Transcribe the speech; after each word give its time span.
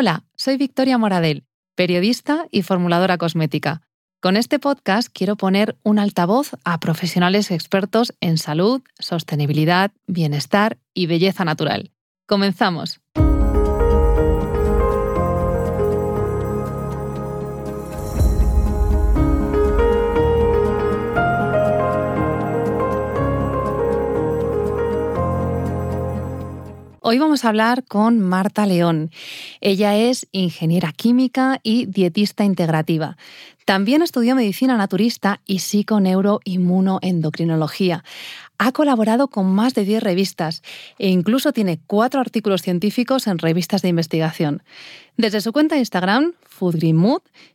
Hola, 0.00 0.24
soy 0.34 0.56
Victoria 0.56 0.96
Moradel, 0.96 1.44
periodista 1.74 2.46
y 2.50 2.62
formuladora 2.62 3.18
cosmética. 3.18 3.82
Con 4.22 4.38
este 4.38 4.58
podcast 4.58 5.10
quiero 5.12 5.36
poner 5.36 5.76
un 5.82 5.98
altavoz 5.98 6.52
a 6.64 6.80
profesionales 6.80 7.50
expertos 7.50 8.14
en 8.22 8.38
salud, 8.38 8.80
sostenibilidad, 8.98 9.92
bienestar 10.06 10.78
y 10.94 11.04
belleza 11.04 11.44
natural. 11.44 11.90
Comenzamos. 12.26 13.02
Hoy 27.02 27.18
vamos 27.18 27.46
a 27.46 27.48
hablar 27.48 27.84
con 27.84 28.20
Marta 28.20 28.66
León. 28.66 29.10
Ella 29.62 29.96
es 29.96 30.28
ingeniera 30.32 30.92
química 30.92 31.58
y 31.62 31.86
dietista 31.86 32.44
integrativa. 32.44 33.16
También 33.64 34.02
estudió 34.02 34.34
medicina 34.34 34.76
naturista 34.76 35.40
y 35.46 35.60
psiconeuroinmunoendocrinología. 35.60 38.04
Ha 38.58 38.72
colaborado 38.72 39.28
con 39.28 39.46
más 39.46 39.72
de 39.72 39.86
10 39.86 40.02
revistas 40.02 40.60
e 40.98 41.08
incluso 41.08 41.52
tiene 41.52 41.80
cuatro 41.86 42.20
artículos 42.20 42.60
científicos 42.60 43.28
en 43.28 43.38
revistas 43.38 43.80
de 43.80 43.88
investigación. 43.88 44.62
Desde 45.16 45.40
su 45.40 45.52
cuenta 45.52 45.76
de 45.76 45.80
Instagram, 45.80 46.34
Food 46.42 46.76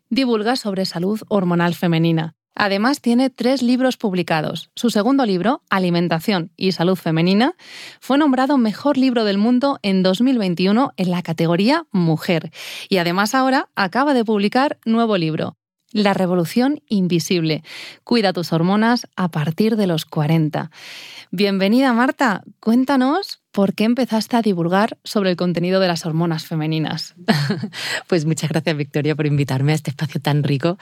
divulga 0.10 0.56
sobre 0.56 0.86
salud 0.86 1.22
hormonal 1.28 1.76
femenina. 1.76 2.35
Además, 2.56 3.02
tiene 3.02 3.30
tres 3.30 3.62
libros 3.62 3.98
publicados. 3.98 4.72
Su 4.76 4.90
segundo 4.90 5.26
libro, 5.26 5.62
Alimentación 5.70 6.52
y 6.56 6.72
Salud 6.72 6.96
Femenina, 6.96 7.56
fue 8.00 8.18
nombrado 8.18 8.58
Mejor 8.58 8.98
Libro 8.98 9.26
del 9.26 9.38
Mundo 9.38 9.80
en 9.84 10.04
2021 10.04 10.94
en 10.96 11.12
la 11.12 11.22
categoría 11.22 11.86
Mujer. 11.92 12.52
Y 12.90 12.98
además 12.98 13.36
ahora 13.36 13.70
acaba 13.76 14.14
de 14.14 14.24
publicar 14.24 14.80
nuevo 14.86 15.18
libro, 15.18 15.58
La 15.92 16.14
Revolución 16.14 16.82
Invisible. 16.88 17.64
Cuida 18.04 18.32
tus 18.32 18.54
hormonas 18.54 19.08
a 19.18 19.28
partir 19.28 19.76
de 19.76 19.88
los 19.88 20.06
40. 20.06 20.72
Bienvenida 21.32 21.92
Marta, 21.92 22.44
cuéntanos 22.62 23.42
¿por 23.56 23.74
qué 23.74 23.86
empezaste 23.86 24.36
a 24.36 24.42
divulgar 24.42 24.98
sobre 25.06 25.30
el 25.30 25.38
contenido 25.38 25.80
de 25.80 25.88
las 25.88 26.06
hormonas 26.06 26.46
femeninas? 26.46 27.16
Pues 28.08 28.26
muchas 28.26 28.50
gracias, 28.50 28.76
Victoria, 28.78 29.16
por 29.16 29.26
invitarme 29.26 29.72
a 29.72 29.76
este 29.76 29.90
espacio 29.90 30.22
tan 30.22 30.44
rico. 30.44 30.78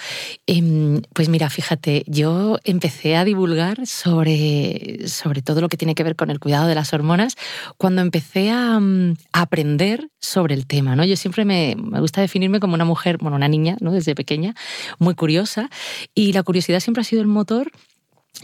Em, 0.45 1.01
pues 1.13 1.29
mira, 1.29 1.49
fíjate, 1.49 2.03
yo 2.07 2.57
empecé 2.63 3.15
a 3.15 3.23
divulgar 3.23 3.85
sobre, 3.87 5.07
sobre 5.07 5.41
todo 5.41 5.61
lo 5.61 5.69
que 5.69 5.77
tiene 5.77 5.95
que 5.95 6.03
ver 6.03 6.15
con 6.15 6.29
el 6.29 6.39
cuidado 6.39 6.67
de 6.67 6.75
las 6.75 6.93
hormonas 6.93 7.35
cuando 7.77 8.01
empecé 8.01 8.49
a, 8.49 8.79
mm, 8.79 9.15
aprender 9.31 10.09
sobre 10.19 10.55
el 10.55 10.65
tema. 10.65 10.95
¿no? 10.95 11.05
Yo 11.05 11.15
siempre 11.15 11.45
me, 11.45 11.75
me, 11.77 11.99
gusta 11.99 12.21
definirme 12.21 12.59
como 12.59 12.73
una 12.73 12.85
mujer, 12.85 13.17
bueno, 13.19 13.37
una 13.37 13.47
niña, 13.47 13.77
¿no? 13.79 13.91
desde 13.91 14.15
pequeña, 14.15 14.55
muy 14.99 15.15
curiosa, 15.15 15.69
y 16.15 16.33
la 16.33 16.43
curiosidad 16.43 16.79
siempre 16.79 17.01
ha 17.01 17.05
sido 17.05 17.21
el 17.21 17.27
motor 17.27 17.71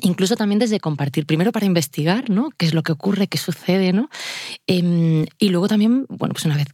incluso 0.01 0.35
también 0.35 0.59
desde 0.59 0.79
compartir, 0.79 1.25
primero 1.25 1.51
para 1.51 1.65
investigar, 1.65 2.29
¿no? 2.29 2.49
¿Qué 2.57 2.65
es 2.65 2.73
lo 2.73 2.83
que 2.83 2.91
ocurre, 2.91 3.27
qué 3.27 3.37
sucede, 3.37 3.91
¿no? 3.91 4.09
Em, 4.67 5.25
y 5.39 5.49
luego 5.49 5.67
también, 5.67 6.05
bueno, 6.09 6.33
pues 6.33 6.45
una 6.45 6.55
vez 6.55 6.67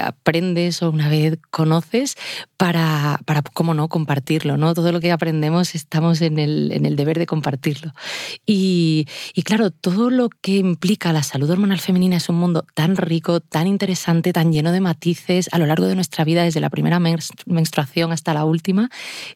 aprendes 0.00 0.82
o 0.82 0.90
una 0.90 1.08
vez 1.08 1.38
conoces, 1.50 2.16
para, 2.56 3.18
para, 3.24 3.42
cómo 3.42 3.74
no, 3.74 3.88
compartirlo, 3.88 4.56
¿no? 4.56 4.72
Todo 4.72 4.92
lo 4.92 5.00
que 5.00 5.10
aprendemos 5.10 5.74
estamos 5.74 6.20
en 6.22 6.38
el, 6.38 6.70
en 6.72 6.86
el 6.86 6.94
deber 6.94 7.18
de 7.18 7.26
compartirlo. 7.26 7.92
Y, 8.46 9.06
y, 9.34 9.42
claro, 9.42 9.70
todo 9.70 10.10
lo 10.10 10.28
que 10.28 10.58
implica 10.58 11.12
la 11.12 11.24
salud 11.24 11.50
hormonal 11.50 11.80
femenina 11.80 12.16
es 12.16 12.28
un 12.28 12.36
mundo 12.36 12.64
tan 12.74 12.96
rico, 12.96 13.40
tan 13.40 13.66
interesante, 13.66 14.32
tan 14.32 14.52
lleno 14.52 14.70
de 14.70 14.80
matices 14.80 15.48
a 15.50 15.58
lo 15.58 15.66
largo 15.66 15.86
de 15.86 15.96
nuestra 15.96 16.24
vida, 16.24 16.44
desde 16.44 16.60
la 16.60 16.70
primera 16.70 17.00
menstruación 17.00 18.12
hasta 18.12 18.32
la 18.32 18.44
última, 18.44 18.90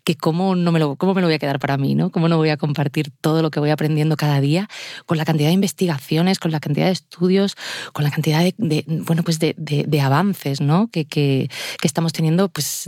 que 0.04 0.14
cómo, 0.14 0.54
no 0.54 0.70
me 0.70 0.78
lo, 0.78 0.94
cómo 0.94 1.12
me 1.12 1.20
lo 1.20 1.26
voy 1.26 1.34
a 1.34 1.38
quedar 1.40 1.58
para 1.58 1.76
mí, 1.76 1.96
¿no? 1.96 2.10
¿Cómo 2.10 2.28
no 2.28 2.36
voy 2.36 2.50
a 2.50 2.56
compartir 2.56 3.10
lo 3.42 3.50
que 3.50 3.60
voy 3.60 3.70
aprendiendo 3.70 4.16
cada 4.16 4.40
día, 4.40 4.68
con 5.06 5.16
la 5.18 5.24
cantidad 5.24 5.48
de 5.48 5.54
investigaciones, 5.54 6.38
con 6.38 6.50
la 6.50 6.60
cantidad 6.60 6.86
de 6.86 6.92
estudios, 6.92 7.56
con 7.92 8.04
la 8.04 8.10
cantidad 8.10 8.44
de, 8.56 8.84
bueno, 8.86 9.22
pues 9.22 9.38
de, 9.38 9.54
de, 9.56 10.00
avances 10.00 10.60
¿no? 10.60 10.88
que, 10.88 11.04
que, 11.04 11.48
que, 11.80 11.88
estamos 11.88 12.12
teniendo, 12.12 12.48
pues 12.48 12.84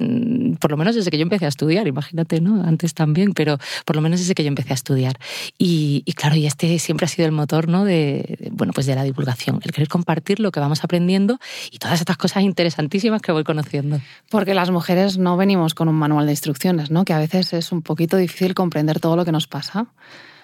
por 0.61 0.71
lo 0.71 0.77
menos 0.77 0.95
desde 0.95 1.11
que 1.11 1.19
yo 1.19 1.23
empecé 1.23 1.47
a 1.47 1.49
estudiar, 1.49 1.89
imagínate, 1.89 2.41
¿no? 2.41 2.63
Antes 2.63 2.95
también, 2.95 3.33
pero 3.33 3.59
por 3.85 3.97
lo 3.97 4.03
menos 4.03 4.21
desde 4.21 4.35
que 4.35 4.45
yo 4.45 4.49
empecé 4.49 4.73
a 4.73 4.75
estudiar. 4.75 5.19
Y, 5.57 6.03
y 6.05 6.13
claro, 6.13 6.37
y 6.37 6.47
este 6.47 6.79
siempre 6.79 7.07
ha 7.07 7.09
sido 7.09 7.27
el 7.27 7.33
motor, 7.33 7.69
¿no? 7.69 7.85
De, 7.85 8.51
bueno, 8.53 8.73
pues 8.73 8.87
de 8.87 8.95
la 8.95 9.03
divulgación, 9.03 9.61
el 9.65 9.73
querer 9.73 9.89
compartir 9.89 10.41
lo 10.41 10.51
que 10.51 10.61
vamos 10.61 10.85
aprendiendo 10.85 11.39
y 11.71 11.79
todas 11.79 12.01
estas 12.01 12.17
cosas 12.17 12.43
interesantísimas 12.43 13.23
que 13.23 13.33
voy 13.33 13.45
conociendo. 13.45 14.01
Porque 14.31 14.55
las 14.55 14.71
mujeres 14.71 15.19
no 15.19 15.37
venimos 15.37 15.75
con 15.75 15.89
un 15.89 15.97
manual 15.97 16.27
de 16.27 16.33
instrucciones, 16.33 16.91
¿no? 16.91 17.05
Que 17.05 17.13
a 17.13 17.19
veces 17.19 17.53
es 17.53 17.73
un 17.73 17.83
poquito 17.83 18.17
difícil 18.17 18.55
comprender 18.55 19.01
todo 19.01 19.17
lo 19.17 19.25
que 19.25 19.33
nos 19.33 19.47
pasa. 19.47 19.87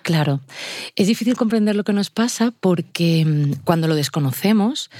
Claro, 0.05 0.43
es 0.97 1.07
difícil 1.07 1.35
comprender 1.35 1.75
lo 1.75 1.83
que 1.83 1.95
nos 1.95 2.11
pasa 2.11 2.53
porque 2.61 3.25
mm, 3.25 3.65
cuando 3.65 3.89
lo 3.89 3.95
desconocemos 3.95 4.91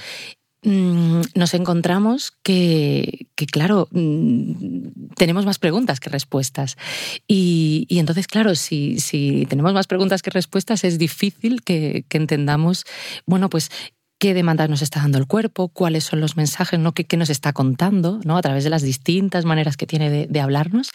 mm, 0.63 1.21
nos 1.35 1.53
encontramos 1.53 2.33
que, 2.41 3.27
claro, 3.51 3.87
mm, 3.91 5.13
tenemos 5.15 5.45
más 5.45 5.59
preguntas 5.59 5.99
que 5.99 6.09
respuestas. 6.09 6.75
Y, 7.27 7.85
entonces, 7.91 8.25
claro, 8.25 8.55
si, 8.55 8.99
si, 8.99 9.45
tenemos 9.45 9.75
más 9.75 9.85
preguntas 9.85 10.23
que 10.23 10.31
respuestas, 10.31 10.83
es 10.83 10.97
difícil 10.97 11.61
que, 11.61 12.03
que 12.09 12.17
entendamos, 12.17 12.83
bueno, 13.27 13.47
pues 13.47 13.69
qué 14.17 14.33
demandas 14.33 14.69
nos 14.69 14.81
está 14.81 15.01
dando 15.01 15.17
el 15.17 15.27
cuerpo, 15.27 15.67
cuáles 15.69 16.03
son 16.03 16.21
los 16.21 16.37
mensajes 16.37 16.79
¿no? 16.79 16.93
que, 16.93 17.17
nos 17.17 17.29
está 17.29 17.53
contando 17.53 18.19
¿no? 18.23 18.37
a 18.37 18.41
través 18.41 18.63
de 18.63 18.69
las 18.69 18.81
distintas 18.81 19.45
maneras 19.45 19.77
que 19.77 19.85
tiene 19.85 20.27
de, 20.27 20.39
hablarnos. 20.41 20.91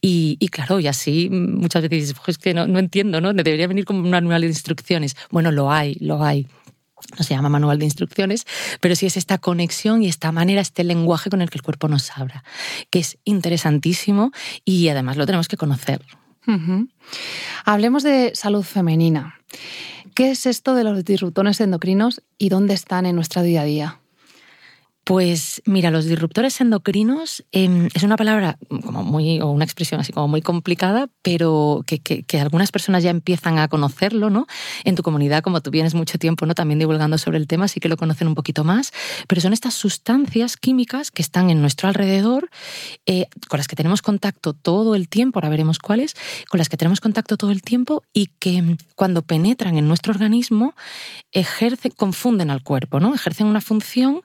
Y, 0.00 0.36
claro, 0.50 0.80
y 0.80 0.86
así 0.86 1.28
muchas 1.30 1.82
veces 1.82 2.00
dices, 2.08 2.16
pues 2.24 2.38
que 2.38 2.54
no 2.54 2.78
entiendo, 2.78 3.20
¿no? 3.20 3.32
debería 3.32 3.66
venir 3.66 3.84
como 3.84 4.00
un 4.00 4.10
manual 4.10 4.42
de 4.42 4.48
instrucciones. 4.48 5.16
Bueno, 5.30 5.50
lo 5.52 5.70
hay, 5.70 5.96
lo 6.00 6.22
hay 6.22 6.46
no 7.18 7.24
se 7.24 7.34
llama 7.34 7.48
manual 7.48 7.78
de 7.78 7.84
instrucciones, 7.84 8.46
pero 8.80 8.96
sí 8.96 9.06
es 9.06 9.16
esta 9.16 9.38
conexión 9.38 10.02
y 10.02 10.08
esta 10.08 10.32
manera, 10.32 10.60
este 10.60 10.84
lenguaje 10.84 11.30
con 11.30 11.42
el 11.42 11.50
que 11.50 11.58
el 11.58 11.62
cuerpo 11.62 11.88
nos 11.88 12.10
habla, 12.16 12.44
que 12.90 13.00
es 13.00 13.18
interesantísimo 13.24 14.32
y 14.64 14.88
además 14.88 15.16
lo 15.16 15.26
tenemos 15.26 15.48
que 15.48 15.56
conocer. 15.56 16.00
Hablemos 17.64 18.02
de 18.02 18.32
salud 18.34 18.62
femenina. 18.62 19.40
¿Qué 20.14 20.30
es 20.30 20.46
esto 20.46 20.74
de 20.74 20.84
los 20.84 21.04
disruptores 21.04 21.60
endocrinos 21.60 22.22
y 22.38 22.48
dónde 22.48 22.72
están 22.72 23.04
en 23.04 23.16
nuestro 23.16 23.42
día 23.42 23.62
a 23.62 23.64
día? 23.64 24.00
Pues 25.04 25.60
mira, 25.66 25.90
los 25.90 26.06
disruptores 26.06 26.58
endocrinos 26.62 27.44
em, 27.52 27.90
es 27.92 28.02
una 28.04 28.16
palabra 28.16 28.56
como 28.68 29.04
muy, 29.04 29.38
o 29.38 29.50
una 29.50 29.64
expresión 29.64 30.00
así 30.00 30.14
como 30.14 30.28
muy 30.28 30.40
complicada, 30.40 31.10
pero 31.20 31.84
que, 31.86 32.24
algunas 32.40 32.72
personas 32.72 33.02
ya 33.02 33.10
empiezan 33.10 33.58
a 33.58 33.68
conocerlo, 33.68 34.30
¿no? 34.30 34.46
En 34.82 34.94
tu 34.94 35.02
comunidad, 35.02 35.42
como 35.42 35.60
tú 35.60 35.70
vienes 35.70 35.94
mucho 35.94 36.18
tiempo, 36.18 36.46
¿no? 36.46 36.54
También 36.54 36.78
divulgando 36.78 37.18
sobre 37.18 37.36
el 37.36 37.46
tema, 37.46 37.68
sí 37.68 37.80
que 37.80 37.90
lo 37.90 37.98
conocen 37.98 38.28
un 38.28 38.34
poquito 38.34 38.64
más, 38.64 38.92
pero 39.28 39.42
son 39.42 39.52
estas 39.52 39.74
sustancias 39.74 40.56
químicas 40.56 41.10
que 41.10 41.20
están 41.20 41.50
en 41.50 41.60
nuestro 41.60 41.86
alrededor, 41.88 42.48
eh, 43.04 43.26
con 43.48 43.58
las 43.58 43.68
que 43.68 43.76
tenemos 43.76 44.00
contacto 44.00 44.54
todo 44.54 44.94
el 44.94 45.10
tiempo, 45.10 45.38
ahora 45.38 45.50
veremos 45.50 45.78
cuáles, 45.80 46.14
con 46.48 46.56
las 46.56 46.70
que 46.70 46.78
tenemos 46.78 47.02
contacto 47.02 47.36
todo 47.36 47.50
el 47.50 47.60
tiempo 47.60 48.04
y 48.14 48.28
que 48.38 48.56
em, 48.56 48.76
cuando 48.96 49.20
penetran 49.20 49.76
en 49.76 49.86
nuestro 49.86 50.12
organismo 50.12 50.74
ejercen, 51.30 51.92
confunden 51.94 52.50
al 52.50 52.62
cuerpo, 52.62 53.00
¿no? 53.00 53.14
Ejercen 53.14 53.46
una 53.48 53.60
función 53.60 54.22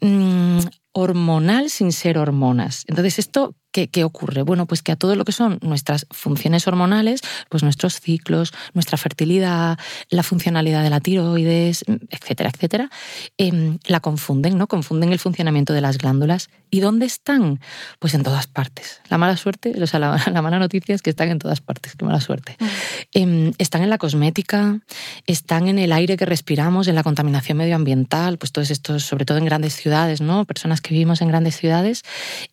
Mm, 0.00 0.60
hormonal 0.92 1.70
sin 1.70 1.92
ser 1.92 2.18
hormonas. 2.18 2.84
Entonces, 2.86 3.18
¿esto 3.18 3.54
qué, 3.84 4.04
ocurre? 4.04 4.42
Bueno, 4.42 4.66
pues 4.66 4.82
que 4.82 4.92
a 4.92 4.96
todo 4.96 5.14
lo 5.16 5.24
que 5.24 5.32
son 5.32 5.58
nuestras 5.60 6.06
funciones 6.10 6.66
hormonales, 6.66 7.20
pues 7.48 7.62
nuestros 7.62 8.00
ciclos, 8.00 8.52
nuestra 8.74 8.96
fertilidad, 8.96 9.78
la 10.08 10.22
funcionalidad 10.22 10.82
de 10.82 10.90
la 10.90 11.00
tiroides, 11.00 11.84
etcétera, 12.10 12.50
etcétera, 12.52 12.90
em, 13.36 13.78
la 13.86 14.00
confunden, 14.00 14.56
¿no? 14.56 14.66
Confunden 14.66 15.12
el 15.12 15.18
funcionamiento 15.18 15.72
de 15.72 15.80
las 15.80 15.98
glándulas. 15.98 16.48
¿Y 16.70 16.80
dónde 16.80 17.06
están? 17.06 17.60
Pues 17.98 18.14
en 18.14 18.22
todas 18.22 18.46
partes. 18.46 19.00
La 19.08 19.18
mala 19.18 19.36
suerte, 19.36 19.74
o 19.80 19.86
sea, 19.86 20.00
la, 20.00 20.16
mala 20.42 20.58
noticia 20.58 20.94
es 20.94 21.02
que 21.02 21.10
están 21.10 21.28
en 21.28 21.38
todas 21.38 21.60
partes, 21.60 21.94
qué 21.96 22.04
mala 22.04 22.20
suerte. 22.20 22.56
Mm. 22.58 22.64
Em, 23.12 23.52
están 23.58 23.82
en 23.82 23.90
la 23.90 23.98
cosmética, 23.98 24.80
están 25.26 25.68
en 25.68 25.78
el 25.78 25.92
aire 25.92 26.16
que 26.16 26.26
respiramos, 26.26 26.88
en 26.88 26.94
la 26.94 27.02
contaminación 27.02 27.58
medioambiental, 27.58 28.38
pues 28.38 28.52
todos 28.52 28.70
estos, 28.70 29.04
sobre 29.04 29.24
todo 29.24 29.38
en 29.38 29.44
grandes 29.44 29.74
ciudades, 29.74 30.20
¿no? 30.20 30.44
Personas 30.44 30.80
que 30.80 30.90
vivimos 30.94 31.20
en 31.20 31.28
grandes 31.28 31.56
ciudades, 31.56 32.02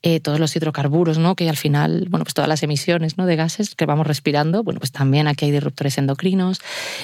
eh, 0.02 0.20
todos 0.20 0.40
los 0.40 0.56
hidrocarburos, 0.56 1.13
¿no? 1.18 1.36
Que 1.36 1.50
al 1.50 1.58
final, 1.58 2.08
bueno, 2.10 2.26
pues 2.26 2.34
todas 2.34 2.50
las 2.50 2.64
emisiones 2.64 3.18
¿no? 3.18 3.26
de 3.26 3.36
gases 3.36 3.76
que 3.76 3.86
vamos 3.86 4.08
respirando, 4.08 4.64
bueno, 4.64 4.80
pues 4.80 4.92
también 4.92 5.28
aquí 5.28 5.46
hay 5.46 5.52
disruptores 5.52 5.98
endocrinos. 5.98 6.60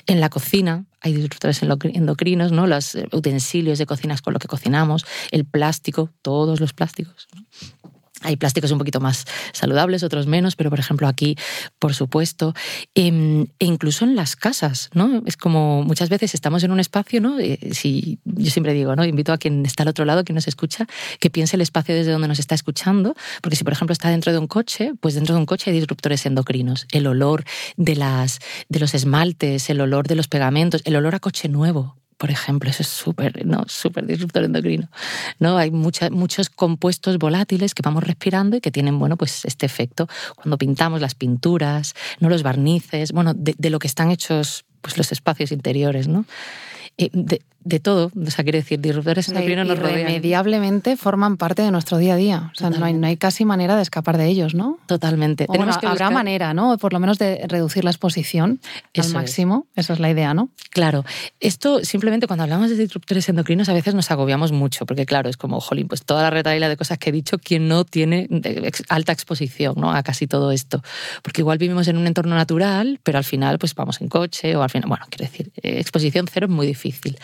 En 0.08 0.20
la 0.20 0.30
cocina 0.30 0.86
hay 1.02 1.14
disruptores 1.14 1.62
endocrinos, 1.64 2.52
¿no? 2.52 2.68
Los 2.68 2.98
utensilios 3.12 3.80
de 3.80 3.86
cocinas 3.86 4.22
con 4.22 4.34
lo 4.34 4.40
que 4.40 4.48
cocinamos, 4.48 5.06
el 5.32 5.46
plástico, 5.46 6.10
todos 6.22 6.60
los 6.60 6.74
plásticos. 6.74 7.28
Hay 8.22 8.36
plásticos 8.36 8.72
un 8.72 8.78
poquito 8.78 9.00
más 9.00 9.26
saludables, 9.54 10.04
otros 10.04 10.28
menos, 10.28 10.56
pero 10.56 10.70
por 10.70 10.80
ejemplo 10.80 11.08
aquí, 11.08 11.38
por 11.80 11.94
supuesto, 11.94 12.54
em, 12.96 13.48
e 13.60 13.66
incluso 13.66 14.06
en 14.06 14.16
las 14.16 14.36
casas, 14.36 14.90
¿no? 14.94 15.24
Es 15.26 15.38
como 15.38 15.84
muchas 15.84 16.10
veces 16.10 16.34
estamos 16.34 16.64
en 16.64 16.72
un 16.72 16.80
espacio, 16.80 17.22
¿no? 17.22 17.40
Eh, 17.40 17.70
si, 17.72 18.20
yo 18.26 18.52
siempre 18.52 18.74
digo, 18.74 18.96
¿no? 18.96 19.06
Invito 19.06 19.32
a 19.32 19.38
quien 19.38 19.66
está 19.66 19.84
al 19.84 19.90
otro 19.90 20.06
lado, 20.06 20.24
quien 20.24 20.36
nos 20.36 20.48
escucha, 20.48 20.88
que 21.20 21.30
piense 21.30 21.56
el 21.56 21.62
espacio 21.62 21.96
desde 21.96 22.12
donde 22.12 22.28
nos 22.28 22.40
está 22.40 22.56
escuchando, 22.56 23.16
porque 23.42 23.56
si 23.56 23.64
por 23.64 23.74
ejemplo 23.74 23.94
está 23.94 24.10
dentro 24.10 24.32
de 24.32 24.40
un 24.40 24.48
coche, 24.48 24.94
pues 25.00 25.16
dentro 25.16 25.36
de 25.36 25.40
un 25.40 25.46
coche 25.46 25.72
hay 25.72 25.78
disruptores 25.78 26.26
endocrinos. 26.26 26.88
El 26.92 27.08
olor 27.08 27.44
de, 27.78 27.96
las, 27.96 28.40
de 28.68 28.80
los 28.80 28.94
esmaltes, 28.94 29.70
el 29.70 29.82
olor 29.82 30.08
de 30.08 30.16
los 30.16 30.28
pegamentos, 30.28 30.82
el 30.86 30.96
olor 30.96 31.16
a 31.16 31.20
coche 31.20 31.50
nuevo, 31.50 31.99
por 32.20 32.32
ejemplo, 32.32 32.70
eso 32.70 32.84
es 32.84 32.90
súper 32.90 33.46
¿no? 33.46 33.64
súper 33.68 34.06
disruptor 34.06 34.44
endocrino. 34.44 34.90
¿no? 35.40 35.58
Hay 35.58 35.72
muchos 35.72 36.50
compuestos 36.50 37.18
volátiles 37.18 37.74
que 37.74 37.82
vamos 37.82 38.04
respirando 38.04 38.58
y 38.58 38.62
que 38.62 38.72
tienen 38.72 39.00
bueno, 39.00 39.16
pues 39.16 39.46
este 39.46 39.66
efecto 39.66 40.10
cuando 40.36 40.58
pintamos 40.58 41.00
las 41.00 41.16
pinturas, 41.16 41.96
¿no? 42.20 42.28
los 42.28 42.44
barnices, 42.44 43.14
bueno, 43.14 43.34
de, 43.34 43.70
lo 43.70 43.80
que 43.80 43.88
están 43.88 44.12
hechos 44.12 44.66
pues, 44.82 44.98
los 44.98 45.14
espacios 45.14 45.54
interiores. 45.54 46.10
¿no? 46.10 46.26
Eh, 46.98 47.10
todo. 47.82 48.12
O 48.16 48.32
sea, 48.32 48.44
quiere 48.44 48.60
decir, 48.60 48.80
disruptores 48.80 49.30
endocrinos 49.30 49.68
nos 49.68 49.80
rodean. 49.80 50.00
Irremediablemente 50.00 50.98
forman 50.98 51.38
parte 51.38 51.62
de 51.62 51.72
nuestro 51.72 51.98
día 51.98 52.14
a 52.14 52.18
día. 52.18 52.52
O 52.54 52.58
sea, 52.58 52.70
no 52.70 52.84
hay, 52.86 52.94
no 52.94 53.08
hay, 53.08 53.18
casi 53.18 53.46
manera 53.46 53.76
de 53.76 53.82
escapar 53.82 54.18
de 54.18 54.28
ellos, 54.28 54.56
¿no? 54.56 54.80
Totalmente. 54.86 55.48
Tenemos 55.48 55.78
que 55.78 55.88
habrá 55.88 56.10
manera, 56.10 56.54
¿no? 56.54 56.78
Por 56.78 56.94
lo 56.94 57.00
menos 57.00 57.18
de 57.18 57.46
reducir 57.48 57.84
la 57.84 57.92
exposición 57.92 58.60
al 58.96 59.10
máximo. 59.14 59.68
Esa 59.76 59.94
es 59.94 60.00
la 60.00 60.10
idea, 60.10 60.34
¿no? 60.34 60.50
Claro. 60.72 61.06
Esto, 61.40 61.84
simplemente 61.84 62.28
cuando 62.28 62.44
hablamos 62.44 62.70
de 62.70 62.76
disruptores 62.76 63.28
endocrinos, 63.30 63.70
a 63.70 63.74
veces 63.74 63.94
nos 63.94 64.10
agobiamos 64.12 64.52
mucho, 64.52 64.86
porque 64.86 65.06
claro, 65.06 65.30
es 65.30 65.38
como, 65.38 65.60
jolín, 65.60 65.88
pues 65.88 66.04
toda 66.06 66.24
la 66.24 66.30
retaila 66.30 66.70
de 66.70 66.78
cosas 66.78 66.98
que 66.98 67.10
he 67.10 67.14
dicho, 67.14 67.38
quien 67.38 67.68
no 67.68 67.84
tiene 67.86 68.28
alta 68.90 69.12
exposición, 69.12 69.76
¿no? 69.78 69.92
A 69.92 70.04
casi 70.04 70.28
todo 70.28 70.52
esto. 70.52 70.82
Porque 71.22 71.42
igual 71.42 71.58
vivimos 71.58 71.88
en 71.88 71.98
un 71.98 72.08
entorno 72.08 72.36
natural, 72.36 73.00
pero 73.04 73.18
al 73.18 73.24
final, 73.24 73.60
pues 73.60 73.76
vamos 73.76 74.02
en 74.02 74.08
coche 74.08 74.56
o 74.56 74.64
al 74.64 74.70
final, 74.70 74.90
bueno, 74.90 75.06
quiero 75.10 75.30
decir, 75.30 75.52
eh, 75.62 75.80
exposición 75.80 76.28
cero 76.32 76.48
es 76.48 76.52
muy 76.52 76.68
difícil. 76.68 77.18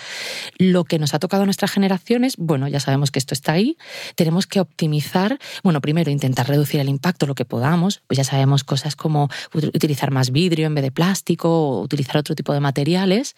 Lo 0.57 0.83
que 0.83 0.99
nos 0.99 1.13
ha 1.13 1.19
tocado 1.19 1.43
a 1.43 1.45
nuestras 1.45 1.71
generaciones, 1.71 2.35
bueno, 2.37 2.67
ya 2.67 2.79
sabemos 2.79 3.11
que 3.11 3.19
esto 3.19 3.33
está 3.33 3.53
ahí, 3.53 3.77
tenemos 4.15 4.47
que 4.47 4.59
optimizar, 4.59 5.39
bueno, 5.63 5.81
primero 5.81 6.11
intentar 6.11 6.47
reducir 6.47 6.79
el 6.79 6.89
impacto 6.89 7.25
lo 7.25 7.35
que 7.35 7.45
podamos, 7.45 8.01
pues 8.07 8.17
ya 8.17 8.23
sabemos 8.23 8.63
cosas 8.63 8.95
como 8.95 9.29
utilizar 9.53 10.11
más 10.11 10.31
vidrio 10.31 10.67
en 10.67 10.75
vez 10.75 10.83
de 10.83 10.91
plástico 10.91 11.49
o 11.49 11.81
utilizar 11.81 12.17
otro 12.17 12.35
tipo 12.35 12.53
de 12.53 12.59
materiales, 12.59 13.35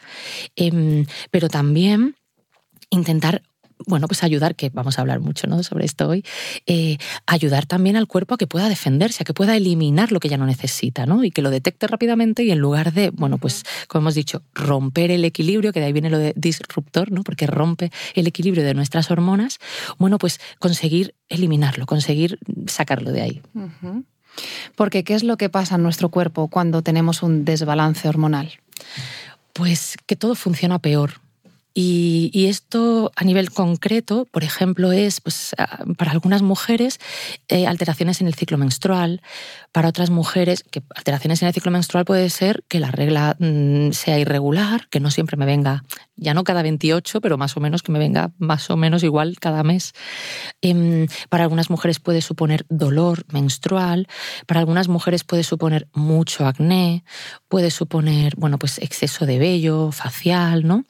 em, 0.56 1.06
pero 1.32 1.48
también 1.50 2.16
intentar 2.90 3.42
bueno, 3.86 4.08
pues 4.08 4.24
ayudar, 4.24 4.56
que 4.56 4.70
vamos 4.70 4.98
a 4.98 5.02
hablar 5.02 5.20
mucho 5.20 5.48
¿no? 5.48 5.62
sobre 5.64 5.86
esto 5.86 6.08
hoy, 6.08 6.26
eh, 6.66 6.98
ayudar 7.26 7.66
también 7.66 7.96
al 7.96 8.08
cuerpo 8.08 8.36
a 8.36 8.38
que 8.38 8.48
pueda 8.48 8.70
defenderse, 8.70 9.24
a 9.24 9.26
que 9.26 9.34
pueda 9.34 9.56
eliminar 9.56 10.12
lo 10.12 10.20
que 10.20 10.30
ya 10.30 10.38
no 10.38 10.46
necesita, 10.46 11.06
¿no? 11.06 11.24
Y 11.24 11.32
que 11.32 11.42
lo 11.42 11.50
detecte 11.50 11.88
rápidamente 11.88 12.44
y 12.44 12.52
en 12.52 12.60
lugar 12.60 12.94
de, 12.94 13.12
bueno, 13.12 13.38
pues 13.38 13.64
como 13.88 14.04
hemos 14.04 14.16
dicho, 14.16 14.42
romper 14.54 15.12
el 15.12 15.26
equilibrio, 15.26 15.72
que 15.72 15.80
de 15.80 15.88
ahí 15.88 15.94
viene 15.94 16.10
lo 16.10 16.18
de 16.18 16.34
disruptor, 16.36 17.12
¿no? 17.12 17.24
Porque 17.24 17.48
rompe 17.48 17.92
el 18.16 18.28
equilibrio 18.28 18.64
de 18.64 18.74
nuestras 18.74 19.12
hormonas, 19.12 19.60
bueno, 19.98 20.18
pues 20.18 20.40
conseguir 20.60 21.16
eliminarlo, 21.30 21.86
conseguir 21.86 22.40
sacarlo 22.68 23.12
de 23.12 23.22
ahí. 23.22 23.42
Porque, 24.76 25.04
¿qué 25.04 25.16
es 25.16 25.24
lo 25.24 25.38
que 25.38 25.50
pasa 25.50 25.76
en 25.76 25.84
nuestro 25.84 26.10
cuerpo 26.10 26.48
cuando 26.48 26.82
tenemos 26.82 27.24
un 27.24 27.46
desbalance 27.46 28.08
hormonal? 28.08 28.60
Pues 29.54 29.98
que 30.06 30.16
todo 30.16 30.36
funciona 30.36 30.80
peor 30.80 31.22
y, 31.80 32.48
esto 32.48 33.12
a 33.16 33.24
nivel 33.24 33.52
concreto, 33.52 34.26
por 34.32 34.44
ejemplo, 34.44 34.92
es 34.92 35.22
pues, 35.22 35.56
para 35.96 36.12
algunas 36.12 36.42
mujeres 36.42 37.00
eh, 37.50 37.68
alteraciones 37.68 38.20
en 38.20 38.26
el 38.26 38.34
ciclo 38.34 38.58
menstrual, 38.58 39.22
para 39.72 39.90
otras 39.90 40.10
mujeres, 40.10 40.64
que 40.64 40.82
alteraciones 40.96 41.44
en 41.44 41.50
el 41.50 41.54
ciclo 41.54 41.72
menstrual 41.72 42.04
puede 42.04 42.32
ser 42.32 42.64
que 42.68 42.80
la 42.80 42.90
regla 42.90 43.36
mm, 43.38 43.92
sea 43.92 44.18
irregular, 44.18 44.88
que 44.90 45.00
no 45.00 45.12
siempre 45.12 45.38
me 45.38 45.46
venga, 45.46 45.84
ya 46.16 46.34
no 46.34 46.44
cada 46.44 46.64
28, 46.64 47.22
pero 47.22 47.38
más 47.38 47.56
o 47.58 47.60
menos 47.60 47.84
que 47.84 47.92
me 47.92 48.00
venga 48.00 48.32
más 48.40 48.72
o 48.72 48.76
menos 48.76 49.04
igual 49.04 49.38
cada 49.40 49.62
mes. 49.62 49.94
Em, 50.64 51.06
para 51.30 51.44
algunas 51.44 51.70
mujeres 51.70 52.00
puede 52.00 52.24
suponer 52.24 52.66
dolor 52.70 53.24
menstrual, 53.32 54.08
para 54.48 54.62
algunas 54.62 54.88
mujeres 54.88 55.24
puede 55.24 55.44
suponer 55.44 55.88
mucho 55.94 56.48
acné, 56.48 57.04
puede 57.48 57.70
suponer, 57.70 58.34
bueno, 58.36 58.58
pues 58.58 58.80
exceso 58.80 59.28
de 59.28 59.38
vello 59.38 59.92
facial, 59.92 60.66
¿no? 60.66 60.84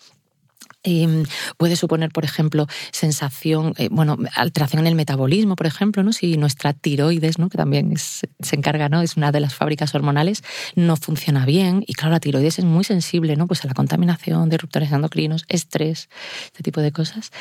Em, 0.90 1.26
puede 1.58 1.76
suponer, 1.76 2.12
por 2.12 2.24
ejemplo, 2.24 2.66
sensación, 2.94 3.74
eh, 3.78 3.90
bueno, 3.92 4.18
alteración 4.36 4.80
en 4.80 4.88
el 4.88 4.96
metabolismo, 4.96 5.58
por 5.58 5.68
ejemplo, 5.68 6.02
¿no? 6.02 6.14
Si 6.14 6.38
nuestra 6.38 6.72
tiroides, 6.72 7.40
¿no? 7.40 7.50
Que 7.50 7.58
también 7.58 7.94
se 7.98 8.56
encarga, 8.56 8.88
¿no? 8.88 9.02
Es 9.02 9.18
una 9.18 9.34
de 9.34 9.42
las 9.42 9.54
fábricas 9.54 9.94
hormonales, 9.94 10.46
no 10.76 10.96
funciona 10.96 11.46
bien. 11.46 11.84
Y 11.88 11.94
claro, 11.94 12.14
la 12.14 12.22
tiroides 12.22 12.60
es 12.60 12.64
muy 12.64 12.86
sensible, 12.86 13.36
¿no? 13.36 13.48
Pues 13.48 13.66
a 13.66 13.68
la 13.68 13.74
contaminación, 13.74 14.50
disruptores 14.50 14.90
endocrinos, 14.94 15.44
estrés, 15.50 16.08
este 16.46 16.64
tipo 16.64 16.80
de 16.80 16.94
cosas. 16.94 17.32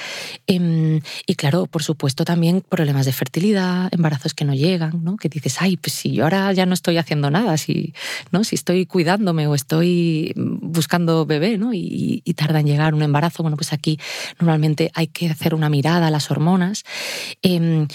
Em, 0.49 1.01
y 1.25 1.37
claro, 1.37 1.67
por 1.67 1.85
supuesto, 1.85 2.25
también 2.25 2.65
problemas 2.69 3.07
de 3.07 3.13
fertilidad, 3.13 3.95
embarazos 3.95 4.35
que 4.35 4.45
no 4.45 4.55
llegan, 4.55 5.05
¿no? 5.05 5.17
Que 5.17 5.29
dices, 5.29 5.63
ay, 5.63 5.77
pues 5.77 5.93
si 5.93 6.11
yo 6.11 6.25
ahora 6.25 6.53
ya 6.53 6.67
no 6.67 6.75
estoy 6.75 6.99
haciendo 6.99 7.31
nada, 7.31 7.57
si, 7.59 7.95
¿no? 8.33 8.43
Si 8.43 8.57
estoy 8.57 8.87
cuidándome 8.87 9.47
o 9.47 9.55
estoy 9.55 10.33
buscando 10.35 11.27
bebé, 11.27 11.59
¿no? 11.59 11.71
Y 11.73 12.23
tarda 12.37 12.59
en 12.59 12.67
llegar 12.67 12.93
un 12.93 13.03
embarazo 13.03 13.36
bueno, 13.43 13.57
pues 13.57 13.73
aquí 13.73 13.99
normalmente 14.39 14.91
hay 14.95 15.09
que 15.09 15.29
hacer 15.29 15.55
una 15.55 15.69
mirada 15.69 16.07
a 16.07 16.11
las 16.11 16.31
hormonas. 16.31 16.85
Em, 17.43 17.89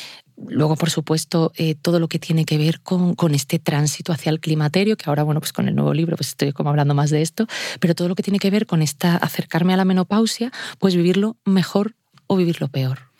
luego, 0.47 0.75
por 0.75 0.89
supuesto, 0.89 1.51
eh, 1.55 1.75
todo 1.75 1.99
lo 1.99 2.07
que 2.07 2.19
tiene 2.19 2.45
que 2.45 2.57
ver 2.57 2.81
con, 2.81 3.15
este 3.33 3.59
tránsito 3.59 4.11
hacia 4.11 4.29
el 4.29 4.39
climaterio, 4.39 4.97
que 4.97 5.09
ahora, 5.09 5.23
bueno, 5.23 5.39
pues 5.39 5.53
con 5.53 5.67
el 5.67 5.75
nuevo 5.75 5.93
libro 5.93 6.17
pues 6.17 6.29
estoy 6.29 6.51
como 6.51 6.69
hablando 6.69 6.93
más 6.93 7.09
de 7.09 7.21
esto, 7.21 7.47
pero 7.79 7.95
todo 7.95 8.07
lo 8.07 8.15
que 8.15 8.23
tiene 8.23 8.39
que 8.39 8.49
ver 8.49 8.65
con 8.65 8.81
esta 8.81 9.15
acercarme 9.17 9.73
a 9.73 9.77
la 9.77 9.85
menopausia, 9.85 10.51
pues 10.79 10.95
vivirlo 10.95 11.37
mejor 11.45 11.95
o 12.27 12.35
vivirlo 12.35 12.67
peor. 12.67 13.11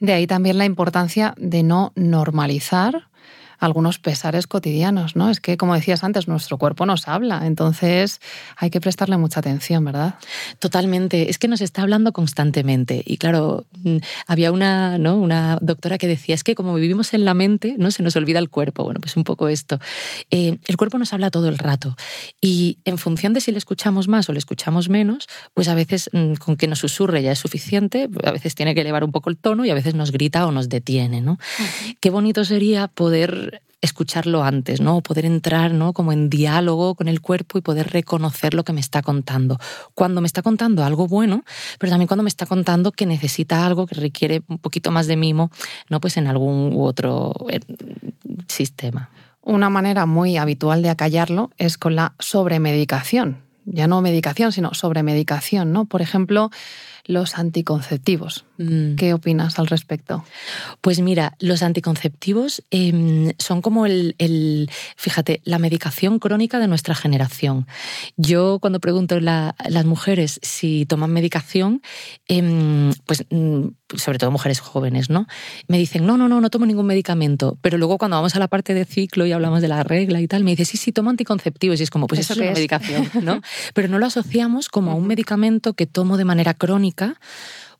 De 0.00 0.14
ahí 0.14 0.26
también 0.26 0.58
la 0.58 0.64
importancia 0.64 1.34
de 1.36 1.62
no 1.62 1.92
normalizar 1.94 3.09
algunos 3.60 3.98
pesares 3.98 4.46
cotidianos, 4.46 5.14
¿no? 5.14 5.30
Es 5.30 5.40
que, 5.40 5.56
como 5.56 5.74
decías 5.74 6.02
antes, 6.02 6.26
nuestro 6.26 6.58
cuerpo 6.58 6.86
nos 6.86 7.06
habla, 7.06 7.46
entonces 7.46 8.20
hay 8.56 8.70
que 8.70 8.80
prestarle 8.80 9.16
mucha 9.18 9.40
atención, 9.40 9.84
¿verdad? 9.84 10.14
Totalmente, 10.58 11.30
es 11.30 11.38
que 11.38 11.46
nos 11.46 11.60
está 11.60 11.82
hablando 11.82 12.12
constantemente. 12.12 13.02
Y 13.06 13.18
claro, 13.18 13.66
mm, 13.84 13.98
había 14.26 14.50
una, 14.50 14.98
¿no? 14.98 15.16
una 15.16 15.58
doctora 15.60 15.98
que 15.98 16.08
decía, 16.08 16.34
es 16.34 16.42
que 16.42 16.54
como 16.54 16.74
vivimos 16.74 17.14
en 17.14 17.24
la 17.24 17.34
mente, 17.34 17.76
¿no? 17.78 17.90
se 17.90 18.02
nos 18.02 18.16
olvida 18.16 18.38
el 18.38 18.48
cuerpo. 18.48 18.84
Bueno, 18.84 19.00
pues 19.00 19.16
un 19.16 19.24
poco 19.24 19.48
esto. 19.48 19.78
Eh, 20.30 20.58
el 20.66 20.76
cuerpo 20.76 20.98
nos 20.98 21.12
habla 21.12 21.30
todo 21.30 21.48
el 21.48 21.58
rato 21.58 21.96
y 22.40 22.78
en 22.84 22.98
función 22.98 23.32
de 23.34 23.40
si 23.40 23.52
le 23.52 23.58
escuchamos 23.58 24.08
más 24.08 24.28
o 24.28 24.32
le 24.32 24.38
escuchamos 24.38 24.88
menos, 24.88 25.26
pues 25.54 25.68
a 25.68 25.74
veces 25.74 26.08
mm, 26.12 26.34
con 26.34 26.56
que 26.56 26.66
nos 26.66 26.78
susurre 26.78 27.22
ya 27.22 27.32
es 27.32 27.38
suficiente, 27.38 28.08
a 28.24 28.32
veces 28.32 28.54
tiene 28.54 28.74
que 28.74 28.80
elevar 28.80 29.04
un 29.04 29.12
poco 29.12 29.30
el 29.30 29.36
tono 29.36 29.64
y 29.64 29.70
a 29.70 29.74
veces 29.74 29.94
nos 29.94 30.12
grita 30.12 30.46
o 30.46 30.52
nos 30.52 30.68
detiene, 30.68 31.20
¿no? 31.20 31.38
Qué 32.00 32.10
bonito 32.10 32.44
sería 32.44 32.88
poder 32.88 33.49
escucharlo 33.80 34.42
antes, 34.44 34.80
¿no? 34.80 35.00
Poder 35.00 35.24
entrar, 35.24 35.72
¿no? 35.72 35.92
Como 35.92 36.12
en 36.12 36.28
diálogo 36.28 36.94
con 36.94 37.08
el 37.08 37.20
cuerpo 37.20 37.58
y 37.58 37.60
poder 37.60 37.90
reconocer 37.90 38.54
lo 38.54 38.64
que 38.64 38.72
me 38.72 38.80
está 38.80 39.02
contando. 39.02 39.58
Cuando 39.94 40.20
me 40.20 40.26
está 40.26 40.42
contando 40.42 40.84
algo 40.84 41.06
bueno, 41.06 41.44
pero 41.78 41.90
también 41.90 42.08
cuando 42.08 42.22
me 42.22 42.28
está 42.28 42.46
contando 42.46 42.92
que 42.92 43.06
necesita 43.06 43.64
algo 43.64 43.86
que 43.86 43.94
requiere 43.94 44.42
un 44.48 44.58
poquito 44.58 44.90
más 44.90 45.06
de 45.06 45.16
mimo, 45.16 45.50
¿no? 45.88 46.00
Pues 46.00 46.16
en 46.16 46.26
algún 46.26 46.72
u 46.74 46.82
otro 46.82 47.34
eh, 47.48 47.60
sistema. 48.48 49.10
Una 49.42 49.70
manera 49.70 50.04
muy 50.06 50.36
habitual 50.36 50.82
de 50.82 50.90
acallarlo 50.90 51.50
es 51.56 51.78
con 51.78 51.96
la 51.96 52.14
sobremedicación. 52.18 53.42
Ya 53.64 53.86
no 53.86 54.02
medicación, 54.02 54.52
sino 54.52 54.74
sobremedicación, 54.74 55.72
¿no? 55.72 55.84
Por 55.84 56.02
ejemplo, 56.02 56.50
los 57.04 57.38
anticonceptivos. 57.38 58.44
Mm. 58.58 58.94
¿Qué 58.96 59.14
opinas 59.14 59.58
al 59.58 59.66
respecto? 59.66 60.24
Pues 60.80 61.00
mira, 61.00 61.34
los 61.40 61.62
anticonceptivos 61.62 62.62
em, 62.70 63.32
son 63.38 63.62
como 63.62 63.86
el, 63.86 64.70
fíjate, 64.96 65.40
la 65.44 65.58
medicación 65.58 66.18
crónica 66.18 66.58
de 66.58 66.68
nuestra 66.68 66.94
generación. 66.94 67.66
Yo 68.16 68.58
cuando 68.60 68.80
pregunto 68.80 69.16
a 69.16 69.54
las 69.68 69.84
mujeres 69.84 70.40
si 70.42 70.86
toman 70.86 71.10
medicación, 71.10 71.82
em, 72.28 72.92
pues 73.06 73.24
mm, 73.30 73.68
sobre 73.96 74.18
todo 74.18 74.30
mujeres 74.30 74.60
jóvenes, 74.60 75.10
¿no? 75.10 75.26
Me 75.68 75.78
dicen, 75.78 76.06
no, 76.06 76.16
no, 76.16 76.28
no, 76.28 76.40
no 76.40 76.50
tomo 76.50 76.66
ningún 76.66 76.86
medicamento. 76.86 77.58
Pero 77.62 77.78
luego 77.78 77.98
cuando 77.98 78.16
vamos 78.16 78.36
a 78.36 78.38
la 78.38 78.48
parte 78.48 78.74
de 78.74 78.84
ciclo 78.84 79.26
y 79.26 79.32
hablamos 79.32 79.62
de 79.62 79.68
la 79.68 79.82
regla 79.82 80.20
y 80.20 80.28
tal, 80.28 80.44
me 80.44 80.52
dice, 80.52 80.64
sí, 80.64 80.76
sí, 80.76 80.92
tomo 80.92 81.10
anticonceptivos. 81.10 81.80
Y 81.80 81.82
es 81.82 81.90
como, 81.90 82.06
pues 82.06 82.20
eso, 82.20 82.34
es 82.34 82.40
una 82.40 82.52
medicación, 82.52 83.10
¿no? 83.22 83.40
Pero 83.74 83.88
no 83.88 83.98
lo 83.98 84.06
asociamos 84.06 84.68
como 84.68 84.92
a 84.92 84.94
un 84.94 85.06
medicamento 85.06 85.74
que 85.74 85.86
tomo 85.86 86.16
de 86.16 86.24
manera 86.24 86.54
crónica 86.54 86.89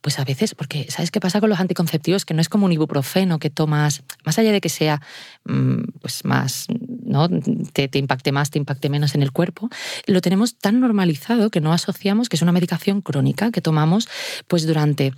pues 0.01 0.19
a 0.19 0.23
veces, 0.23 0.55
porque 0.55 0.87
¿sabes 0.89 1.11
qué 1.11 1.19
pasa 1.19 1.39
con 1.39 1.49
los 1.49 1.59
anticonceptivos? 1.59 2.25
Que 2.25 2.33
no 2.33 2.41
es 2.41 2.49
como 2.49 2.65
un 2.65 2.71
ibuprofeno 2.71 3.39
que 3.39 3.49
tomas, 3.49 4.03
más 4.25 4.39
allá 4.39 4.51
de 4.51 4.61
que 4.61 4.69
sea 4.69 5.01
mm, 5.45 5.83
pues 6.01 6.25
más, 6.25 6.65
¿no? 7.03 7.29
Te, 7.73 7.87
te, 7.87 7.99
impacte 7.99 8.31
más, 8.31 8.49
te 8.49 8.57
impacte 8.57 8.89
menos 8.89 9.13
en 9.15 9.21
el 9.21 9.31
cuerpo, 9.31 9.69
lo 10.07 10.21
tenemos 10.21 10.57
tan 10.57 10.79
normalizado 10.79 11.51
que 11.51 11.61
no 11.61 11.71
asociamos 11.71 12.29
que 12.29 12.35
es 12.35 12.41
una 12.41 12.51
medicación 12.51 13.01
crónica 13.01 13.51
que 13.51 13.61
tomamos 13.61 14.09
pues 14.47 14.65
durante 14.65 15.13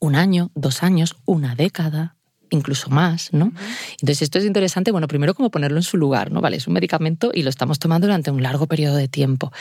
un 0.00 0.16
año, 0.16 0.50
dos 0.54 0.82
años, 0.82 1.16
una 1.24 1.54
década, 1.54 2.16
incluso 2.50 2.90
más, 2.90 3.32
¿no? 3.32 3.52
Entonces 3.92 4.22
esto 4.22 4.38
es 4.38 4.44
interesante, 4.44 4.90
bueno, 4.90 5.08
primero 5.08 5.34
como 5.34 5.50
ponerlo 5.50 5.78
en 5.78 5.82
su 5.82 5.96
lugar, 5.96 6.30
¿no? 6.30 6.40
Vale, 6.40 6.56
es 6.56 6.66
un 6.66 6.74
medicamento 6.74 7.30
y 7.34 7.42
lo 7.42 7.50
estamos 7.50 7.78
tomando 7.78 8.06
durante 8.06 8.30
un 8.30 8.42
largo 8.42 8.66
periodo 8.66 8.96
de 8.96 9.08
tiempo. 9.08 9.52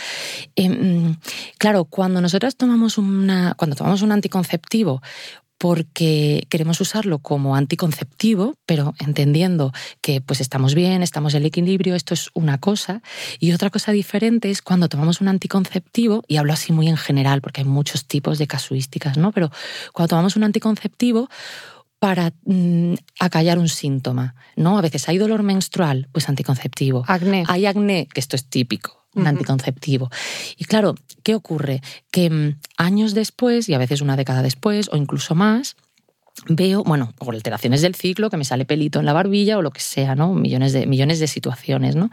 Em, 0.56 1.16
claro, 1.58 1.86
cuando 1.86 2.22
nosotras 2.22 2.56
tomamos 2.56 2.98
una, 2.98 3.54
cuando 3.56 3.76
tomamos 3.76 4.02
un 4.02 4.12
anticonceptivo, 4.12 5.02
porque 5.58 6.46
queremos 6.50 6.80
usarlo 6.82 7.20
como 7.20 7.56
anticonceptivo, 7.56 8.56
pero 8.66 8.94
entendiendo 9.00 9.74
que 10.02 10.22
pues 10.22 10.40
estamos 10.40 10.76
bien, 10.76 11.02
estamos 11.02 11.34
en 11.34 11.46
equilibrio, 11.46 11.96
esto 11.96 12.14
es 12.14 12.30
una 12.34 12.60
cosa. 12.60 13.02
Y 13.40 13.54
otra 13.54 13.70
cosa 13.70 13.92
diferente 13.92 14.52
es 14.52 14.62
cuando 14.62 14.88
tomamos 14.88 15.20
un 15.20 15.28
anticonceptivo, 15.28 16.24
y 16.28 16.38
hablo 16.38 16.54
así 16.54 16.74
muy 16.74 16.88
en 16.88 16.98
general, 16.98 17.42
porque 17.42 17.62
hay 17.62 17.68
muchos 17.68 18.06
tipos 18.06 18.38
de 18.38 18.48
casuísticas, 18.48 19.18
¿no? 19.18 19.32
Pero 19.32 19.52
cuando 19.94 20.10
tomamos 20.10 20.36
un 20.36 20.44
anticonceptivo, 20.44 21.30
para 22.00 22.34
mm, 22.46 22.94
acallar 23.20 23.58
un 23.60 23.70
síntoma, 23.70 24.36
¿no? 24.56 24.78
A 24.78 24.82
veces 24.82 25.08
hay 25.10 25.18
dolor 25.18 25.44
menstrual, 25.44 26.08
pues 26.12 26.30
anticonceptivo. 26.30 27.04
Acné. 27.08 27.44
Hay 27.48 27.66
acné, 27.66 28.08
que 28.14 28.20
esto 28.20 28.36
es 28.36 28.46
típico, 28.46 29.06
un 29.16 29.28
anticonceptivo. 29.28 30.10
Y 30.58 30.66
claro, 30.66 30.96
¿qué 31.24 31.36
ocurre? 31.36 31.82
Que 32.12 32.30
mm, 32.30 32.60
años 32.78 33.14
después, 33.14 33.68
y 33.70 33.74
a 33.74 33.80
veces 33.80 34.02
una 34.02 34.16
década 34.16 34.42
después, 34.42 34.90
o 34.92 34.98
incluso 34.98 35.34
más, 35.34 35.76
veo, 36.46 36.84
bueno, 36.84 37.14
por 37.18 37.36
alteraciones 37.36 37.82
del 37.82 37.96
ciclo, 37.96 38.30
que 38.30 38.38
me 38.38 38.46
sale 38.46 38.66
pelito 38.66 39.00
en 39.00 39.06
la 39.06 39.14
barbilla 39.14 39.58
o 39.58 39.62
lo 39.62 39.72
que 39.72 39.82
sea, 39.82 40.16
¿no? 40.16 40.34
Millones 40.34 40.74
de, 40.74 40.86
millones 40.86 41.20
de 41.20 41.28
situaciones, 41.28 41.96
¿no? 41.96 42.10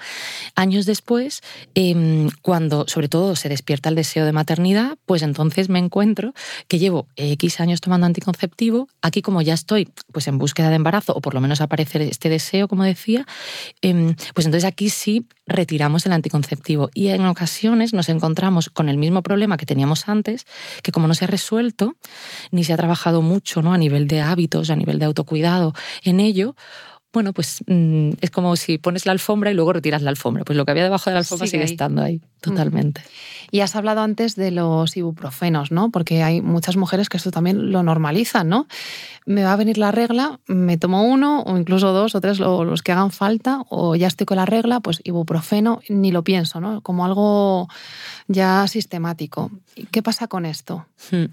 Años 0.54 0.86
después, 0.86 1.42
em, 1.74 2.30
cuando 2.42 2.86
sobre 2.88 3.08
todo 3.08 3.36
se 3.36 3.48
despierta 3.48 3.88
el 3.88 3.94
deseo 3.94 4.24
de 4.24 4.32
maternidad, 4.32 4.96
pues 5.06 5.22
entonces 5.22 5.68
me 5.68 5.78
encuentro 5.78 6.34
que 6.68 6.78
llevo 6.78 7.06
X 7.16 7.60
años 7.60 7.80
tomando 7.80 8.06
anticonceptivo, 8.06 8.88
aquí 9.02 9.22
como 9.22 9.42
ya 9.42 9.54
estoy 9.54 9.88
pues 10.12 10.26
en 10.28 10.38
búsqueda 10.38 10.70
de 10.70 10.76
embarazo, 10.76 11.14
o 11.14 11.20
por 11.20 11.34
lo 11.34 11.40
menos 11.40 11.60
aparece 11.60 12.08
este 12.08 12.28
deseo, 12.28 12.68
como 12.68 12.84
decía, 12.84 13.26
em, 13.82 14.14
pues 14.34 14.46
entonces 14.46 14.66
aquí 14.66 14.88
sí 14.90 15.26
retiramos 15.46 16.06
el 16.06 16.12
anticonceptivo 16.12 16.90
y 16.94 17.08
en 17.08 17.26
ocasiones 17.26 17.92
nos 17.92 18.08
encontramos 18.08 18.70
con 18.70 18.88
el 18.88 18.96
mismo 18.96 19.22
problema 19.22 19.56
que 19.56 19.66
teníamos 19.66 20.08
antes, 20.08 20.46
que 20.82 20.92
como 20.92 21.06
no 21.06 21.14
se 21.14 21.24
ha 21.24 21.28
resuelto, 21.28 21.96
ni 22.50 22.64
se 22.64 22.72
ha 22.72 22.76
trabajado 22.76 23.22
mucho 23.22 23.62
¿no? 23.62 23.72
a 23.72 23.78
nivel 23.78 24.08
de 24.08 24.20
hábitos, 24.20 24.70
a 24.70 24.76
nivel 24.76 24.98
de 24.98 25.04
autocuidado 25.04 25.74
en 26.02 26.20
ello, 26.20 26.56
bueno, 27.14 27.32
pues 27.32 27.64
mm, 27.66 28.10
es 28.20 28.30
como 28.30 28.56
si 28.56 28.76
pones 28.76 29.06
la 29.06 29.12
alfombra 29.12 29.50
y 29.50 29.54
luego 29.54 29.72
retiras 29.72 30.02
la 30.02 30.10
alfombra. 30.10 30.44
Pues 30.44 30.56
lo 30.56 30.66
que 30.66 30.72
había 30.72 30.82
debajo 30.82 31.08
de 31.08 31.14
la 31.14 31.20
alfombra 31.20 31.46
sigue, 31.46 31.62
estando 31.62 32.02
ahí, 32.02 32.20
totalmente. 32.40 33.02
Y 33.50 33.60
has 33.60 33.76
hablado 33.76 34.02
antes 34.02 34.34
de 34.34 34.50
los 34.50 34.96
ibuprofenos, 34.96 35.70
¿no? 35.70 35.90
Porque 35.90 36.22
hay 36.22 36.42
muchas 36.42 36.76
mujeres 36.76 37.08
que 37.08 37.16
esto 37.16 37.30
también 37.30 37.70
lo 37.70 37.82
normalizan, 37.82 38.48
¿no? 38.48 38.66
Me 39.26 39.44
va 39.44 39.52
a 39.52 39.56
venir 39.56 39.78
la 39.78 39.92
regla, 39.92 40.40
me 40.46 40.76
tomo 40.76 41.04
uno 41.04 41.42
o 41.42 41.56
incluso 41.56 41.92
dos 41.92 42.14
o 42.14 42.20
tres 42.20 42.40
los 42.40 42.82
que 42.82 42.92
hagan 42.92 43.12
falta, 43.12 43.62
o 43.70 43.94
ya 43.94 44.08
estoy 44.08 44.26
con 44.26 44.36
la 44.36 44.44
regla, 44.44 44.80
pues 44.80 45.00
ibuprofeno, 45.04 45.80
ni 45.88 46.10
lo 46.10 46.24
pienso, 46.24 46.60
¿no? 46.60 46.82
Como 46.82 47.06
algo 47.06 47.68
ya 48.26 48.66
sistemático. 48.66 49.50
¿Qué 49.90 50.02
pasa 50.02 50.26
con 50.26 50.46
esto? 50.46 50.86
Hmm. 51.10 51.26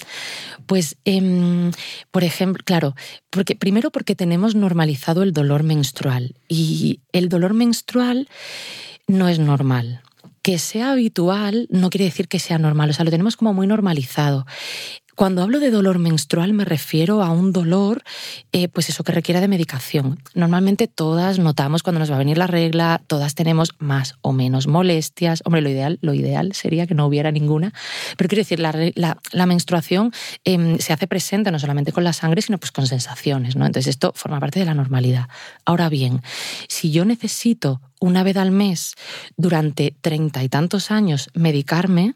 Pues, 0.68 0.98
em, 1.06 1.72
por 2.12 2.24
ejemplo, 2.24 2.62
claro, 2.64 2.96
porque, 3.30 3.56
primero 3.56 3.92
porque 3.92 4.16
tenemos 4.16 4.56
normalizado 4.56 5.24
el 5.24 5.34
dolor 5.34 5.64
menstrual. 5.76 6.36
Y 6.50 7.00
el 7.14 7.30
dolor 7.30 7.54
menstrual 7.54 8.28
no 9.08 9.30
es 9.30 9.40
normal. 9.40 10.02
Que 10.42 10.60
sea 10.60 10.92
habitual 10.92 11.68
no 11.70 11.90
quiere 11.90 12.06
decir 12.06 12.28
que 12.28 12.40
sea 12.40 12.58
normal, 12.58 12.90
o 12.90 12.94
sea, 12.94 13.06
lo 13.06 13.12
tenemos 13.12 13.38
como 13.38 13.54
muy 13.54 13.68
normalizado. 13.68 14.46
Cuando 15.16 15.44
hablo 15.44 15.60
de 15.60 15.72
dolor 15.72 16.00
menstrual 16.00 16.54
me 16.54 16.66
refiero 16.66 17.22
a 17.22 17.32
un 17.32 17.52
dolor, 17.52 18.04
eh, 18.52 18.68
pues 18.68 18.90
eso 18.90 19.04
que 19.04 19.12
requiera 19.12 19.42
de 19.42 19.48
medicación. 19.48 20.20
Normalmente 20.34 20.88
todas 20.88 21.40
notamos 21.40 21.84
cuando 21.84 22.00
nos 22.00 22.12
va 22.12 22.16
a 22.16 22.20
venir 22.20 22.38
la 22.38 22.48
regla, 22.48 23.02
todas 23.08 23.36
tenemos 23.36 23.76
más 23.80 24.16
o 24.22 24.34
menos 24.34 24.68
molestias. 24.68 25.42
Hombre, 25.46 25.62
lo 25.62 25.70
ideal, 25.70 26.00
lo 26.02 26.14
ideal 26.14 26.54
sería 26.54 26.88
que 26.88 26.96
no 26.96 27.06
hubiera 27.06 27.32
ninguna, 27.32 27.74
pero 28.18 28.28
quiero 28.28 28.42
decir, 28.42 28.60
la, 28.60 29.46
menstruación 29.46 30.14
em, 30.46 30.78
se 30.78 30.94
hace 30.94 31.08
presente 31.08 31.52
no 31.52 31.60
solamente 31.60 31.92
con 31.92 32.04
la 32.04 32.14
sangre, 32.14 32.42
sino 32.42 32.58
pues 32.58 32.72
con 32.72 32.88
sensaciones, 32.88 33.56
¿no? 33.56 33.66
Entonces 33.66 33.90
esto 33.90 34.14
forma 34.16 34.40
parte 34.40 34.60
de 34.60 34.66
la 34.66 34.74
normalidad. 34.74 35.28
Ahora 35.66 35.90
bien, 35.90 36.22
si 36.68 36.92
yo 36.92 37.06
necesito 37.06 37.82
una 38.02 38.24
vez 38.24 38.36
al 38.36 38.52
mes 38.52 38.96
durante 39.38 39.96
treinta 40.02 40.44
y 40.44 40.50
tantos 40.50 40.90
años 40.90 41.30
medicarme, 41.36 42.16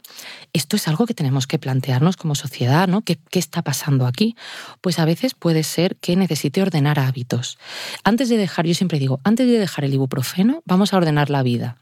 esto 0.51 0.75
es 0.75 0.87
algo 0.87 1.05
que 1.05 1.13
tenemos 1.13 1.45
que 1.45 1.59
plantearnos 1.59 2.17
como 2.17 2.33
sociedad, 2.33 2.84
¿no? 2.87 3.01
¿Qué, 3.01 3.17
¿Qué, 3.29 3.39
está 3.39 3.61
pasando 3.61 4.05
aquí? 4.07 4.35
Pues 4.81 4.99
a 4.99 5.05
veces 5.05 5.33
puede 5.33 5.63
ser 5.63 5.95
que 5.97 6.15
necesite 6.15 6.61
ordenar 6.61 6.99
hábitos. 6.99 7.57
Antes 8.03 8.29
de 8.29 8.37
dejar, 8.37 8.65
yo 8.65 8.73
siempre 8.73 8.99
digo, 8.99 9.19
antes 9.23 9.47
de 9.47 9.59
dejar 9.59 9.85
el 9.85 9.93
ibuprofeno, 9.93 10.61
vamos 10.65 10.93
a 10.93 10.97
ordenar 10.97 11.29
la 11.29 11.43
vida. 11.43 11.77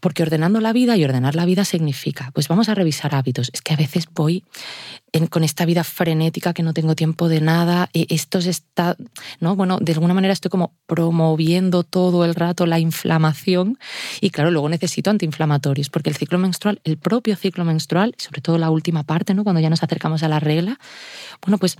Porque 0.00 0.22
ordenando 0.22 0.60
la 0.60 0.72
vida 0.72 0.96
y 0.96 1.04
ordenar 1.04 1.34
la 1.34 1.44
vida 1.44 1.64
significa, 1.64 2.30
pues 2.34 2.48
vamos 2.48 2.68
a 2.68 2.74
revisar 2.74 3.14
hábitos. 3.14 3.50
Es 3.52 3.62
que 3.62 3.74
a 3.74 3.76
veces 3.76 4.08
voy 4.12 4.44
con 5.30 5.44
esta 5.44 5.64
vida 5.64 5.84
frenética 5.84 6.52
que 6.52 6.64
no 6.64 6.74
tengo 6.74 6.96
tiempo 6.96 7.28
de 7.28 7.40
nada, 7.40 7.88
e 7.94 8.06
esto 8.10 8.40
se 8.40 8.50
está, 8.50 8.96
¿no? 9.38 9.54
Bueno, 9.54 9.78
de 9.80 9.92
alguna 9.92 10.12
manera 10.12 10.32
estoy 10.32 10.50
como 10.50 10.74
promoviendo 10.86 11.84
todo 11.84 12.24
el 12.24 12.34
rato 12.34 12.66
la 12.66 12.80
inflamación 12.80 13.78
y 14.20 14.30
claro, 14.30 14.50
luego 14.50 14.68
necesito 14.68 15.10
antiinflamatorios, 15.10 15.88
porque 15.88 16.10
el 16.10 16.16
ciclo 16.16 16.38
menstrual, 16.38 16.80
el 16.82 16.98
propio 16.98 17.36
ciclo 17.36 17.64
menstrual, 17.64 18.14
sobre 18.18 18.40
todo 18.40 18.58
la 18.58 18.70
última 18.70 19.04
parte, 19.04 19.34
¿no? 19.34 19.44
Cuando 19.44 19.60
ya 19.60 19.70
nos 19.70 19.84
acercamos 19.84 20.24
a 20.24 20.28
la 20.28 20.40
regla, 20.40 20.80
bueno, 21.42 21.58
pues 21.58 21.78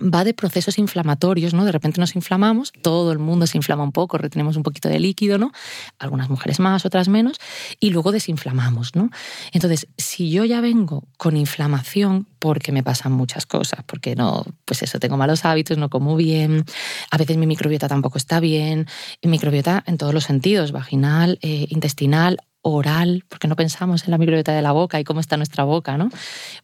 va 0.00 0.24
de 0.24 0.34
procesos 0.34 0.78
inflamatorios, 0.78 1.54
¿no? 1.54 1.64
De 1.64 1.72
repente 1.72 2.00
nos 2.00 2.16
inflamamos, 2.16 2.72
todo 2.82 3.12
el 3.12 3.18
mundo 3.18 3.46
se 3.46 3.58
inflama 3.58 3.82
un 3.82 3.92
poco, 3.92 4.18
retenemos 4.18 4.56
un 4.56 4.62
poquito 4.62 4.88
de 4.88 5.00
líquido, 5.00 5.38
¿no? 5.38 5.52
Algunas 5.98 6.28
mujeres 6.30 6.60
más, 6.60 6.84
otras 6.84 7.08
menos, 7.08 7.38
y 7.80 7.90
luego 7.90 8.12
desinflamamos, 8.12 8.94
¿no? 8.94 9.10
Entonces, 9.52 9.88
si 9.96 10.30
yo 10.30 10.44
ya 10.44 10.60
vengo 10.60 11.04
con 11.16 11.36
inflamación 11.36 12.26
porque 12.38 12.72
me 12.72 12.82
pasan 12.82 13.12
muchas 13.12 13.46
cosas, 13.46 13.80
porque 13.86 14.16
no, 14.16 14.44
pues 14.64 14.82
eso, 14.82 14.98
tengo 14.98 15.16
malos 15.16 15.44
hábitos, 15.44 15.78
no 15.78 15.88
como 15.88 16.16
bien, 16.16 16.64
a 17.10 17.16
veces 17.16 17.36
mi 17.36 17.46
microbiota 17.46 17.88
tampoco 17.88 18.18
está 18.18 18.40
bien, 18.40 18.86
microbiota 19.22 19.82
en 19.86 19.98
todos 19.98 20.14
los 20.14 20.24
sentidos, 20.24 20.72
vaginal, 20.72 21.38
eh, 21.42 21.66
intestinal, 21.70 22.38
oral, 22.64 23.24
porque 23.28 23.46
no 23.46 23.56
pensamos 23.56 24.04
en 24.04 24.10
la 24.10 24.18
microbiota 24.18 24.52
de 24.52 24.62
la 24.62 24.72
boca 24.72 24.98
y 24.98 25.04
cómo 25.04 25.20
está 25.20 25.36
nuestra 25.36 25.64
boca, 25.64 25.98
¿no? 25.98 26.08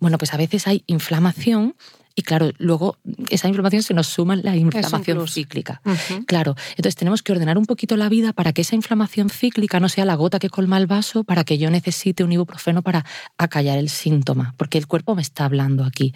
Bueno, 0.00 0.16
pues 0.16 0.32
a 0.32 0.38
veces 0.38 0.66
hay 0.66 0.82
inflamación 0.86 1.76
y 2.20 2.22
claro, 2.22 2.50
luego 2.58 2.98
esa 3.30 3.48
inflamación 3.48 3.82
se 3.82 3.94
nos 3.94 4.06
suma 4.06 4.36
la 4.36 4.54
inflamación 4.54 5.26
cíclica. 5.26 5.80
Claro, 6.26 6.54
entonces 6.72 6.96
tenemos 6.96 7.22
que 7.22 7.32
ordenar 7.32 7.56
un 7.56 7.64
poquito 7.64 7.96
la 7.96 8.10
vida 8.10 8.34
para 8.34 8.52
que 8.52 8.60
esa 8.60 8.76
inflamación 8.76 9.30
cíclica 9.30 9.80
no 9.80 9.88
sea 9.88 10.04
la 10.04 10.16
gota 10.16 10.38
que 10.38 10.50
colma 10.50 10.76
el 10.76 10.86
vaso, 10.86 11.24
para 11.24 11.44
que 11.44 11.56
yo 11.56 11.70
necesite 11.70 12.22
un 12.22 12.32
ibuprofeno 12.32 12.82
para 12.82 13.06
acallar 13.38 13.78
el 13.78 13.88
síntoma, 13.88 14.54
porque 14.58 14.76
el 14.76 14.86
cuerpo 14.86 15.14
me 15.14 15.22
está 15.22 15.46
hablando 15.46 15.82
aquí. 15.82 16.12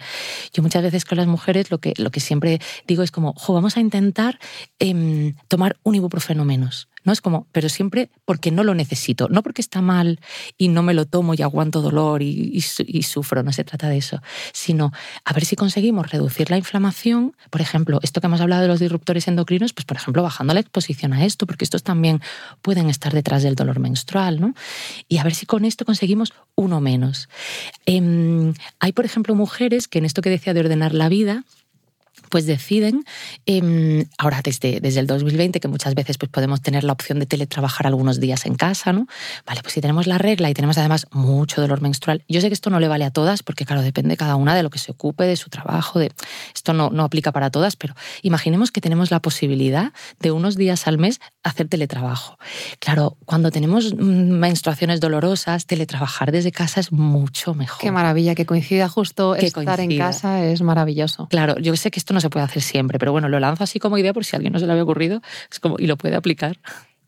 Yo 0.53 0.61
muchas 0.61 0.83
veces 0.83 1.05
con 1.05 1.17
las 1.17 1.25
mujeres 1.25 1.71
lo 1.71 1.79
que, 1.79 1.93
lo 1.97 2.11
que 2.11 2.19
siempre 2.19 2.61
digo 2.85 3.01
es 3.01 3.09
como, 3.09 3.33
vamos 3.47 3.75
a 3.75 3.79
intentar 3.79 4.37
em, 4.77 5.33
tomar 5.47 5.77
un 5.81 5.95
ibuprofeno 5.95 6.45
menos. 6.45 6.87
¿No? 7.05 7.13
Es 7.13 7.21
como, 7.21 7.47
pero 7.51 7.69
siempre 7.69 8.09
porque 8.25 8.51
no 8.51 8.63
lo 8.63 8.75
necesito, 8.75 9.29
no 9.29 9.43
porque 9.43 9.61
está 9.61 9.81
mal 9.81 10.19
y 10.57 10.67
no 10.67 10.83
me 10.83 10.93
lo 10.93 11.05
tomo 11.05 11.33
y 11.33 11.41
aguanto 11.41 11.81
dolor 11.81 12.21
y, 12.21 12.61
sufro, 12.61 13.43
no 13.43 13.53
se 13.53 13.63
trata 13.63 13.87
de 13.87 13.97
eso, 13.97 14.21
sino 14.51 14.91
a 15.23 15.33
ver 15.33 15.45
si 15.45 15.55
conseguimos 15.55 16.11
reducir 16.11 16.49
la 16.49 16.57
inflamación, 16.57 17.35
por 17.49 17.61
ejemplo, 17.61 17.99
esto 18.01 18.19
que 18.19 18.27
hemos 18.27 18.41
hablado 18.41 18.63
de 18.63 18.67
los 18.67 18.79
disruptores 18.79 19.27
endocrinos, 19.27 19.73
pues 19.73 19.85
por 19.85 19.97
ejemplo 19.97 20.23
bajando 20.23 20.53
la 20.53 20.59
exposición 20.59 21.13
a 21.13 21.23
esto, 21.23 21.45
porque 21.45 21.63
estos 21.63 21.83
también 21.83 22.21
pueden 22.61 22.89
estar 22.89 23.13
detrás 23.13 23.43
del 23.43 23.55
dolor 23.55 23.79
menstrual, 23.79 24.41
¿no? 24.41 24.53
Y 25.07 25.19
a 25.19 25.23
ver 25.23 25.35
si 25.35 25.45
con 25.45 25.63
esto 25.65 25.85
conseguimos 25.85 26.33
uno 26.55 26.81
menos. 26.81 27.29
Em, 27.85 28.53
hay, 28.79 28.91
por 28.91 29.05
ejemplo, 29.05 29.35
mujeres 29.35 29.87
que 29.87 29.99
en 29.99 30.05
esto 30.05 30.21
que 30.21 30.29
decía 30.29 30.53
de 30.53 30.61
ordenar 30.61 30.93
la 30.93 31.09
vida, 31.09 31.43
pues 32.35 32.47
deciden, 32.47 33.05
em, 33.45 34.09
ahora 34.17 34.41
desde, 34.43 34.81
desde 34.81 34.99
el 34.99 35.07
2020, 35.07 35.61
que 35.61 35.69
muchas 35.69 35.95
veces 35.95 36.17
pues 36.17 36.29
podemos 36.29 36.61
tener 36.61 36.83
la 36.83 36.91
opción 36.91 37.17
de 37.17 37.25
teletrabajar 37.25 37.87
algunos 37.87 38.19
días 38.19 38.45
en 38.45 38.55
casa, 38.55 38.91
¿no? 38.91 39.07
Vale, 39.45 39.61
pues 39.61 39.71
si 39.71 39.79
tenemos 39.79 40.05
la 40.05 40.17
regla 40.17 40.49
y 40.49 40.53
tenemos 40.53 40.77
además 40.77 41.07
mucho 41.11 41.61
dolor 41.61 41.79
menstrual, 41.79 42.25
yo 42.27 42.41
sé 42.41 42.49
que 42.49 42.53
esto 42.53 42.69
no 42.69 42.81
le 42.81 42.89
vale 42.89 43.05
a 43.05 43.09
todas, 43.09 43.41
porque 43.41 43.63
claro, 43.63 43.81
depende 43.81 44.17
cada 44.17 44.35
una 44.35 44.53
de 44.53 44.63
lo 44.63 44.69
que 44.69 44.79
se 44.79 44.91
ocupe, 44.91 45.23
de 45.23 45.37
su 45.37 45.49
trabajo, 45.49 45.97
de 45.97 46.11
esto 46.53 46.73
no, 46.73 46.89
no 46.89 47.05
aplica 47.05 47.31
para 47.31 47.51
todas, 47.51 47.77
pero 47.77 47.95
imaginemos 48.21 48.69
que 48.69 48.81
tenemos 48.81 49.11
la 49.11 49.21
posibilidad 49.21 49.93
de 50.19 50.31
unos 50.31 50.57
días 50.57 50.87
al 50.87 50.97
mes 50.97 51.21
hacer 51.41 51.69
teletrabajo. 51.69 52.37
Claro, 52.79 53.15
cuando 53.23 53.49
tenemos 53.49 53.93
mm, 53.93 53.97
menstruaciones 53.97 54.99
dolorosas, 54.99 55.67
teletrabajar 55.67 56.33
desde 56.33 56.51
casa 56.51 56.81
es 56.81 56.91
mucho 56.91 57.53
mejor. 57.53 57.79
Qué 57.79 57.91
maravilla, 57.91 58.35
que 58.35 58.45
coincida 58.45 58.89
justo 58.89 59.35
estar 59.35 59.79
en 59.79 59.97
casa 59.97 60.43
es 60.43 60.61
maravilloso. 60.61 61.29
Claro, 61.29 61.57
yo 61.59 61.73
sé 61.77 61.91
que 61.91 61.99
esto 61.99 62.13
no 62.13 62.19
se 62.25 62.29
puede 62.29 62.45
hacer 62.45 62.61
siempre, 62.61 62.99
pero 62.99 63.11
bueno, 63.11 63.29
lo 63.29 63.39
lanzo 63.39 63.63
así 63.63 63.79
como 63.79 63.97
idea 63.97 64.13
por 64.13 64.25
si 64.25 64.35
a 64.35 64.37
alguien 64.37 64.53
no 64.53 64.59
se 64.59 64.65
le 64.65 64.71
había 64.71 64.83
ocurrido 64.83 65.21
es 65.51 65.59
como, 65.59 65.75
y 65.79 65.87
lo 65.87 65.97
puede 65.97 66.15
aplicar. 66.15 66.57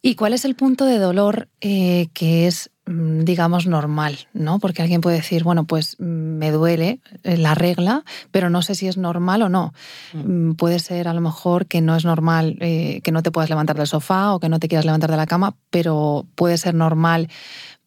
¿Y 0.02 0.16
cuál 0.16 0.34
es 0.34 0.46
el 0.46 0.56
punto 0.56 0.86
de 0.86 1.00
dolor 1.00 1.50
eh, 1.60 2.08
que 2.14 2.48
es 2.48 2.70
mm, 2.86 3.22
digamos, 3.22 3.66
normal, 3.66 4.28
¿no? 4.32 4.60
Porque 4.60 4.82
alguien 4.82 5.02
puede 5.02 5.18
decir, 5.18 5.44
bueno, 5.44 5.66
pues 5.66 5.98
mm, 6.00 6.04
me 6.04 6.52
duele 6.52 7.02
eh, 7.24 7.36
la 7.36 7.56
regla, 7.56 8.04
pero 8.32 8.50
no 8.50 8.62
sé 8.62 8.76
si 8.76 8.88
es 8.88 8.98
normal 8.98 9.42
o 9.42 9.50
no. 9.50 9.74
Mm. 10.14 10.52
Puede 10.54 10.80
ser 10.80 11.08
a 11.08 11.14
lo 11.14 11.22
mejor 11.22 11.66
que 11.66 11.82
no 11.82 11.96
es 11.96 12.06
normal 12.06 12.58
eh, 12.62 13.02
que 13.04 13.12
no 13.12 13.24
te 13.24 13.32
puedas 13.32 13.50
levantar 13.50 13.76
del 13.76 13.88
sofá 13.88 14.34
o 14.34 14.40
que 14.40 14.50
no 14.50 14.60
te 14.60 14.68
quieras 14.68 14.86
levantar 14.86 15.10
de 15.10 15.18
la 15.18 15.28
cama, 15.28 15.56
pero 15.72 16.26
puede 16.36 16.58
ser 16.58 16.76
normal 16.76 17.28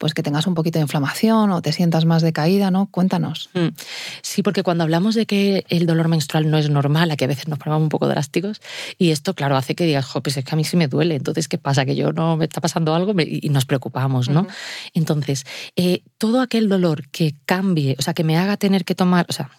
pues 0.01 0.15
que 0.15 0.23
tengas 0.23 0.47
un 0.47 0.55
poquito 0.55 0.79
de 0.79 0.85
inflamación 0.85 1.53
o 1.53 1.61
te 1.61 1.73
sientas 1.73 2.07
más 2.07 2.23
decaída, 2.23 2.71
¿no? 2.71 2.87
Cuéntanos. 2.87 3.51
Mm. 3.53 3.69
Sí, 4.23 4.43
porque 4.43 4.63
cuando 4.63 4.83
hablamos 4.83 5.15
de 5.15 5.27
que 5.27 5.67
el 5.69 5.85
dolor 5.85 6.09
menstrual 6.09 6.51
no 6.51 6.57
es 6.57 6.71
normal, 6.71 7.11
a 7.11 7.17
que 7.17 7.27
a 7.27 7.29
veces 7.29 7.49
nos 7.49 7.59
ponemos 7.59 7.83
un 7.83 7.91
poco 7.91 8.09
drásticos, 8.09 8.63
y 8.97 9.11
esto, 9.11 9.35
claro, 9.35 9.59
hace 9.59 9.75
que 9.75 9.85
digas, 9.85 10.09
pues 10.25 10.39
es 10.39 10.45
que 10.45 10.55
a 10.55 10.57
mí 10.57 10.65
sí 10.65 10.79
me 10.79 10.89
duele, 10.89 11.17
entonces, 11.17 11.49
¿qué 11.49 11.59
pasa? 11.59 11.85
Que 11.85 11.95
yo 11.97 12.13
no 12.15 12.39
me 12.39 12.47
está 12.47 12.63
pasando 12.63 12.95
algo 12.95 13.13
y 13.21 13.51
nos 13.51 13.67
preocupamos, 13.67 14.31
¿no? 14.31 14.47
Entonces, 14.95 15.45
eh, 15.77 16.03
todo 16.17 16.41
aquel 16.41 16.71
dolor 16.71 17.07
que 17.09 17.35
cambie, 17.45 17.95
o 17.99 18.03
sea, 18.03 18.15
que 18.15 18.25
me 18.25 18.39
haga 18.39 18.57
tener 18.57 18.87
que 18.87 18.95
tomar, 18.95 19.27
o 19.29 19.35
sea, 19.35 19.51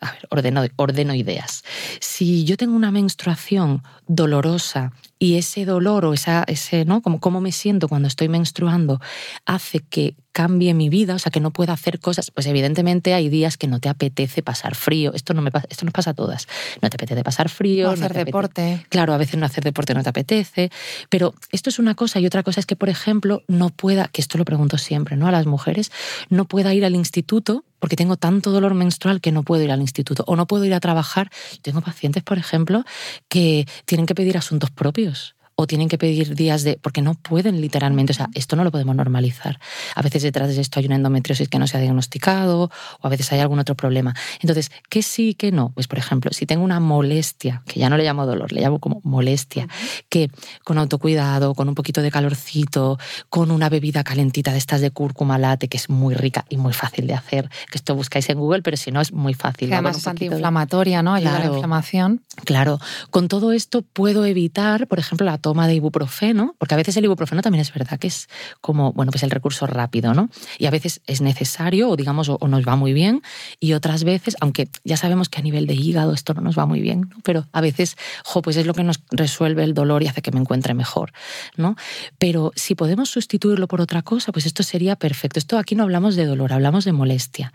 a 0.00 0.12
ver, 0.12 0.26
ordeno, 0.30 0.62
ordeno 0.76 1.14
ideas. 1.14 1.62
Si 2.00 2.44
yo 2.44 2.56
tengo 2.56 2.74
una 2.74 2.90
menstruación 2.90 3.82
dolorosa 4.10 4.92
y 5.20 5.36
ese 5.36 5.64
dolor 5.64 6.04
o 6.04 6.14
esa, 6.14 6.42
ese, 6.48 6.84
¿no? 6.84 7.00
Como 7.00 7.20
cómo 7.20 7.40
me 7.40 7.52
siento 7.52 7.88
cuando 7.88 8.08
estoy 8.08 8.28
menstruando 8.28 9.00
hace 9.46 9.80
que 9.80 10.16
cambie 10.32 10.74
mi 10.74 10.88
vida, 10.88 11.14
o 11.14 11.18
sea, 11.18 11.30
que 11.30 11.40
no 11.40 11.52
pueda 11.52 11.72
hacer 11.72 12.00
cosas, 12.00 12.30
pues 12.30 12.46
evidentemente 12.46 13.14
hay 13.14 13.28
días 13.28 13.56
que 13.56 13.66
no 13.66 13.78
te 13.80 13.88
apetece 13.88 14.42
pasar 14.42 14.74
frío. 14.74 15.12
Esto 15.14 15.34
no 15.34 15.42
me 15.42 15.50
esto 15.68 15.84
nos 15.84 15.92
pasa 15.92 16.10
a 16.10 16.14
todas. 16.14 16.48
No 16.82 16.90
te 16.90 16.96
apetece 16.96 17.22
pasar 17.22 17.48
frío, 17.48 17.86
no 17.86 17.92
hacer 17.92 18.14
deporte. 18.14 18.84
Claro, 18.88 19.12
a 19.12 19.18
veces 19.18 19.38
no 19.38 19.46
hacer 19.46 19.62
deporte 19.62 19.94
no 19.94 20.02
te 20.02 20.08
apetece, 20.08 20.70
pero 21.08 21.34
esto 21.52 21.70
es 21.70 21.78
una 21.78 21.94
cosa 21.94 22.18
y 22.18 22.26
otra 22.26 22.42
cosa 22.42 22.58
es 22.60 22.66
que, 22.66 22.76
por 22.76 22.88
ejemplo, 22.88 23.42
no 23.46 23.70
pueda, 23.70 24.08
que 24.08 24.20
esto 24.20 24.38
lo 24.38 24.44
pregunto 24.44 24.78
siempre, 24.78 25.16
¿no? 25.16 25.28
A 25.28 25.32
las 25.32 25.46
mujeres, 25.46 25.92
no 26.30 26.46
pueda 26.46 26.74
ir 26.74 26.84
al 26.84 26.96
instituto 26.96 27.64
porque 27.80 27.96
tengo 27.96 28.16
tanto 28.16 28.52
dolor 28.52 28.74
menstrual 28.74 29.20
que 29.20 29.32
no 29.32 29.42
puedo 29.42 29.64
ir 29.64 29.72
al 29.72 29.80
instituto 29.80 30.22
o 30.26 30.36
no 30.36 30.46
puedo 30.46 30.64
ir 30.64 30.74
a 30.74 30.80
trabajar. 30.80 31.30
Tengo 31.62 31.80
pacientes, 31.80 32.22
por 32.22 32.38
ejemplo, 32.38 32.84
que 33.28 33.66
tienen 33.86 33.99
que 34.06 34.14
pedir 34.14 34.36
asuntos 34.36 34.70
propios 34.70 35.34
o 35.60 35.66
tienen 35.66 35.88
que 35.88 35.98
pedir 35.98 36.34
días 36.34 36.62
de, 36.62 36.78
porque 36.80 37.02
no 37.02 37.12
pueden 37.12 37.60
literalmente, 37.60 38.12
o 38.12 38.14
sea, 38.14 38.30
esto 38.34 38.56
no 38.56 38.64
lo 38.64 38.70
podemos 38.70 38.96
normalizar. 38.96 39.60
A 39.94 40.00
veces 40.00 40.22
detrás 40.22 40.54
de 40.54 40.58
esto 40.58 40.80
hay 40.80 40.86
una 40.86 40.96
endometriosis 40.96 41.50
que 41.50 41.58
no 41.58 41.66
se 41.66 41.76
ha 41.76 41.80
diagnosticado 41.80 42.70
o 43.00 43.06
a 43.06 43.10
veces 43.10 43.30
hay 43.32 43.40
algún 43.40 43.58
otro 43.58 43.74
problema. 43.74 44.14
Entonces, 44.40 44.70
¿qué 44.88 45.02
sí, 45.02 45.34
qué 45.34 45.52
no? 45.52 45.70
Pues, 45.74 45.86
por 45.86 45.98
ejemplo, 45.98 46.32
si 46.32 46.46
tengo 46.46 46.64
una 46.64 46.80
molestia, 46.80 47.62
que 47.66 47.78
ya 47.78 47.90
no 47.90 47.98
le 47.98 48.04
llamo 48.04 48.24
dolor, 48.24 48.52
le 48.52 48.62
llamo 48.62 48.78
como 48.78 49.02
molestia, 49.04 49.68
que 50.08 50.30
con 50.64 50.78
autocuidado, 50.78 51.54
con 51.54 51.68
un 51.68 51.74
poquito 51.74 52.00
de 52.00 52.10
calorcito, 52.10 52.98
con 53.28 53.50
una 53.50 53.68
bebida 53.68 54.02
calentita 54.02 54.52
de 54.52 54.58
estas 54.58 54.80
de 54.80 54.90
cúrcuma 54.90 55.36
late, 55.36 55.68
que 55.68 55.76
es 55.76 55.90
muy 55.90 56.14
rica 56.14 56.46
y 56.48 56.56
muy 56.56 56.72
fácil 56.72 57.06
de 57.06 57.12
hacer, 57.12 57.50
que 57.70 57.76
esto 57.76 57.94
buscáis 57.94 58.30
en 58.30 58.38
Google, 58.38 58.62
pero 58.62 58.78
si 58.78 58.92
no 58.92 59.02
es 59.02 59.12
muy 59.12 59.34
fácil. 59.34 59.68
Que 59.68 59.74
además 59.74 59.98
es 59.98 60.06
antiinflamatoria, 60.06 61.02
¿no? 61.02 61.12
Ayuda 61.12 61.36
a 61.36 61.40
la 61.40 61.52
inflamación. 61.52 62.22
Claro, 62.46 62.80
con 63.10 63.28
todo 63.28 63.52
esto 63.52 63.82
puedo 63.82 64.24
evitar, 64.24 64.86
por 64.86 64.98
ejemplo, 64.98 65.26
la 65.26 65.36
toma 65.50 65.66
de 65.66 65.74
ibuprofeno, 65.74 66.54
porque 66.58 66.74
a 66.74 66.76
veces 66.76 66.96
el 66.96 67.06
ibuprofeno 67.06 67.42
también 67.42 67.60
es 67.60 67.74
verdad 67.74 67.98
que 67.98 68.06
es 68.06 68.28
como, 68.60 68.92
bueno, 68.92 69.10
pues 69.10 69.24
el 69.24 69.32
recurso 69.32 69.66
rápido, 69.66 70.14
¿no? 70.14 70.30
Y 70.58 70.66
a 70.66 70.70
veces 70.70 71.00
es 71.08 71.20
necesario 71.20 71.88
o 71.88 71.96
digamos, 71.96 72.28
o, 72.28 72.38
nos 72.46 72.64
va 72.64 72.76
muy 72.76 72.92
bien, 72.92 73.20
y 73.58 73.72
otras 73.72 74.04
veces, 74.04 74.36
aunque 74.40 74.68
ya 74.84 74.96
sabemos 74.96 75.28
que 75.28 75.40
a 75.40 75.42
nivel 75.42 75.66
de 75.66 75.74
hígado 75.74 76.14
esto 76.14 76.34
no 76.34 76.40
nos 76.40 76.56
va 76.56 76.66
muy 76.66 76.80
bien, 76.80 77.10
pero 77.24 77.48
a 77.50 77.60
veces, 77.60 77.96
jo, 78.22 78.42
pues 78.42 78.56
es 78.58 78.64
lo 78.64 78.74
que 78.74 78.84
nos 78.84 79.00
resuelve 79.10 79.64
el 79.64 79.74
dolor 79.74 80.04
y 80.04 80.06
hace 80.06 80.22
que 80.22 80.30
me 80.30 80.38
encuentre 80.38 80.72
mejor, 80.72 81.12
¿no? 81.56 81.74
Pero 82.18 82.52
si 82.54 82.76
podemos 82.76 83.10
sustituirlo 83.10 83.66
por 83.66 83.80
otra 83.80 84.02
cosa, 84.02 84.30
pues 84.30 84.46
esto 84.46 84.62
sería 84.62 84.94
perfecto. 84.94 85.40
Esto 85.40 85.58
aquí 85.58 85.74
no 85.74 85.82
hablamos 85.82 86.14
de 86.14 86.26
dolor, 86.26 86.52
hablamos 86.52 86.84
de 86.84 86.92
molestia. 86.92 87.52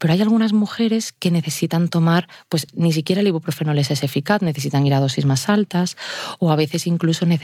Pero 0.00 0.12
hay 0.12 0.20
algunas 0.20 0.52
mujeres 0.52 1.12
que 1.12 1.30
necesitan 1.30 1.88
tomar, 1.90 2.28
pues 2.48 2.66
ni 2.74 2.92
siquiera 2.92 3.20
el 3.20 3.28
ibuprofeno 3.28 3.72
les 3.72 3.92
es 3.92 4.02
eficaz, 4.02 4.42
necesitan 4.42 4.84
ir 4.84 4.94
a 4.94 5.00
dosis 5.00 5.26
más 5.26 5.48
altas, 5.48 5.96
o 6.40 6.50
a 6.50 6.56
veces 6.56 6.88
incluso 6.88 7.24
necesitan, 7.24 7.35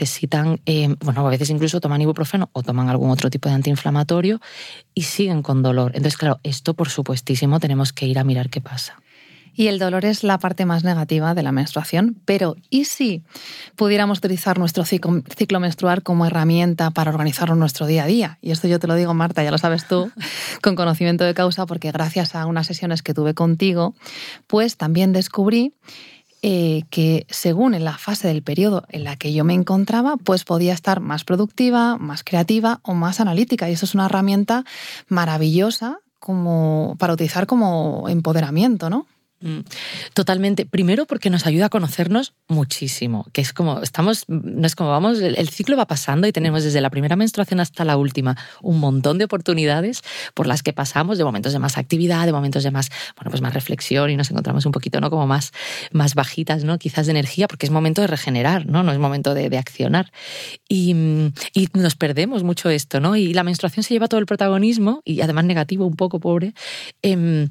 eh, 0.65 0.95
bueno, 0.99 1.25
a 1.25 1.29
veces 1.29 1.49
incluso 1.49 1.79
toman 1.81 2.01
ibuprofeno 2.01 2.49
o 2.53 2.63
toman 2.63 2.89
algún 2.89 3.11
otro 3.11 3.29
tipo 3.29 3.49
de 3.49 3.55
antiinflamatorio 3.55 4.39
y 4.93 5.03
siguen 5.03 5.41
con 5.41 5.61
dolor. 5.61 5.91
Entonces, 5.95 6.17
claro, 6.17 6.39
esto 6.43 6.73
por 6.73 6.89
supuestísimo 6.89 7.59
tenemos 7.59 7.93
que 7.93 8.07
ir 8.07 8.19
a 8.19 8.23
mirar 8.23 8.49
qué 8.49 8.61
pasa. 8.61 9.03
Y 9.55 9.67
el 9.67 9.77
dolor 9.77 10.03
es 10.03 10.23
la 10.23 10.39
parte 10.39 10.65
más 10.65 10.83
negativa 10.83 11.35
de 11.35 11.43
la 11.43 11.51
menstruación, 11.51 12.17
pero 12.25 12.55
¿y 12.71 12.85
si 12.85 13.23
pudiéramos 13.75 14.17
utilizar 14.17 14.57
nuestro 14.57 14.83
ciclo, 14.83 15.59
menstrual 15.59 16.01
como 16.01 16.25
herramienta 16.25 16.89
para 16.89 17.11
organizar 17.11 17.55
nuestro 17.55 17.85
día 17.85 18.03
a 18.03 18.07
día? 18.07 18.39
Y 18.41 18.49
esto 18.49 18.67
yo 18.67 18.79
te 18.79 18.87
lo 18.87 18.95
digo, 18.95 19.13
Marta, 19.13 19.43
ya 19.43 19.51
lo 19.51 19.59
sabes 19.59 19.87
tú, 19.87 20.11
con 20.63 20.75
conocimiento 20.75 21.23
de 21.23 21.35
causa, 21.35 21.67
porque 21.67 21.91
gracias 21.91 22.33
a 22.33 22.47
unas 22.47 22.65
sesiones 22.65 23.03
que 23.03 23.13
tuve 23.13 23.35
contigo, 23.35 23.93
pues 24.47 24.75
también 24.75 25.13
descubrí 25.13 25.75
eh, 26.45 26.83
que 26.89 27.25
según 27.29 27.73
en 27.73 27.85
la 27.85 27.97
fase 27.97 28.27
del 28.27 28.43
periodo 28.43 28.83
en 28.89 29.05
la 29.05 29.15
que 29.15 29.31
yo 29.31 29.45
me 29.45 29.53
encontraba, 29.53 30.17
pues 30.17 30.43
podía 30.43 30.73
estar 30.73 30.99
más 30.99 31.23
productiva, 31.23 31.97
más 31.97 32.25
creativa 32.25 32.81
o 32.83 32.93
más 32.93 33.21
analítica. 33.21 33.69
Y 33.69 33.73
eso 33.73 33.85
es 33.85 33.95
una 33.95 34.07
herramienta 34.07 34.65
maravillosa 35.07 35.99
como 36.19 36.97
para 36.99 37.13
utilizar 37.13 37.47
como 37.47 38.09
empoderamiento, 38.09 38.89
¿no? 38.89 39.07
Mm, 39.43 39.59
totalmente. 40.13 40.65
Primero 40.65 41.05
porque 41.05 41.29
nos 41.29 41.45
ayuda 41.45 41.65
a 41.65 41.69
conocernos 41.69 42.33
muchísimo, 42.47 43.27
que 43.33 43.41
es 43.41 43.51
como, 43.51 43.81
estamos, 43.81 44.23
no 44.29 44.65
es 44.65 44.73
como 44.73 44.89
vamos, 44.89 45.19
el, 45.19 45.49
ciclo 45.49 45.75
va 45.75 45.85
pasando 45.85 46.27
y 46.27 46.31
tenemos 46.31 46.63
desde 46.63 46.79
la 46.79 46.89
primera 46.89 47.17
menstruación 47.17 47.59
hasta 47.59 47.83
la 47.83 47.97
última 47.97 48.37
un 48.61 48.79
montón 48.79 49.17
de 49.17 49.25
oportunidades 49.25 50.01
por 50.33 50.47
las 50.47 50.63
que 50.63 50.71
pasamos, 50.71 51.17
de 51.17 51.25
momentos 51.25 51.51
de 51.51 51.59
más 51.59 51.77
actividad, 51.77 52.25
de 52.25 52.31
momentos 52.31 52.63
de 52.63 52.71
más, 52.71 52.89
bueno, 53.17 53.31
pues 53.31 53.41
más 53.41 53.53
reflexión 53.53 54.09
y 54.11 54.15
nos 54.15 54.31
encontramos 54.31 54.65
un 54.65 54.71
poquito, 54.71 55.01
¿no? 55.01 55.09
Como 55.09 55.27
más, 55.27 55.51
más 55.91 56.15
bajitas, 56.15 56.63
¿no? 56.63 56.77
Quizás 56.79 57.07
de 57.07 57.11
energía, 57.11 57.49
porque 57.49 57.65
es 57.65 57.71
momento 57.71 57.99
de 57.99 58.07
regenerar, 58.07 58.65
¿no? 58.65 58.81
No 58.81 58.93
es 58.93 58.97
momento 58.97 59.33
de, 59.33 59.53
accionar. 59.57 60.11
Y, 60.69 60.95
y, 61.53 61.67
nos 61.73 61.95
perdemos 61.95 62.43
mucho 62.43 62.69
esto, 62.69 63.01
¿no? 63.01 63.17
Y 63.17 63.33
la 63.33 63.43
menstruación 63.43 63.83
se 63.83 63.93
lleva 63.93 64.07
todo 64.07 64.21
el 64.21 64.25
protagonismo 64.25 65.01
y 65.03 65.19
además 65.19 65.43
negativo, 65.43 65.85
un 65.85 65.97
poco 65.97 66.21
pobre. 66.21 66.53
Eh, 67.01 67.49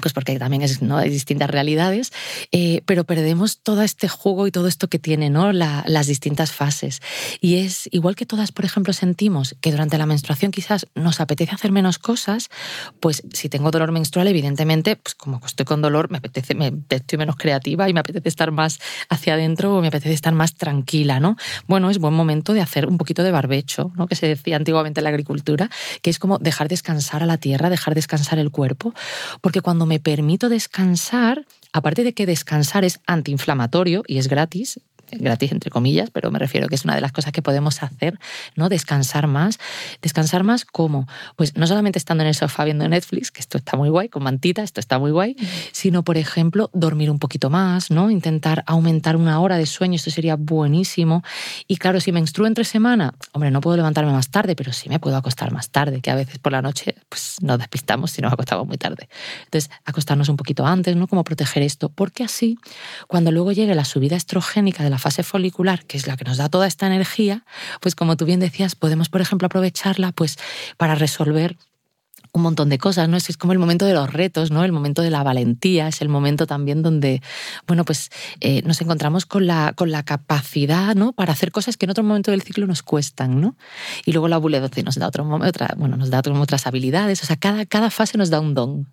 pues 0.00 0.12
porque 0.12 0.38
también 0.38 0.62
es, 0.62 0.82
¿no? 0.82 0.96
hay 0.96 1.10
distintas 1.10 1.50
realidades, 1.50 2.12
eh, 2.52 2.82
pero 2.86 3.04
perdemos 3.04 3.58
todo 3.58 3.82
este 3.82 4.08
juego 4.08 4.46
y 4.46 4.50
todo 4.50 4.68
esto 4.68 4.88
que 4.88 4.98
tiene 4.98 5.30
¿no? 5.30 5.52
las 5.52 6.06
distintas 6.06 6.52
fases. 6.52 7.00
Y 7.40 7.56
es 7.56 7.88
igual 7.92 8.16
que 8.16 8.26
todas, 8.26 8.52
por 8.52 8.64
ejemplo, 8.64 8.92
sentimos 8.92 9.56
que 9.60 9.70
durante 9.70 9.98
la 9.98 10.06
menstruación 10.06 10.50
quizás 10.50 10.86
nos 10.94 11.20
apetece 11.20 11.54
hacer 11.54 11.72
menos 11.72 11.98
cosas, 11.98 12.48
pues 13.00 13.22
si 13.32 13.48
tengo 13.48 13.70
dolor 13.70 13.92
menstrual, 13.92 14.28
evidentemente, 14.28 14.96
pues 14.96 15.14
como 15.14 15.40
estoy 15.44 15.66
con 15.66 15.82
dolor, 15.82 16.10
me 16.10 16.18
apetece, 16.18 16.54
me, 16.54 16.72
estoy 16.88 17.18
menos 17.18 17.36
creativa 17.36 17.88
y 17.88 17.94
me 17.94 18.00
apetece 18.00 18.28
estar 18.28 18.50
más 18.50 18.78
hacia 19.08 19.34
adentro 19.34 19.76
o 19.76 19.80
me 19.80 19.88
apetece 19.88 20.12
estar 20.12 20.32
más 20.32 20.54
tranquila, 20.54 21.20
¿no? 21.20 21.36
Bueno, 21.66 21.90
es 21.90 21.98
buen 21.98 22.14
momento 22.14 22.52
de 22.52 22.60
hacer 22.60 22.86
un 22.86 22.98
poquito 22.98 23.22
de 23.22 23.30
barbecho, 23.30 23.92
¿no? 23.96 24.06
Que 24.06 24.14
se 24.14 24.26
decía 24.26 24.56
antiguamente 24.56 25.00
en 25.00 25.04
la 25.04 25.10
agricultura, 25.10 25.70
que 26.02 26.10
es 26.10 26.18
como 26.18 26.38
dejar 26.38 26.68
descansar 26.68 27.22
a 27.22 27.26
la 27.26 27.38
tierra, 27.38 27.70
dejar 27.70 27.94
descansar 27.94 28.38
el 28.38 28.50
cuerpo, 28.50 28.94
porque 29.40 29.60
cuando 29.60 29.86
me 29.88 29.98
permito 29.98 30.48
descansar, 30.48 31.44
aparte 31.72 32.04
de 32.04 32.12
que 32.12 32.26
descansar 32.26 32.84
es 32.84 33.00
antiinflamatorio 33.06 34.04
y 34.06 34.18
es 34.18 34.28
gratis, 34.28 34.80
gratis 35.10 35.52
entre 35.52 35.70
comillas, 35.70 36.10
pero 36.10 36.30
me 36.30 36.38
refiero 36.38 36.68
que 36.68 36.74
es 36.74 36.84
una 36.84 36.94
de 36.94 37.00
las 37.00 37.12
cosas 37.12 37.32
que 37.32 37.42
podemos 37.42 37.82
hacer, 37.82 38.18
¿no? 38.54 38.68
Descansar 38.68 39.26
más. 39.26 39.58
Descansar 40.02 40.44
más 40.44 40.64
cómo? 40.64 41.08
Pues 41.36 41.56
no 41.56 41.66
solamente 41.66 41.98
estando 41.98 42.22
en 42.22 42.28
el 42.28 42.34
sofá 42.34 42.64
viendo 42.64 42.88
Netflix, 42.88 43.30
que 43.30 43.40
esto 43.40 43.58
está 43.58 43.76
muy 43.76 43.88
guay, 43.88 44.08
con 44.08 44.22
mantita, 44.22 44.62
esto 44.62 44.80
está 44.80 44.98
muy 44.98 45.10
guay, 45.10 45.36
sino 45.72 46.04
por 46.04 46.18
ejemplo, 46.18 46.70
dormir 46.72 47.10
un 47.10 47.18
poquito 47.18 47.50
más, 47.50 47.90
¿no? 47.90 48.10
Intentar 48.10 48.64
aumentar 48.66 49.16
una 49.16 49.40
hora 49.40 49.56
de 49.56 49.66
sueño, 49.66 49.96
esto 49.96 50.10
sería 50.10 50.36
buenísimo. 50.36 51.22
Y 51.66 51.76
claro, 51.76 52.00
si 52.00 52.12
me 52.12 52.18
menstruo 52.18 52.48
entre 52.48 52.64
semana, 52.64 53.14
hombre, 53.32 53.50
no 53.52 53.60
puedo 53.60 53.76
levantarme 53.76 54.12
más 54.12 54.28
tarde, 54.28 54.56
pero 54.56 54.72
sí 54.72 54.88
me 54.88 54.98
puedo 54.98 55.16
acostar 55.16 55.52
más 55.52 55.70
tarde, 55.70 56.00
que 56.00 56.10
a 56.10 56.16
veces 56.16 56.38
por 56.38 56.50
la 56.50 56.60
noche 56.60 56.96
pues 57.08 57.36
nos 57.40 57.58
despistamos 57.58 58.10
si 58.10 58.20
nos 58.20 58.32
acostamos 58.32 58.66
muy 58.66 58.76
tarde. 58.76 59.08
Entonces, 59.44 59.70
acostarnos 59.84 60.28
un 60.28 60.36
poquito 60.36 60.66
antes, 60.66 60.96
¿no? 60.96 61.06
Como 61.06 61.22
proteger 61.22 61.62
esto, 61.62 61.88
porque 61.88 62.24
así, 62.24 62.58
cuando 63.06 63.30
luego 63.30 63.52
llegue 63.52 63.74
la 63.74 63.84
subida 63.84 64.16
estrogénica 64.16 64.82
de 64.82 64.90
la 64.90 64.97
fase 64.98 65.22
folicular, 65.22 65.84
que 65.84 65.96
es 65.96 66.06
la 66.06 66.16
que 66.16 66.24
nos 66.24 66.36
da 66.36 66.48
toda 66.48 66.66
esta 66.66 66.86
energía, 66.86 67.44
pues 67.80 67.94
como 67.94 68.16
tú 68.16 68.24
bien 68.24 68.40
decías, 68.40 68.74
podemos, 68.74 69.08
por 69.08 69.20
ejemplo, 69.20 69.46
aprovecharla 69.46 70.12
pues 70.12 70.38
para 70.76 70.94
resolver 70.94 71.56
un 72.32 72.42
montón 72.42 72.68
de 72.68 72.78
cosas, 72.78 73.08
¿no? 73.08 73.16
Es, 73.16 73.36
como 73.36 73.52
el 73.52 73.58
momento 73.58 73.84
de 73.86 73.94
los 73.94 74.12
retos, 74.12 74.50
¿no? 74.50 74.64
El 74.64 74.72
momento 74.72 75.02
de 75.02 75.10
la 75.10 75.22
valentía, 75.22 75.88
es 75.88 76.00
el 76.00 76.08
momento 76.08 76.46
también 76.46 76.82
donde, 76.82 77.22
bueno, 77.66 77.84
pues 77.84 78.10
eh, 78.40 78.62
nos 78.62 78.80
encontramos 78.80 79.26
con 79.26 79.46
la, 79.46 79.72
con 79.74 79.90
la 79.90 80.02
capacidad, 80.02 80.94
¿no? 80.94 81.12
Para 81.12 81.32
hacer 81.32 81.52
cosas 81.52 81.76
que 81.76 81.86
en 81.86 81.90
otro 81.90 82.04
momento 82.04 82.30
del 82.30 82.42
ciclo 82.42 82.66
nos 82.66 82.82
cuestan, 82.82 83.40
¿no? 83.40 83.56
Y 84.04 84.12
luego 84.12 84.28
la 84.28 84.38
buledoce 84.38 84.82
nos 84.82 84.96
da 84.96 85.08
otro, 85.08 85.28
otra, 85.28 85.74
bueno, 85.76 85.96
nos 85.96 86.10
da 86.10 86.20
otras 86.20 86.66
habilidades, 86.66 87.22
o 87.22 87.26
sea, 87.26 87.36
cada, 87.36 87.66
cada 87.66 87.90
fase 87.90 88.18
nos 88.18 88.30
da 88.30 88.40
un 88.40 88.54
don. 88.54 88.86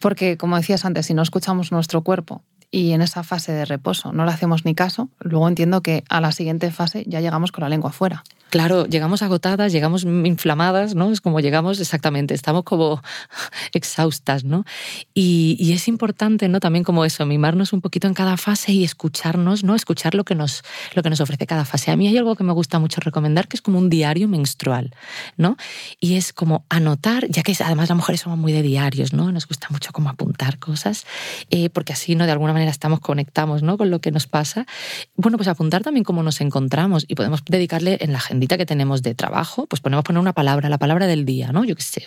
Porque, 0.00 0.36
como 0.36 0.56
decías 0.56 0.84
antes, 0.84 1.06
si 1.06 1.14
no 1.14 1.22
escuchamos 1.22 1.72
nuestro 1.72 2.02
cuerpo 2.02 2.42
y 2.70 2.92
en 2.92 3.02
esa 3.02 3.22
fase 3.22 3.52
de 3.52 3.64
reposo 3.64 4.12
no 4.12 4.24
le 4.24 4.32
hacemos 4.32 4.64
ni 4.64 4.74
caso, 4.74 5.08
luego 5.20 5.48
entiendo 5.48 5.82
que 5.82 6.04
a 6.08 6.20
la 6.20 6.32
siguiente 6.32 6.70
fase 6.70 7.04
ya 7.06 7.20
llegamos 7.20 7.52
con 7.52 7.62
la 7.62 7.68
lengua 7.68 7.90
afuera. 7.90 8.24
Claro, 8.48 8.86
llegamos 8.86 9.22
agotadas, 9.22 9.72
llegamos 9.72 10.04
inflamadas, 10.04 10.94
¿no? 10.94 11.10
Es 11.10 11.20
como 11.20 11.40
llegamos 11.40 11.80
exactamente, 11.80 12.32
estamos 12.32 12.62
como 12.62 13.02
exhaustas, 13.72 14.44
¿no? 14.44 14.64
Y, 15.14 15.72
es 15.72 15.88
importante, 15.88 16.48
¿no? 16.48 16.60
También 16.60 16.84
como 16.84 17.04
eso, 17.04 17.26
mimarnos 17.26 17.72
un 17.72 17.80
poquito 17.80 18.06
en 18.06 18.14
cada 18.14 18.36
fase 18.36 18.72
y 18.72 18.84
escucharnos, 18.84 19.64
¿no? 19.64 19.74
Escuchar 19.74 20.14
lo 20.14 20.24
que 20.24 20.36
nos, 20.36 20.62
lo 20.94 21.02
que 21.02 21.10
nos 21.10 21.20
ofrece 21.20 21.46
cada 21.46 21.64
fase. 21.64 21.90
A 21.90 21.96
mí 21.96 22.06
hay 22.06 22.16
algo 22.16 22.36
que 22.36 22.44
me 22.44 22.52
gusta 22.52 22.78
mucho 22.78 23.00
recomendar, 23.00 23.48
que 23.48 23.56
es 23.56 23.62
como 23.62 23.78
un 23.78 23.90
diario 23.90 24.28
menstrual, 24.28 24.94
¿no? 25.36 25.56
Y 26.00 26.14
es 26.14 26.32
como 26.32 26.64
anotar, 26.68 27.28
ya 27.28 27.42
que 27.42 27.54
además 27.62 27.88
las 27.88 27.96
mujeres 27.96 28.20
somos 28.20 28.38
muy 28.38 28.52
de 28.52 28.62
diarios, 28.62 29.12
¿no? 29.12 29.32
Nos 29.32 29.48
gusta 29.48 29.66
mucho 29.70 29.92
como 29.92 30.08
apuntar 30.08 30.58
cosas, 30.58 31.04
eh, 31.50 31.68
porque 31.68 31.92
así, 31.92 32.14
¿no? 32.14 32.26
De 32.26 32.32
alguna 32.32 32.52
manera 32.56 32.70
estamos, 32.70 33.00
conectamos, 33.00 33.62
¿no? 33.62 33.78
Con 33.78 33.90
lo 33.90 34.00
que 34.00 34.10
nos 34.10 34.26
pasa. 34.26 34.66
Bueno, 35.16 35.36
pues 35.36 35.48
apuntar 35.48 35.82
también 35.82 36.04
cómo 36.04 36.22
nos 36.22 36.40
encontramos 36.40 37.04
y 37.06 37.14
podemos 37.14 37.44
dedicarle 37.44 37.98
en 38.00 38.12
la 38.12 38.18
agendita 38.18 38.56
que 38.56 38.66
tenemos 38.66 39.02
de 39.02 39.14
trabajo, 39.14 39.66
pues 39.66 39.80
podemos 39.80 40.04
poner 40.04 40.20
una 40.20 40.32
palabra, 40.32 40.68
la 40.68 40.78
palabra 40.78 41.06
del 41.06 41.24
día, 41.24 41.52
¿no? 41.52 41.64
Yo 41.64 41.76
qué 41.76 41.82
sé. 41.82 42.02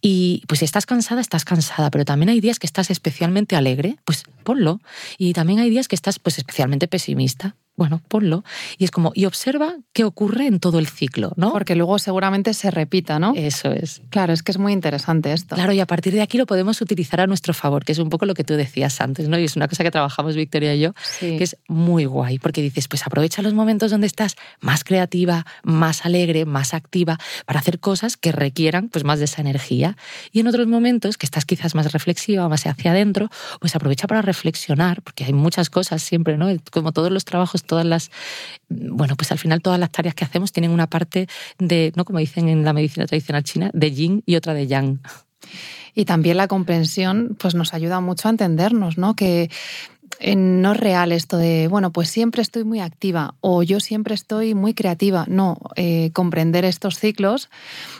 y 0.00 0.42
pues 0.46 0.60
si 0.60 0.64
estás 0.64 0.86
cansada, 0.86 1.20
estás 1.20 1.44
cansada, 1.44 1.90
pero 1.90 2.04
también 2.04 2.28
hay 2.30 2.40
días 2.40 2.58
que 2.58 2.66
estás 2.66 2.90
especialmente 2.90 3.56
alegre, 3.56 3.96
pues 4.04 4.24
ponlo. 4.44 4.80
Y 5.18 5.32
también 5.32 5.60
hay 5.60 5.70
días 5.70 5.88
que 5.88 5.94
estás 5.94 6.18
pues 6.18 6.38
especialmente 6.38 6.88
pesimista, 6.88 7.56
bueno, 7.76 8.02
ponlo. 8.08 8.44
Y 8.76 8.84
es 8.84 8.90
como, 8.90 9.12
y 9.14 9.24
observa 9.24 9.76
qué 9.94 10.04
ocurre 10.04 10.46
en 10.46 10.60
todo 10.60 10.78
el 10.78 10.86
ciclo, 10.86 11.32
¿no? 11.36 11.52
Porque 11.52 11.74
luego 11.74 11.98
seguramente 11.98 12.52
se 12.52 12.70
repita, 12.70 13.18
¿no? 13.18 13.32
Eso 13.34 13.72
es. 13.72 14.02
Claro, 14.10 14.34
es 14.34 14.42
que 14.42 14.52
es 14.52 14.58
muy 14.58 14.72
interesante 14.72 15.32
esto. 15.32 15.54
Claro, 15.54 15.72
y 15.72 15.80
a 15.80 15.86
partir 15.86 16.12
de 16.12 16.20
aquí 16.20 16.36
lo 16.36 16.44
podemos 16.44 16.80
utilizar 16.82 17.20
a 17.22 17.26
nuestro 17.26 17.54
favor, 17.54 17.84
que 17.84 17.92
es 17.92 17.98
un 17.98 18.10
poco 18.10 18.26
lo 18.26 18.34
que 18.34 18.44
tú 18.44 18.54
decías 18.54 19.00
antes, 19.00 19.28
¿no? 19.28 19.38
Y 19.38 19.44
es 19.44 19.56
una 19.56 19.66
cosa 19.66 19.82
que 19.82 19.90
trabajamos 19.90 20.36
Victoria 20.36 20.74
y 20.74 20.80
yo, 20.80 20.92
que 21.20 21.42
es 21.42 21.56
muy 21.68 22.04
guay, 22.04 22.38
porque 22.38 22.60
dices, 22.60 22.86
pues 22.86 23.06
aprovecha 23.06 23.40
los 23.40 23.54
momentos 23.54 23.90
donde 23.90 24.06
estás 24.06 24.36
más 24.60 24.84
creativa, 24.84 25.46
más 25.62 26.04
alegre, 26.04 26.44
más 26.44 26.74
activa, 26.74 27.18
para 27.46 27.60
hacer 27.60 27.80
cosas 27.80 28.18
que 28.18 28.32
requieran 28.32 28.90
pues 28.90 29.04
más 29.04 29.20
de 29.20 29.24
esa 29.24 29.40
energía. 29.40 29.96
Y 30.32 30.40
en 30.40 30.48
otros 30.48 30.66
momentos 30.66 31.16
que 31.16 31.24
estás 31.24 31.46
quizás 31.46 31.74
más 31.74 31.92
reflexiva, 31.92 32.46
más 32.48 32.66
hacia 32.66 32.90
adentro, 32.90 33.30
pues 33.58 33.74
aprovecha 33.74 34.06
para 34.06 34.20
reflexionar, 34.20 35.00
porque 35.00 35.24
hay 35.24 35.32
muchas 35.32 35.70
cosas 35.70 36.02
siempre, 36.02 36.36
¿no? 36.36 36.48
Como 36.70 36.92
todos 36.92 37.10
los 37.10 37.24
trabajos 37.24 37.59
todas 37.64 37.86
las, 37.86 38.10
bueno, 38.68 39.16
pues 39.16 39.32
al 39.32 39.38
final 39.38 39.62
todas 39.62 39.78
las 39.78 39.90
tareas 39.90 40.14
que 40.14 40.24
hacemos 40.24 40.52
tienen 40.52 40.70
una 40.70 40.88
parte 40.88 41.28
de, 41.58 41.92
¿no? 41.96 42.04
Como 42.04 42.18
dicen 42.18 42.48
en 42.48 42.64
la 42.64 42.72
medicina 42.72 43.06
tradicional 43.06 43.44
china, 43.44 43.70
de 43.72 43.92
yin 43.92 44.22
y 44.26 44.36
otra 44.36 44.54
de 44.54 44.66
yang. 44.66 45.00
Y 45.94 46.04
también 46.04 46.36
la 46.36 46.48
comprensión 46.48 47.36
pues 47.38 47.54
nos 47.54 47.74
ayuda 47.74 48.00
mucho 48.00 48.28
a 48.28 48.30
entendernos, 48.30 48.98
¿no? 48.98 49.16
Que 49.16 49.50
no 50.36 50.72
es 50.72 50.76
real 50.76 51.12
esto 51.12 51.36
de, 51.36 51.68
bueno, 51.68 51.92
pues 51.92 52.10
siempre 52.10 52.42
estoy 52.42 52.64
muy 52.64 52.80
activa 52.80 53.34
o 53.40 53.62
yo 53.62 53.80
siempre 53.80 54.14
estoy 54.14 54.54
muy 54.54 54.74
creativa. 54.74 55.24
No, 55.28 55.58
eh, 55.76 56.10
comprender 56.12 56.64
estos 56.64 56.98
ciclos 56.98 57.48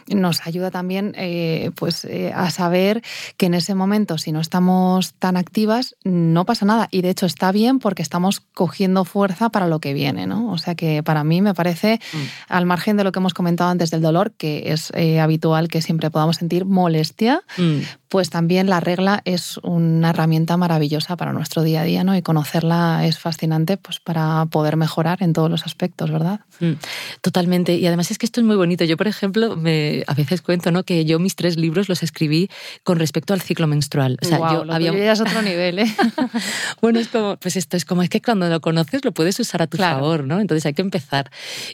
nos 0.09 0.47
ayuda 0.47 0.71
también 0.71 1.15
eh, 1.17 1.71
pues, 1.77 2.05
eh, 2.05 2.33
a 2.35 2.51
saber 2.51 3.03
que 3.37 3.47
en 3.47 3.55
ese 3.55 3.75
momento, 3.75 4.19
si 4.19 4.33
no 4.33 4.41
estamos 4.41 5.15
tan 5.15 5.37
activas, 5.37 5.97
no 6.05 6.45
pasa 6.45 6.67
nada. 6.67 6.89
Y 6.91 7.03
de 7.03 7.11
hecho 7.11 7.27
está 7.27 7.53
bien 7.53 7.79
porque 7.79 8.03
estamos 8.03 8.41
cogiendo 8.55 9.05
fuerza 9.05 9.49
para 9.49 9.67
lo 9.67 9.81
que 9.81 9.95
viene. 9.95 10.27
¿no? 10.27 10.51
O 10.51 10.59
sea 10.59 10.75
que 10.75 11.03
para 11.03 11.25
mí 11.25 11.41
me 11.41 11.55
parece, 11.55 12.01
mm. 12.13 12.19
al 12.49 12.67
margen 12.67 12.97
de 12.97 13.05
lo 13.05 13.13
que 13.13 13.19
hemos 13.19 13.35
comentado 13.35 13.71
antes 13.71 13.91
del 13.91 14.03
dolor, 14.03 14.33
que 14.33 14.73
es 14.73 14.93
habitual 15.21 15.69
que 15.69 15.83
siempre 15.83 16.11
podamos 16.11 16.37
sentir 16.37 16.65
molestia, 16.65 17.43
mm. 17.57 17.79
Pues 18.11 18.29
también 18.29 18.69
la 18.69 18.81
regla 18.81 19.23
es 19.25 19.59
una 19.63 20.11
herramienta 20.11 20.57
maravillosa 20.57 21.17
para 21.17 21.33
nuestro 21.33 21.63
día 21.63 21.83
a 21.83 21.85
día 21.85 22.05
y 22.17 22.23
conocerla 22.23 23.07
es 23.07 23.19
fascinante 23.19 23.77
pues, 23.77 24.01
para 24.01 24.47
poder 24.47 24.77
mejorar 24.77 25.23
en 25.23 25.33
todos 25.33 25.49
los 25.49 25.65
aspectos, 25.65 26.11
¿verdad? 26.11 26.41
Mm, 26.59 26.73
totalmente. 27.21 27.77
Y 27.77 27.87
además 27.87 28.11
es 28.11 28.19
que 28.19 28.27
esto 28.27 28.41
es 28.41 28.47
muy 28.47 28.57
bonito. 28.57 28.85
Yo, 28.85 28.97
por 28.97 29.07
ejemplo, 29.07 29.55
me, 29.57 30.03
a 30.09 30.15
veces 30.15 30.43
cuento 30.43 30.73
¿no? 30.73 30.83
que 30.83 31.05
yo 31.05 31.21
mis 31.21 31.37
tres 31.37 31.57
libros 31.57 31.89
los 31.89 32.03
escribí 32.03 32.51
con 32.83 32.99
respecto 32.99 33.33
al 33.33 33.43
ciclo 33.43 33.69
menstrual. 33.69 34.19
O 34.21 34.27
sea, 34.27 34.39
yo 34.39 34.65
lo 34.65 34.75
había... 34.75 35.13
es 35.13 35.21
otro 35.21 35.41
nivel, 35.43 35.79
¿eh? 35.79 35.95
bueno, 36.83 36.99
es 36.99 37.07
como, 37.07 37.37
pues 37.37 37.57
esto 37.57 37.77
es 37.77 37.85
como, 37.85 38.03
es 38.03 38.09
que 38.09 38.21
cuando 38.21 38.49
lo 38.49 38.61
conoces 38.61 39.05
lo 39.05 39.13
puedes 39.13 39.39
usar 39.39 39.63
a 39.63 39.69
tu 39.69 39.77
favor, 39.79 40.25
¿no? 40.25 40.41
Entonces 40.41 40.67
hay 40.67 40.75
que 40.75 40.83
empezar. 40.83 41.31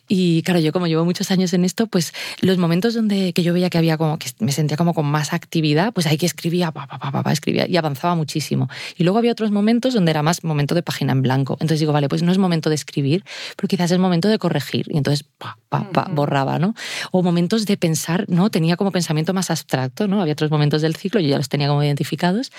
Y 0.06 0.42
claro, 0.42 0.60
yo 0.60 0.70
como 0.72 0.86
llevo 0.86 1.06
muchos 1.06 1.30
años 1.30 1.54
en 1.54 1.64
esto, 1.64 1.86
pues 1.86 2.12
los 2.42 2.58
momentos 2.58 2.92
donde 2.92 3.32
que 3.32 3.42
yo 3.42 3.54
veía 3.54 3.70
que 3.70 3.78
había 3.78 3.96
como, 3.96 4.18
que 4.18 4.28
me 4.40 4.52
sentía 4.52 4.76
como 4.76 4.92
con 4.92 5.06
más 5.06 5.32
actividad, 5.32 5.94
pues 5.94 6.06
ahí 6.06 6.18
que 6.18 6.25
escribía, 6.26 6.70
pa, 6.72 6.86
pa, 6.86 6.98
pa, 6.98 7.22
pa, 7.22 7.32
escribía 7.32 7.66
y 7.68 7.76
avanzaba 7.76 8.14
muchísimo. 8.14 8.68
Y 8.96 9.04
luego 9.04 9.18
había 9.18 9.32
otros 9.32 9.50
momentos 9.50 9.94
donde 9.94 10.10
era 10.10 10.22
más 10.22 10.44
momento 10.44 10.74
de 10.74 10.82
página 10.82 11.12
en 11.12 11.22
blanco. 11.22 11.54
Entonces 11.54 11.80
digo, 11.80 11.92
vale, 11.92 12.08
pues 12.08 12.22
no 12.22 12.32
es 12.32 12.38
momento 12.38 12.68
de 12.68 12.74
escribir, 12.74 13.24
pero 13.56 13.68
quizás 13.68 13.90
es 13.90 13.98
momento 13.98 14.28
de 14.28 14.38
corregir. 14.38 14.86
Y 14.88 14.96
entonces 14.96 15.24
pa, 15.38 15.58
pa, 15.68 15.90
pa, 15.90 16.08
borraba, 16.10 16.58
¿no? 16.58 16.74
O 17.12 17.22
momentos 17.22 17.66
de 17.66 17.76
pensar, 17.76 18.24
¿no? 18.28 18.50
Tenía 18.50 18.76
como 18.76 18.90
pensamiento 18.90 19.34
más 19.34 19.50
abstracto, 19.50 20.08
¿no? 20.08 20.20
Había 20.20 20.32
otros 20.32 20.50
momentos 20.50 20.82
del 20.82 20.96
ciclo, 20.96 21.20
yo 21.20 21.28
ya 21.28 21.36
los 21.36 21.48
tenía 21.48 21.68
como 21.68 21.82
identificados. 21.82 22.52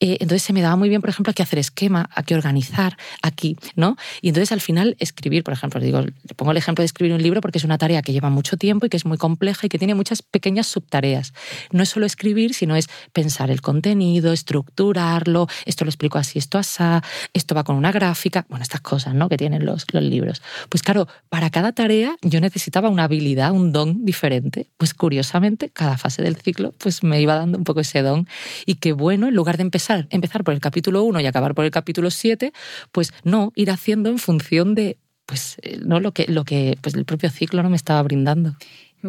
Eh, 0.00 0.18
entonces 0.20 0.42
se 0.42 0.52
me 0.52 0.62
daba 0.62 0.76
muy 0.76 0.88
bien, 0.88 1.00
por 1.00 1.10
ejemplo, 1.10 1.30
a 1.30 1.34
qué 1.34 1.42
hacer 1.42 1.58
esquema, 1.58 2.08
a 2.14 2.22
qué 2.22 2.34
organizar, 2.34 2.96
aquí, 3.22 3.56
¿no? 3.76 3.96
Y 4.22 4.28
entonces 4.28 4.52
al 4.52 4.60
final 4.60 4.96
escribir, 4.98 5.44
por 5.44 5.54
ejemplo, 5.54 5.80
digo, 5.80 6.00
le 6.00 6.34
pongo 6.36 6.52
el 6.52 6.56
ejemplo 6.56 6.82
de 6.82 6.86
escribir 6.86 7.14
un 7.14 7.22
libro 7.22 7.40
porque 7.40 7.58
es 7.58 7.64
una 7.64 7.78
tarea 7.78 8.02
que 8.02 8.12
lleva 8.12 8.30
mucho 8.30 8.56
tiempo 8.56 8.86
y 8.86 8.88
que 8.88 8.96
es 8.96 9.04
muy 9.04 9.18
compleja 9.18 9.66
y 9.66 9.68
que 9.68 9.78
tiene 9.78 9.94
muchas 9.94 10.22
pequeñas 10.22 10.66
subtareas. 10.66 11.32
No 11.72 11.82
es 11.82 11.88
solo 11.88 12.06
escribir, 12.06 12.54
sino 12.54 12.76
es 12.76 12.88
pensar 13.12 13.50
el 13.50 13.60
contenido, 13.60 14.32
estructurarlo, 14.32 15.46
esto 15.66 15.84
lo 15.84 15.90
explico 15.90 16.18
así, 16.18 16.38
esto 16.38 16.58
así, 16.58 16.70
esto 17.32 17.54
va 17.54 17.64
con 17.64 17.76
una 17.76 17.92
gráfica, 17.92 18.46
bueno, 18.48 18.62
estas 18.62 18.80
cosas 18.80 19.14
¿no? 19.14 19.28
que 19.28 19.36
tienen 19.36 19.64
los, 19.64 19.86
los 19.92 20.02
libros. 20.02 20.42
Pues 20.68 20.82
claro, 20.82 21.08
para 21.28 21.50
cada 21.50 21.72
tarea 21.72 22.16
yo 22.22 22.40
necesitaba 22.40 22.88
una 22.88 23.04
habilidad, 23.04 23.52
un 23.52 23.72
don 23.72 24.04
diferente. 24.04 24.70
Pues 24.76 24.94
curiosamente, 24.94 25.70
cada 25.70 25.98
fase 25.98 26.22
del 26.22 26.36
ciclo 26.36 26.72
pues 26.78 27.02
me 27.02 27.20
iba 27.20 27.34
dando 27.34 27.58
un 27.58 27.64
poco 27.64 27.80
ese 27.80 28.02
don. 28.02 28.28
Y 28.66 28.76
qué 28.76 28.92
bueno, 28.92 29.28
en 29.28 29.34
lugar 29.34 29.56
de 29.56 29.62
empezar, 29.62 30.06
empezar 30.10 30.44
por 30.44 30.54
el 30.54 30.60
capítulo 30.60 31.02
1 31.02 31.20
y 31.20 31.26
acabar 31.26 31.54
por 31.54 31.64
el 31.64 31.70
capítulo 31.70 32.10
7, 32.10 32.52
pues 32.92 33.12
no, 33.24 33.52
ir 33.56 33.70
haciendo 33.70 34.10
en 34.10 34.18
función 34.18 34.74
de 34.74 34.98
pues 35.26 35.58
eh, 35.62 35.78
no 35.84 36.00
lo 36.00 36.12
que, 36.12 36.26
lo 36.26 36.44
que 36.44 36.76
pues, 36.80 36.96
el 36.96 37.04
propio 37.04 37.30
ciclo 37.30 37.62
no 37.62 37.70
me 37.70 37.76
estaba 37.76 38.02
brindando. 38.02 38.56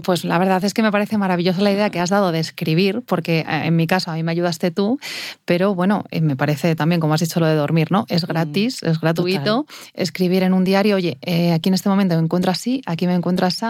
Pues 0.04 0.24
la 0.24 0.38
verdad 0.38 0.64
es 0.64 0.74
que 0.74 0.82
me 0.82 0.92
parece 0.92 1.18
maravillosa 1.18 1.62
la 1.62 1.72
idea 1.72 1.90
que 1.90 2.00
has 2.00 2.10
dado 2.10 2.32
de 2.32 2.40
escribir, 2.40 3.02
porque 3.06 3.40
eh, 3.40 3.46
en 3.66 3.76
mi 3.76 3.88
caso 3.88 4.10
a 4.10 4.16
mí 4.16 4.24
me 4.24 4.32
ayudaste 4.32 4.72
tú, 4.72 5.00
pero 5.44 5.76
bueno, 5.76 6.06
eh, 6.12 6.22
me 6.22 6.38
parece 6.38 6.76
también, 6.76 7.02
como 7.02 7.14
has 7.14 7.20
dicho 7.20 7.40
lo 7.40 7.46
de 7.46 7.56
dormir, 7.56 7.92
¿no? 7.92 8.06
Es 8.08 8.24
mm, 8.24 8.28
gratis, 8.28 8.84
es 8.84 9.00
gratuito. 9.02 9.66
Escribir 9.94 10.44
en 10.44 10.54
un 10.54 10.64
diario, 10.64 10.96
oye, 10.96 11.18
eh, 11.22 11.52
aquí 11.52 11.70
en 11.70 11.76
este 11.76 11.90
momento 11.90 12.16
me 12.16 12.24
encuentro 12.24 12.52
así, 12.52 12.82
aquí 12.86 13.06
me 13.06 13.16
encuentro 13.16 13.46
así, 13.46 13.66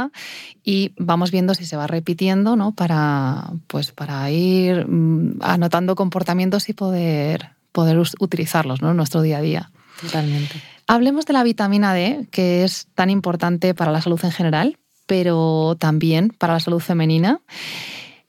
y 0.63 0.93
vamos 0.97 1.31
viendo 1.31 1.55
si 1.55 1.65
se 1.65 1.75
va 1.75 1.87
repitiendo, 1.87 2.55
¿no? 2.55 2.73
Para, 2.73 3.51
pues, 3.67 3.91
para 3.91 4.29
ir 4.29 4.85
mm, 4.87 5.39
anotando 5.41 5.95
comportamientos 5.95 6.69
y 6.69 6.73
poder, 6.73 7.49
poder 7.71 7.97
utilizarlos 8.19 8.81
¿no? 8.81 8.91
en 8.91 8.97
nuestro 8.97 9.21
día 9.21 9.39
a 9.39 9.41
día. 9.41 9.71
Totalmente. 9.99 10.61
Hablemos 10.87 11.25
de 11.25 11.33
la 11.33 11.43
vitamina 11.43 11.93
D, 11.93 12.27
que 12.31 12.63
es 12.63 12.87
tan 12.95 13.09
importante 13.09 13.73
para 13.73 13.91
la 13.91 14.01
salud 14.01 14.19
en 14.23 14.31
general, 14.31 14.77
pero 15.11 15.75
también 15.77 16.29
para 16.29 16.53
la 16.53 16.61
salud 16.61 16.79
femenina. 16.79 17.41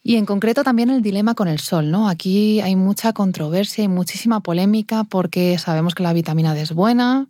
Y 0.03 0.17
en 0.17 0.27
concreto 0.27 0.65
también 0.65 0.91
el 0.91 1.01
dilema 1.01 1.37
con 1.37 1.47
el 1.47 1.61
sol, 1.61 1.93
¿no? 1.93 2.09
Aquí 2.09 2.61
hay 2.61 2.75
mucha 2.75 3.13
controversia 3.13 3.85
y 3.85 3.89
muchísima 3.89 4.41
polémica 4.41 5.05
porque 5.05 5.59
sabemos 5.59 5.95
que 5.95 6.03
la 6.03 6.13
vitamina 6.13 6.55
D 6.55 6.63
es 6.63 6.73
buena, 6.73 7.29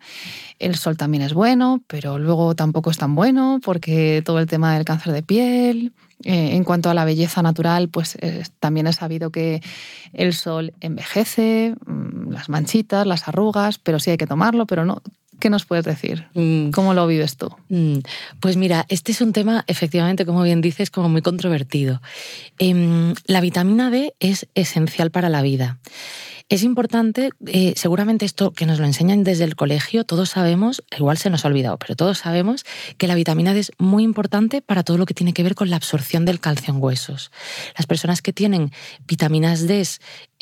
el 0.58 0.76
sol 0.76 0.96
también 0.96 1.22
es 1.22 1.34
bueno, 1.34 1.82
pero 1.86 2.18
luego 2.18 2.54
tampoco 2.54 2.90
es 2.90 2.96
tan 2.96 3.14
bueno 3.14 3.60
porque 3.62 4.22
todo 4.24 4.38
el 4.38 4.46
tema 4.46 4.74
del 4.74 4.86
cáncer 4.86 5.12
de 5.12 5.22
piel. 5.22 5.92
Eh, 6.24 6.54
en 6.54 6.64
cuanto 6.64 6.88
a 6.88 6.94
la 6.94 7.04
belleza 7.04 7.42
natural, 7.42 7.90
pues 7.90 8.16
eh, 8.22 8.44
también 8.58 8.86
he 8.86 8.94
sabido 8.94 9.30
que 9.30 9.60
el 10.14 10.32
sol 10.32 10.72
envejece, 10.80 11.74
mm, 11.84 12.30
las 12.30 12.48
manchitas, 12.48 13.06
las 13.06 13.28
arrugas, 13.28 13.76
pero 13.76 14.00
sí 14.00 14.12
hay 14.12 14.16
que 14.16 14.26
tomarlo, 14.26 14.64
pero 14.64 14.86
no 14.86 15.02
¿Qué 15.42 15.50
nos 15.50 15.66
puedes 15.66 15.84
decir? 15.84 16.28
Mm. 16.34 16.70
¿Cómo 16.70 16.94
lo 16.94 17.04
vives 17.08 17.36
tú? 17.36 17.48
Mm. 17.68 17.98
Pues 18.38 18.56
mira, 18.56 18.86
este 18.88 19.10
es 19.10 19.20
un 19.20 19.32
tema, 19.32 19.64
efectivamente, 19.66 20.24
como 20.24 20.44
bien 20.44 20.60
dices, 20.60 20.88
como 20.88 21.08
muy 21.08 21.20
controvertido. 21.20 22.00
Em, 22.60 23.12
la 23.26 23.40
vitamina 23.40 23.90
D 23.90 24.14
es 24.20 24.46
esencial 24.54 25.10
para 25.10 25.28
la 25.28 25.42
vida. 25.42 25.80
Es 26.48 26.62
importante, 26.62 27.30
eh, 27.46 27.72
seguramente 27.76 28.24
esto 28.24 28.52
que 28.52 28.66
nos 28.66 28.78
lo 28.78 28.84
enseñan 28.84 29.24
desde 29.24 29.44
el 29.44 29.56
colegio, 29.56 30.04
todos 30.04 30.30
sabemos, 30.30 30.84
igual 30.96 31.16
se 31.18 31.30
nos 31.30 31.44
ha 31.44 31.48
olvidado, 31.48 31.78
pero 31.78 31.96
todos 31.96 32.18
sabemos 32.18 32.64
que 32.98 33.06
la 33.06 33.14
vitamina 33.14 33.54
D 33.54 33.60
es 33.60 33.72
muy 33.78 34.04
importante 34.04 34.60
para 34.60 34.82
todo 34.82 34.98
lo 34.98 35.06
que 35.06 35.14
tiene 35.14 35.32
que 35.32 35.42
ver 35.42 35.54
con 35.54 35.70
la 35.70 35.76
absorción 35.76 36.24
del 36.24 36.40
calcio 36.40 36.74
en 36.74 36.82
huesos. 36.82 37.32
Las 37.76 37.86
personas 37.86 38.22
que 38.22 38.32
tienen 38.32 38.70
vitaminas 39.08 39.66
D 39.66 39.80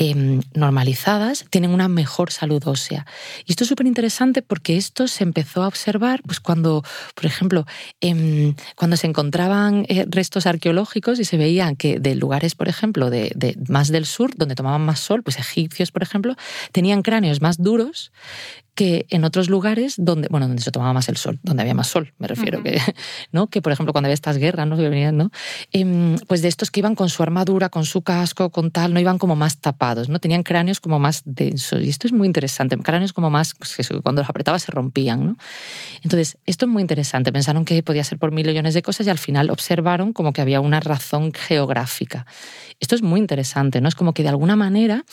em, 0.00 0.40
normalizadas 0.54 1.44
tienen 1.50 1.72
una 1.72 1.86
mejor 1.86 2.32
salud 2.32 2.66
ósea. 2.66 3.04
Y 3.44 3.52
esto 3.52 3.64
es 3.64 3.68
súper 3.68 3.86
interesante 3.86 4.40
porque 4.40 4.78
esto 4.78 5.06
se 5.08 5.24
empezó 5.24 5.62
a 5.62 5.68
observar 5.68 6.22
pues, 6.24 6.40
cuando, 6.40 6.82
por 7.14 7.26
ejemplo, 7.26 7.66
em, 8.00 8.54
cuando 8.76 8.96
se 8.96 9.06
encontraban 9.06 9.84
eh, 9.90 10.06
restos 10.08 10.46
arqueológicos 10.46 11.20
y 11.20 11.26
se 11.26 11.36
veían 11.36 11.76
que 11.76 12.00
de 12.00 12.14
lugares, 12.14 12.54
por 12.54 12.68
ejemplo, 12.68 13.10
de, 13.10 13.30
de, 13.36 13.58
más 13.68 13.88
del 13.88 14.06
sur, 14.06 14.30
donde 14.34 14.54
tomaban 14.54 14.80
más 14.80 15.00
sol, 15.00 15.22
pues 15.22 15.38
egipcios, 15.38 15.92
por 15.92 16.02
ejemplo, 16.02 16.34
tenían 16.72 17.02
cráneos 17.02 17.42
más 17.42 17.58
duros 17.58 18.10
que 18.80 19.04
en 19.10 19.24
otros 19.24 19.50
lugares 19.50 19.96
donde, 19.98 20.28
bueno, 20.30 20.48
donde 20.48 20.62
se 20.62 20.70
tomaba 20.70 20.94
más 20.94 21.10
el 21.10 21.18
sol, 21.18 21.38
donde 21.42 21.60
había 21.60 21.74
más 21.74 21.86
sol, 21.86 22.14
me 22.16 22.26
refiero, 22.26 22.62
que, 22.62 22.80
¿no? 23.30 23.48
que 23.48 23.60
por 23.60 23.72
ejemplo 23.72 23.92
cuando 23.92 24.06
había 24.06 24.14
estas 24.14 24.38
guerras, 24.38 24.66
¿no? 24.66 24.78
Que 24.78 24.88
venían, 24.88 25.18
¿no? 25.18 25.30
Em, 25.70 26.16
pues 26.26 26.40
de 26.40 26.48
estos 26.48 26.70
que 26.70 26.80
iban 26.80 26.94
con 26.94 27.10
su 27.10 27.22
armadura, 27.22 27.68
con 27.68 27.84
su 27.84 28.00
casco, 28.00 28.48
con 28.48 28.70
tal, 28.70 28.94
no 28.94 28.98
iban 28.98 29.18
como 29.18 29.36
más 29.36 29.58
tapados, 29.58 30.08
¿no? 30.08 30.18
Tenían 30.18 30.42
cráneos 30.42 30.80
como 30.80 30.98
más 30.98 31.20
densos. 31.26 31.82
Y 31.82 31.90
esto 31.90 32.06
es 32.06 32.14
muy 32.14 32.26
interesante, 32.26 32.74
cráneos 32.78 33.12
como 33.12 33.28
más, 33.28 33.54
pues 33.54 33.76
cuando 34.02 34.22
los 34.22 34.30
apretaba 34.30 34.58
se 34.58 34.72
rompían, 34.72 35.26
¿no? 35.26 35.36
Entonces, 36.02 36.38
esto 36.46 36.64
es 36.64 36.70
muy 36.70 36.80
interesante. 36.80 37.32
Pensaron 37.32 37.66
que 37.66 37.82
podía 37.82 38.02
ser 38.02 38.16
por 38.16 38.32
mil 38.32 38.46
millones 38.46 38.72
de 38.72 38.80
cosas 38.80 39.06
y 39.06 39.10
al 39.10 39.18
final 39.18 39.50
observaron 39.50 40.14
como 40.14 40.32
que 40.32 40.40
había 40.40 40.62
una 40.62 40.80
razón 40.80 41.34
geográfica. 41.34 42.24
Esto 42.80 42.94
es 42.94 43.02
muy 43.02 43.20
interesante, 43.20 43.80
¿no? 43.80 43.88
Es 43.88 43.94
como 43.94 44.14
que 44.14 44.22
de 44.22 44.30
alguna 44.30 44.56
manera 44.56 45.04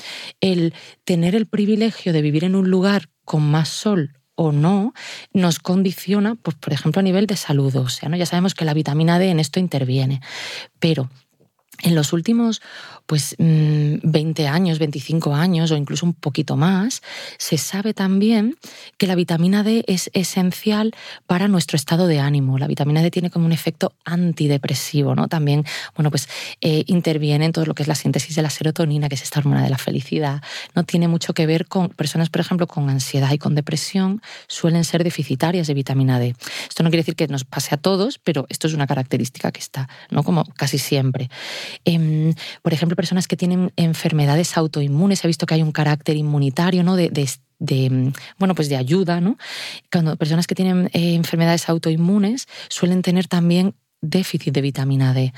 el 0.42 0.74
tener 1.04 1.36
el 1.36 1.46
privilegio 1.46 2.14
de 2.14 2.22
vivir 2.22 2.44
en 2.44 2.56
un 2.56 2.70
lugar 2.70 3.10
con 3.26 3.44
más 3.44 3.70
sol 3.70 4.18
o 4.36 4.52
no 4.52 4.94
nos 5.34 5.60
condiciona, 5.60 6.36
pues, 6.36 6.56
por 6.56 6.72
ejemplo, 6.72 7.00
a 7.00 7.04
nivel 7.04 7.28
de 7.28 7.36
salud 7.36 7.76
sea, 7.90 8.08
¿no? 8.08 8.16
Ya 8.16 8.26
sabemos 8.26 8.56
que 8.56 8.66
la 8.66 8.74
vitamina 8.74 9.20
D 9.20 9.30
en 9.30 9.40
esto 9.40 9.60
interviene, 9.60 10.22
pero 10.80 11.10
en 11.84 11.96
los 11.96 12.14
últimos 12.14 12.62
pues 13.08 13.36
20 13.40 14.04
mm, 14.04 14.54
años, 14.54 14.80
25 14.80 15.34
años 15.34 15.72
o 15.72 15.78
incluso 15.78 16.06
un 16.06 16.14
poquito 16.14 16.58
más, 16.58 17.02
se 17.38 17.58
sabe 17.58 17.94
también 17.94 18.56
que 18.98 19.08
la 19.08 19.16
vitamina 19.16 19.64
D 19.64 19.84
es 19.88 20.12
esencial 20.14 20.94
para 21.26 21.48
nuestro 21.48 21.78
estado 21.78 22.06
de 22.06 22.20
ánimo. 22.20 22.58
La 22.58 22.68
vitamina 22.68 23.02
D 23.02 23.10
tiene 23.10 23.32
como 23.32 23.46
un 23.46 23.54
efecto 23.54 23.94
antidepresivo, 24.06 25.16
¿no? 25.16 25.28
También, 25.28 25.64
bueno, 25.96 26.12
pues 26.12 26.28
eh, 26.62 26.84
interviene 26.88 27.46
en 27.46 27.54
todo 27.54 27.66
lo 27.66 27.74
que 27.74 27.84
es 27.84 27.88
la 27.88 27.96
síntesis 27.96 28.36
de 28.36 28.42
la 28.42 28.50
serotonina, 28.50 29.08
que 29.08 29.16
es 29.16 29.24
esta 29.24 29.40
hormona 29.40 29.64
de 29.64 29.70
la 29.70 29.78
felicidad. 29.78 30.42
No 30.76 30.84
tiene 30.84 31.08
mucho 31.08 31.34
que 31.34 31.46
ver 31.46 31.66
con 31.66 31.90
personas, 31.90 32.30
por 32.30 32.42
ejemplo, 32.42 32.68
con 32.68 32.90
ansiedad 32.90 33.32
y 33.32 33.38
con 33.38 33.56
depresión, 33.56 34.22
suelen 34.48 34.84
ser 34.84 35.06
deficitarias 35.06 35.68
de 35.68 35.74
vitamina 35.74 36.20
D. 36.20 36.36
Esto 36.68 36.84
no 36.84 36.90
quiere 36.90 37.04
decir 37.04 37.16
que 37.16 37.28
nos 37.28 37.46
pase 37.46 37.74
a 37.74 37.78
todos, 37.78 38.20
pero 38.20 38.46
esto 38.50 38.68
es 38.68 38.74
una 38.74 38.86
característica 38.86 39.52
que 39.52 39.62
está, 39.62 39.88
¿no? 40.10 40.24
Como 40.24 40.44
casi 40.56 40.78
siempre. 40.78 41.30
Em, 41.86 42.34
por 42.62 42.74
ejemplo, 42.74 42.97
personas 42.98 43.30
que 43.30 43.38
tienen 43.38 43.72
enfermedades 43.78 44.58
autoinmunes, 44.58 45.24
he 45.24 45.28
visto 45.28 45.46
que 45.46 45.54
hay 45.54 45.62
un 45.62 45.72
carácter 45.72 46.18
inmunitario, 46.18 46.84
¿no? 46.84 46.98
De, 46.98 47.08
bueno, 48.38 48.54
pues 48.54 48.68
de 48.68 48.76
ayuda, 48.76 49.22
¿no? 49.22 49.38
Cuando 49.90 50.18
personas 50.18 50.46
que 50.48 50.56
tienen 50.56 50.88
eh, 50.88 51.14
enfermedades 51.14 51.70
autoinmunes 51.70 52.48
suelen 52.68 53.02
tener 53.02 53.28
también 53.28 53.74
déficit 54.02 54.54
de 54.54 54.62
vitamina 54.62 55.14
D. 55.14 55.34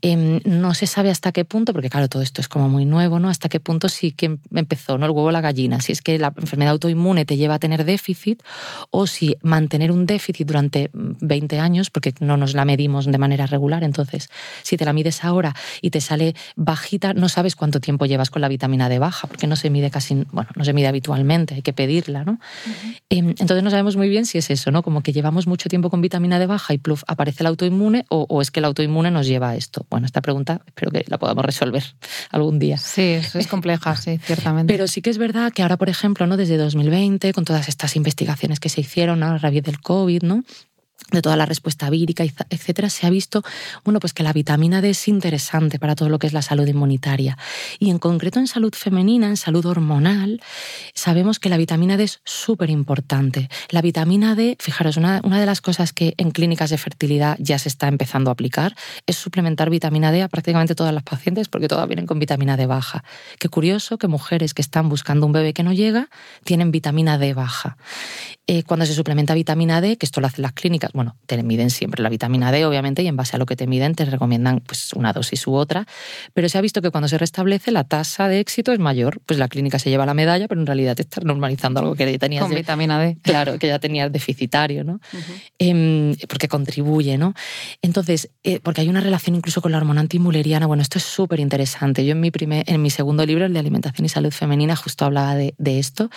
Em, 0.00 0.40
no 0.44 0.74
se 0.74 0.86
sabe 0.86 1.10
hasta 1.10 1.32
qué 1.32 1.44
punto, 1.44 1.72
porque 1.72 1.90
claro, 1.90 2.08
todo 2.08 2.22
esto 2.22 2.40
es 2.40 2.48
como 2.48 2.68
muy 2.68 2.84
nuevo, 2.84 3.18
¿no? 3.18 3.28
Hasta 3.28 3.48
qué 3.48 3.60
punto 3.60 3.88
sí 3.88 4.12
que 4.12 4.38
empezó, 4.54 4.98
¿no? 4.98 5.06
El 5.06 5.12
huevo 5.12 5.28
o 5.28 5.30
la 5.30 5.40
gallina. 5.40 5.80
Si 5.80 5.92
es 5.92 6.00
que 6.00 6.18
la 6.18 6.32
enfermedad 6.36 6.72
autoinmune 6.72 7.24
te 7.24 7.36
lleva 7.36 7.54
a 7.54 7.58
tener 7.58 7.84
déficit 7.84 8.42
o 8.90 9.06
si 9.06 9.36
mantener 9.42 9.92
un 9.92 10.06
déficit 10.06 10.46
durante 10.46 10.90
20 10.92 11.58
años, 11.58 11.90
porque 11.90 12.14
no 12.20 12.36
nos 12.36 12.54
la 12.54 12.64
medimos 12.64 13.06
de 13.06 13.18
manera 13.18 13.46
regular, 13.46 13.84
entonces 13.84 14.30
si 14.62 14.76
te 14.76 14.84
la 14.84 14.92
mides 14.92 15.24
ahora 15.24 15.54
y 15.82 15.90
te 15.90 16.00
sale 16.00 16.34
bajita, 16.56 17.12
no 17.14 17.28
sabes 17.28 17.56
cuánto 17.56 17.80
tiempo 17.80 18.06
llevas 18.06 18.30
con 18.30 18.40
la 18.42 18.48
vitamina 18.48 18.88
D 18.88 18.98
baja, 18.98 19.26
porque 19.26 19.46
no 19.46 19.56
se 19.56 19.70
mide 19.70 19.90
casi, 19.90 20.14
bueno, 20.32 20.48
no 20.56 20.64
se 20.64 20.72
mide 20.72 20.88
habitualmente, 20.88 21.54
hay 21.54 21.62
que 21.62 21.72
pedirla, 21.72 22.24
¿no? 22.24 22.38
Em, 23.10 23.30
entonces 23.30 23.62
no 23.62 23.70
sabemos 23.70 23.96
muy 23.96 24.08
bien 24.08 24.24
si 24.26 24.38
es 24.38 24.50
eso, 24.50 24.70
¿no? 24.70 24.82
Como 24.82 25.02
que 25.02 25.12
llevamos 25.12 25.46
mucho 25.46 25.68
tiempo 25.68 25.90
con 25.90 26.00
vitamina 26.00 26.38
D 26.38 26.46
baja 26.46 26.74
y 26.74 26.78
pluf, 26.78 27.02
aparece 27.06 27.42
el 27.42 27.48
autoinmune 27.48 27.97
o, 28.08 28.40
es 28.42 28.50
que 28.50 28.60
el 28.60 28.64
autoinmune 28.64 29.10
nos 29.10 29.26
lleva 29.26 29.50
a 29.50 29.56
esto? 29.56 29.86
Bueno, 29.90 30.06
esta 30.06 30.20
pregunta 30.20 30.60
espero 30.66 30.90
que 30.90 31.04
la 31.08 31.18
podamos 31.18 31.44
resolver 31.44 31.84
algún 32.30 32.58
día. 32.58 32.78
Sí, 32.78 33.18
es 33.34 33.46
compleja, 33.46 33.96
sí, 33.96 34.18
ciertamente. 34.18 34.72
Pero 34.72 34.86
sí 34.86 35.02
que 35.02 35.10
es 35.10 35.18
verdad 35.18 35.52
que 35.52 35.62
ahora, 35.62 35.76
por 35.76 35.88
ejemplo, 35.88 36.26
¿no? 36.26 36.36
desde 36.36 36.56
2020, 36.56 37.32
con 37.32 37.44
todas 37.44 37.68
estas 37.68 37.96
investigaciones 37.96 38.60
que 38.60 38.68
se 38.68 38.80
hicieron 38.80 39.22
a 39.22 39.38
raíz 39.38 39.62
del 39.62 39.80
COVID, 39.80 40.22
¿no? 40.22 40.44
De 41.10 41.22
toda 41.22 41.36
la 41.36 41.46
respuesta 41.46 41.88
vírica, 41.90 42.24
etcétera, 42.50 42.90
se 42.90 43.06
ha 43.06 43.10
visto 43.10 43.42
bueno, 43.84 44.00
pues 44.00 44.12
que 44.12 44.22
la 44.22 44.32
vitamina 44.32 44.82
D 44.82 44.90
es 44.90 45.08
interesante 45.08 45.78
para 45.78 45.94
todo 45.94 46.08
lo 46.08 46.18
que 46.18 46.26
es 46.26 46.32
la 46.32 46.42
salud 46.42 46.66
inmunitaria. 46.66 47.38
Y 47.78 47.90
en 47.90 47.98
concreto 47.98 48.38
en 48.38 48.46
salud 48.46 48.74
femenina, 48.74 49.28
en 49.28 49.36
salud 49.36 49.64
hormonal, 49.64 50.42
sabemos 50.94 51.38
que 51.38 51.48
la 51.48 51.56
vitamina 51.56 51.96
D 51.96 52.04
es 52.04 52.20
súper 52.24 52.68
importante. 52.68 53.48
La 53.70 53.80
vitamina 53.80 54.34
D, 54.34 54.56
fijaros, 54.60 54.96
una, 54.96 55.20
de 55.20 55.46
las 55.46 55.60
cosas 55.60 55.92
que 55.92 56.14
en 56.18 56.30
clínicas 56.30 56.70
de 56.70 56.78
fertilidad 56.78 57.36
ya 57.38 57.58
se 57.58 57.68
está 57.68 57.88
empezando 57.88 58.30
a 58.30 58.32
aplicar 58.32 58.76
es 59.06 59.16
suplementar 59.16 59.70
vitamina 59.70 60.12
D 60.12 60.22
a 60.22 60.28
prácticamente 60.28 60.74
todas 60.74 60.92
las 60.92 61.04
pacientes 61.04 61.48
porque 61.48 61.68
todas 61.68 61.86
vienen 61.86 62.06
con 62.06 62.18
vitamina 62.18 62.56
D 62.56 62.66
baja. 62.66 63.04
Qué 63.38 63.48
curioso 63.48 63.98
que 63.98 64.08
mujeres 64.08 64.52
que 64.52 64.62
están 64.62 64.88
buscando 64.88 65.26
un 65.26 65.32
bebé 65.32 65.54
que 65.54 65.62
no 65.62 65.72
llega 65.72 66.08
tienen 66.44 66.70
vitamina 66.70 67.16
D 67.16 67.32
baja. 67.32 67.76
Eh, 68.46 68.62
cuando 68.62 68.86
se 68.86 68.94
suplementa 68.94 69.34
vitamina 69.34 69.80
D, 69.80 69.98
que 69.98 70.06
esto 70.06 70.20
lo 70.20 70.26
hacen 70.26 70.42
las 70.42 70.52
clínicas, 70.52 70.87
bueno, 70.92 71.16
te 71.26 71.42
miden 71.42 71.70
siempre 71.70 72.02
la 72.02 72.08
vitamina 72.08 72.52
D, 72.52 72.64
obviamente, 72.64 73.02
y 73.02 73.06
en 73.06 73.16
base 73.16 73.36
a 73.36 73.38
lo 73.38 73.46
que 73.46 73.56
te 73.56 73.66
miden 73.66 73.94
te 73.94 74.04
recomiendan 74.04 74.60
pues, 74.60 74.92
una 74.92 75.12
dosis 75.12 75.46
u 75.46 75.54
otra, 75.54 75.86
pero 76.34 76.48
se 76.48 76.58
ha 76.58 76.60
visto 76.60 76.82
que 76.82 76.90
cuando 76.90 77.08
se 77.08 77.18
restablece 77.18 77.70
la 77.70 77.84
tasa 77.84 78.28
de 78.28 78.40
éxito 78.40 78.72
es 78.72 78.78
mayor. 78.78 79.20
Pues 79.26 79.38
la 79.38 79.48
clínica 79.48 79.78
se 79.78 79.90
lleva 79.90 80.06
la 80.06 80.14
medalla, 80.14 80.48
pero 80.48 80.60
en 80.60 80.66
realidad 80.66 80.96
te 80.96 81.02
está 81.02 81.20
normalizando 81.22 81.80
algo 81.80 81.94
que 81.94 82.10
ya 82.10 82.18
tenías. 82.18 82.44
Con 82.44 82.54
vitamina 82.54 82.98
D. 82.98 83.18
Claro, 83.28 83.58
que 83.58 83.66
ya 83.66 83.78
tenías 83.78 84.10
deficitario, 84.10 84.84
¿no? 84.84 85.00
Em, 85.58 86.14
porque 86.28 86.48
contribuye, 86.48 87.18
¿no? 87.18 87.34
Entonces, 87.82 88.30
eh, 88.42 88.60
porque 88.62 88.80
hay 88.80 88.88
una 88.88 89.00
relación 89.00 89.36
incluso 89.36 89.60
con 89.60 89.72
la 89.72 89.78
hormona 89.78 90.00
antimuleriana, 90.00 90.66
bueno, 90.66 90.82
esto 90.82 90.98
es 90.98 91.04
súper 91.04 91.40
interesante. 91.40 92.06
Yo 92.06 92.12
en 92.12 92.20
mi, 92.20 92.30
primer, 92.30 92.64
en 92.66 92.80
mi 92.80 92.90
segundo 92.90 93.26
libro, 93.26 93.44
el 93.44 93.52
de 93.52 93.58
Alimentación 93.58 94.06
y 94.06 94.08
Salud 94.08 94.30
Femenina, 94.30 94.76
justo 94.76 95.04
hablaba 95.04 95.34
de, 95.34 95.54
de 95.58 95.78
esto. 95.78 96.10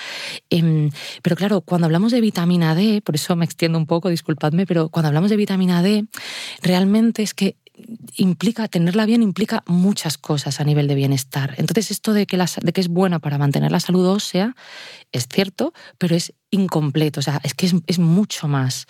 Em, 0.50 0.90
pero 1.22 1.36
claro, 1.36 1.62
cuando 1.62 1.86
hablamos 1.86 2.12
de 2.12 2.22
vitamina 2.22 2.76
D, 2.76 3.02
por 3.02 3.16
eso 3.16 3.36
me 3.36 3.46
extiendo 3.46 3.78
un 3.78 3.86
poco, 3.86 4.10
disculpadme, 4.10 4.61
pero 4.65 4.89
cuando 4.89 5.08
hablamos 5.08 5.30
de 5.30 5.38
vitamina 5.38 5.82
D, 5.82 6.06
realmente 6.62 7.24
es 7.24 7.34
que 7.34 7.58
implica, 8.15 8.67
tenerla 8.67 9.06
bien 9.06 9.24
implica 9.24 9.63
muchas 9.67 10.17
cosas 10.17 10.60
a 10.60 10.63
nivel 10.63 10.88
de 10.88 10.95
bienestar. 10.95 11.56
Entonces, 11.58 11.91
esto 11.91 12.13
de 12.13 12.26
que, 12.26 12.38
de 12.38 12.74
que 12.74 12.82
es 12.82 12.88
buena 12.88 13.19
para 13.19 13.38
mantener 13.38 13.71
la 13.71 13.80
salud 13.80 14.06
ósea 14.08 14.56
es 15.12 15.28
cierto, 15.28 15.74
pero 15.97 16.15
es 16.15 16.34
incompleto, 16.52 17.19
o 17.19 17.24
sea, 17.24 17.39
es 17.43 17.54
que 17.54 17.65
es, 17.65 17.76
es, 17.88 18.00
mucho 18.00 18.47
más. 18.47 18.88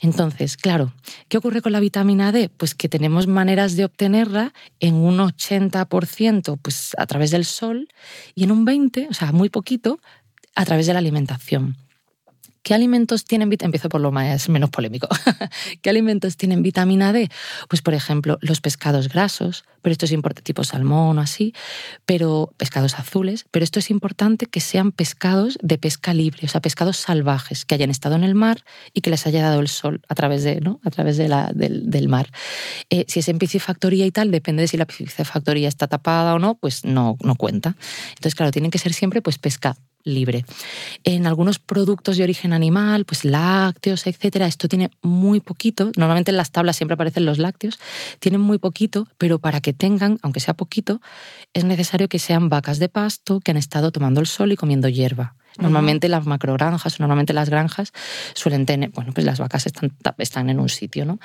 Entonces, 0.00 0.56
claro, 0.56 0.92
¿qué 1.28 1.38
ocurre 1.38 1.62
con 1.62 1.72
la 1.72 1.80
vitamina 1.80 2.32
D? 2.32 2.48
Pues 2.48 2.74
que 2.74 2.88
tenemos 2.88 3.26
maneras 3.26 3.76
de 3.76 3.84
obtenerla 3.84 4.52
en 4.80 4.94
un 4.94 5.18
80% 5.18 6.58
pues, 6.60 6.92
a 6.98 7.06
través 7.06 7.30
del 7.30 7.44
sol 7.44 7.88
y 8.34 8.44
en 8.44 8.52
un 8.52 8.66
20%, 8.66 9.08
o 9.10 9.14
sea, 9.14 9.32
muy 9.32 9.50
poquito, 9.50 10.00
a 10.54 10.64
través 10.64 10.86
de 10.86 10.92
la 10.92 10.98
alimentación. 11.00 11.76
¿Qué 12.64 12.72
alimentos 12.72 13.24
tienen 13.24 13.50
vitamina 13.50 13.66
Empiezo 13.66 13.90
por 13.90 14.00
lo 14.00 14.10
más, 14.10 14.48
menos 14.48 14.70
polémico. 14.70 15.06
¿Qué 15.82 15.90
alimentos 15.90 16.38
tienen 16.38 16.62
vitamina 16.62 17.12
D? 17.12 17.28
Pues, 17.68 17.82
por 17.82 17.92
ejemplo, 17.92 18.38
los 18.40 18.62
pescados 18.62 19.10
grasos, 19.10 19.64
pero 19.82 19.92
esto 19.92 20.06
es 20.06 20.12
importante, 20.12 20.42
tipo 20.42 20.64
salmón 20.64 21.18
o 21.18 21.20
así, 21.20 21.52
pero 22.06 22.54
pescados 22.56 22.98
azules, 22.98 23.44
pero 23.50 23.64
esto 23.64 23.80
es 23.80 23.90
importante 23.90 24.46
que 24.46 24.60
sean 24.60 24.92
pescados 24.92 25.58
de 25.60 25.76
pesca 25.76 26.14
libre, 26.14 26.46
o 26.46 26.48
sea, 26.48 26.62
pescados 26.62 26.96
salvajes, 26.96 27.66
que 27.66 27.74
hayan 27.74 27.90
estado 27.90 28.16
en 28.16 28.24
el 28.24 28.34
mar 28.34 28.64
y 28.94 29.02
que 29.02 29.10
les 29.10 29.26
haya 29.26 29.42
dado 29.42 29.60
el 29.60 29.68
sol 29.68 30.00
a 30.08 30.14
través, 30.14 30.42
de, 30.42 30.62
¿no? 30.62 30.80
a 30.84 30.90
través 30.90 31.18
de 31.18 31.28
la, 31.28 31.52
del, 31.54 32.08
mar. 32.08 32.30
Eh, 32.88 33.04
si 33.08 33.20
es 33.20 33.28
en 33.28 33.38
piscifactoría 33.38 34.06
y 34.06 34.10
tal, 34.10 34.30
depende 34.30 34.62
de 34.62 34.68
si 34.68 34.78
la 34.78 34.86
piscifactoría 34.86 35.68
está 35.68 35.86
tapada 35.86 36.34
o 36.34 36.38
no, 36.38 36.54
pues 36.54 36.86
no, 36.86 37.18
no 37.22 37.34
cuenta. 37.34 37.76
Entonces, 38.08 38.34
claro, 38.34 38.52
tienen 38.52 38.70
que 38.70 38.78
ser 38.78 38.94
siempre 38.94 39.20
pues 39.20 39.36
pesca 39.36 39.76
libre. 40.04 40.44
En 41.02 41.26
algunos 41.26 41.58
productos 41.58 42.16
de 42.16 42.22
origen 42.22 42.52
animal, 42.52 43.04
pues 43.04 43.24
lácteos, 43.24 44.06
etcétera, 44.06 44.46
esto 44.46 44.68
tiene 44.68 44.90
muy 45.02 45.40
poquito. 45.40 45.90
Normalmente 45.96 46.30
en 46.30 46.36
las 46.36 46.52
tablas 46.52 46.76
siempre 46.76 46.94
aparecen 46.94 47.24
los 47.24 47.38
lácteos, 47.38 47.78
tienen 48.20 48.40
muy 48.40 48.58
poquito, 48.58 49.08
pero 49.18 49.38
para 49.38 49.60
que 49.60 49.72
tengan, 49.72 50.18
aunque 50.22 50.40
sea 50.40 50.54
poquito, 50.54 51.00
es 51.52 51.64
necesario 51.64 52.08
que 52.08 52.18
sean 52.18 52.48
vacas 52.48 52.78
de 52.78 52.88
pasto 52.88 53.40
que 53.40 53.50
han 53.50 53.56
estado 53.56 53.90
tomando 53.90 54.20
el 54.20 54.26
sol 54.26 54.52
y 54.52 54.56
comiendo 54.56 54.88
hierba. 54.88 55.34
Normalmente 55.58 56.08
las 56.08 56.26
macrogranjas, 56.26 57.00
normalmente 57.00 57.32
las 57.32 57.48
granjas 57.48 57.92
suelen 58.34 58.66
tener, 58.66 58.90
bueno, 58.90 59.12
pues 59.12 59.24
las 59.24 59.38
vacas 59.38 59.66
están, 59.66 59.92
están 60.18 60.50
en 60.50 60.58
un 60.58 60.68
sitio, 60.68 61.04
¿no? 61.04 61.18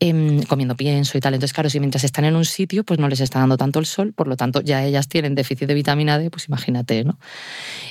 Em, 0.00 0.42
comiendo 0.44 0.76
pienso 0.76 1.18
y 1.18 1.20
tal. 1.20 1.34
Entonces, 1.34 1.52
claro, 1.52 1.70
si 1.70 1.80
mientras 1.80 2.04
están 2.04 2.24
en 2.24 2.36
un 2.36 2.44
sitio, 2.44 2.84
pues 2.84 2.98
no 2.98 3.08
les 3.08 3.20
está 3.20 3.40
dando 3.40 3.56
tanto 3.56 3.78
el 3.78 3.86
sol, 3.86 4.12
por 4.12 4.28
lo 4.28 4.36
tanto, 4.36 4.60
ya 4.60 4.84
ellas 4.84 5.08
tienen 5.08 5.34
déficit 5.34 5.68
de 5.68 5.74
vitamina 5.74 6.18
D, 6.18 6.30
pues 6.30 6.48
imagínate, 6.48 7.04
¿no? 7.04 7.18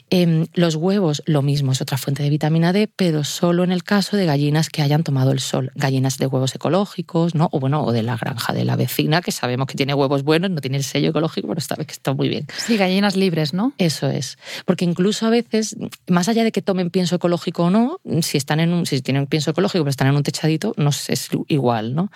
Em, 0.09 0.47
los 0.53 0.75
huevos, 0.75 1.21
lo 1.25 1.41
mismo, 1.41 1.71
es 1.71 1.81
otra 1.81 1.97
fuente 1.97 2.23
de 2.23 2.29
vitamina 2.29 2.73
D, 2.73 2.89
pero 2.95 3.23
solo 3.23 3.63
en 3.63 3.71
el 3.71 3.83
caso 3.83 4.17
de 4.17 4.25
gallinas 4.25 4.69
que 4.69 4.81
hayan 4.81 5.03
tomado 5.03 5.31
el 5.31 5.39
sol. 5.39 5.71
Gallinas 5.75 6.17
de 6.17 6.27
huevos 6.27 6.55
ecológicos, 6.55 7.35
¿no? 7.35 7.49
O 7.51 7.59
bueno, 7.59 7.83
o 7.83 7.91
de 7.91 8.03
la 8.03 8.17
granja 8.17 8.53
de 8.53 8.65
la 8.65 8.75
vecina, 8.75 9.21
que 9.21 9.31
sabemos 9.31 9.67
que 9.67 9.75
tiene 9.75 9.93
huevos 9.93 10.23
buenos, 10.23 10.49
no 10.51 10.61
tiene 10.61 10.77
el 10.77 10.83
sello 10.83 11.09
ecológico, 11.09 11.47
pero 11.47 11.61
vez 11.77 11.87
que 11.87 11.93
está 11.93 12.13
muy 12.13 12.29
bien. 12.29 12.47
Sí, 12.57 12.77
gallinas 12.77 13.15
libres, 13.15 13.53
¿no? 13.53 13.73
Eso 13.77 14.09
es. 14.09 14.37
Porque 14.65 14.85
incluso 14.85 15.25
a 15.25 15.29
veces 15.29 15.74
más 16.07 16.29
allá 16.29 16.43
de 16.43 16.51
que 16.51 16.61
tomen 16.61 16.89
pienso 16.89 17.15
ecológico 17.15 17.65
o 17.65 17.69
no, 17.69 17.99
si 18.21 18.37
están 18.37 18.59
en 18.59 18.73
un, 18.73 18.85
si 18.85 19.01
tienen 19.01 19.27
pienso 19.27 19.51
ecológico 19.51 19.83
pero 19.83 19.89
están 19.89 20.07
en 20.07 20.15
un 20.15 20.23
techadito, 20.23 20.73
no 20.77 20.89
es 20.89 21.29
igual, 21.47 21.95
¿no? 21.95 22.11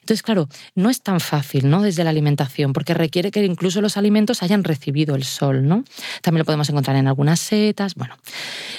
Entonces, 0.00 0.22
claro, 0.22 0.48
no 0.74 0.90
es 0.90 1.02
tan 1.02 1.20
fácil, 1.20 1.68
¿no? 1.68 1.82
Desde 1.82 2.04
la 2.04 2.10
alimentación, 2.10 2.72
porque 2.72 2.94
requiere 2.94 3.30
que 3.30 3.44
incluso 3.44 3.80
los 3.80 3.96
alimentos 3.96 4.42
hayan 4.42 4.64
recibido 4.64 5.14
el 5.14 5.24
sol, 5.24 5.66
¿no? 5.66 5.84
También 6.22 6.40
lo 6.40 6.44
podemos 6.44 6.68
encontrar 6.68 6.96
en 6.96 7.08
algunas 7.08 7.40
setas. 7.40 7.94
Bueno, 7.94 8.16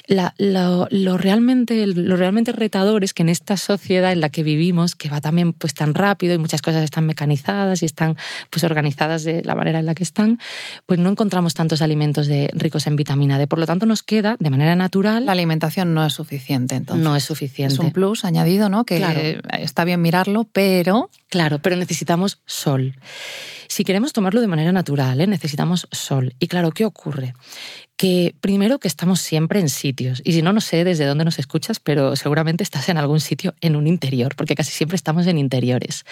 lo, 0.07 1.17
realmente, 1.17 1.85
lo 1.88 2.17
realmente 2.17 2.51
retador 2.51 3.03
es 3.03 3.13
que 3.13 3.23
en 3.23 3.29
esta 3.29 3.57
sociedad 3.57 4.11
en 4.11 4.21
la 4.21 4.29
que 4.29 4.43
vivimos, 4.43 4.95
que 4.95 5.09
va 5.09 5.21
también 5.21 5.53
pues 5.53 5.73
tan 5.73 5.93
rápido 5.93 6.33
y 6.33 6.38
muchas 6.38 6.61
cosas 6.61 6.83
están 6.83 7.05
mecanizadas 7.05 7.83
y 7.83 7.85
están 7.85 8.17
pues 8.49 8.63
organizadas 8.63 9.23
de 9.23 9.43
la 9.43 9.55
manera 9.55 9.79
en 9.79 9.85
la 9.85 9.95
que 9.95 10.03
están, 10.03 10.39
pues 10.85 10.99
no 10.99 11.09
encontramos 11.09 11.53
tantos 11.53 11.81
alimentos 11.81 12.27
de, 12.27 12.49
ricos 12.53 12.88
en 12.88 12.95
vitamina 12.95 13.38
D. 13.38 13.47
Por 13.47 13.59
lo 13.59 13.65
tanto, 13.65 13.85
nos 13.85 14.03
queda 14.03 14.14
de 14.21 14.49
manera 14.49 14.75
natural. 14.75 15.25
La 15.25 15.32
alimentación 15.32 15.93
no 15.93 16.06
es 16.06 16.13
suficiente, 16.13 16.75
entonces. 16.75 17.04
No 17.04 17.15
es 17.15 17.23
suficiente. 17.23 17.73
Es 17.73 17.80
un 17.80 17.91
plus 17.91 18.25
añadido, 18.25 18.69
¿no? 18.69 18.86
Que 18.86 19.39
está 19.60 19.84
bien 19.84 20.01
mirarlo, 20.01 20.45
pero. 20.51 21.10
Claro, 21.30 21.60
pero 21.60 21.75
necesitamos 21.75 22.39
sol. 22.45 22.95
Si 23.67 23.84
queremos 23.84 24.13
tomarlo 24.13 24.41
de 24.41 24.47
manera 24.47 24.71
natural, 24.71 25.19
¿eh? 25.21 25.28
necesitamos 25.28 25.88
sol. 25.91 26.36
Y 26.39 26.47
claro, 26.47 26.71
¿qué 26.71 26.86
ocurre? 26.86 27.34
Que 27.97 28.36
primero 28.41 28.79
que 28.79 28.88
estamos 28.88 29.21
siempre 29.21 29.60
en 29.60 29.69
sitios, 29.69 30.21
y 30.25 30.34
si 30.34 30.41
no, 30.41 30.51
no 30.51 30.62
sé 30.62 30.84
desde 30.84 31.05
dónde 31.05 31.23
nos 31.23 31.39
escuchas, 31.39 31.79
pero 31.79 32.15
seguramente 32.15 32.63
estás 32.63 32.89
en 32.89 32.97
algún 32.97 33.21
sitio 33.21 33.53
en 33.62 33.75
un 33.75 33.88
interior, 33.88 34.36
porque 34.36 34.55
casi 34.55 34.71
siempre 34.71 34.95
estamos 34.95 35.27
en 35.27 35.38
interiores. 35.38 36.05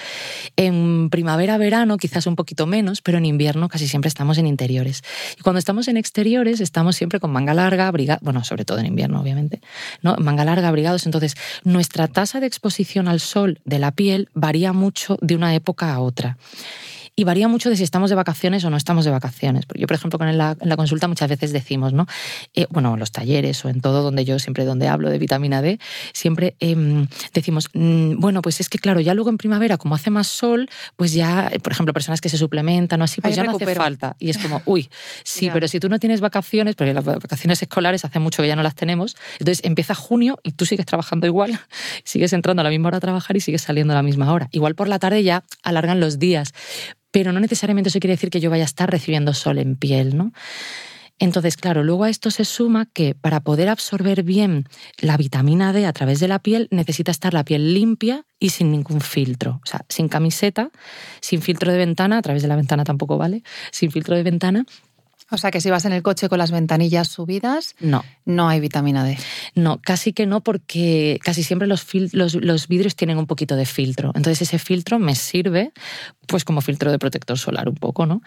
En 0.55 1.09
primavera, 1.09 1.57
verano 1.57 1.97
quizás 1.97 2.25
un 2.25 2.35
poquito 2.35 2.67
menos, 2.67 3.01
pero 3.01 3.17
en 3.17 3.25
invierno 3.25 3.67
casi 3.67 3.87
siempre 3.87 4.07
estamos 4.07 4.37
en 4.37 4.47
interiores. 4.47 5.01
Y 5.37 5.41
cuando 5.41 5.59
estamos 5.59 5.87
en 5.87 5.97
exteriores 5.97 6.61
estamos 6.61 6.95
siempre 6.95 7.19
con 7.19 7.31
manga 7.31 7.53
larga, 7.53 7.87
abrigados, 7.87 8.23
bueno, 8.23 8.43
sobre 8.43 8.63
todo 8.63 8.79
en 8.79 8.85
invierno 8.85 9.19
obviamente, 9.19 9.61
¿no? 10.01 10.15
manga 10.17 10.45
larga, 10.45 10.69
abrigados, 10.69 11.05
entonces 11.05 11.35
nuestra 11.63 12.07
tasa 12.07 12.39
de 12.39 12.47
exposición 12.47 13.07
al 13.07 13.19
sol 13.19 13.59
de 13.65 13.79
la 13.79 13.91
piel 13.91 14.29
varía 14.33 14.71
mucho 14.71 15.17
de 15.21 15.35
una 15.35 15.53
época 15.53 15.93
a 15.93 15.99
otra. 15.99 16.37
Y 17.15 17.25
varía 17.25 17.47
mucho 17.47 17.69
de 17.69 17.77
si 17.77 17.83
estamos 17.83 18.09
de 18.09 18.15
vacaciones 18.15 18.63
o 18.65 18.69
no 18.71 18.77
estamos 18.77 19.05
de 19.05 19.11
vacaciones. 19.11 19.65
Porque 19.65 19.81
yo, 19.81 19.87
por 19.87 19.95
ejemplo, 19.95 20.17
con 20.17 20.27
en 20.27 20.37
la, 20.37 20.55
consulta 20.75 21.07
muchas 21.07 21.29
veces 21.29 21.53
decimos, 21.53 21.93
¿no? 21.93 22.07
Eh, 22.55 22.65
bueno, 22.71 22.93
en 22.93 22.99
los 22.99 23.11
talleres 23.11 23.63
o 23.65 23.69
en 23.69 23.81
todo 23.81 24.01
donde 24.01 24.25
yo 24.25 24.39
siempre 24.39 24.65
donde 24.65 24.87
hablo 24.87 25.09
de 25.09 25.19
vitamina 25.19 25.61
D, 25.61 25.79
siempre 26.11 26.55
em, 26.59 27.07
decimos, 27.33 27.69
mm, 27.73 28.19
bueno, 28.19 28.41
pues 28.41 28.59
es 28.59 28.69
que 28.69 28.79
claro, 28.79 28.99
ya 28.99 29.13
luego 29.13 29.29
en 29.29 29.37
primavera, 29.37 29.77
como 29.77 29.93
hace 29.93 30.09
más 30.09 30.27
sol, 30.27 30.69
pues 30.95 31.13
ya, 31.13 31.51
por 31.61 31.71
ejemplo, 31.71 31.93
personas 31.93 32.19
que 32.19 32.29
se 32.29 32.37
suplementan 32.37 32.99
o 33.01 33.03
así, 33.03 33.21
pues 33.21 33.35
ya 33.35 33.43
no 33.43 33.51
hace 33.51 33.75
falta. 33.75 34.15
Y 34.19 34.31
es 34.31 34.39
como, 34.39 34.63
uy, 34.65 34.89
sí, 35.23 35.49
pero 35.53 35.67
si 35.67 35.79
tú 35.79 35.89
no 35.89 35.99
tienes 35.99 36.19
vacaciones, 36.19 36.75
porque 36.75 36.93
las 36.93 37.05
vacaciones 37.05 37.61
escolares 37.61 38.05
hace 38.05 38.19
mucho 38.19 38.41
que 38.41 38.47
ya 38.47 38.55
no 38.55 38.63
las 38.63 38.75
tenemos, 38.75 39.15
entonces 39.39 39.63
empieza 39.63 39.93
junio 39.93 40.39
y 40.41 40.53
tú 40.53 40.65
sigues 40.65 40.87
trabajando 40.87 41.27
igual, 41.27 41.59
sigues 42.03 42.33
entrando 42.33 42.61
a 42.61 42.63
la 42.63 42.69
misma 42.71 42.87
hora 42.87 42.97
a 42.97 43.01
trabajar 43.01 43.37
y 43.37 43.39
sigues 43.39 43.61
saliendo 43.61 43.93
a 43.93 43.97
la 43.97 44.03
misma 44.03 44.31
hora. 44.33 44.49
Igual 44.51 44.73
por 44.73 44.87
la 44.87 44.97
tarde 44.97 45.23
ya 45.23 45.43
alargan 45.61 45.99
los 45.99 46.17
días, 46.17 46.53
pero 47.13 47.31
no 47.31 47.39
necesariamente 47.39 47.89
eso 47.89 47.99
quiere 47.99 48.15
decir 48.15 48.31
que 48.31 48.39
yo 48.39 48.49
vaya 48.49 48.63
a 48.63 48.65
estar 48.65 48.89
recibiendo 48.89 49.35
sol 49.35 49.59
en 49.59 49.75
piel, 49.75 50.17
¿no? 50.17 50.33
Entonces, 51.19 51.57
claro, 51.57 51.83
luego 51.83 52.05
a 52.05 52.09
esto 52.09 52.31
se 52.31 52.43
suma 52.43 52.87
que 52.91 53.13
para 53.13 53.41
poder 53.41 53.69
absorber 53.69 54.23
bien 54.23 54.65
la 54.99 55.15
vitamina 55.15 55.71
D 55.71 55.85
a 55.85 55.93
través 55.93 56.19
de 56.19 56.27
la 56.27 56.39
piel 56.39 56.67
necesita 56.71 57.11
estar 57.11 57.35
la 57.35 57.45
piel 57.45 57.75
limpia 57.75 58.25
y 58.39 58.49
sin 58.49 58.71
ningún 58.71 58.99
filtro. 58.99 59.61
O 59.63 59.67
sea, 59.67 59.85
sin 59.89 60.09
camiseta, 60.09 60.71
sin 61.21 61.43
filtro 61.43 61.71
de 61.71 61.77
ventana, 61.77 62.17
a 62.17 62.21
través 62.23 62.41
de 62.41 62.47
la 62.47 62.55
ventana 62.55 62.83
tampoco 62.83 63.19
vale, 63.19 63.43
sin 63.71 63.91
filtro 63.91 64.15
de 64.15 64.23
ventana 64.23 64.65
o 65.33 65.37
sea 65.37 65.51
que 65.51 65.61
si 65.61 65.69
vas 65.69 65.85
en 65.85 65.93
el 65.93 66.03
coche 66.03 66.29
con 66.29 66.37
las 66.37 66.51
ventanillas 66.51 67.07
subidas, 67.07 67.75
no. 67.79 68.03
No 68.25 68.47
hay 68.47 68.59
vitamina 68.59 69.03
D. 69.03 69.17
No, 69.53 69.81
casi 69.81 70.13
que 70.13 70.25
no, 70.25 70.41
porque 70.41 71.19
casi 71.23 71.43
siempre 71.43 71.67
los, 71.67 71.85
los, 72.13 72.67
vidrios 72.67 72.95
tienen 72.95 73.17
un 73.17 73.27
poquito 73.27 73.55
de 73.55 73.65
filtro. 73.65 74.11
Entonces 74.15 74.41
ese 74.43 74.59
filtro 74.59 74.97
me 74.97 75.15
sirve 75.15 75.73
pues 76.27 76.45
como 76.45 76.61
filtro 76.61 76.89
de 76.91 76.99
protector 76.99 77.37
solar 77.37 77.67
un 77.67 77.75
poco, 77.75 78.05
¿no? 78.05 78.21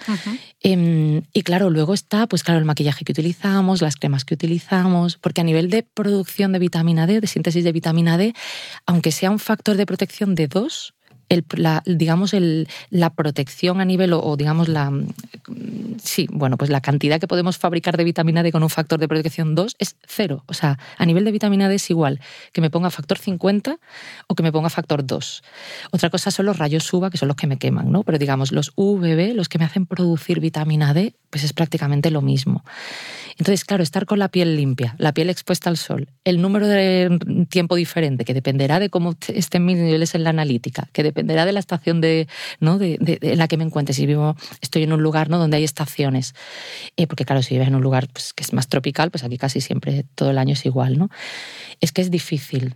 Em, 0.60 1.22
y 1.32 1.42
claro, 1.42 1.70
luego 1.70 1.94
está, 1.94 2.26
pues 2.26 2.42
claro, 2.42 2.58
el 2.58 2.66
maquillaje 2.66 3.04
que 3.04 3.12
utilizamos, 3.12 3.80
las 3.80 3.96
cremas 3.96 4.26
que 4.26 4.34
utilizamos, 4.34 5.16
porque 5.16 5.40
a 5.40 5.44
nivel 5.44 5.70
de 5.70 5.82
producción 5.82 6.52
de 6.52 6.58
vitamina 6.58 7.06
D, 7.06 7.20
de 7.20 7.26
síntesis 7.26 7.64
de 7.64 7.72
vitamina 7.72 8.18
D, 8.18 8.34
aunque 8.84 9.12
sea 9.12 9.30
un 9.30 9.38
factor 9.38 9.78
de 9.78 9.86
protección 9.86 10.34
de 10.34 10.46
2, 10.46 10.94
la, 11.56 11.82
digamos, 11.86 12.34
la 12.90 13.10
protección 13.10 13.80
a 13.80 13.84
nivel 13.84 14.12
o, 14.12 14.36
digamos 14.36 14.68
la 14.68 14.92
sí, 16.02 16.26
bueno, 16.30 16.56
pues 16.56 16.70
la 16.70 16.80
cantidad 16.80 17.20
que 17.20 17.28
podemos 17.28 17.58
fabricar 17.58 17.96
de 17.96 18.04
vitamina 18.04 18.42
D 18.42 18.52
con 18.52 18.62
un 18.62 18.70
factor 18.70 18.98
de 18.98 19.08
protección 19.08 19.54
2 19.54 19.76
es 19.78 19.96
cero. 20.06 20.44
O 20.46 20.54
sea, 20.54 20.78
a 20.96 21.06
nivel 21.06 21.24
de 21.24 21.32
vitamina 21.32 21.68
D 21.68 21.76
es 21.76 21.90
igual 21.90 22.20
que 22.52 22.60
me 22.60 22.70
ponga 22.70 22.90
factor 22.90 23.18
50 23.18 23.78
o 24.26 24.34
que 24.34 24.42
me 24.42 24.52
ponga 24.52 24.70
factor 24.70 25.04
2. 25.06 25.42
Otra 25.92 26.10
cosa 26.10 26.30
son 26.30 26.46
los 26.46 26.58
rayos 26.58 26.92
UVA, 26.92 27.10
que 27.10 27.18
son 27.18 27.28
los 27.28 27.36
que 27.36 27.46
me 27.46 27.58
queman, 27.58 27.90
¿no? 27.90 28.02
Pero 28.02 28.18
digamos, 28.18 28.52
los 28.52 28.72
UVB, 28.76 29.34
los 29.34 29.48
que 29.48 29.58
me 29.58 29.64
hacen 29.64 29.86
producir 29.86 30.40
vitamina 30.40 30.94
D, 30.94 31.14
pues 31.30 31.44
es 31.44 31.52
prácticamente 31.52 32.10
lo 32.10 32.22
mismo. 32.22 32.64
Entonces, 33.38 33.64
claro, 33.64 33.82
estar 33.82 34.06
con 34.06 34.18
la 34.18 34.28
piel 34.28 34.56
limpia, 34.56 34.94
la 34.98 35.12
piel 35.12 35.28
expuesta 35.28 35.68
al 35.68 35.76
sol, 35.76 36.08
el 36.24 36.40
número 36.40 36.66
de 36.66 37.46
tiempo 37.50 37.76
diferente, 37.76 38.24
que 38.24 38.32
dependerá 38.32 38.80
de 38.80 38.88
cómo 38.88 39.14
estén 39.28 39.64
mis 39.64 39.76
niveles 39.76 40.14
en 40.14 40.24
la 40.24 40.30
analítica, 40.30 40.88
que 40.92 41.02
dependerá 41.02 41.44
de 41.44 41.52
la 41.52 41.60
estación 41.60 42.00
de, 42.00 42.28
¿no? 42.60 42.78
de, 42.78 43.18
en 43.20 43.38
la 43.38 43.46
que 43.46 43.58
me 43.58 43.64
encuentre. 43.64 43.94
Si 43.94 44.06
vivo, 44.06 44.36
estoy 44.62 44.84
en 44.84 44.92
un 44.92 45.02
lugar 45.02 45.28
¿no? 45.28 45.38
donde 45.38 45.58
hay 45.58 45.64
estaciones, 45.64 46.34
eh, 46.96 47.06
porque 47.06 47.26
claro, 47.26 47.42
si 47.42 47.54
vives 47.54 47.68
en 47.68 47.74
un 47.74 47.82
lugar 47.82 48.08
pues, 48.10 48.32
que 48.32 48.42
es 48.42 48.52
más 48.54 48.68
tropical, 48.68 49.10
pues 49.10 49.22
aquí 49.22 49.36
casi 49.36 49.60
siempre 49.60 50.06
todo 50.14 50.30
el 50.30 50.38
año 50.38 50.54
es 50.54 50.64
igual, 50.64 50.98
¿no? 50.98 51.10
Es 51.80 51.92
que 51.92 52.00
es 52.00 52.10
difícil. 52.10 52.74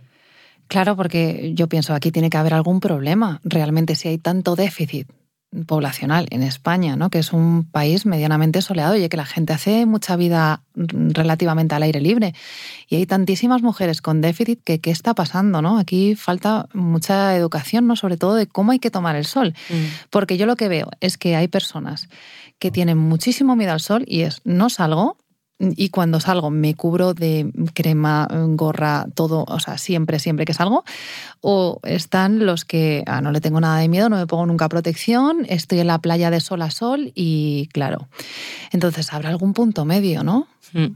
Claro, 0.67 0.95
porque 0.95 1.51
yo 1.55 1.67
pienso 1.67 1.93
aquí 1.93 2.11
tiene 2.11 2.29
que 2.29 2.37
haber 2.37 2.53
algún 2.53 2.79
problema. 2.79 3.41
Realmente, 3.43 3.95
si 3.95 4.07
hay 4.07 4.19
tanto 4.19 4.55
déficit 4.55 5.07
poblacional 5.65 6.27
en 6.31 6.43
España, 6.43 6.95
¿no? 6.95 7.09
que 7.09 7.19
es 7.19 7.33
un 7.33 7.65
país 7.65 8.05
medianamente 8.05 8.61
soleado 8.61 8.95
y 8.95 9.07
que 9.09 9.17
la 9.17 9.25
gente 9.25 9.51
hace 9.51 9.85
mucha 9.85 10.15
vida 10.15 10.61
relativamente 10.75 11.75
al 11.75 11.83
aire 11.83 11.99
libre. 11.99 12.33
Y 12.87 12.95
hay 12.95 13.05
tantísimas 13.05 13.61
mujeres 13.61 14.01
con 14.01 14.21
déficit 14.21 14.63
que 14.63 14.79
qué 14.79 14.91
está 14.91 15.13
pasando, 15.13 15.61
¿no? 15.61 15.77
Aquí 15.77 16.15
falta 16.15 16.67
mucha 16.73 17.35
educación, 17.35 17.87
¿no? 17.87 17.95
Sobre 17.95 18.17
todo 18.17 18.35
de 18.35 18.47
cómo 18.47 18.71
hay 18.71 18.79
que 18.79 18.91
tomar 18.91 19.15
el 19.15 19.25
sol. 19.25 19.53
Mm. 19.69 19.73
Porque 20.09 20.37
yo 20.37 20.45
lo 20.45 20.55
que 20.55 20.69
veo 20.69 20.89
es 21.01 21.17
que 21.17 21.35
hay 21.35 21.47
personas 21.47 22.07
que 22.59 22.71
tienen 22.71 22.97
muchísimo 22.97 23.55
miedo 23.55 23.73
al 23.73 23.81
sol 23.81 24.05
y 24.07 24.21
es 24.21 24.41
no 24.45 24.69
salgo 24.69 25.17
y 25.75 25.89
cuando 25.89 26.19
salgo 26.19 26.49
me 26.49 26.73
cubro 26.75 27.13
de 27.13 27.51
crema, 27.73 28.27
gorra, 28.31 29.05
todo, 29.13 29.45
o 29.47 29.59
sea, 29.59 29.77
siempre, 29.77 30.19
siempre 30.19 30.45
que 30.45 30.53
salgo. 30.53 30.83
O 31.41 31.79
están 31.83 32.45
los 32.45 32.65
que 32.65 33.03
ah, 33.05 33.21
no 33.21 33.31
le 33.31 33.41
tengo 33.41 33.61
nada 33.61 33.77
de 33.77 33.87
miedo, 33.87 34.09
no 34.09 34.17
me 34.17 34.27
pongo 34.27 34.45
nunca 34.45 34.69
protección, 34.69 35.45
estoy 35.47 35.79
en 35.79 35.87
la 35.87 35.99
playa 35.99 36.31
de 36.31 36.39
sol 36.39 36.61
a 36.61 36.71
sol 36.71 37.11
y 37.15 37.69
claro. 37.73 38.07
Entonces, 38.71 39.13
habrá 39.13 39.29
algún 39.29 39.53
punto 39.53 39.85
medio, 39.85 40.23
¿no? 40.23 40.47
Mm. 40.73 40.95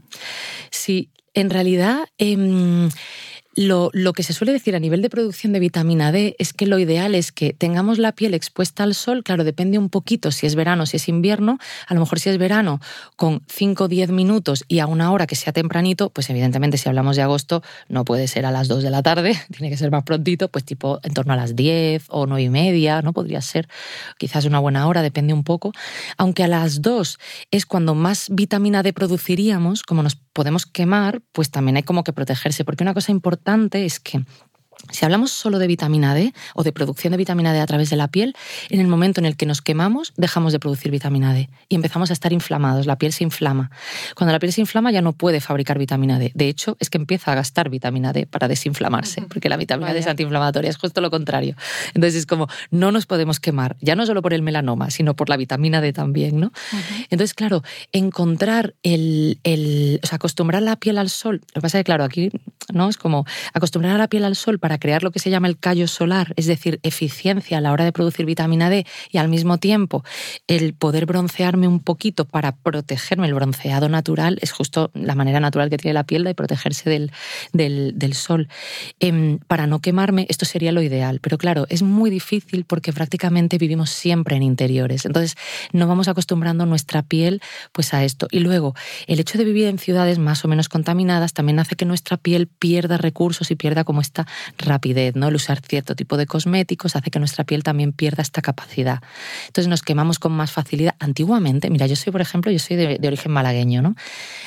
Sí, 0.70 1.10
en 1.34 1.50
realidad... 1.50 2.06
Em, 2.18 2.88
lo, 3.56 3.90
que 4.12 4.22
se 4.22 4.34
suele 4.34 4.52
decir 4.52 4.76
a 4.76 4.78
nivel 4.78 5.00
de 5.00 5.08
producción 5.08 5.54
de 5.54 5.60
vitamina 5.60 6.12
D 6.12 6.36
es 6.38 6.52
que 6.52 6.66
lo 6.66 6.78
ideal 6.78 7.14
es 7.14 7.32
que 7.32 7.54
tengamos 7.54 7.98
la 7.98 8.12
piel 8.12 8.34
expuesta 8.34 8.82
al 8.82 8.94
sol, 8.94 9.24
claro, 9.24 9.44
depende 9.44 9.78
un 9.78 9.88
poquito 9.88 10.30
si 10.30 10.46
es 10.46 10.54
verano, 10.54 10.84
si 10.84 10.98
es 10.98 11.08
invierno, 11.08 11.58
a 11.88 11.94
lo 11.94 12.00
mejor 12.00 12.20
si 12.20 12.28
es 12.28 12.36
verano 12.36 12.80
con 13.16 13.42
5 13.48 13.84
o 13.84 13.88
10 13.88 14.10
minutos 14.10 14.64
y 14.68 14.80
a 14.80 14.86
una 14.86 15.10
hora 15.10 15.26
que 15.26 15.36
sea 15.36 15.54
tempranito, 15.54 16.10
pues 16.10 16.28
evidentemente 16.28 16.76
si 16.76 16.88
hablamos 16.88 17.16
de 17.16 17.22
agosto 17.22 17.62
no 17.88 18.04
puede 18.04 18.28
ser 18.28 18.44
a 18.44 18.50
las 18.50 18.68
2 18.68 18.82
de 18.82 18.90
la 18.90 19.02
tarde, 19.02 19.34
tiene 19.50 19.70
que 19.70 19.78
ser 19.78 19.90
más 19.90 20.04
prontito, 20.04 20.48
pues 20.48 20.64
tipo 20.66 21.00
en 21.02 21.14
torno 21.14 21.32
a 21.32 21.36
las 21.36 21.56
10 21.56 22.04
o 22.08 22.26
9 22.26 22.42
y 22.42 22.50
media, 22.50 23.00
¿no? 23.00 23.14
Podría 23.14 23.40
ser 23.40 23.68
quizás 24.18 24.44
una 24.44 24.58
buena 24.58 24.86
hora, 24.86 25.00
depende 25.00 25.32
un 25.32 25.44
poco, 25.44 25.72
aunque 26.18 26.44
a 26.44 26.48
las 26.48 26.82
2 26.82 27.18
es 27.50 27.64
cuando 27.64 27.94
más 27.94 28.28
vitamina 28.30 28.82
D 28.82 28.92
produciríamos, 28.92 29.82
como 29.82 30.02
nos 30.02 30.18
podemos 30.36 30.66
quemar, 30.66 31.22
pues 31.32 31.50
también 31.50 31.76
hay 31.76 31.82
como 31.82 32.04
que 32.04 32.12
protegerse, 32.12 32.62
porque 32.62 32.84
una 32.84 32.92
cosa 32.92 33.10
importante 33.10 33.86
es 33.86 33.98
que 34.00 34.20
si 34.90 35.04
hablamos 35.04 35.32
solo 35.32 35.58
de 35.58 35.66
vitamina 35.66 36.14
D 36.14 36.32
o 36.54 36.62
de 36.62 36.72
producción 36.72 37.10
de 37.10 37.16
vitamina 37.16 37.52
D 37.52 37.60
a 37.60 37.66
través 37.66 37.90
de 37.90 37.96
la 37.96 38.08
piel, 38.08 38.34
en 38.70 38.80
el 38.80 38.86
momento 38.86 39.20
en 39.20 39.26
el 39.26 39.36
que 39.36 39.46
nos 39.46 39.62
quemamos, 39.62 40.12
dejamos 40.16 40.52
de 40.52 40.58
producir 40.58 40.90
vitamina 40.90 41.34
D 41.34 41.48
y 41.68 41.74
empezamos 41.74 42.10
a 42.10 42.12
estar 42.12 42.32
inflamados, 42.32 42.86
la 42.86 42.96
piel 42.96 43.12
se 43.12 43.24
inflama. 43.24 43.70
Cuando 44.14 44.32
la 44.32 44.38
piel 44.38 44.52
se 44.52 44.60
inflama 44.60 44.90
ya 44.90 45.02
no 45.02 45.12
puede 45.12 45.40
fabricar 45.40 45.78
vitamina 45.78 46.18
D. 46.18 46.32
De 46.34 46.48
hecho, 46.48 46.76
es 46.78 46.90
que 46.90 46.98
empieza 46.98 47.32
a 47.32 47.34
gastar 47.34 47.68
vitamina 47.68 48.12
D 48.12 48.26
para 48.26 48.48
desinflamarse, 48.48 49.22
porque 49.22 49.48
la 49.48 49.56
vitamina 49.56 49.92
D 49.92 50.00
es 50.00 50.06
antiinflamatoria, 50.06 50.70
es 50.70 50.76
justo 50.76 51.00
lo 51.00 51.10
contrario. 51.10 51.56
Entonces 51.94 52.20
es 52.20 52.26
como, 52.26 52.48
no 52.70 52.92
nos 52.92 53.06
podemos 53.06 53.40
quemar, 53.40 53.76
ya 53.80 53.96
no 53.96 54.06
solo 54.06 54.22
por 54.22 54.34
el 54.34 54.42
melanoma, 54.42 54.90
sino 54.90 55.14
por 55.14 55.28
la 55.28 55.36
vitamina 55.36 55.80
D 55.80 55.92
también, 55.92 56.38
¿no? 56.38 56.52
Entonces, 57.10 57.34
claro, 57.34 57.62
encontrar 57.92 58.74
el, 58.82 59.40
el, 59.42 60.00
o 60.02 60.06
sea, 60.06 60.16
acostumbrar 60.16 60.62
la 60.62 60.76
piel 60.76 60.98
al 60.98 61.10
sol, 61.10 61.40
lo 61.54 61.60
que 61.60 61.62
pasa 61.62 61.78
es 61.78 61.80
que, 61.80 61.84
claro, 61.84 62.04
aquí, 62.04 62.30
¿no? 62.72 62.88
Es 62.88 62.96
como 62.96 63.24
acostumbrar 63.52 63.94
a 63.94 63.98
la 63.98 64.08
piel 64.08 64.24
al 64.24 64.36
sol 64.36 64.58
para 64.66 64.78
crear 64.78 65.04
lo 65.04 65.12
que 65.12 65.20
se 65.20 65.30
llama 65.30 65.46
el 65.46 65.58
callo 65.58 65.86
solar, 65.86 66.34
es 66.34 66.46
decir, 66.46 66.80
eficiencia 66.82 67.58
a 67.58 67.60
la 67.60 67.70
hora 67.70 67.84
de 67.84 67.92
producir 67.92 68.26
vitamina 68.26 68.68
D 68.68 68.84
y 69.12 69.18
al 69.18 69.28
mismo 69.28 69.58
tiempo 69.58 70.02
el 70.48 70.74
poder 70.74 71.06
broncearme 71.06 71.68
un 71.68 71.78
poquito 71.78 72.24
para 72.24 72.50
protegerme, 72.50 73.28
el 73.28 73.34
bronceado 73.34 73.88
natural 73.88 74.40
es 74.42 74.50
justo 74.50 74.90
la 74.92 75.14
manera 75.14 75.38
natural 75.38 75.70
que 75.70 75.76
tiene 75.76 75.94
la 75.94 76.02
piel 76.02 76.24
de 76.24 76.34
protegerse 76.34 76.90
del, 76.90 77.12
del, 77.52 78.14
sol. 78.14 78.48
Em, 78.98 79.38
para 79.46 79.68
no 79.68 79.78
quemarme, 79.78 80.26
esto 80.28 80.44
sería 80.44 80.72
lo 80.72 80.82
ideal, 80.82 81.20
pero 81.20 81.38
claro, 81.38 81.66
es 81.68 81.82
muy 81.82 82.10
difícil 82.10 82.64
porque 82.64 82.92
prácticamente 82.92 83.58
vivimos 83.58 83.90
siempre 83.90 84.34
en 84.34 84.42
interiores, 84.42 85.06
entonces 85.06 85.36
no 85.72 85.86
vamos 85.86 86.08
acostumbrando 86.08 86.66
nuestra 86.66 87.02
piel 87.02 87.40
pues 87.70 87.94
a 87.94 88.02
esto. 88.02 88.26
Y 88.32 88.40
luego, 88.40 88.74
el 89.06 89.20
hecho 89.20 89.38
de 89.38 89.44
vivir 89.44 89.66
en 89.66 89.78
ciudades 89.78 90.18
más 90.18 90.44
o 90.44 90.48
menos 90.48 90.68
contaminadas 90.68 91.34
también 91.34 91.60
hace 91.60 91.76
que 91.76 91.84
nuestra 91.84 92.16
piel 92.16 92.48
pierda 92.48 92.96
recursos 92.96 93.48
y 93.52 93.54
pierda 93.54 93.84
como 93.84 94.00
esta 94.00 94.26
rapidez, 94.58 95.16
¿no? 95.16 95.28
El 95.28 95.34
usar 95.34 95.60
cierto 95.60 95.94
tipo 95.94 96.16
de 96.16 96.26
cosméticos 96.26 96.96
hace 96.96 97.10
que 97.10 97.18
nuestra 97.18 97.44
piel 97.44 97.62
también 97.62 97.92
pierda 97.92 98.22
esta 98.22 98.42
capacidad. 98.42 99.00
Entonces 99.46 99.68
nos 99.68 99.82
quemamos 99.82 100.18
con 100.18 100.32
más 100.32 100.52
facilidad. 100.52 100.94
Antiguamente, 100.98 101.70
mira, 101.70 101.86
yo 101.86 101.96
soy, 101.96 102.12
por 102.12 102.20
ejemplo, 102.20 102.50
yo 102.50 102.58
soy 102.58 102.76
de, 102.76 102.98
de 102.98 103.08
origen 103.08 103.32
malagueño, 103.32 103.82
¿no? 103.82 103.94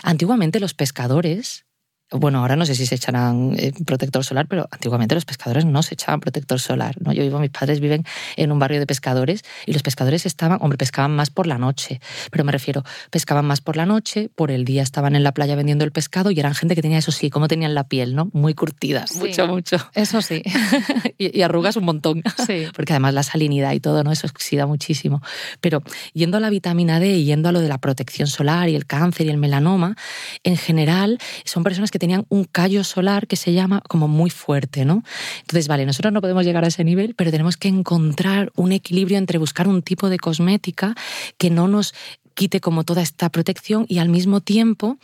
Antiguamente 0.04 0.60
los 0.60 0.74
pescadores 0.74 1.66
bueno, 2.12 2.40
ahora 2.40 2.56
no 2.56 2.66
sé 2.66 2.74
si 2.74 2.86
se 2.86 2.96
echarán 2.96 3.54
eh, 3.58 3.72
protector 3.86 4.24
solar, 4.24 4.48
pero 4.48 4.68
antiguamente 4.72 5.14
los 5.14 5.26
pescadores 5.26 5.66
no 5.66 5.84
se 5.84 5.94
echaban 5.94 6.20
protector 6.20 6.60
solar. 6.60 6.96
¿no? 7.00 7.14
Yo 7.14 7.22
vivo, 7.22 7.40
mis 7.40 7.52
padres 7.52 7.80
viven 7.80 8.04
en 8.36 8.52
un 8.52 8.58
barrio 8.58 8.80
de 8.80 8.88
pescadores 8.88 9.44
y 9.68 9.74
los 9.74 9.84
pescadores 9.84 10.26
estaban, 10.26 10.58
hombre, 10.62 10.78
pescaban 10.78 11.16
más 11.16 11.30
por 11.30 11.46
la 11.46 11.60
noche, 11.60 12.02
pero 12.32 12.44
me 12.44 12.52
refiero, 12.52 12.84
pescaban 13.12 13.46
más 13.46 13.62
por 13.62 13.78
la 13.78 13.86
noche, 13.86 14.30
por 14.34 14.50
el 14.50 14.66
día 14.66 14.82
estaban 14.82 15.16
en 15.16 15.24
la 15.24 15.34
playa 15.34 15.56
vendiendo 15.56 15.86
el 15.86 15.92
pescado 15.92 16.32
y 16.32 16.40
eran 16.40 16.56
gente 16.56 16.74
que 16.74 16.82
tenía 16.82 16.98
eso 16.98 17.12
sí, 17.12 17.30
como 17.30 17.48
tenían 17.48 17.76
la 17.76 17.88
piel, 17.88 18.16
¿no? 18.16 18.30
Muy 18.34 18.56
curtidas, 18.56 19.16
mucho, 19.16 19.48
mucho. 19.48 19.78
Eso 19.94 20.22
sí. 20.22 20.42
y, 21.18 21.42
arrugas 21.42 21.76
un 21.76 21.86
montón. 21.86 22.24
Sí. 22.48 22.66
Porque 22.76 22.94
además 22.94 23.14
la 23.14 23.24
salinidad 23.24 23.74
y 23.74 23.80
todo, 23.80 24.04
¿no? 24.04 24.12
Eso 24.12 24.26
oxida 24.28 24.66
muchísimo. 24.66 25.22
Pero 25.62 25.84
yendo 26.14 26.38
a 26.38 26.40
la 26.40 26.50
vitamina 26.50 27.00
D 27.00 27.18
y 27.18 27.26
yendo 27.26 27.50
a 27.50 27.52
lo 27.52 27.60
de 27.60 27.68
la 27.68 27.78
protección 27.78 28.28
solar 28.28 28.68
y 28.70 28.76
el 28.76 28.86
cáncer 28.88 29.28
y 29.28 29.30
el 29.30 29.38
melanoma, 29.38 29.96
en 30.44 30.58
general 30.58 31.20
son 31.46 31.64
personas 31.64 31.92
que 32.00 32.06
tenían 32.06 32.26
un 32.30 32.46
callo 32.46 32.84
solar 32.84 33.28
que 33.28 33.36
se 33.36 33.54
llama 33.54 33.82
como 33.88 34.08
muy 34.08 34.30
fuerte, 34.30 34.86
¿no? 34.86 35.04
Entonces, 35.42 35.68
vale, 35.68 35.86
nosotros 35.86 36.14
no 36.14 36.22
podemos 36.22 36.46
llegar 36.46 36.64
a 36.64 36.68
ese 36.68 36.84
nivel, 36.84 37.14
pero 37.16 37.32
tenemos 37.32 37.58
que 37.58 37.68
encontrar 37.68 38.52
un 38.56 38.72
equilibrio 38.72 39.18
entre 39.18 39.38
buscar 39.38 39.68
un 39.68 39.82
tipo 39.82 40.10
de 40.10 40.18
cosmética 40.18 40.96
que 41.38 41.50
no 41.50 41.68
nos 41.68 41.94
quite 42.34 42.62
como 42.62 42.84
toda 42.84 43.02
esta 43.02 43.30
protección 43.30 43.86
y 43.90 44.00
al 44.00 44.10
mismo 44.10 44.40
tiempo 44.40 44.98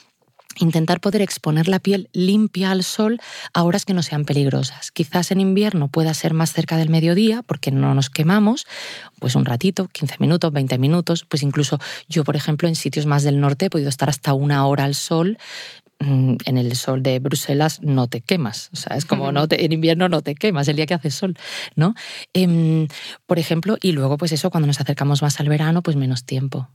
intentar 0.58 1.02
poder 1.02 1.22
exponer 1.22 1.68
la 1.68 1.80
piel 1.80 2.10
limpia 2.14 2.72
al 2.72 2.84
sol 2.84 3.20
a 3.54 3.64
horas 3.64 3.86
que 3.86 3.94
no 3.94 4.04
sean 4.04 4.26
peligrosas. 4.26 4.92
Quizás 4.92 5.32
en 5.32 5.42
invierno 5.42 5.90
pueda 5.90 6.14
ser 6.14 6.34
más 6.34 6.54
cerca 6.54 6.78
del 6.78 6.90
mediodía 6.90 7.44
porque 7.44 7.72
no 7.72 7.94
nos 7.94 8.10
quemamos, 8.10 8.66
pues 9.20 9.36
un 9.36 9.46
ratito, 9.46 9.88
15 9.88 10.16
minutos, 10.20 10.52
20 10.52 10.78
minutos, 10.78 11.26
pues 11.28 11.44
incluso 11.44 11.80
yo, 12.08 12.24
por 12.24 12.36
ejemplo, 12.36 12.68
en 12.68 12.76
sitios 12.76 13.06
más 13.06 13.24
del 13.24 13.40
norte 13.40 13.66
he 13.66 13.70
podido 13.70 13.90
estar 13.90 14.10
hasta 14.10 14.34
una 14.34 14.66
hora 14.66 14.86
al 14.86 14.96
sol 14.96 15.38
en 16.00 16.58
el 16.58 16.76
sol 16.76 17.04
de 17.04 17.20
Bruselas 17.20 17.82
no 17.82 18.08
te 18.08 18.22
quemas. 18.22 18.70
O 18.74 18.76
sea, 18.76 18.98
es 18.98 19.06
como 19.06 19.32
no 19.32 19.48
en 19.50 19.72
invierno 19.72 20.10
no 20.10 20.22
te 20.22 20.36
quemas 20.36 20.68
el 20.68 20.76
día 20.76 20.86
que 20.86 20.94
hace 20.94 21.12
sol, 21.12 21.38
¿no? 21.76 21.96
Em, 22.34 22.88
por 23.26 23.40
ejemplo, 23.40 23.78
y 23.82 23.92
luego, 23.92 24.18
pues 24.18 24.32
eso, 24.32 24.50
cuando 24.50 24.68
nos 24.68 24.80
acercamos 24.80 25.22
más 25.22 25.40
al 25.40 25.50
verano, 25.50 25.82
pues 25.82 25.96
menos 25.96 26.26
tiempo. 26.26 26.70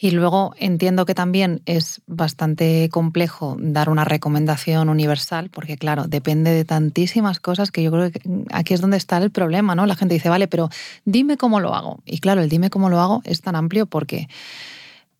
Y 0.00 0.12
luego 0.12 0.54
entiendo 0.58 1.04
que 1.06 1.14
también 1.14 1.60
es 1.66 2.02
bastante 2.06 2.88
complejo 2.88 3.56
dar 3.58 3.90
una 3.90 4.04
recomendación 4.04 4.88
universal, 4.88 5.50
porque 5.50 5.76
claro, 5.76 6.04
depende 6.06 6.52
de 6.52 6.64
tantísimas 6.64 7.40
cosas 7.40 7.72
que 7.72 7.82
yo 7.82 7.90
creo 7.90 8.12
que 8.12 8.20
aquí 8.52 8.74
es 8.74 8.80
donde 8.80 8.96
está 8.96 9.18
el 9.18 9.32
problema, 9.32 9.74
¿no? 9.74 9.86
La 9.86 9.96
gente 9.96 10.14
dice, 10.14 10.28
vale, 10.28 10.46
pero 10.46 10.68
dime 11.04 11.36
cómo 11.36 11.58
lo 11.58 11.74
hago. 11.74 12.00
Y 12.04 12.18
claro, 12.18 12.42
el 12.42 12.48
dime 12.48 12.70
cómo 12.70 12.90
lo 12.90 13.00
hago 13.00 13.22
es 13.24 13.40
tan 13.40 13.56
amplio 13.56 13.86
porque 13.86 14.28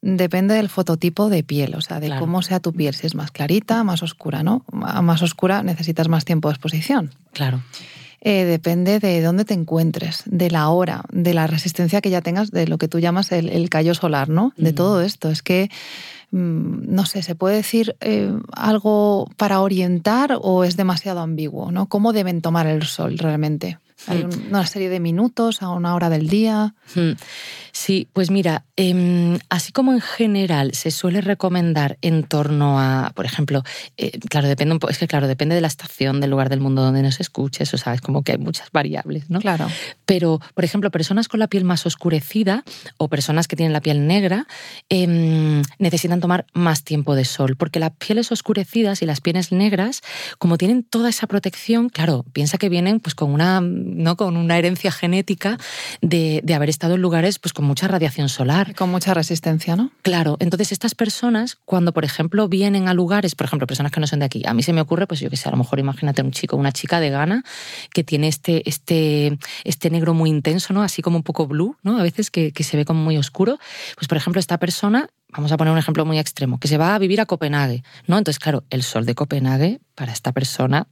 depende 0.00 0.54
del 0.54 0.68
fototipo 0.68 1.28
de 1.28 1.42
piel, 1.42 1.74
o 1.74 1.80
sea, 1.80 2.00
de 2.00 2.16
cómo 2.18 2.42
sea 2.42 2.60
tu 2.60 2.72
piel, 2.72 2.94
si 2.94 3.06
es 3.06 3.14
más 3.14 3.30
clarita, 3.30 3.82
más 3.84 4.02
oscura, 4.02 4.42
¿no? 4.42 4.64
más 4.70 5.22
oscura 5.22 5.62
necesitas 5.62 6.08
más 6.08 6.24
tiempo 6.24 6.48
de 6.48 6.54
exposición. 6.54 7.10
Claro. 7.32 7.62
Eh, 8.20 8.44
depende 8.44 8.98
de 8.98 9.22
dónde 9.22 9.44
te 9.44 9.54
encuentres, 9.54 10.22
de 10.26 10.50
la 10.50 10.68
hora, 10.70 11.04
de 11.10 11.34
la 11.34 11.46
resistencia 11.46 12.00
que 12.00 12.10
ya 12.10 12.20
tengas, 12.20 12.50
de 12.50 12.66
lo 12.66 12.76
que 12.76 12.88
tú 12.88 12.98
llamas 12.98 13.30
el, 13.30 13.68
callo 13.70 13.94
solar, 13.94 14.28
¿no? 14.28 14.52
De 14.56 14.72
todo 14.72 15.02
esto. 15.02 15.30
Es 15.30 15.42
que, 15.42 15.70
mm, 16.32 16.92
no 16.92 17.06
sé, 17.06 17.22
¿se 17.22 17.36
puede 17.36 17.56
decir 17.56 17.94
eh, 18.00 18.32
algo 18.52 19.30
para 19.36 19.60
orientar 19.60 20.36
o 20.40 20.64
es 20.64 20.76
demasiado 20.76 21.20
ambiguo, 21.20 21.70
¿no? 21.70 21.86
¿Cómo 21.86 22.12
deben 22.12 22.42
tomar 22.42 22.66
el 22.66 22.82
sol 22.82 23.18
realmente? 23.18 23.78
¿Hay 24.06 24.24
hmm. 24.24 24.48
una 24.50 24.66
serie 24.66 24.88
de 24.88 25.00
minutos 25.00 25.62
a 25.62 25.70
una 25.70 25.94
hora 25.94 26.08
del 26.08 26.28
día? 26.28 26.74
Sí, 27.78 28.08
pues 28.12 28.32
mira, 28.32 28.64
em, 28.74 29.38
así 29.50 29.70
como 29.70 29.92
en 29.92 30.00
general 30.00 30.74
se 30.74 30.90
suele 30.90 31.20
recomendar 31.20 31.96
en 32.02 32.24
torno 32.24 32.80
a, 32.80 33.12
por 33.14 33.24
ejemplo, 33.24 33.62
eh, 33.96 34.18
claro, 34.18 34.48
depende 34.48 34.72
un 34.72 34.80
poco, 34.80 34.90
es 34.90 34.98
que 34.98 35.06
claro, 35.06 35.28
depende 35.28 35.54
de 35.54 35.60
la 35.60 35.68
estación, 35.68 36.20
del 36.20 36.30
lugar 36.30 36.48
del 36.48 36.58
mundo 36.58 36.82
donde 36.82 37.02
nos 37.02 37.20
escuches, 37.20 37.72
o 37.72 37.78
sabes, 37.78 38.00
como 38.00 38.24
que 38.24 38.32
hay 38.32 38.38
muchas 38.38 38.72
variables, 38.72 39.30
¿no? 39.30 39.38
Claro. 39.38 39.68
Pero, 40.06 40.40
por 40.54 40.64
ejemplo, 40.64 40.90
personas 40.90 41.28
con 41.28 41.38
la 41.38 41.46
piel 41.46 41.64
más 41.64 41.86
oscurecida 41.86 42.64
o 42.96 43.06
personas 43.06 43.46
que 43.46 43.54
tienen 43.54 43.72
la 43.72 43.80
piel 43.80 44.08
negra 44.08 44.48
em, 44.88 45.62
necesitan 45.78 46.18
tomar 46.18 46.46
más 46.54 46.82
tiempo 46.82 47.14
de 47.14 47.24
sol, 47.24 47.54
porque 47.56 47.78
las 47.78 47.92
pieles 47.92 48.32
oscurecidas 48.32 49.02
y 49.02 49.06
las 49.06 49.20
pieles 49.20 49.52
negras, 49.52 50.02
como 50.38 50.58
tienen 50.58 50.82
toda 50.82 51.10
esa 51.10 51.28
protección, 51.28 51.90
claro, 51.90 52.24
piensa 52.32 52.58
que 52.58 52.70
vienen 52.70 52.98
pues 52.98 53.14
con 53.14 53.30
una 53.30 53.60
¿no? 53.60 54.16
con 54.16 54.36
una 54.36 54.58
herencia 54.58 54.90
genética 54.90 55.58
de, 56.00 56.42
haber 56.52 56.70
estado 56.70 56.96
en 56.96 57.02
lugares 57.02 57.38
pues, 57.38 57.52
con 57.52 57.67
mucha 57.68 57.86
radiación 57.86 58.28
solar. 58.28 58.74
Con 58.74 58.90
mucha 58.90 59.14
resistencia, 59.14 59.76
¿no? 59.76 59.92
Claro, 60.02 60.36
entonces 60.40 60.72
estas 60.72 60.94
personas, 60.94 61.56
cuando 61.64 61.92
por 61.92 62.04
ejemplo 62.04 62.48
vienen 62.48 62.88
a 62.88 62.94
lugares, 62.94 63.34
por 63.34 63.46
ejemplo, 63.46 63.66
personas 63.66 63.92
que 63.92 64.00
no 64.00 64.06
son 64.06 64.18
de 64.18 64.24
aquí, 64.24 64.42
a 64.46 64.54
mí 64.54 64.62
se 64.62 64.72
me 64.72 64.80
ocurre, 64.80 65.06
pues 65.06 65.20
yo 65.20 65.30
que 65.30 65.36
sé, 65.36 65.48
a 65.48 65.52
lo 65.52 65.58
mejor 65.58 65.78
imagínate 65.78 66.22
un 66.22 66.32
chico, 66.32 66.56
una 66.56 66.72
chica 66.72 66.98
de 66.98 67.10
Ghana 67.10 67.44
que 67.92 68.02
tiene 68.02 68.28
este, 68.28 68.68
este, 68.68 69.38
este 69.64 69.90
negro 69.90 70.14
muy 70.14 70.30
intenso, 70.30 70.74
¿no? 70.74 70.82
Así 70.82 71.02
como 71.02 71.16
un 71.16 71.22
poco 71.22 71.46
blue, 71.46 71.76
¿no? 71.82 71.98
A 71.98 72.02
veces 72.02 72.30
que, 72.30 72.52
que 72.52 72.64
se 72.64 72.76
ve 72.76 72.84
como 72.84 73.02
muy 73.02 73.16
oscuro. 73.16 73.58
Pues 73.94 74.08
por 74.08 74.16
ejemplo, 74.16 74.40
esta 74.40 74.58
persona 74.58 75.10
vamos 75.30 75.52
a 75.52 75.56
poner 75.56 75.72
un 75.72 75.78
ejemplo 75.78 76.04
muy 76.04 76.18
extremo, 76.18 76.58
que 76.58 76.68
se 76.68 76.78
va 76.78 76.94
a 76.94 76.98
vivir 76.98 77.20
a 77.20 77.26
Copenhague, 77.26 77.84
¿no? 78.06 78.18
Entonces, 78.18 78.38
claro, 78.38 78.64
el 78.70 78.82
sol 78.82 79.04
de 79.04 79.14
Copenhague 79.14 79.80
para 79.94 80.12
esta 80.12 80.32
persona 80.32 80.88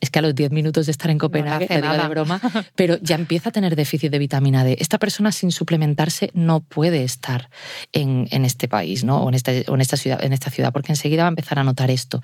es 0.00 0.10
que 0.10 0.18
a 0.18 0.22
los 0.22 0.34
10 0.34 0.50
minutos 0.50 0.86
de 0.86 0.92
estar 0.92 1.10
en 1.10 1.18
Copenhague, 1.18 1.68
no 1.80 1.96
de 1.96 2.08
broma, 2.08 2.40
pero 2.74 2.98
ya 3.00 3.16
empieza 3.16 3.50
a 3.50 3.52
tener 3.52 3.76
déficit 3.76 4.10
de 4.10 4.18
vitamina 4.18 4.64
D. 4.64 4.76
Esta 4.80 4.98
persona 4.98 5.32
sin 5.32 5.52
suplementarse 5.52 6.30
no 6.34 6.60
puede 6.60 7.04
estar 7.04 7.50
en, 7.92 8.26
este 8.44 8.68
país, 8.68 9.04
¿no? 9.04 9.22
O 9.22 9.28
en, 9.28 9.34
esta, 9.34 9.52
en, 9.52 9.80
esta 9.80 9.96
ciudad, 9.96 10.22
en 10.24 10.32
esta 10.32 10.50
ciudad, 10.50 10.72
porque 10.72 10.92
enseguida 10.92 11.22
va 11.22 11.28
a 11.28 11.30
empezar 11.30 11.58
a 11.58 11.64
notar 11.64 11.90
esto. 11.90 12.22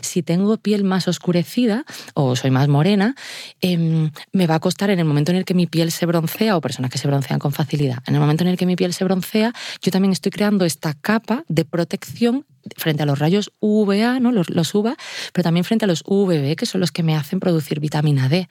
Si 0.00 0.22
tengo 0.22 0.56
piel 0.56 0.84
más 0.84 1.08
oscurecida 1.08 1.84
o 2.14 2.36
soy 2.36 2.50
más 2.50 2.68
morena, 2.68 3.14
em, 3.60 4.10
me 4.32 4.46
va 4.46 4.56
a 4.56 4.60
costar 4.60 4.90
en 4.90 4.98
el 4.98 5.04
momento 5.04 5.30
en 5.30 5.38
el 5.38 5.44
que 5.44 5.54
mi 5.54 5.66
piel 5.66 5.92
se 5.92 6.06
broncea, 6.06 6.56
o 6.56 6.60
personas 6.60 6.90
que 6.90 6.98
se 6.98 7.08
broncean 7.08 7.38
con 7.38 7.52
facilidad, 7.52 7.98
en 8.06 8.14
el 8.14 8.20
momento 8.20 8.44
en 8.44 8.50
el 8.50 8.56
que 8.56 8.66
mi 8.66 8.76
piel 8.76 8.92
se 8.92 9.04
broncea, 9.04 9.52
yo 9.80 9.90
también 9.90 10.12
estoy 10.12 10.30
creando 10.30 10.64
esta 10.64 10.94
capa 10.94 11.44
de 11.48 11.64
protección 11.64 12.46
frente 12.76 13.02
a 13.02 13.06
los 13.06 13.18
rayos 13.18 13.52
UVA, 13.60 14.20
¿no? 14.20 14.32
los, 14.32 14.50
los, 14.50 14.74
UVA, 14.74 14.96
pero 15.32 15.44
también 15.44 15.64
frente 15.64 15.84
a 15.84 15.88
los 15.88 16.02
UVB, 16.06 16.56
que 16.56 16.66
son 16.66 16.80
los 16.80 16.92
que 16.92 17.02
me 17.02 17.16
hacen 17.16 17.40
producir 17.40 17.80
vitamina 17.80 18.28
D. 18.28 18.48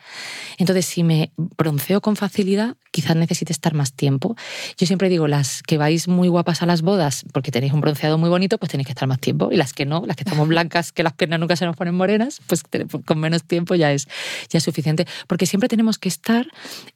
Entonces, 0.58 0.86
si 0.86 1.04
me 1.04 1.32
bronceo 1.38 2.02
con 2.02 2.16
facilidad, 2.16 2.76
quizás 2.92 3.16
necesite 3.16 3.54
estar 3.54 3.74
más 3.74 3.94
tiempo. 3.94 4.36
Yo 4.78 4.86
siempre 4.86 5.10
digo, 5.10 5.28
las 5.28 5.64
que 5.64 5.78
vais 5.78 6.08
muy 6.08 6.28
guapas 6.28 6.62
a 6.62 6.66
las 6.66 6.82
bodas 6.82 7.26
porque 7.32 7.52
tenéis 7.52 7.74
un 7.74 7.82
bronceado 7.82 8.18
muy 8.18 8.30
bonito, 8.30 8.58
pues 8.58 8.72
tenéis 8.72 8.88
que 8.88 8.92
estar 8.92 9.08
más 9.08 9.20
tiempo. 9.20 9.50
Y 9.52 9.56
las 9.56 9.74
que 9.74 9.86
no, 9.86 10.04
las 10.06 10.16
que 10.16 10.24
estamos 10.24 10.48
blancas, 10.48 10.92
que 10.92 11.04
las 11.04 11.14
piernas 11.14 11.40
nunca 11.40 11.56
se 11.56 11.66
nos 11.66 11.76
ponen 11.76 11.96
morenas, 11.96 12.42
pues 12.48 12.64
con 13.06 13.20
menos 13.20 13.44
tiempo 13.44 13.76
ya 13.76 13.92
es, 13.94 14.08
ya 14.50 14.60
suficiente. 14.60 15.08
Porque 15.28 15.46
siempre 15.46 15.70
tenemos 15.70 15.98
que 15.98 16.10
estar, 16.10 16.48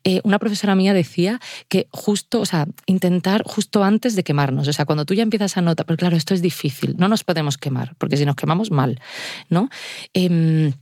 eh, 0.03 0.21
una 0.23 0.39
profesora 0.39 0.75
mía 0.75 0.93
decía 0.93 1.39
que 1.69 1.87
justo, 1.91 2.41
o 2.41 2.45
sea, 2.45 2.67
intentar 2.85 3.43
justo 3.45 3.83
antes 3.83 4.15
de 4.15 4.23
quemarnos. 4.23 4.67
O 4.67 4.73
sea, 4.73 4.85
cuando 4.85 5.05
tú 5.05 5.13
ya 5.13 5.23
empiezas 5.23 5.57
a 5.57 5.61
notar, 5.61 5.85
pero 5.85 5.97
claro, 5.97 6.17
esto 6.17 6.33
es 6.33 6.41
difícil, 6.41 6.95
no 6.97 7.04
nos 7.07 7.23
podemos 7.23 7.57
quemar, 7.57 7.95
porque 7.97 8.17
si 8.17 8.25
nos 8.25 8.35
quemamos 8.35 8.71
mal, 8.71 8.99
¿no? 9.49 9.69
Em, 10.13 10.73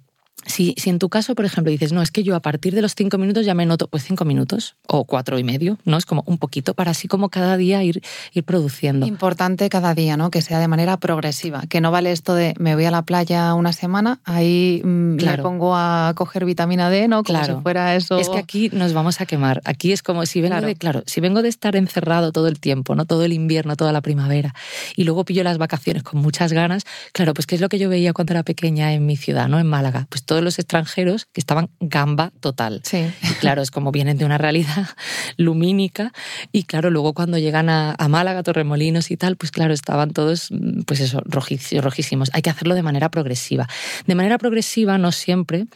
si, 0.45 0.75
si, 0.77 0.89
en 0.89 0.99
tu 0.99 1.09
caso, 1.09 1.35
por 1.35 1.45
ejemplo, 1.45 1.71
dices, 1.71 1.93
no, 1.93 2.01
es 2.01 2.11
que 2.11 2.23
yo 2.23 2.35
a 2.35 2.41
partir 2.41 2.73
de 2.75 2.81
los 2.81 2.95
cinco 2.95 3.17
minutos 3.17 3.45
ya 3.45 3.53
me 3.53 3.65
noto, 3.65 3.87
pues 3.87 4.03
cinco 4.03 4.25
minutos 4.25 4.75
o 4.87 5.05
cuatro 5.05 5.39
y 5.39 5.43
medio, 5.43 5.77
¿no? 5.85 5.97
Es 5.97 6.05
como 6.05 6.23
un 6.25 6.37
poquito 6.37 6.73
para 6.73 6.91
así 6.91 7.07
como 7.07 7.29
cada 7.29 7.57
día 7.57 7.83
ir, 7.83 8.01
ir 8.33 8.43
produciendo. 8.43 9.05
Importante 9.05 9.69
cada 9.69 9.93
día, 9.93 10.17
¿no? 10.17 10.31
Que 10.31 10.41
sea 10.41 10.59
de 10.59 10.67
manera 10.67 10.97
progresiva, 10.97 11.63
que 11.69 11.81
no 11.81 11.91
vale 11.91 12.11
esto 12.11 12.35
de 12.35 12.53
me 12.59 12.75
voy 12.75 12.85
a 12.85 12.91
la 12.91 13.03
playa 13.03 13.53
una 13.53 13.73
semana, 13.73 14.19
ahí 14.25 14.81
mm, 14.83 15.15
me 15.23 15.37
pongo 15.37 15.75
a 15.75 16.13
coger 16.15 16.45
vitamina 16.45 16.89
D, 16.89 17.07
¿no? 17.07 17.23
Como 17.23 17.43
si 17.43 17.53
fuera 17.61 17.95
eso. 17.95 18.17
Es 18.17 18.29
que 18.29 18.37
aquí 18.37 18.69
nos 18.73 18.93
vamos 18.93 19.21
a 19.21 19.25
quemar. 19.25 19.61
Aquí 19.65 19.91
es 19.91 20.03
como 20.03 20.25
si 20.25 20.41
vengo 20.41 20.61
de, 20.61 20.75
claro, 20.75 21.03
si 21.05 21.21
vengo 21.21 21.41
de 21.41 21.49
estar 21.49 21.75
encerrado 21.75 22.31
todo 22.31 22.47
el 22.47 22.59
tiempo, 22.59 22.95
¿no? 22.95 23.05
Todo 23.05 23.23
el 23.23 23.33
invierno, 23.33 23.75
toda 23.75 23.91
la 23.91 24.01
primavera, 24.01 24.53
y 24.95 25.03
luego 25.03 25.25
pillo 25.25 25.43
las 25.43 25.57
vacaciones 25.57 26.03
con 26.03 26.21
muchas 26.21 26.53
ganas, 26.53 26.83
claro, 27.11 27.33
pues 27.33 27.47
qué 27.47 27.55
es 27.55 27.61
lo 27.61 27.69
que 27.69 27.79
yo 27.79 27.89
veía 27.89 28.13
cuando 28.13 28.33
era 28.33 28.43
pequeña 28.43 28.93
en 28.93 29.05
mi 29.05 29.17
ciudad, 29.17 29.47
¿no? 29.47 29.59
En 29.59 29.67
Málaga. 29.67 30.07
Pues 30.09 30.23
todos 30.33 30.43
los 30.43 30.57
extranjeros 30.57 31.27
que 31.31 31.39
estaban 31.39 31.69
gamba 31.79 32.31
total. 32.39 32.81
Sí. 32.83 33.05
Y 33.21 33.33
claro, 33.35 33.61
es 33.61 33.69
como 33.69 33.91
vienen 33.91 34.17
de 34.17 34.25
una 34.25 34.39
realidad 34.39 34.87
lumínica 35.37 36.11
y 36.51 36.63
claro, 36.63 36.89
luego 36.89 37.13
cuando 37.13 37.37
llegan 37.37 37.69
a, 37.69 37.93
a 37.99 38.07
Málaga, 38.07 38.41
Torremolinos 38.41 39.11
y 39.11 39.17
tal, 39.17 39.35
pues 39.35 39.51
claro, 39.51 39.75
estaban 39.75 40.09
todos, 40.09 40.49
pues 40.87 41.01
eso, 41.01 41.21
rojísimos. 41.23 42.31
Hay 42.33 42.41
que 42.41 42.49
hacerlo 42.49 42.73
de 42.73 42.81
manera 42.81 43.11
progresiva. 43.11 43.67
De 44.07 44.15
manera 44.15 44.39
progresiva 44.39 44.97
no 44.97 45.11
siempre 45.11 45.67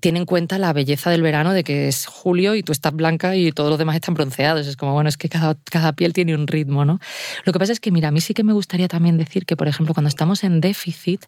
tiene 0.00 0.18
en 0.18 0.26
cuenta 0.26 0.58
la 0.58 0.72
belleza 0.72 1.08
del 1.08 1.22
verano 1.22 1.52
de 1.52 1.62
que 1.62 1.86
es 1.86 2.06
julio 2.06 2.56
y 2.56 2.64
tú 2.64 2.72
estás 2.72 2.92
blanca 2.92 3.36
y 3.36 3.52
todos 3.52 3.70
los 3.70 3.78
demás 3.78 3.94
están 3.94 4.14
bronceados. 4.14 4.66
Es 4.66 4.74
como, 4.74 4.92
bueno, 4.92 5.08
es 5.08 5.16
que 5.16 5.28
cada, 5.28 5.56
cada 5.70 5.92
piel 5.92 6.12
tiene 6.12 6.34
un 6.34 6.48
ritmo, 6.48 6.84
¿no? 6.84 6.98
Lo 7.44 7.52
que 7.52 7.60
pasa 7.60 7.70
es 7.70 7.78
que, 7.78 7.92
mira, 7.92 8.08
a 8.08 8.10
mí 8.10 8.20
sí 8.20 8.34
que 8.34 8.42
me 8.42 8.54
gustaría 8.54 8.88
también 8.88 9.18
decir 9.18 9.46
que, 9.46 9.56
por 9.56 9.68
ejemplo, 9.68 9.94
cuando 9.94 10.08
estamos 10.08 10.42
en 10.42 10.60
déficit, 10.60 11.26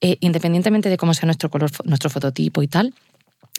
eh, 0.00 0.16
independientemente 0.20 0.88
de 0.88 0.96
cómo 0.96 1.12
sea 1.12 1.26
nuestro 1.26 1.50
color, 1.50 1.70
nuestro 1.84 2.13
fototipo 2.14 2.62
y 2.62 2.68
tal, 2.68 2.94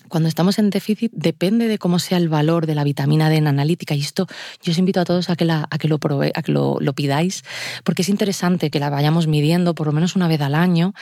cuando 0.10 0.30
estamos 0.30 0.60
en 0.60 0.70
déficit 0.70 1.12
depende 1.14 1.68
de 1.68 1.78
cómo 1.78 2.00
sea 2.00 2.18
el 2.18 2.30
valor 2.30 2.66
de 2.66 2.76
la 2.76 2.84
vitamina 2.84 3.30
D 3.30 3.38
en 3.38 3.48
analítica 3.48 3.96
y 3.96 4.02
esto 4.02 4.28
yo 4.64 4.72
os 4.72 4.78
invito 4.78 5.00
a 5.00 5.06
todos 5.06 5.30
a 5.30 5.36
que, 5.36 5.46
la, 5.46 5.68
a 5.70 5.78
que, 5.78 5.88
lo, 5.88 5.96
a 5.96 6.42
que 6.42 6.52
lo, 6.52 6.94
pidáis 6.94 7.44
porque 7.84 8.02
es 8.04 8.10
interesante 8.10 8.70
que 8.70 8.80
la 8.80 8.90
vayamos 8.90 9.28
midiendo 9.28 9.76
por 9.76 9.88
lo 9.88 9.94
menos 9.94 10.16
una 10.16 10.28
vez 10.28 10.42
al 10.42 10.56
año 10.56 10.94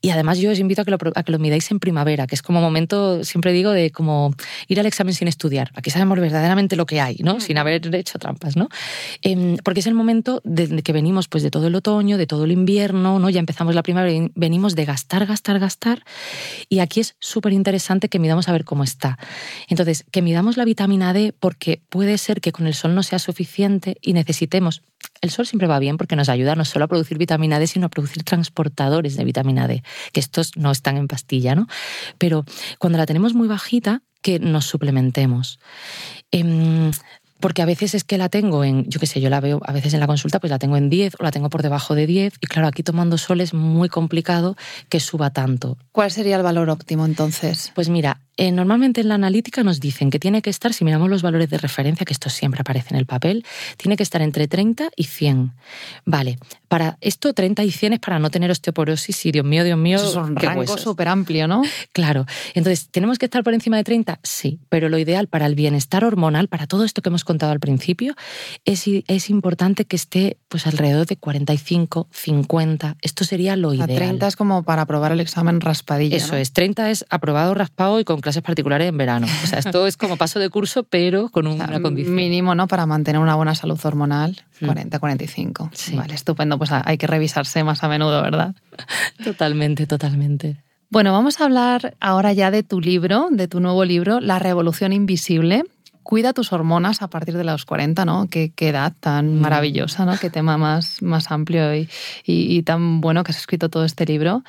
y 0.00 0.10
además 0.10 0.38
yo 0.38 0.50
os 0.50 0.58
invito 0.58 0.82
a 0.82 0.84
que 0.84 0.90
lo, 0.90 0.98
a 1.14 1.22
que 1.22 1.32
lo 1.32 1.38
midáis 1.38 1.70
en 1.70 1.78
primavera 1.78 2.26
que 2.26 2.34
es 2.34 2.42
como 2.42 2.60
momento, 2.60 3.24
siempre 3.24 3.52
digo, 3.52 3.70
de 3.72 3.90
como 3.90 4.34
ir 4.68 4.80
al 4.80 4.86
examen 4.86 5.14
sin 5.14 5.28
estudiar. 5.28 5.70
Aquí 5.74 5.90
sabemos 5.90 6.18
verdaderamente 6.18 6.76
lo 6.76 6.86
que 6.86 7.00
hay, 7.00 7.16
¿no? 7.20 7.40
Sin 7.40 7.58
haber 7.58 7.94
hecho 7.94 8.18
trampas, 8.18 8.56
¿no? 8.56 8.68
Em, 9.22 9.56
porque 9.64 9.80
es 9.80 9.86
el 9.86 9.94
momento 9.94 10.40
de 10.44 10.82
que 10.82 10.92
venimos 10.92 11.28
pues 11.28 11.42
de 11.42 11.50
todo 11.50 11.66
el 11.66 11.74
otoño, 11.74 12.18
de 12.18 12.26
todo 12.26 12.44
el 12.44 12.52
invierno, 12.52 13.18
¿no? 13.18 13.30
Ya 13.30 13.40
empezamos 13.40 13.74
la 13.74 13.82
primavera 13.82 14.28
venimos 14.34 14.74
de 14.74 14.84
gastar, 14.84 15.26
gastar, 15.26 15.58
gastar 15.58 16.04
y 16.68 16.80
aquí 16.80 17.00
es 17.00 17.16
súper 17.18 17.52
interesante 17.52 18.08
que 18.08 18.18
midamos 18.18 18.48
a 18.48 18.51
ver 18.52 18.64
cómo 18.64 18.84
está. 18.84 19.18
Entonces, 19.68 20.04
que 20.10 20.22
midamos 20.22 20.56
la 20.56 20.64
vitamina 20.64 21.12
D 21.12 21.34
porque 21.38 21.82
puede 21.88 22.18
ser 22.18 22.40
que 22.40 22.52
con 22.52 22.66
el 22.66 22.74
sol 22.74 22.94
no 22.94 23.02
sea 23.02 23.18
suficiente 23.18 23.96
y 24.00 24.12
necesitemos. 24.12 24.82
El 25.20 25.30
sol 25.30 25.46
siempre 25.46 25.68
va 25.68 25.78
bien 25.78 25.96
porque 25.96 26.16
nos 26.16 26.28
ayuda 26.28 26.54
no 26.54 26.64
solo 26.64 26.84
a 26.84 26.88
producir 26.88 27.18
vitamina 27.18 27.58
D, 27.58 27.66
sino 27.66 27.86
a 27.86 27.90
producir 27.90 28.22
transportadores 28.22 29.16
de 29.16 29.24
vitamina 29.24 29.66
D, 29.66 29.82
que 30.12 30.20
estos 30.20 30.56
no 30.56 30.70
están 30.70 30.96
en 30.96 31.08
pastilla, 31.08 31.54
¿no? 31.54 31.66
Pero 32.18 32.44
cuando 32.78 32.98
la 32.98 33.06
tenemos 33.06 33.34
muy 33.34 33.48
bajita, 33.48 34.02
que 34.22 34.38
nos 34.38 34.66
suplementemos. 34.66 35.58
Em, 36.30 36.92
porque 37.42 37.60
a 37.60 37.66
veces 37.66 37.94
es 37.94 38.04
que 38.04 38.16
la 38.16 38.28
tengo 38.28 38.62
en, 38.62 38.88
yo 38.88 39.00
qué 39.00 39.06
sé, 39.06 39.20
yo 39.20 39.28
la 39.28 39.40
veo 39.40 39.60
a 39.64 39.72
veces 39.72 39.92
en 39.94 40.00
la 40.00 40.06
consulta, 40.06 40.38
pues 40.38 40.50
la 40.50 40.60
tengo 40.60 40.76
en 40.76 40.88
10 40.88 41.16
o 41.18 41.24
la 41.24 41.32
tengo 41.32 41.50
por 41.50 41.60
debajo 41.60 41.96
de 41.96 42.06
10 42.06 42.34
y 42.40 42.46
claro, 42.46 42.68
aquí 42.68 42.84
tomando 42.84 43.18
sol 43.18 43.40
es 43.40 43.52
muy 43.52 43.88
complicado 43.88 44.56
que 44.88 45.00
suba 45.00 45.30
tanto. 45.30 45.76
¿Cuál 45.90 46.12
sería 46.12 46.36
el 46.36 46.42
valor 46.44 46.70
óptimo 46.70 47.04
entonces? 47.04 47.72
Pues 47.74 47.88
mira, 47.88 48.20
eh, 48.38 48.50
normalmente 48.50 49.02
en 49.02 49.08
la 49.08 49.16
analítica 49.16 49.62
nos 49.62 49.78
dicen 49.78 50.10
que 50.10 50.18
tiene 50.18 50.40
que 50.40 50.48
estar, 50.48 50.72
si 50.72 50.84
miramos 50.84 51.10
los 51.10 51.20
valores 51.20 51.50
de 51.50 51.58
referencia, 51.58 52.06
que 52.06 52.14
esto 52.14 52.30
siempre 52.30 52.62
aparece 52.62 52.94
en 52.94 52.96
el 52.96 53.04
papel, 53.04 53.44
tiene 53.76 53.96
que 53.96 54.02
estar 54.02 54.22
entre 54.22 54.48
30 54.48 54.90
y 54.96 55.04
100. 55.04 55.52
Vale, 56.06 56.38
para 56.68 56.96
esto 57.02 57.34
30 57.34 57.62
y 57.64 57.70
100 57.70 57.92
es 57.94 57.98
para 57.98 58.18
no 58.18 58.30
tener 58.30 58.50
osteoporosis 58.50 59.26
y 59.26 59.32
Dios 59.32 59.44
mío, 59.44 59.64
Dios 59.64 59.78
mío. 59.78 59.96
Eso 59.98 60.08
es 60.08 60.16
un 60.16 60.36
rango 60.36 60.78
súper 60.78 61.08
amplio, 61.08 61.46
¿no? 61.46 61.62
Claro. 61.92 62.24
Entonces, 62.54 62.88
¿tenemos 62.90 63.18
que 63.18 63.26
estar 63.26 63.44
por 63.44 63.52
encima 63.52 63.76
de 63.76 63.84
30? 63.84 64.20
Sí, 64.22 64.60
pero 64.70 64.88
lo 64.88 64.98
ideal 64.98 65.28
para 65.28 65.44
el 65.44 65.54
bienestar 65.54 66.02
hormonal, 66.04 66.48
para 66.48 66.66
todo 66.66 66.84
esto 66.84 67.02
que 67.02 67.10
hemos 67.10 67.24
contado 67.32 67.52
al 67.52 67.60
principio, 67.60 68.14
es, 68.66 68.84
es 68.86 69.30
importante 69.30 69.86
que 69.86 69.96
esté 69.96 70.36
pues 70.48 70.66
alrededor 70.66 71.06
de 71.06 71.16
45, 71.16 72.08
50. 72.10 72.96
Esto 73.00 73.24
sería 73.24 73.56
lo 73.56 73.72
ideal. 73.72 73.88
30 73.88 74.26
es 74.26 74.36
como 74.36 74.64
para 74.64 74.82
aprobar 74.82 75.12
el 75.12 75.20
examen 75.20 75.62
raspadilla. 75.62 76.16
Eso 76.16 76.36
es, 76.36 76.52
30 76.52 76.90
es 76.90 77.06
aprobado 77.08 77.54
raspado 77.54 78.00
y 78.00 78.04
con 78.04 78.20
clases 78.20 78.42
particulares 78.42 78.88
en 78.88 78.98
verano. 78.98 79.26
O 79.42 79.46
sea, 79.46 79.58
esto 79.60 79.86
es 79.86 79.96
como 79.96 80.18
paso 80.18 80.38
de 80.40 80.50
curso, 80.50 80.82
pero 80.82 81.30
con 81.30 81.46
una 81.46 81.80
condición. 81.80 82.14
Mínimo, 82.14 82.54
¿no? 82.54 82.68
Para 82.68 82.84
mantener 82.84 83.20
una 83.20 83.34
buena 83.34 83.54
salud 83.54 83.80
hormonal, 83.82 84.42
40, 84.60 84.98
45. 84.98 85.70
Vale, 85.94 86.14
estupendo. 86.14 86.58
Pues 86.58 86.70
hay 86.70 86.98
que 86.98 87.06
revisarse 87.06 87.64
más 87.64 87.82
a 87.82 87.88
menudo, 87.88 88.20
¿verdad? 88.20 88.54
Totalmente, 89.24 89.86
totalmente. 89.86 90.62
Bueno, 90.92 91.12
vamos 91.12 91.40
a 91.40 91.44
hablar 91.44 91.96
ahora 92.00 92.34
ya 92.34 92.50
de 92.50 92.62
tu 92.62 92.78
libro, 92.78 93.28
de 93.30 93.48
tu 93.48 93.60
nuevo 93.60 93.82
libro, 93.86 94.20
La 94.20 94.38
Revolución 94.38 94.92
Invisible. 94.92 95.64
Cuida 96.02 96.32
tus 96.32 96.52
hormonas 96.52 97.02
a 97.02 97.08
partir 97.08 97.36
de 97.36 97.44
los 97.44 97.64
40, 97.64 98.04
¿no? 98.04 98.28
Qué, 98.28 98.52
edad 98.58 98.92
tan 98.98 99.36
mm. 99.36 99.40
maravillosa, 99.40 100.04
¿no? 100.04 100.18
Qué 100.18 100.30
tema 100.30 100.56
más, 100.58 101.02
más 101.02 101.30
amplio 101.30 101.74
y, 101.74 101.88
y, 102.24 102.62
tan 102.62 103.00
bueno 103.00 103.24
que 103.24 103.32
has 103.32 103.38
escrito 103.38 103.68
todo 103.68 103.84
este 103.84 104.06
libro. 104.06 104.42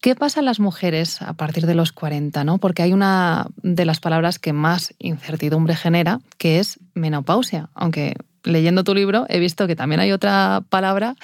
¿Qué 0.00 0.14
pasa 0.14 0.40
a 0.40 0.42
las 0.42 0.60
mujeres 0.60 1.20
a 1.22 1.32
partir 1.32 1.66
de 1.66 1.74
los 1.74 1.92
40? 1.92 2.44
¿no? 2.44 2.58
Porque 2.58 2.82
hay 2.82 2.92
una 2.92 3.48
de 3.62 3.84
las 3.84 3.98
palabras 3.98 4.38
que 4.38 4.52
más 4.52 4.94
incertidumbre 4.98 5.74
genera, 5.74 6.20
que 6.38 6.60
es 6.60 6.78
menopausia, 6.94 7.70
aunque 7.74 8.14
leyendo 8.46 8.84
tu 8.84 8.94
libro 8.94 9.26
he 9.28 9.38
visto 9.38 9.66
que 9.66 9.76
también 9.76 10.00
hay 10.00 10.12
otra 10.12 10.62
palabra 10.68 11.16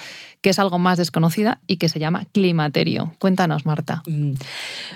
que 0.43 0.49
es 0.49 0.59
algo 0.59 0.77
más 0.77 0.97
desconocida 0.97 1.61
y 1.67 1.77
que 1.77 1.87
se 1.87 1.99
llama 1.99 2.25
climaterio. 2.33 3.13
Cuéntanos, 3.17 3.65
Marta. 3.65 4.03
Mm, 4.05 4.33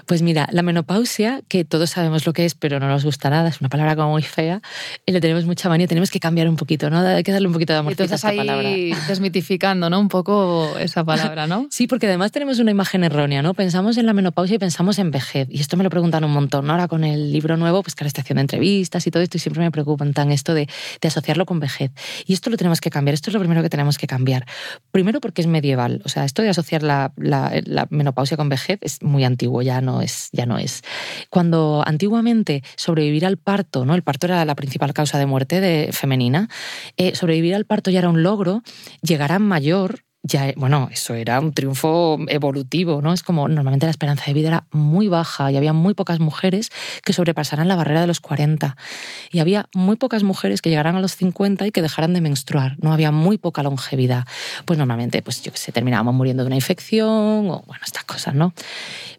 pues 0.06 0.22
mira, 0.22 0.50
la 0.52 0.62
menopausia, 0.62 1.42
que 1.48 1.64
todos 1.64 1.92
sabemos 1.92 2.26
lo 2.26 2.34
que 2.34 2.44
es, 2.44 2.54
pero 2.54 2.82
no 2.82 2.90
nos 2.90 3.06
gusta 3.06 3.30
nada, 3.30 3.48
es 3.48 3.62
una 3.62 3.70
palabra 3.70 3.96
como 3.96 4.10
muy 4.12 4.24
fea, 4.24 4.62
y 5.06 5.14
le 5.14 5.22
tenemos 5.22 5.46
mucha 5.46 5.70
manía, 5.70 5.88
tenemos 5.88 6.12
que 6.12 6.20
cambiar 6.20 6.50
un 6.50 6.58
poquito, 6.58 6.90
¿no? 6.90 7.00
Hay 7.00 7.24
que 7.24 7.32
darle 7.32 7.48
un 7.48 7.54
poquito 7.54 7.72
de 7.72 7.80
amor 7.80 7.94
a 7.98 8.04
esta 8.04 8.28
ahí 8.28 8.38
palabra. 8.38 8.70
desmitificando, 9.08 9.90
¿no? 9.90 10.02
Un 10.02 10.10
poco 10.10 10.78
esa 10.80 11.06
palabra, 11.06 11.48
¿no? 11.48 11.68
sí, 11.72 11.88
porque 11.88 12.08
además 12.08 12.34
tenemos 12.34 12.60
una 12.60 12.72
imagen 12.72 13.06
errónea, 13.06 13.42
¿no? 13.42 13.54
Pensamos 13.54 13.98
en 13.98 14.06
la 14.06 14.12
menopausia 14.12 14.56
y 14.56 14.60
pensamos 14.60 15.00
en 15.00 15.12
vejez. 15.12 15.48
Y 15.50 15.62
esto 15.62 15.78
me 15.78 15.86
lo 15.86 15.90
preguntan 15.90 16.26
un 16.26 16.32
montón, 16.32 16.68
¿no? 16.68 16.74
Ahora 16.74 16.90
con 16.90 17.06
el 17.06 17.32
libro 17.32 17.56
nuevo, 17.56 17.84
pues 17.84 17.96
que 17.96 18.04
ahora 18.04 18.10
estoy 18.10 18.24
haciendo 18.24 18.42
entrevistas 18.42 19.08
y 19.08 19.12
todo 19.12 19.24
esto, 19.24 19.38
y 19.38 19.40
siempre 19.40 19.64
me 19.64 19.72
preocupan 19.72 20.12
tan 20.12 20.34
esto 20.34 20.54
de, 20.54 20.68
de 21.00 21.08
asociarlo 21.08 21.46
con 21.46 21.62
vejez. 21.62 21.92
Y 22.26 22.34
esto 22.34 22.50
lo 22.50 22.58
tenemos 22.58 22.82
que 22.82 22.90
cambiar, 22.90 23.14
esto 23.14 23.30
es 23.30 23.34
lo 23.34 23.40
primero 23.40 23.62
que 23.62 23.70
tenemos 23.70 23.98
que 23.98 24.08
cambiar. 24.08 24.46
Primero 24.92 25.22
porque 25.22 25.42
es 25.42 25.48
medieval. 25.48 26.02
O 26.06 26.10
sea, 26.10 26.26
esto 26.26 26.42
de 26.42 26.50
asociar 26.50 26.84
la, 26.84 27.12
menopausia 27.90 28.38
con 28.38 28.50
vejez 28.50 28.80
es 28.82 29.02
muy 29.04 29.24
antiguo, 29.24 29.62
ya 29.62 29.82
no 29.82 30.02
es, 30.02 30.30
ya 30.32 30.46
no 30.46 30.58
es. 30.58 30.84
Cuando 31.30 31.84
antiguamente 31.86 32.64
sobrevivir 32.76 33.26
al 33.26 33.38
parto, 33.38 33.86
¿no? 33.86 33.96
El 33.96 34.04
parto 34.04 34.28
era 34.28 34.44
la 34.46 34.56
principal 34.56 34.94
causa 34.94 35.18
de 35.18 35.26
muerte 35.26 35.62
de, 35.62 35.92
femenina, 35.92 36.50
eh, 36.98 37.16
sobrevivir 37.16 37.56
al 37.56 37.66
parto 37.66 37.92
ya 37.92 38.00
era 38.00 38.10
un 38.10 38.24
logro, 38.24 38.64
llegar 39.02 39.32
a 39.32 39.40
mayor 39.40 40.07
ya, 40.28 40.54
bueno, 40.56 40.90
eso 40.92 41.14
era 41.14 41.40
un 41.40 41.54
triunfo 41.54 42.20
evolutivo, 42.28 43.02
¿no? 43.02 43.14
Es 43.14 43.24
como 43.24 43.48
normalmente 43.48 43.86
la 43.86 43.92
esperanza 43.92 44.26
de 44.26 44.34
vida 44.34 44.48
era 44.50 44.64
muy 44.72 45.08
baja 45.08 45.52
y 45.52 45.58
había 45.58 45.74
muy 45.74 45.94
pocas 45.94 46.20
mujeres 46.20 46.70
que 47.04 47.14
sobrepasaran 47.14 47.68
la 47.68 47.76
barrera 47.76 48.02
de 48.02 48.08
los 48.08 48.20
40 48.20 48.76
y 49.32 49.40
había 49.40 49.70
muy 49.74 49.96
pocas 49.96 50.24
mujeres 50.24 50.62
que 50.62 50.70
llegaran 50.70 50.96
a 50.96 51.02
los 51.02 51.16
50 51.16 51.66
y 51.68 51.72
que 51.72 51.82
dejaran 51.82 52.14
de 52.14 52.22
menstruar, 52.22 52.76
¿no? 52.80 52.94
Había 52.94 53.12
muy 53.12 53.38
poca 53.38 53.64
longevidad. 53.64 54.26
Pues 54.66 54.78
normalmente, 54.78 55.22
pues 55.22 55.42
yo 55.42 55.52
que 55.52 55.58
sé, 55.58 55.72
terminábamos 55.72 56.14
muriendo 56.14 56.44
de 56.44 56.48
una 56.48 56.56
infección 56.56 57.50
o, 57.50 57.64
bueno, 57.66 57.84
estas 57.86 58.04
cosas, 58.04 58.36
¿no? 58.36 58.54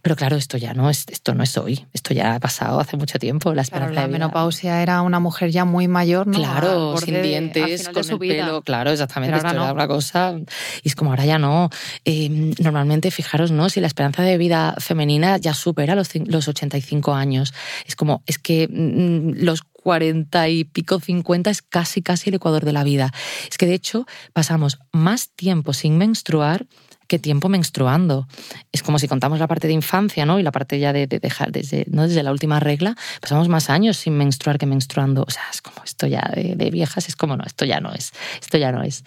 Pero 0.02 0.14
claro, 0.14 0.36
esto 0.36 0.58
ya 0.58 0.74
no 0.74 0.90
es, 0.90 1.06
esto 1.08 1.34
no 1.34 1.42
es 1.42 1.56
hoy, 1.56 1.86
esto 1.92 2.14
ya 2.14 2.34
ha 2.34 2.40
pasado 2.40 2.80
hace 2.80 2.96
mucho 2.96 3.18
tiempo. 3.18 3.54
La 3.54 3.62
esperanza 3.62 4.02
la 4.02 4.08
menopausia 4.08 4.82
era 4.82 5.02
una 5.02 5.20
mujer 5.20 5.50
ya 5.50 5.64
muy 5.64 5.88
mayor, 5.88 6.26
¿no? 6.26 6.38
Claro, 6.38 6.96
sin 6.98 7.22
dientes, 7.22 7.88
con 7.88 8.08
el 8.08 8.18
pelo, 8.18 8.62
claro, 8.62 8.90
exactamente, 8.90 9.36
esto 9.36 9.50
era 9.50 9.72
una 9.72 9.88
cosa... 9.88 10.34
Y 10.82 10.88
es 10.88 10.94
como 10.98 11.10
ahora 11.10 11.24
ya 11.24 11.38
no. 11.38 11.70
Em, 12.04 12.52
normalmente, 12.58 13.10
fijaros, 13.10 13.50
¿no? 13.50 13.70
Si 13.70 13.80
la 13.80 13.86
esperanza 13.86 14.22
de 14.22 14.36
vida 14.36 14.74
femenina 14.78 15.38
ya 15.38 15.54
supera 15.54 15.94
los, 15.94 16.10
los 16.14 16.48
85 16.48 17.14
años. 17.14 17.54
Es 17.86 17.96
como, 17.96 18.22
es 18.26 18.38
que 18.38 18.68
mm, 18.68 19.44
los 19.44 19.62
40 19.62 20.48
y 20.50 20.64
pico, 20.64 21.00
50 21.00 21.48
es 21.48 21.62
casi, 21.62 22.02
casi 22.02 22.28
el 22.28 22.34
ecuador 22.36 22.64
de 22.66 22.72
la 22.72 22.84
vida. 22.84 23.12
Es 23.50 23.56
que 23.56 23.66
de 23.66 23.74
hecho 23.74 24.06
pasamos 24.34 24.78
más 24.92 25.30
tiempo 25.30 25.72
sin 25.72 25.96
menstruar 25.96 26.66
qué 27.08 27.18
tiempo 27.18 27.48
menstruando. 27.48 28.28
Es 28.70 28.82
como 28.82 28.98
si 28.98 29.08
contamos 29.08 29.40
la 29.40 29.48
parte 29.48 29.66
de 29.66 29.72
infancia, 29.72 30.26
¿no? 30.26 30.38
Y 30.38 30.42
la 30.42 30.52
parte 30.52 30.78
ya 30.78 30.92
de, 30.92 31.06
dejar 31.06 31.50
desde, 31.50 31.86
¿no? 31.90 32.06
desde 32.06 32.22
la 32.22 32.30
última 32.30 32.60
regla, 32.60 32.96
pasamos 33.20 33.48
más 33.48 33.70
años 33.70 33.96
sin 33.96 34.16
menstruar 34.16 34.58
que 34.58 34.66
menstruando. 34.66 35.24
O 35.26 35.30
sea, 35.30 35.42
es 35.50 35.62
como 35.62 35.78
esto 35.84 36.06
ya 36.06 36.30
de, 36.34 36.70
viejas, 36.70 37.08
es 37.08 37.16
como 37.16 37.36
no, 37.36 37.44
esto 37.44 37.64
ya 37.64 37.80
no 37.80 37.92
es, 37.92 38.12
esto 38.40 38.58
ya 38.58 38.70
no 38.70 38.82
es. 38.82 39.04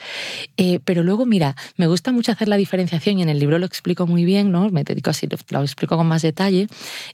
Eh, 0.57 0.79
pero 0.83 1.03
luego, 1.03 1.25
mira, 1.25 1.55
me 1.77 1.87
gusta 1.87 2.11
mucho 2.11 2.31
hacer 2.31 2.47
la 2.47 2.57
diferenciación 2.57 3.19
y 3.19 3.21
en 3.21 3.29
el 3.29 3.39
libro 3.39 3.59
lo 3.59 3.67
explico 3.67 4.07
muy 4.07 4.25
bien, 4.25 4.51
¿no? 4.51 4.69
Me 4.69 4.83
dedico 4.83 5.11
así, 5.11 5.27
lo 5.49 5.61
explico 5.61 5.95
con 5.95 6.07
más 6.07 6.23
detalle, 6.23 6.67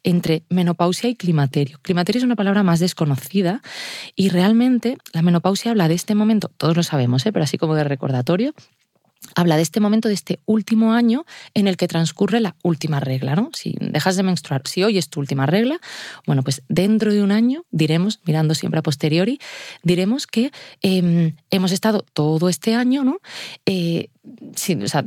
entre 0.04 0.44
menopausia 0.50 1.10
y 1.10 1.16
climaterio. 1.16 1.80
Climaterio 1.82 2.20
es 2.20 2.26
una 2.26 2.38
palabra 2.38 2.64
más 2.64 2.80
desconocida 2.80 3.62
y 4.16 4.30
realmente 4.30 4.98
la 5.12 5.22
menopausia 5.22 5.72
habla 5.72 5.90
de 5.90 5.96
este 5.96 6.16
momento, 6.16 6.50
todos 6.58 6.78
lo 6.78 6.84
sabemos, 6.84 7.26
¿eh? 7.26 7.34
pero 7.34 7.44
así 7.44 7.58
como 7.58 7.76
de 7.76 7.84
recordatorio, 7.84 8.54
habla 9.38 9.56
de 9.56 9.62
este 9.62 9.80
momento, 9.80 10.08
de 10.08 10.16
este 10.16 10.40
último 10.48 10.94
año 10.94 11.24
en 11.54 11.68
el 11.68 11.78
que 11.78 11.88
transcurre 11.88 12.40
la 12.40 12.56
última 12.64 13.00
regla, 13.00 13.36
¿no? 13.36 13.52
Si 13.54 13.76
dejas 13.80 14.16
de 14.16 14.24
menstruar, 14.24 14.64
si 14.66 14.84
hoy 14.84 14.98
es 14.98 15.10
tu 15.10 15.20
última 15.20 15.46
regla, 15.46 15.80
bueno, 16.26 16.42
pues 16.42 16.64
dentro 16.70 17.14
de 17.14 17.22
un 17.22 17.32
año 17.32 17.64
diremos, 17.70 18.20
mirando 18.26 18.56
siempre 18.56 18.80
a 18.80 18.82
posteriori, 18.82 19.40
diremos 19.84 20.26
que 20.26 20.52
em, 20.82 21.36
hemos 21.52 21.72
estado 21.72 22.04
todo 22.14 22.50
este 22.50 22.74
año, 22.74 23.04
¿no? 23.04 23.20
Eh, 23.68 24.10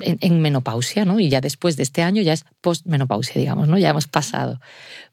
en, 0.01 0.41
menopausia, 0.41 1.05
¿no? 1.05 1.21
Y 1.21 1.29
ya 1.29 1.41
después 1.41 1.77
de 1.77 1.83
este 1.83 2.03
año 2.03 2.23
ya 2.23 2.33
es 2.33 2.45
postmenopausia, 2.61 3.35
digamos, 3.39 3.68
¿no? 3.68 3.79
Ya 3.79 3.91
hemos 3.91 4.07
pasado. 4.07 4.61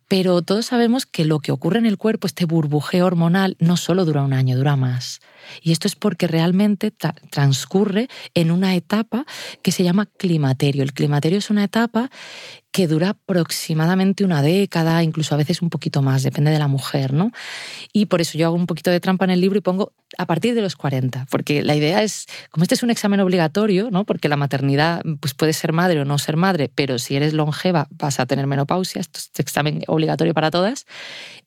Pero 0.07 0.41
todos 0.41 0.67
sabemos 0.67 1.05
que 1.05 1.25
lo 1.25 1.39
que 1.39 1.51
ocurre 1.51 1.79
en 1.79 1.85
el 1.85 1.97
cuerpo, 1.97 2.27
este 2.27 2.45
burbujeo 2.45 3.05
hormonal, 3.05 3.57
no 3.59 3.75
solo 3.75 4.05
dura 4.05 4.23
un 4.23 4.31
año, 4.31 4.55
dura 4.55 4.77
más. 4.77 5.19
Y 5.61 5.73
esto 5.73 5.87
es 5.87 5.95
porque 5.95 6.27
realmente 6.27 6.93
transcurre 7.29 8.07
en 8.33 8.51
una 8.51 8.75
etapa 8.75 9.25
que 9.61 9.73
se 9.73 9.83
llama 9.83 10.05
climaterio. 10.05 10.83
El 10.83 10.93
climaterio 10.93 11.39
es 11.39 11.49
una 11.49 11.65
etapa 11.65 12.09
que 12.77 12.87
dura 12.87 13.09
aproximadamente 13.09 14.23
una 14.23 14.43
década, 14.43 15.01
incluso 15.01 15.33
a 15.33 15.37
veces 15.39 15.63
un 15.63 15.71
poquito 15.71 16.03
más, 16.03 16.21
depende 16.21 16.51
de 16.51 16.59
la 16.59 16.67
mujer, 16.67 17.11
¿no? 17.11 17.31
Y 17.91 18.05
por 18.05 18.21
eso 18.21 18.37
yo 18.37 18.45
hago 18.45 18.55
un 18.55 18.67
poquito 18.67 18.91
de 18.91 18.99
trampa 18.99 19.25
en 19.25 19.31
el 19.31 19.41
libro 19.41 19.57
y 19.57 19.61
pongo 19.61 19.93
a 20.17 20.27
partir 20.27 20.53
de 20.53 20.61
los 20.61 20.75
40, 20.75 21.25
porque 21.31 21.63
la 21.63 21.75
idea 21.75 22.03
es, 22.03 22.27
como 22.51 22.63
este 22.63 22.75
es 22.75 22.83
un 22.83 22.91
examen 22.91 23.19
obligatorio, 23.19 23.89
¿no? 23.91 24.05
Porque 24.05 24.29
la 24.29 24.37
maternidad 24.37 25.01
pues 25.19 25.33
puede 25.33 25.53
ser 25.53 25.73
madre 25.73 25.99
o 25.99 26.05
no 26.05 26.19
ser 26.19 26.37
madre, 26.37 26.69
pero 26.73 26.99
si 26.99 27.15
eres 27.15 27.33
longeva 27.33 27.87
vas 27.89 28.19
a 28.19 28.25
tener 28.27 28.45
menopausia, 28.45 29.01
esto 29.01 29.19
es 29.19 29.39
examen 29.39 29.81
obligatorio 29.87 30.33
para 30.33 30.51
todas, 30.51 30.85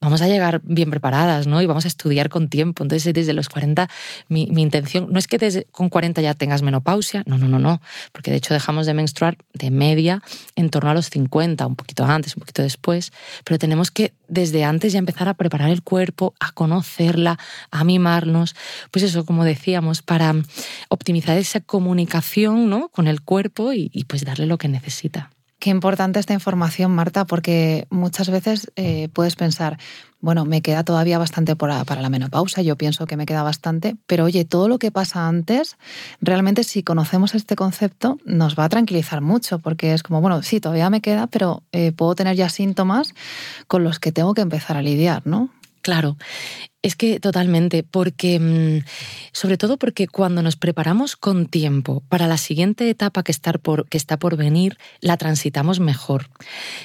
vamos 0.01 0.23
a 0.23 0.29
llegar 0.29 0.61
bien 0.65 0.91
preparadas, 0.91 1.47
¿no? 1.47 1.63
Y 1.63 1.67
vamos 1.67 1.85
a 1.85 1.89
estudiar 1.89 2.29
con 2.29 2.49
tiempo. 2.49 2.83
Entonces, 2.83 3.15
desde 3.15 3.33
los 3.33 3.49
40 3.49 3.89
mi, 4.29 4.43
intención 4.57 5.07
no 5.11 5.19
es 5.19 5.27
que 5.27 5.39
desde, 5.39 5.65
con 5.71 5.89
40 5.89 6.21
ya 6.23 6.35
tengas 6.35 6.63
menopausia, 6.63 7.23
no, 7.27 7.39
no, 7.39 7.49
no, 7.49 7.59
no, 7.59 7.81
porque 8.13 8.31
de 8.31 8.39
hecho 8.39 8.53
dejamos 8.53 8.87
de 8.87 8.95
menstruar 8.95 9.39
de 9.55 9.71
media 9.71 10.23
en 10.57 10.71
torno 10.71 10.91
a 10.91 10.95
los 10.95 11.07
50, 11.07 11.20
un 11.67 11.77
poquito 11.77 12.05
antes, 12.05 12.37
un 12.37 12.41
poquito 12.41 12.63
después, 12.63 13.13
pero 13.45 13.59
tenemos 13.59 13.91
que 13.91 14.13
desde 14.29 14.65
antes 14.65 14.93
ya 14.93 14.99
empezar 14.99 15.29
a 15.29 15.35
preparar 15.35 15.71
el 15.71 15.83
cuerpo, 15.83 16.35
a 16.41 16.53
conocerla, 16.53 17.39
a 17.71 17.85
mimarnos, 17.85 18.55
pues 18.91 19.05
eso, 19.05 19.25
como 19.25 19.45
decíamos, 19.45 20.03
para 20.03 20.35
optimizar 20.89 21.37
esa 21.37 21.61
comunicación 21.61 22.71
¿no? 22.71 22.89
con 22.89 23.09
el 23.09 23.21
cuerpo 23.23 23.73
y, 23.73 23.91
y 23.93 24.05
pues 24.05 24.25
darle 24.25 24.47
lo 24.47 24.59
que 24.59 24.69
necesita. 24.69 25.31
Qué 25.61 25.69
importante 25.69 26.19
esta 26.19 26.33
información, 26.33 26.91
Marta, 26.93 27.27
porque 27.27 27.87
muchas 27.91 28.31
veces 28.31 28.73
eh, 28.77 29.11
puedes 29.13 29.37
pensar, 29.37 29.77
bueno, 30.23 30.47
me 30.47 30.63
queda 30.63 30.85
todavía 30.85 31.19
bastante 31.19 31.55
para, 31.55 31.85
la 31.85 32.09
menopausa, 32.09 32.63
yo 32.63 32.77
pienso 32.77 33.05
que 33.05 33.19
me 33.19 33.27
queda 33.27 33.43
bastante, 33.43 33.95
pero 34.07 34.25
oye, 34.25 34.47
todo 34.47 34.69
lo 34.69 34.79
que 34.79 34.91
pasa 34.91 35.29
antes, 35.29 35.77
realmente 36.23 36.65
si 36.65 36.83
conocemos 36.83 37.35
este 37.35 37.57
concepto, 37.57 38.17
nos 38.25 38.59
va 38.59 38.65
a 38.65 38.69
tranquilizar 38.71 39.21
mucho, 39.21 39.59
porque 39.59 39.93
es 39.93 40.03
como, 40.03 40.23
bueno, 40.23 40.43
sí, 40.43 40.61
todavía 40.61 40.89
me 40.89 41.03
queda, 41.03 41.27
pero 41.27 41.63
eh, 41.73 41.93
puedo 41.93 42.15
tener 42.15 42.37
ya 42.37 42.49
síntomas 42.49 43.15
con 43.67 43.85
los 43.85 43.99
que 43.99 44.13
tengo 44.13 44.33
que 44.33 44.41
empezar 44.41 44.79
a 44.79 44.83
lidiar, 44.83 45.27
¿no? 45.27 45.51
Claro, 45.83 46.17
es 46.83 46.97
que 46.97 47.21
totalmente, 47.21 47.83
porque 47.83 48.39
mm, 48.41 48.87
sobre 49.33 49.59
todo 49.59 49.77
porque 49.77 50.07
cuando 50.09 50.43
nos 50.43 50.57
preparamos 50.57 51.17
con 51.17 51.47
tiempo 51.47 52.03
para 52.09 52.27
la 52.27 52.39
siguiente 52.39 52.89
etapa 52.89 53.23
que, 53.23 53.33
está 53.33 54.19
por 54.19 54.37
venir, 54.37 54.79
la 55.01 55.17
transitamos 55.17 55.81
mejor. 55.81 56.29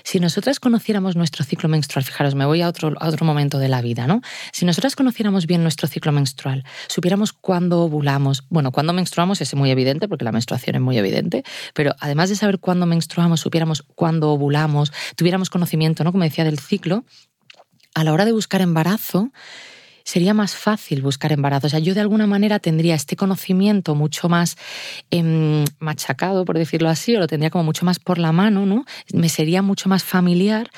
Si 0.04 0.20
nosotras 0.20 0.60
conociéramos 0.60 1.16
nuestro 1.16 1.46
ciclo 1.46 1.70
menstrual, 1.70 2.04
fijaros, 2.04 2.36
me 2.36 2.46
voy 2.46 2.62
a 2.62 2.68
otro, 2.68 2.94
a 3.00 3.08
otro 3.08 3.26
momento 3.26 3.58
de 3.58 3.70
la 3.70 3.82
vida, 3.82 4.06
¿no? 4.08 4.22
Si 4.52 4.66
nosotras 4.66 4.96
conociéramos 4.96 5.46
bien 5.46 5.62
nuestro 5.62 5.88
ciclo 5.88 6.12
menstrual, 6.12 6.66
supiéramos 6.88 7.32
cuándo 7.32 7.82
ovulamos, 7.82 8.44
bueno, 8.50 8.72
cuándo 8.72 8.92
menstruamos 8.92 9.40
es 9.42 9.54
muy 9.56 9.72
evidente, 9.72 10.08
porque 10.08 10.26
la 10.26 10.32
menstruación 10.34 10.76
es 10.76 10.82
muy 10.82 10.98
evidente, 10.98 11.44
pero 11.74 11.96
además 12.00 12.30
de 12.30 12.36
saber 12.36 12.60
cuándo 12.60 12.86
menstruamos, 12.86 13.40
supiéramos 13.40 13.84
cuándo 13.96 14.32
ovulamos, 14.32 14.92
tuviéramos 15.16 15.50
conocimiento, 15.50 16.04
¿no? 16.04 16.12
Como 16.12 16.24
decía, 16.26 16.44
del 16.44 16.60
ciclo, 16.60 17.06
a 17.96 18.04
la 18.04 18.14
hora 18.14 18.26
de 18.26 18.32
buscar 18.32 18.62
embarazo, 18.62 19.32
sería 20.04 20.36
más 20.36 20.56
fácil 20.56 21.02
buscar 21.02 21.32
embarazo. 21.32 21.68
O 21.68 21.70
sea, 21.70 21.80
yo 21.80 21.96
de 21.96 22.02
alguna 22.02 22.28
manera 22.28 22.60
tendría 22.60 22.94
este 22.94 23.16
conocimiento 23.16 23.96
mucho 23.96 24.30
más 24.30 24.56
em, 25.10 25.66
machacado, 25.80 26.46
por 26.46 26.58
decirlo 26.58 26.90
así, 26.90 27.16
o 27.16 27.20
lo 27.20 27.28
tendría 27.28 27.50
como 27.50 27.64
mucho 27.64 27.86
más 27.86 27.98
por 27.98 28.20
la 28.20 28.32
mano, 28.32 28.68
¿no? 28.68 28.86
Me 29.14 29.30
sería 29.30 29.64
mucho 29.64 29.90
más 29.90 30.04
familiar 30.04 30.70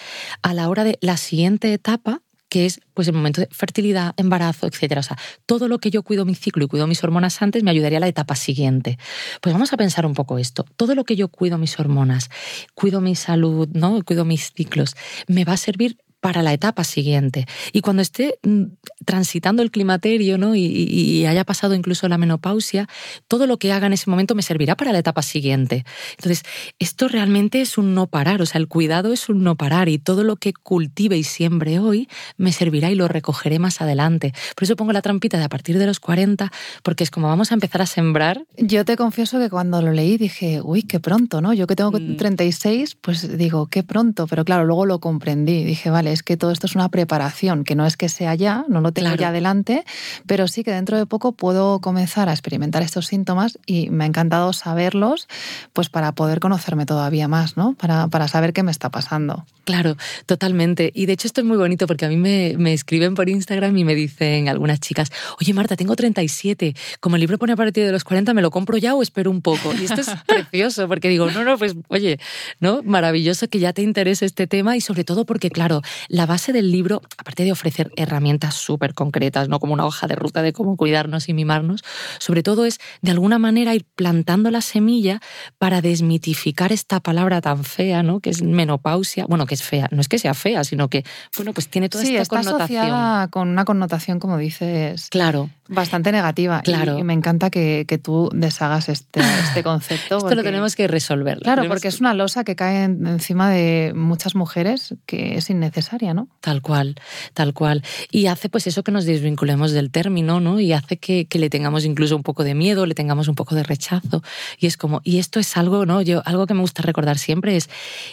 a 0.41 0.53
la 0.53 0.69
hora 0.69 0.85
de 0.85 0.97
la 1.01 1.17
siguiente 1.17 1.73
etapa 1.73 2.21
que 2.49 2.65
es 2.65 2.79
pues 2.93 3.09
el 3.09 3.13
momento 3.13 3.41
de 3.41 3.49
fertilidad, 3.51 4.13
embarazo, 4.15 4.67
etcétera. 4.67 5.01
O 5.01 5.03
sea, 5.03 5.17
todo 5.45 5.67
lo 5.67 5.79
que 5.79 5.91
yo 5.91 6.01
cuido 6.03 6.23
mi 6.23 6.33
ciclo 6.33 6.63
y 6.63 6.67
cuido 6.69 6.87
mis 6.87 7.03
hormonas 7.03 7.41
antes 7.41 7.61
me 7.61 7.71
ayudaría 7.71 7.97
a 7.97 7.99
la 7.99 8.07
etapa 8.07 8.35
siguiente. 8.35 8.97
Pues 9.41 9.51
vamos 9.51 9.73
a 9.73 9.77
pensar 9.77 10.05
un 10.05 10.13
poco 10.13 10.37
esto. 10.37 10.65
Todo 10.77 10.95
lo 10.95 11.03
que 11.03 11.17
yo 11.17 11.27
cuido 11.27 11.57
mis 11.57 11.77
hormonas, 11.77 12.29
cuido 12.73 13.01
mi 13.01 13.15
salud, 13.15 13.67
¿no? 13.73 14.01
Cuido 14.03 14.23
mis 14.23 14.53
ciclos, 14.53 14.95
me 15.27 15.43
va 15.43 15.53
a 15.53 15.57
servir 15.57 15.97
para 16.27 16.43
la 16.43 16.51
etapa 16.51 16.83
siguiente. 16.83 17.45
Y 17.71 17.79
cuando 17.79 18.01
esté 18.01 18.37
mm, 18.43 18.63
transitando 19.05 19.63
el 19.63 19.71
climaterio 19.71 20.37
¿no? 20.37 20.55
y, 20.55 21.25
haya 21.25 21.45
pasado 21.45 21.73
incluso 21.73 22.09
la 22.09 22.17
menopausia, 22.17 22.89
todo 23.29 23.47
lo 23.47 23.57
que 23.59 23.71
haga 23.71 23.87
en 23.87 23.93
ese 23.93 24.09
momento 24.09 24.35
me 24.35 24.41
servirá 24.41 24.75
para 24.75 24.91
la 24.91 24.99
etapa 24.99 25.21
siguiente. 25.21 25.85
Entonces, 26.17 26.43
esto 26.79 27.07
realmente 27.07 27.61
es 27.61 27.77
un 27.77 27.93
no 27.93 28.07
parar, 28.07 28.41
o 28.41 28.45
sea, 28.45 28.59
el 28.59 28.67
cuidado 28.67 29.13
es 29.13 29.29
un 29.29 29.41
no 29.41 29.55
parar 29.55 29.87
y 29.87 29.99
todo 29.99 30.25
lo 30.25 30.35
que 30.35 30.51
cultive 30.51 31.17
y 31.17 31.23
siembre 31.23 31.79
hoy 31.79 32.09
me 32.35 32.51
servirá 32.51 32.91
y 32.91 32.95
lo 32.95 33.07
recogeré 33.07 33.57
más 33.57 33.79
adelante. 33.79 34.33
Por 34.53 34.65
eso 34.65 34.75
pongo 34.75 34.91
la 34.91 35.01
trampita 35.01 35.37
de 35.37 35.45
a 35.45 35.49
partir 35.49 35.79
de 35.79 35.85
los 35.85 36.01
40, 36.01 36.51
porque 36.83 37.05
es 37.05 37.09
como 37.09 37.27
vamos 37.27 37.51
a 37.51 37.53
empezar 37.53 37.81
a 37.81 37.85
sembrar. 37.85 38.43
Yo 38.57 38.83
te 38.83 38.97
confieso 38.97 39.39
que 39.39 39.49
cuando 39.49 39.81
lo 39.81 39.93
leí 39.93 40.17
dije, 40.17 40.59
uy, 40.61 40.83
qué 40.83 40.99
pronto, 40.99 41.39
¿no? 41.39 41.53
Yo 41.53 41.67
que 41.67 41.77
tengo 41.77 41.91
36, 41.91 42.95
mm. 42.95 42.99
pues 42.99 43.37
digo, 43.37 43.67
qué 43.67 43.83
pronto, 43.83 44.27
pero 44.27 44.43
claro, 44.43 44.65
luego 44.65 44.85
lo 44.85 44.99
comprendí. 44.99 45.63
Dije, 45.63 45.89
vale, 45.89 46.16
es 46.17 46.23
que 46.23 46.37
todo 46.37 46.51
esto 46.51 46.65
es 46.65 46.75
una 46.75 46.89
preparación, 46.89 47.63
que 47.63 47.75
no 47.75 47.85
es 47.85 47.95
que 47.97 48.09
sea 48.09 48.35
ya, 48.35 48.65
no 48.67 48.81
lo 48.81 48.91
tengo 48.91 49.15
ya 49.15 49.29
adelante, 49.29 49.85
pero 50.25 50.47
sí 50.47 50.63
que 50.63 50.71
dentro 50.71 50.97
de 50.97 51.05
poco 51.05 51.31
puedo 51.31 51.79
comenzar 51.79 52.27
a 52.29 52.33
experimentar 52.33 52.81
estos 52.81 53.07
síntomas 53.07 53.59
y 53.65 53.89
me 53.89 54.03
ha 54.03 54.07
encantado 54.07 54.51
saberlos, 54.53 55.27
pues 55.73 55.89
para 55.89 56.11
poder 56.13 56.39
conocerme 56.39 56.85
todavía 56.85 57.27
más, 57.27 57.57
¿no? 57.57 57.73
Para, 57.75 58.07
para 58.07 58.27
saber 58.27 58.53
qué 58.53 58.63
me 58.63 58.71
está 58.71 58.89
pasando. 58.89 59.45
Claro, 59.63 59.97
totalmente. 60.25 60.91
Y 60.95 61.07
de 61.07 61.13
hecho 61.13 61.27
esto 61.27 61.41
es 61.41 61.47
muy 61.47 61.57
bonito 61.57 61.87
porque 61.87 62.05
a 62.05 62.09
mí 62.09 62.15
me, 62.15 62.55
me 62.57 62.73
escriben 62.73 63.15
por 63.15 63.29
Instagram 63.29 63.77
y 63.77 63.83
me 63.83 63.95
dicen 63.95 64.47
algunas 64.47 64.79
chicas, 64.79 65.11
oye 65.39 65.53
Marta, 65.53 65.75
tengo 65.75 65.95
37, 65.95 66.75
como 66.99 67.17
el 67.17 67.19
libro 67.19 67.37
pone 67.37 67.53
a 67.53 67.57
partir 67.57 67.85
de 67.85 67.91
los 67.91 68.03
40, 68.03 68.33
¿me 68.33 68.41
lo 68.41 68.49
compro 68.49 68.77
ya 68.77 68.95
o 68.95 69.01
espero 69.01 69.29
un 69.29 69.41
poco? 69.41 69.73
Y 69.73 69.85
esto 69.85 70.01
es 70.01 70.07
precioso 70.27 70.87
porque 70.87 71.09
digo, 71.09 71.29
no, 71.29 71.43
no, 71.43 71.57
pues 71.57 71.75
oye, 71.89 72.19
¿no? 72.59 72.81
Maravilloso 72.83 73.47
que 73.49 73.59
ya 73.59 73.73
te 73.73 73.81
interese 73.81 74.25
este 74.25 74.47
tema 74.47 74.77
y 74.77 74.81
sobre 74.81 75.03
todo 75.03 75.25
porque, 75.25 75.49
claro, 75.49 75.81
la 76.07 76.25
base 76.25 76.53
del 76.53 76.71
libro, 76.71 77.01
aparte 77.17 77.43
de 77.43 77.51
ofrecer 77.51 77.91
herramientas 77.95 78.55
súper 78.55 78.93
concretas, 78.93 79.49
no 79.49 79.59
como 79.59 79.73
una 79.73 79.85
hoja 79.85 80.07
de 80.07 80.15
ruta 80.15 80.41
de 80.41 80.53
cómo 80.53 80.77
cuidarnos 80.77 81.29
y 81.29 81.33
mimarnos, 81.33 81.83
sobre 82.19 82.43
todo 82.43 82.65
es 82.65 82.79
de 83.01 83.11
alguna 83.11 83.39
manera 83.39 83.75
ir 83.75 83.85
plantando 83.95 84.51
la 84.51 84.61
semilla 84.61 85.21
para 85.57 85.81
desmitificar 85.81 86.71
esta 86.71 86.99
palabra 86.99 87.41
tan 87.41 87.63
fea, 87.63 88.03
¿no? 88.03 88.19
Que 88.19 88.29
es 88.29 88.41
menopausia. 88.41 89.25
Bueno, 89.27 89.45
que 89.45 89.55
es 89.55 89.63
fea. 89.63 89.87
No 89.91 90.01
es 90.01 90.07
que 90.07 90.19
sea 90.19 90.33
fea, 90.33 90.63
sino 90.63 90.89
que, 90.89 91.03
bueno, 91.35 91.53
pues 91.53 91.69
tiene 91.69 91.89
toda 91.89 92.03
esta 92.03 92.21
está 92.21 92.37
connotación. 92.37 92.79
Asociada 92.83 93.27
con 93.29 93.49
una 93.49 93.65
connotación, 93.65 94.19
como 94.19 94.37
dices. 94.37 95.07
Claro. 95.09 95.49
Bastante 95.69 96.11
negativa. 96.11 96.61
Claro. 96.61 96.97
Y, 96.97 97.03
me 97.03 97.13
encanta 97.13 97.49
que, 97.49 97.85
que, 97.87 97.97
tú 97.97 98.29
deshagas 98.33 98.89
este, 98.89 99.19
este 99.19 99.63
concepto. 99.63 100.17
Esto 100.17 100.35
lo 100.35 100.43
tenemos 100.43 100.75
que 100.75 100.87
resolver. 100.87 101.39
Claro, 101.39 101.67
porque 101.67 101.87
es 101.87 101.99
una 101.99 102.13
losa 102.13 102.43
que 102.43 102.55
cae 102.55 102.83
encima 102.83 103.49
de 103.49 103.93
muchas 103.95 104.35
mujeres 104.35 104.95
que 105.05 105.35
es 105.35 105.49
innecesaria, 105.49 106.13
¿no? 106.13 106.27
Tal 106.41 106.61
cual, 106.61 106.95
tal 107.33 107.53
cual. 107.53 107.83
Y 108.11 108.27
hace 108.27 108.49
pues 108.49 108.67
eso 108.67 108.83
que 108.83 108.91
nos 108.91 109.05
desvinculemos 109.05 109.71
del 109.71 109.91
término, 109.91 110.39
¿no? 110.39 110.59
Y 110.59 110.73
hace 110.73 110.97
que, 110.97 111.25
que 111.27 111.39
le 111.39 111.49
tengamos 111.49 111.85
incluso 111.85 112.15
un 112.15 112.23
poco 112.23 112.43
de 112.43 112.55
miedo, 112.55 112.85
le 112.85 112.95
tengamos 112.95 113.27
un 113.27 113.35
poco 113.35 113.55
de 113.55 113.63
rechazo. 113.63 114.23
Y 114.57 114.67
es 114.67 114.77
como, 114.77 115.01
y 115.03 115.19
esto 115.19 115.39
es 115.39 115.57
algo, 115.57 115.85
¿no? 115.85 116.01
Yo, 116.01 116.21
algo 116.25 116.47
que 116.47 116.53
me 116.53 116.61
gusta 116.61 116.81
recordar 116.81 117.17
siempre 117.17 117.57
es, 117.57 117.69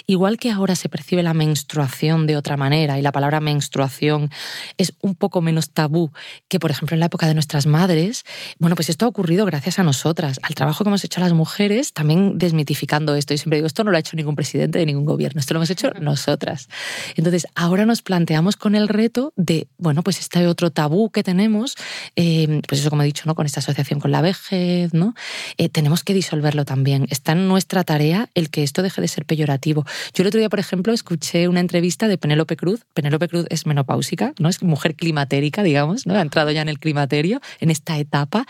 igual 0.07 0.39
que 0.39 0.51
ahora 0.51 0.75
se 0.77 0.89
percibe 0.89 1.23
la 1.23 1.35
menstruación 1.35 2.27
de 2.27 2.37
otra 2.37 2.57
manera 2.57 2.99
y 2.99 3.03
la 3.03 3.13
palabra 3.13 3.41
menstruación 3.41 4.31
es 4.79 4.95
un 5.01 5.15
poco 5.15 5.41
menos 5.41 5.71
tabú 5.71 6.13
que, 6.49 6.61
por 6.61 6.71
ejemplo, 6.71 6.95
en 6.95 7.01
la 7.01 7.07
época 7.07 7.27
de 7.27 7.35
nuestras 7.45 7.67
madres, 7.67 8.25
bueno, 8.59 8.75
pues 8.75 8.89
esto 8.89 9.05
ha 9.05 9.09
ocurrido 9.09 9.45
gracias 9.45 9.79
a 9.79 9.83
nosotras, 9.83 10.41
al 10.43 10.55
trabajo 10.55 10.83
que 10.83 10.89
hemos 10.89 11.05
hecho 11.05 11.21
las 11.21 11.35
mujeres, 11.35 11.93
también 11.93 12.39
desmitificando 12.39 13.15
esto. 13.15 13.35
Y 13.35 13.39
siempre 13.39 13.59
digo, 13.59 13.67
esto 13.67 13.85
no 13.85 13.91
lo 13.91 13.99
ha 13.99 14.01
hecho 14.01 14.17
ningún 14.17 14.35
presidente 14.35 14.79
de 14.79 14.87
ningún 14.87 15.05
gobierno, 15.05 15.41
esto 15.41 15.53
lo 15.53 15.59
hemos 15.59 15.69
hecho 15.69 15.91
nosotras. 16.01 16.71
Entonces, 17.17 17.47
ahora 17.55 17.85
nos 17.85 18.01
planteamos 18.01 18.57
con 18.57 18.75
el 18.75 18.89
reto 18.89 19.35
de, 19.37 19.69
bueno, 19.77 20.03
pues 20.03 20.21
este 20.21 20.47
otro 20.47 20.71
tabú 20.71 21.11
que 21.11 21.23
tenemos, 21.23 21.75
eh, 22.17 22.63
pues 22.67 22.81
eso 22.81 22.89
como 22.89 23.03
he 23.03 23.05
dicho, 23.05 23.25
¿no? 23.27 23.35
Con 23.35 23.45
esta 23.45 23.61
asociación 23.61 24.01
con 24.01 24.11
la 24.11 24.23
vejez, 24.23 24.95
¿no? 24.95 25.15
Eh, 25.59 25.69
tenemos 25.69 26.03
que 26.03 26.15
disolverlo 26.15 26.65
también. 26.65 27.07
Está 27.11 27.33
en 27.33 27.47
nuestra 27.47 27.85
tarea 27.85 28.31
el 28.35 28.49
que 28.49 28.63
esto 28.63 28.81
deje 28.81 29.03
de 29.03 29.09
ser 29.09 29.27
peyorativo. 29.27 29.85
Yo 30.15 30.23
el 30.23 30.29
otro 30.29 30.39
día, 30.39 30.49
por 30.49 30.61
ejemplo, 30.61 30.95
escuché 30.95 31.47
una 31.49 31.61
entrevista 31.61 32.09
de 32.09 32.17
Penélope 32.17 32.57
Cruz. 32.57 32.87
Penélope 32.95 33.29
Cruz 33.29 33.45
es 33.51 33.67
menopáusica, 33.67 34.33
¿no? 34.39 34.49
Es 34.49 34.63
mujer 34.63 34.95
climatérica, 34.95 35.63
digamos, 35.63 36.07
¿no? 36.07 36.15
Ha 36.15 36.23
entrado 36.23 36.51
ya 36.51 36.63
en 36.63 36.71
el 36.71 36.79
climaterio, 36.79 37.34
en 37.61 37.71
esta 37.71 37.99
etapa. 37.99 38.47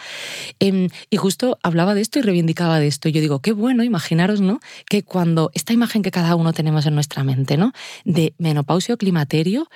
Em, 0.59 0.89
y 1.11 1.17
justo 1.17 1.59
hablaba 1.63 1.95
de 1.95 2.01
esto 2.01 2.19
y 2.19 2.23
reivindicaba 2.23 2.81
de 2.81 2.87
esto. 2.87 3.09
Y 3.09 3.13
yo 3.13 3.21
digo, 3.21 3.41
qué 3.41 3.53
bueno, 3.53 3.85
imaginaros, 3.85 4.41
¿no? 4.41 4.61
Que 4.89 5.03
cuando 5.03 5.51
esta 5.55 5.73
imagen 5.73 6.03
que 6.03 6.11
cada 6.11 6.35
uno 6.35 6.53
tenemos 6.53 6.87
en 6.87 6.95
nuestra 6.95 7.25
mente, 7.25 7.57
¿no? 7.57 7.73
De 8.05 8.35
menopausia 8.39 8.95
o 8.95 8.99
climaterio, 8.99 9.69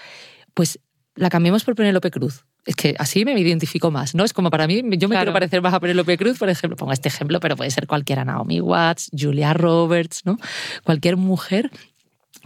pues 0.55 0.81
la 1.19 1.31
cambiemos 1.31 1.65
por 1.65 1.75
Penélope 1.75 2.11
Cruz 2.11 2.45
Es 2.65 2.77
que 2.77 2.95
así 2.99 3.25
me 3.25 3.39
identifico 3.39 3.91
más, 3.91 4.15
¿no? 4.15 4.25
Es 4.25 4.33
como 4.33 4.51
para 4.51 4.67
mí, 4.67 4.83
yo 4.97 5.09
me 5.09 5.17
quiero 5.17 5.33
parecer 5.33 5.61
más 5.61 5.75
a 5.75 5.81
Penelope 5.81 6.17
Cruz, 6.17 6.39
por 6.39 6.49
ejemplo, 6.49 6.77
pongo 6.77 6.93
este 6.93 7.09
ejemplo, 7.09 7.41
pero 7.41 7.57
puede 7.57 7.71
ser 7.71 7.87
cualquiera, 7.87 8.25
Naomi 8.25 8.61
Watts, 8.61 9.11
Julia 9.19 9.53
Roberts, 9.53 10.23
¿no? 10.25 10.39
Cualquier 10.85 11.17
mujer 11.17 11.71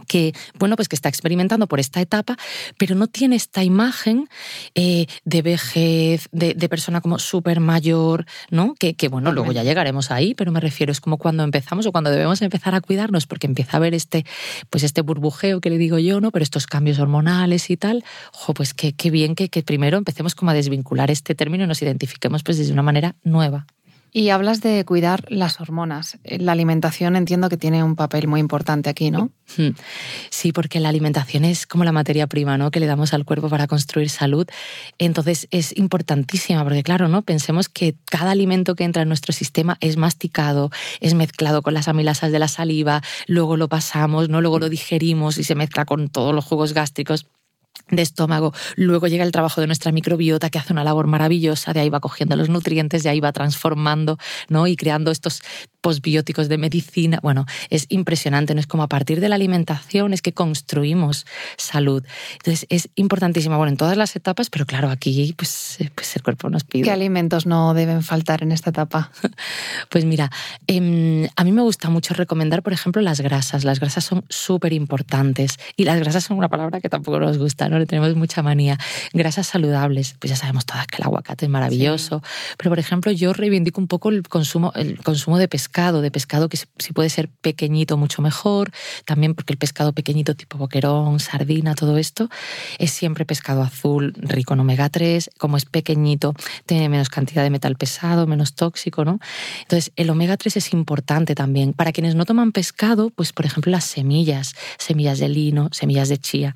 que, 0.07 0.33
bueno, 0.57 0.75
pues 0.75 0.89
que 0.89 0.95
está 0.95 1.09
experimentando 1.09 1.67
por 1.67 1.79
esta 1.79 2.01
etapa, 2.01 2.37
pero 2.77 2.95
no 2.95 3.07
tiene 3.07 3.35
esta 3.35 3.63
imagen 3.63 4.29
eh, 4.75 5.07
de 5.25 5.41
vejez, 5.41 6.27
de, 6.31 6.69
persona 6.69 7.01
como 7.01 7.19
súper 7.19 7.59
mayor, 7.59 8.25
¿no? 8.49 8.73
Que, 8.75 8.95
bueno, 9.09 9.31
luego 9.31 9.51
ya 9.51 9.63
llegaremos 9.63 10.11
ahí, 10.11 10.33
pero 10.33 10.51
me 10.51 10.59
refiero, 10.59 10.91
es 10.91 11.01
como 11.01 11.17
cuando 11.17 11.43
empezamos 11.43 11.85
o 11.85 11.91
cuando 11.91 12.09
debemos 12.09 12.41
empezar 12.41 12.73
a 12.73 12.81
cuidarnos, 12.81 13.27
porque 13.27 13.47
empieza 13.47 13.73
a 13.73 13.77
haber 13.77 13.93
este, 13.93 14.25
pues 14.69 14.83
este 14.83 15.01
burbujeo 15.01 15.61
que 15.61 15.69
le 15.69 15.77
digo 15.77 15.99
yo, 15.99 16.21
¿no? 16.21 16.31
Pero 16.31 16.43
estos 16.43 16.65
cambios 16.67 16.99
hormonales 16.99 17.69
y 17.69 17.77
tal, 17.77 18.03
ojo, 18.33 18.53
pues 18.53 18.73
qué, 18.73 18.93
bien 19.11 19.35
que, 19.35 19.49
que 19.49 19.63
primero 19.63 19.97
empecemos 19.97 20.35
como 20.35 20.51
a 20.51 20.53
desvincular 20.53 21.11
este 21.11 21.35
término 21.35 21.65
y 21.65 21.67
nos 21.67 21.81
identifiquemos 21.81 22.43
pues 22.43 22.57
desde 22.57 22.73
una 22.73 22.83
manera 22.83 23.15
nueva. 23.23 23.67
Y 24.15 24.29
hablas 24.29 24.61
de 24.61 24.85
cuidar 24.85 25.25
las 25.29 25.59
hormonas. 25.59 26.19
La 26.23 26.51
alimentación 26.51 27.15
entiendo 27.15 27.49
que 27.49 27.57
tiene 27.57 27.83
un 27.83 27.95
papel 27.95 28.27
muy 28.27 28.39
importante 28.39 28.91
aquí, 28.91 29.09
¿no? 29.09 29.31
Hmm. 29.57 29.69
Sí, 30.29 30.51
porque 30.51 30.79
la 30.79 30.89
alimentación 30.89 31.45
es 31.45 31.65
como 31.65 31.83
la 31.83 31.91
materia 31.91 32.27
prima, 32.27 32.55
¿no? 32.59 32.69
Que 32.69 32.79
le 32.79 32.85
damos 32.85 33.15
al 33.15 33.25
cuerpo 33.25 33.49
para 33.49 33.65
construir 33.65 34.11
salud. 34.11 34.47
Entonces 34.99 35.47
es 35.49 35.75
importantísima, 35.75 36.63
porque 36.63 36.83
claro, 36.83 37.07
¿no? 37.07 37.23
Pensemos 37.23 37.69
que 37.69 37.95
cada 38.05 38.31
alimento 38.31 38.75
que 38.75 38.83
entra 38.83 39.01
en 39.01 39.07
nuestro 39.07 39.33
sistema 39.33 39.77
es 39.79 39.97
masticado, 39.97 40.69
es 40.99 41.15
mezclado 41.15 41.63
con 41.63 41.73
las 41.73 41.87
amilasas 41.87 42.31
de 42.31 42.37
la 42.37 42.47
saliva, 42.47 43.01
luego 43.25 43.57
lo 43.57 43.67
pasamos, 43.67 44.29
¿no? 44.29 44.41
Luego 44.41 44.59
lo 44.59 44.69
digerimos 44.69 45.39
y 45.39 45.43
se 45.43 45.55
mezcla 45.55 45.85
con 45.85 46.09
todos 46.09 46.35
los 46.35 46.45
jugos 46.45 46.73
gástricos 46.73 47.25
de 47.89 48.01
estómago. 48.01 48.53
Luego 48.75 49.07
llega 49.07 49.23
el 49.23 49.31
trabajo 49.31 49.61
de 49.61 49.67
nuestra 49.67 49.91
microbiota 49.91 50.49
que 50.49 50.59
hace 50.59 50.73
una 50.73 50.83
labor 50.83 51.07
maravillosa, 51.07 51.73
de 51.73 51.81
ahí 51.81 51.89
va 51.89 51.99
cogiendo 51.99 52.35
los 52.35 52.49
nutrientes, 52.49 53.03
de 53.03 53.09
ahí 53.09 53.19
va 53.19 53.31
transformando 53.31 54.17
¿no? 54.49 54.67
y 54.67 54.75
creando 54.75 55.11
estos 55.11 55.41
posbióticos 55.81 56.47
de 56.47 56.57
medicina. 56.57 57.19
Bueno, 57.21 57.45
es 57.69 57.87
impresionante, 57.89 58.55
¿no? 58.55 58.61
Es 58.61 58.67
como 58.67 58.83
a 58.83 58.87
partir 58.87 59.19
de 59.19 59.27
la 59.27 59.35
alimentación 59.35 60.13
es 60.13 60.21
que 60.21 60.33
construimos 60.33 61.25
salud. 61.57 62.03
Entonces 62.33 62.65
es 62.69 62.89
importantísimo, 62.95 63.57
bueno, 63.57 63.71
en 63.71 63.77
todas 63.77 63.97
las 63.97 64.15
etapas, 64.15 64.49
pero 64.49 64.65
claro, 64.65 64.89
aquí 64.89 65.33
pues, 65.37 65.81
eh, 65.81 65.91
pues 65.93 66.15
el 66.15 66.23
cuerpo 66.23 66.49
nos 66.49 66.63
pide. 66.63 66.85
¿Qué 66.85 66.91
alimentos 66.91 67.45
no 67.45 67.73
deben 67.73 68.01
faltar 68.01 68.43
en 68.43 68.51
esta 68.51 68.69
etapa? 68.69 69.11
Pues 69.89 70.05
mira, 70.05 70.31
em, 70.65 71.27
a 71.35 71.43
mí 71.43 71.51
me 71.51 71.61
gusta 71.61 71.89
mucho 71.89 72.13
recomendar, 72.13 72.63
por 72.63 72.73
ejemplo, 72.73 73.01
las 73.01 73.21
grasas. 73.21 73.63
Las 73.63 73.79
grasas 73.79 74.03
son 74.05 74.23
súper 74.29 74.73
importantes 74.73 75.59
y 75.75 75.83
las 75.83 75.99
grasas 75.99 76.23
son 76.23 76.37
una 76.37 76.49
palabra 76.49 76.79
que 76.79 76.89
tampoco 76.89 77.19
nos 77.19 77.37
gusta, 77.37 77.62
¿no? 77.69 77.79
Le 77.79 77.85
tenemos 77.85 78.15
mucha 78.15 78.41
manía. 78.41 78.77
Grasas 79.13 79.47
saludables, 79.47 80.15
pues 80.19 80.29
ya 80.29 80.35
sabemos 80.35 80.65
todas 80.65 80.87
que 80.87 80.97
el 80.97 81.03
aguacate 81.03 81.45
es 81.45 81.51
maravilloso, 81.51 82.21
pero 82.57 82.69
por 82.69 82.79
ejemplo 82.79 83.11
yo 83.11 83.33
reivindico 83.33 83.79
un 83.79 83.87
poco 83.87 84.09
el 84.09 84.23
consumo, 84.27 84.71
el 84.75 84.99
consumo 84.99 85.37
de 85.37 85.47
pescado 85.47 86.01
de 86.01 86.11
pescado 86.11 86.49
que 86.49 86.57
si 86.57 86.93
puede 86.93 87.09
ser 87.09 87.29
pequeñito 87.29 87.97
mucho 87.97 88.21
mejor, 88.21 88.71
también 89.05 89.33
porque 89.35 89.53
el 89.53 89.57
pescado 89.57 89.93
pequeñito 89.93 90.35
tipo 90.35 90.57
boquerón, 90.57 91.19
sardina, 91.19 91.75
todo 91.75 91.97
esto, 91.97 92.29
es 92.79 92.91
siempre 92.91 93.25
pescado 93.25 93.61
azul 93.61 94.13
rico 94.17 94.53
en 94.53 94.61
omega 94.61 94.89
3, 94.89 95.31
como 95.37 95.57
es 95.57 95.65
pequeñito, 95.65 96.33
tiene 96.65 96.89
menos 96.89 97.09
cantidad 97.09 97.43
de 97.43 97.49
metal 97.49 97.75
pesado, 97.75 98.27
menos 98.27 98.55
tóxico, 98.55 99.05
¿no? 99.05 99.19
Entonces, 99.61 99.91
el 99.95 100.09
omega 100.09 100.37
3 100.37 100.57
es 100.57 100.73
importante 100.73 101.35
también. 101.35 101.73
Para 101.73 101.91
quienes 101.91 102.15
no 102.15 102.25
toman 102.25 102.51
pescado, 102.51 103.09
pues 103.09 103.33
por 103.33 103.45
ejemplo 103.45 103.71
las 103.71 103.85
semillas, 103.85 104.55
semillas 104.77 105.19
de 105.19 105.29
lino, 105.29 105.69
semillas 105.71 106.09
de 106.09 106.17
chía. 106.17 106.55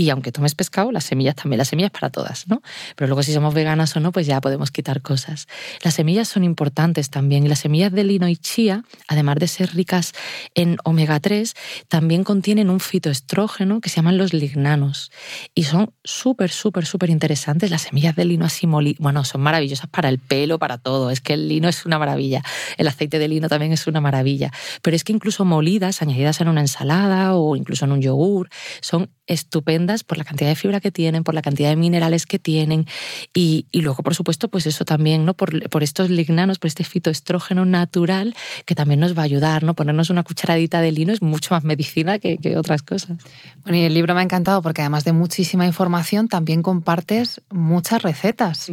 Y 0.00 0.08
aunque 0.08 0.32
tomes 0.32 0.54
pescado, 0.54 0.92
las 0.92 1.04
semillas 1.04 1.34
también, 1.34 1.58
las 1.58 1.68
semillas 1.68 1.90
para 1.90 2.08
todas, 2.08 2.48
¿no? 2.48 2.62
Pero 2.96 3.08
luego 3.08 3.22
si 3.22 3.34
somos 3.34 3.52
veganas 3.52 3.94
o 3.96 4.00
no, 4.00 4.12
pues 4.12 4.26
ya 4.26 4.40
podemos 4.40 4.70
quitar 4.70 5.02
cosas. 5.02 5.46
Las 5.82 5.92
semillas 5.92 6.26
son 6.26 6.42
importantes 6.42 7.10
también. 7.10 7.44
Y 7.44 7.50
las 7.50 7.58
semillas 7.58 7.92
de 7.92 8.04
lino 8.04 8.26
y 8.26 8.38
chía, 8.38 8.82
además 9.08 9.36
de 9.36 9.46
ser 9.46 9.74
ricas 9.74 10.14
en 10.54 10.78
omega 10.84 11.20
3, 11.20 11.54
también 11.88 12.24
contienen 12.24 12.70
un 12.70 12.80
fitoestrógeno 12.80 13.82
que 13.82 13.90
se 13.90 13.96
llaman 13.96 14.16
los 14.16 14.32
lignanos. 14.32 15.12
Y 15.54 15.64
son 15.64 15.92
súper, 16.02 16.50
súper, 16.50 16.86
súper 16.86 17.10
interesantes. 17.10 17.70
Las 17.70 17.82
semillas 17.82 18.16
de 18.16 18.24
lino 18.24 18.46
así 18.46 18.66
molidas, 18.66 19.00
bueno, 19.00 19.22
son 19.24 19.42
maravillosas 19.42 19.90
para 19.90 20.08
el 20.08 20.18
pelo, 20.18 20.58
para 20.58 20.78
todo. 20.78 21.10
Es 21.10 21.20
que 21.20 21.34
el 21.34 21.46
lino 21.46 21.68
es 21.68 21.84
una 21.84 21.98
maravilla. 21.98 22.42
El 22.78 22.88
aceite 22.88 23.18
de 23.18 23.28
lino 23.28 23.50
también 23.50 23.74
es 23.74 23.86
una 23.86 24.00
maravilla. 24.00 24.50
Pero 24.80 24.96
es 24.96 25.04
que 25.04 25.12
incluso 25.12 25.44
molidas, 25.44 26.00
añadidas 26.00 26.40
en 26.40 26.48
una 26.48 26.62
ensalada 26.62 27.34
o 27.34 27.54
incluso 27.54 27.84
en 27.84 27.92
un 27.92 28.00
yogur, 28.00 28.48
son 28.80 29.10
estupendas 29.30 30.02
por 30.02 30.18
la 30.18 30.24
cantidad 30.24 30.50
de 30.50 30.56
fibra 30.56 30.80
que 30.80 30.90
tienen, 30.90 31.22
por 31.22 31.34
la 31.34 31.42
cantidad 31.42 31.70
de 31.70 31.76
minerales 31.76 32.26
que 32.26 32.40
tienen 32.40 32.86
y, 33.32 33.66
luego, 33.72 34.02
por 34.02 34.14
supuesto, 34.14 34.48
pues 34.48 34.66
eso 34.66 34.84
también, 34.84 35.24
¿no? 35.24 35.34
Por, 35.34 35.82
estos 35.82 36.10
lignanos, 36.10 36.58
por 36.58 36.68
este 36.68 36.84
fitoestrógeno 36.84 37.64
natural 37.64 38.34
que 38.66 38.74
también 38.74 39.00
nos 39.00 39.16
va 39.16 39.22
a 39.22 39.24
ayudar, 39.24 39.62
¿no? 39.62 39.74
Ponernos 39.74 40.10
una 40.10 40.24
cucharadita 40.24 40.80
de 40.80 40.90
lino 40.90 41.12
es 41.12 41.22
mucho 41.22 41.54
más 41.54 41.62
medicina 41.62 42.18
que, 42.18 42.38
otras 42.56 42.82
cosas. 42.82 43.18
Bueno, 43.62 43.78
y 43.78 43.82
el 43.82 43.94
libro 43.94 44.14
me 44.14 44.20
ha 44.20 44.24
encantado 44.24 44.60
porque 44.62 44.82
además 44.82 45.04
de 45.04 45.12
muchísima 45.12 45.64
información, 45.64 46.26
también 46.26 46.62
compartes 46.62 47.40
muchas 47.50 48.02
recetas. 48.02 48.68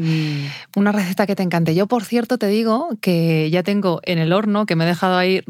Una 0.76 0.92
receta 0.92 1.28
que 1.28 1.36
te 1.36 1.44
encante. 1.44 1.76
Yo, 1.76 1.86
por 1.86 2.04
cierto, 2.04 2.40
te 2.40 2.48
digo 2.48 2.90
que 3.00 3.50
ya 3.52 3.62
tengo 3.62 4.02
en 4.04 4.18
el 4.18 4.34
horno, 4.34 4.66
que 4.66 4.76
me 4.76 4.86
he 4.86 4.88
dejado 4.88 5.18
ahí 5.18 5.44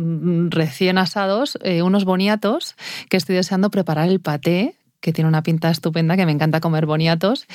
recién 0.50 0.98
asados, 0.98 1.58
eh, 1.64 1.82
unos 1.82 2.04
boniatos 2.04 2.76
que 3.10 3.16
estoy 3.16 3.38
deseando 3.38 3.70
preparar 3.70 4.10
el 4.10 4.20
paté 4.20 4.76
que 5.00 5.14
tiene 5.14 5.28
una 5.28 5.44
pinta 5.44 5.70
estupenda, 5.70 6.16
que 6.18 6.26
me 6.26 6.32
encanta 6.32 6.60
comer 6.60 6.86
boniatos. 6.86 7.46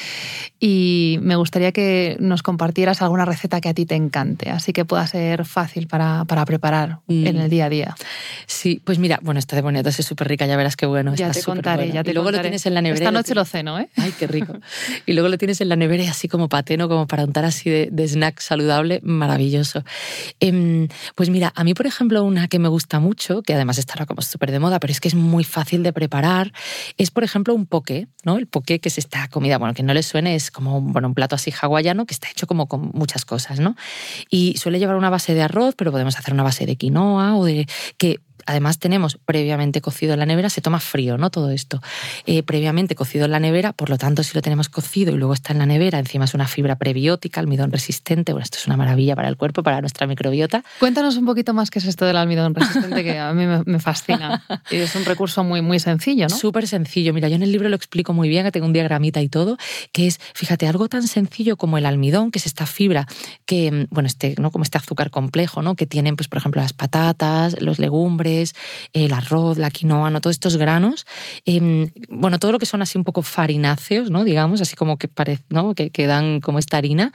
Y 0.61 1.18
me 1.22 1.36
gustaría 1.36 1.72
que 1.72 2.16
nos 2.20 2.43
compartieras 2.43 3.03
alguna 3.03 3.24
receta 3.24 3.61
que 3.61 3.68
a 3.68 3.74
ti 3.74 3.86
te 3.86 3.95
encante, 3.95 4.51
así 4.51 4.72
que 4.72 4.84
pueda 4.84 5.07
ser 5.07 5.45
fácil 5.45 5.86
para, 5.86 6.24
preparar 6.47 7.01
en 7.09 7.36
el 7.36 7.51
día 7.51 7.66
a 7.66 7.68
día. 7.68 7.97
Sí, 8.47 8.80
pues 8.84 8.99
mira, 8.99 9.18
bueno, 9.22 9.38
esta 9.38 9.57
de 9.57 9.62
boniatos 9.62 9.99
es 9.99 10.07
súper 10.07 10.28
rica, 10.28 10.47
ya 10.47 10.57
verás 10.57 10.76
qué 10.76 10.86
bueno. 10.86 11.14
Ya 11.14 11.30
te 11.30 11.43
contaré, 11.43 11.90
ya 11.90 12.03
te 12.03 12.11
Y 12.11 12.14
luego 12.14 12.30
lo 12.30 12.40
tienes 12.40 12.64
en 12.66 12.74
la 12.74 12.82
nevera. 12.82 13.05
Esta 13.05 13.11
noche 13.12 13.34
lo 13.34 13.45
ceno, 13.45 13.78
¿eh? 13.78 13.88
Ay, 13.97 14.12
qué 14.18 14.26
rico. 14.26 14.55
y 15.07 15.12
luego 15.12 15.28
lo 15.28 15.38
tienes 15.38 15.61
en 15.61 15.68
la 15.68 15.76
nevera 15.76 16.05
y 16.05 16.07
así 16.07 16.28
como 16.28 16.49
pateno, 16.49 16.88
como 16.88 17.07
para 17.07 17.24
untar 17.24 17.45
así 17.45 17.70
de, 17.70 17.88
de 17.90 18.09
snack 18.09 18.40
saludable, 18.40 19.01
maravilloso. 19.03 19.84
Em, 20.40 20.88
pues 21.14 21.30
mira, 21.30 21.53
a 21.55 21.64
mí, 21.64 21.74
por 21.74 21.86
ejemplo, 21.86 22.22
una 22.24 22.49
que 22.49 22.59
me 22.59 22.68
gusta 22.68 23.01
mucho, 23.01 23.43
que 23.43 23.55
además 23.55 23.78
estará 23.78 24.07
como 24.07 24.22
súper 24.22 24.51
de 24.51 24.59
moda, 24.59 24.80
pero 24.80 24.93
es 24.93 25.01
que 25.01 25.09
es 25.09 25.14
muy 25.14 25.45
fácil 25.45 25.82
de 25.82 25.93
preparar, 25.93 26.53
es, 26.99 27.11
por 27.11 27.24
ejemplo, 27.24 27.41
un 27.51 27.66
poke, 27.66 28.09
¿no? 28.24 28.38
El 28.38 28.47
poke 28.47 28.80
que 28.80 28.88
es 28.88 28.99
esta 28.99 29.28
comida, 29.28 29.59
bueno, 29.59 29.74
que 29.74 29.82
no 29.82 29.93
le 29.95 30.03
suene, 30.03 30.34
es 30.34 30.51
como 30.51 30.80
bueno, 30.80 31.09
un 31.09 31.14
plato 31.14 31.34
así 31.34 31.51
hawaiano 31.51 32.07
que 32.07 32.14
está 32.14 32.28
hecho 32.30 32.47
como 32.47 32.68
con 32.68 32.90
muchas 32.95 33.24
cosas, 33.24 33.61
¿no? 33.61 33.76
Y 34.30 34.57
suele 34.57 34.78
llevar 34.78 34.97
una 34.97 35.11
base 35.11 35.34
de 35.34 35.43
arroz, 35.43 35.74
pero 35.76 35.90
podemos 35.90 36.16
hacer 36.16 36.32
una 36.32 36.43
base 36.43 36.66
de 36.66 36.76
quinoa 36.76 37.36
o 37.36 37.45
de 37.45 37.66
que 37.99 38.20
además 38.47 38.78
tenemos 38.78 39.18
previamente 39.24 39.80
cocido 39.80 40.14
en 40.14 40.20
la 40.20 40.26
nevera, 40.26 40.51
se 40.51 40.61
toma 40.61 40.80
frío, 40.80 41.18
¿no? 41.18 41.30
Todo 41.30 41.51
esto. 41.51 41.80
Eh, 42.26 42.43
previamente 42.43 42.95
cocido 42.95 43.24
en 43.24 43.30
la 43.30 43.40
nevera, 43.40 43.72
por 43.72 43.90
lo 43.90 43.99
tanto, 43.99 44.22
si 44.22 44.34
lo 44.34 44.43
tenemos 44.43 44.68
cocido 44.68 45.12
y 45.12 45.16
luego 45.16 45.34
está 45.34 45.53
en 45.53 45.59
la 45.59 45.66
nevera, 45.66 45.99
encima 45.99 46.24
es 46.24 46.34
una 46.34 46.47
fibra 46.47 46.76
prebiótica, 46.76 47.40
almidón 47.40 47.72
resistente, 47.72 48.32
bueno, 48.32 48.45
esto 48.45 48.59
es 48.59 48.66
una 48.66 48.76
maravilla 48.76 49.16
para 49.16 49.28
el 49.28 49.36
cuerpo, 49.36 49.62
para 49.62 49.80
nuestra 49.80 50.07
microbiota. 50.07 50.64
Cuéntanos 50.78 51.16
un 51.16 51.26
poquito 51.26 51.55
más 51.55 51.70
qué 51.70 51.78
es 51.78 51.86
esto 51.86 52.05
del 52.05 52.16
almidón 52.16 52.55
resistente, 52.55 53.05
que 53.05 53.18
a 53.18 53.32
mí 53.32 53.47
me, 53.47 53.78
fascina. 53.78 54.45
Y 54.70 54.76
es 54.76 54.95
un 54.95 55.05
recurso 55.05 55.45
muy, 55.45 55.61
muy 55.61 55.80
sencillo, 55.80 56.26
¿no? 56.28 56.36
Súper 56.36 56.66
sencillo. 56.66 57.12
Mira, 57.12 57.28
yo 57.28 57.36
en 57.36 57.43
el 57.43 57.53
libro 57.53 57.68
lo 57.68 57.76
explico 57.76 58.12
muy 58.12 58.28
bien, 58.28 58.45
que 58.45 58.53
tengo 58.53 58.66
un 58.66 58.72
diagramita 58.72 59.20
y 59.20 59.28
todo, 59.28 59.57
que 59.93 60.07
es, 60.07 60.18
fíjate, 60.34 60.66
algo 60.66 60.88
tan 60.88 61.07
sencillo 61.07 61.57
como 61.57 61.78
el 61.78 61.86
almidón, 61.86 62.30
que 62.30 62.38
es 62.38 62.47
esta 62.47 62.66
fibra 62.66 63.07
que, 63.45 63.86
bueno, 63.90 64.07
este, 64.07 64.34
¿no? 64.38 64.51
Como 64.51 64.62
este 64.62 64.78
azúcar 64.78 65.11
complejo, 65.11 65.62
¿no? 65.62 65.74
Que 65.74 65.86
tienen, 65.86 66.16
pues, 66.16 66.28
por 66.28 66.38
ejemplo, 66.38 66.62
las 66.62 66.72
patatas, 66.72 67.61
los 67.61 67.78
legumbres, 67.78 68.32
el 68.93 69.12
arroz, 69.12 69.59
la 69.59 69.70
quinoa, 69.70 70.11
¿no? 70.11 70.20
todos 70.20 70.37
estos 70.37 70.57
granos, 70.57 71.07
em, 71.45 71.91
bueno, 72.09 72.39
todo 72.39 72.53
lo 72.53 72.59
que 72.59 72.66
son 72.66 72.83
así 72.83 72.99
un 72.99 73.05
poco 73.05 73.22
farináceos, 73.22 74.11
¿no? 74.11 74.24
digamos, 74.24 74.61
así 74.61 74.76
como 74.76 74.99
que, 74.99 75.09
¿no? 75.49 75.74
que, 75.74 75.91
que 75.91 76.07
dan 76.07 76.41
como 76.41 76.59
esta 76.59 76.76
harina, 76.76 77.12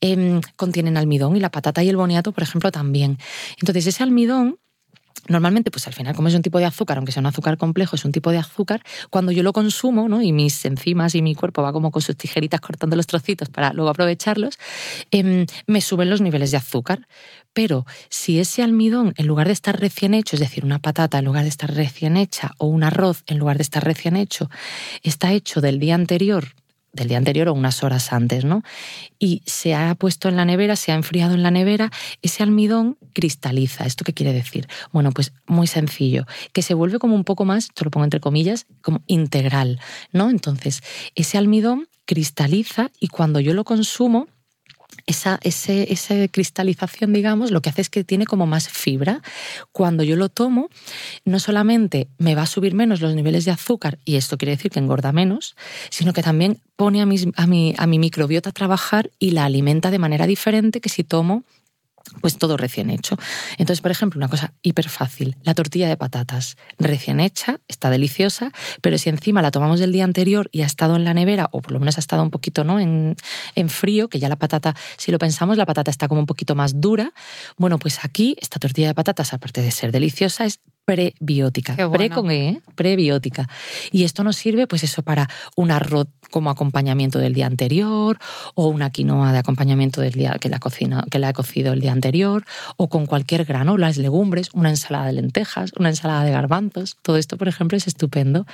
em, 0.00 0.40
contienen 0.56 0.96
almidón 0.96 1.36
y 1.36 1.40
la 1.40 1.50
patata 1.50 1.82
y 1.82 1.88
el 1.88 1.96
boniato, 1.96 2.32
por 2.32 2.42
ejemplo, 2.42 2.70
también. 2.70 3.18
Entonces, 3.60 3.86
ese 3.86 4.02
almidón 4.02 4.58
Normalmente, 5.28 5.70
pues 5.70 5.86
al 5.86 5.92
final, 5.92 6.16
como 6.16 6.28
es 6.28 6.34
un 6.34 6.42
tipo 6.42 6.58
de 6.58 6.64
azúcar, 6.64 6.96
aunque 6.96 7.12
sea 7.12 7.20
un 7.20 7.26
azúcar 7.26 7.58
complejo, 7.58 7.94
es 7.94 8.04
un 8.04 8.12
tipo 8.12 8.30
de 8.30 8.38
azúcar, 8.38 8.82
cuando 9.10 9.32
yo 9.32 9.42
lo 9.42 9.52
consumo, 9.52 10.08
¿no? 10.08 10.22
Y 10.22 10.32
mis 10.32 10.64
enzimas 10.64 11.14
y 11.14 11.22
mi 11.22 11.34
cuerpo 11.34 11.62
va 11.62 11.72
como 11.72 11.90
con 11.90 12.00
sus 12.00 12.16
tijeritas 12.16 12.60
cortando 12.60 12.96
los 12.96 13.06
trocitos 13.06 13.48
para 13.48 13.72
luego 13.72 13.90
aprovecharlos, 13.90 14.58
em, 15.10 15.46
me 15.66 15.80
suben 15.82 16.10
los 16.10 16.20
niveles 16.20 16.50
de 16.50 16.56
azúcar. 16.56 17.06
Pero 17.52 17.86
si 18.08 18.38
ese 18.38 18.62
almidón, 18.62 19.12
en 19.16 19.26
lugar 19.26 19.46
de 19.46 19.52
estar 19.52 19.78
recién 19.78 20.14
hecho, 20.14 20.36
es 20.36 20.40
decir, 20.40 20.64
una 20.64 20.78
patata 20.78 21.18
en 21.18 21.24
lugar 21.24 21.42
de 21.42 21.48
estar 21.48 21.74
recién 21.74 22.16
hecha, 22.16 22.52
o 22.58 22.66
un 22.66 22.84
arroz 22.84 23.22
en 23.26 23.38
lugar 23.38 23.56
de 23.56 23.62
estar 23.62 23.84
recién 23.84 24.16
hecho, 24.16 24.50
está 25.02 25.32
hecho 25.32 25.60
del 25.60 25.80
día 25.80 25.94
anterior 25.94 26.54
del 26.92 27.08
día 27.08 27.18
anterior 27.18 27.48
o 27.48 27.52
unas 27.52 27.82
horas 27.82 28.12
antes, 28.12 28.44
¿no? 28.44 28.62
Y 29.18 29.42
se 29.46 29.74
ha 29.74 29.94
puesto 29.94 30.28
en 30.28 30.36
la 30.36 30.44
nevera, 30.44 30.76
se 30.76 30.92
ha 30.92 30.94
enfriado 30.94 31.34
en 31.34 31.42
la 31.42 31.50
nevera, 31.50 31.90
ese 32.22 32.42
almidón 32.42 32.98
cristaliza. 33.12 33.86
¿Esto 33.86 34.04
qué 34.04 34.12
quiere 34.12 34.32
decir? 34.32 34.66
Bueno, 34.92 35.12
pues 35.12 35.32
muy 35.46 35.66
sencillo, 35.66 36.26
que 36.52 36.62
se 36.62 36.74
vuelve 36.74 36.98
como 36.98 37.14
un 37.14 37.24
poco 37.24 37.44
más, 37.44 37.64
esto 37.64 37.84
lo 37.84 37.90
pongo 37.90 38.04
entre 38.04 38.20
comillas, 38.20 38.66
como 38.82 39.02
integral, 39.06 39.80
¿no? 40.12 40.30
Entonces, 40.30 40.82
ese 41.14 41.38
almidón 41.38 41.88
cristaliza 42.06 42.90
y 42.98 43.08
cuando 43.08 43.40
yo 43.40 43.54
lo 43.54 43.64
consumo, 43.64 44.26
esa, 45.10 45.40
esa, 45.42 46.28
cristalización, 46.28 47.12
digamos, 47.12 47.50
lo 47.50 47.60
que 47.60 47.70
hace 47.70 47.82
es 47.82 47.90
que 47.90 48.04
tiene 48.04 48.26
como 48.26 48.46
más 48.46 48.68
fibra. 48.68 49.22
Cuando 49.72 50.02
yo 50.02 50.16
lo 50.16 50.28
tomo, 50.28 50.70
no 51.24 51.38
solamente 51.40 52.08
me 52.18 52.34
va 52.34 52.42
a 52.42 52.46
subir 52.46 52.74
menos 52.74 53.00
los 53.00 53.14
niveles 53.14 53.44
de 53.44 53.50
azúcar, 53.50 53.98
y 54.04 54.16
esto 54.16 54.38
quiere 54.38 54.52
decir 54.52 54.70
que 54.70 54.78
engorda 54.78 55.12
menos, 55.12 55.56
sino 55.90 56.12
que 56.12 56.22
también 56.22 56.60
pone 56.76 57.02
a 57.02 57.06
mi, 57.06 57.16
a 57.36 57.46
mi, 57.46 57.74
a 57.76 57.86
mi 57.86 57.98
microbiota 57.98 58.50
a 58.50 58.52
trabajar 58.52 59.10
y 59.18 59.32
la 59.32 59.44
alimenta 59.44 59.90
de 59.90 59.98
manera 59.98 60.26
diferente 60.26 60.80
que 60.80 60.88
si 60.88 61.04
tomo 61.04 61.44
pues 62.20 62.38
todo 62.38 62.56
recién 62.56 62.90
hecho. 62.90 63.16
Entonces, 63.52 63.80
por 63.80 63.90
ejemplo, 63.90 64.18
una 64.18 64.28
cosa 64.28 64.52
hiper 64.62 64.88
fácil, 64.88 65.36
la 65.42 65.54
tortilla 65.54 65.88
de 65.88 65.96
patatas 65.96 66.56
recién 66.78 67.20
hecha, 67.20 67.60
está 67.68 67.90
deliciosa, 67.90 68.52
pero 68.80 68.98
si 68.98 69.08
encima 69.08 69.42
la 69.42 69.50
tomamos 69.50 69.80
del 69.80 69.92
día 69.92 70.04
anterior 70.04 70.48
y 70.52 70.62
ha 70.62 70.66
estado 70.66 70.96
en 70.96 71.04
la 71.04 71.14
nevera, 71.14 71.48
o 71.52 71.60
por 71.60 71.72
lo 71.72 71.78
menos 71.78 71.96
ha 71.96 72.00
estado 72.00 72.22
un 72.22 72.30
poquito 72.30 72.64
¿no? 72.64 72.80
en, 72.80 73.16
en 73.54 73.68
frío, 73.68 74.08
que 74.08 74.18
ya 74.18 74.28
la 74.28 74.36
patata, 74.36 74.74
si 74.96 75.12
lo 75.12 75.18
pensamos, 75.18 75.56
la 75.56 75.66
patata 75.66 75.90
está 75.90 76.08
como 76.08 76.20
un 76.20 76.26
poquito 76.26 76.54
más 76.54 76.80
dura, 76.80 77.12
bueno, 77.56 77.78
pues 77.78 78.04
aquí 78.04 78.36
esta 78.40 78.58
tortilla 78.58 78.88
de 78.88 78.94
patatas, 78.94 79.32
aparte 79.32 79.62
de 79.62 79.70
ser 79.70 79.92
deliciosa, 79.92 80.44
es 80.44 80.60
prebiótica. 80.84 81.76
Pre 81.90 82.10
con 82.10 82.30
E, 82.30 82.48
¿eh? 82.48 82.62
prebiótica. 82.74 83.48
Y 83.92 84.04
esto 84.04 84.24
nos 84.24 84.36
sirve, 84.36 84.66
pues 84.66 84.82
eso, 84.82 85.02
para 85.02 85.28
un 85.56 85.70
arroz 85.70 86.08
como 86.30 86.50
acompañamiento 86.50 87.18
del 87.18 87.34
día 87.34 87.46
anterior, 87.46 88.18
o 88.54 88.68
una 88.68 88.90
quinoa 88.90 89.32
de 89.32 89.38
acompañamiento 89.38 90.00
del 90.00 90.12
día 90.12 90.36
que 90.40 90.48
la, 90.48 90.58
cocina, 90.58 91.04
que 91.10 91.18
la 91.18 91.30
he 91.30 91.32
cocido 91.32 91.72
el 91.72 91.80
día 91.80 91.92
anterior, 91.92 92.44
o 92.76 92.88
con 92.88 93.06
cualquier 93.06 93.44
grano, 93.44 93.78
las 93.78 93.96
legumbres, 93.96 94.50
una 94.52 94.70
ensalada 94.70 95.06
de 95.06 95.14
lentejas, 95.14 95.72
una 95.78 95.90
ensalada 95.90 96.24
de 96.24 96.30
garbanzos. 96.30 96.96
Todo 97.02 97.16
esto, 97.16 97.36
por 97.36 97.48
ejemplo, 97.48 97.76
es 97.76 97.86
estupendo. 97.86 98.46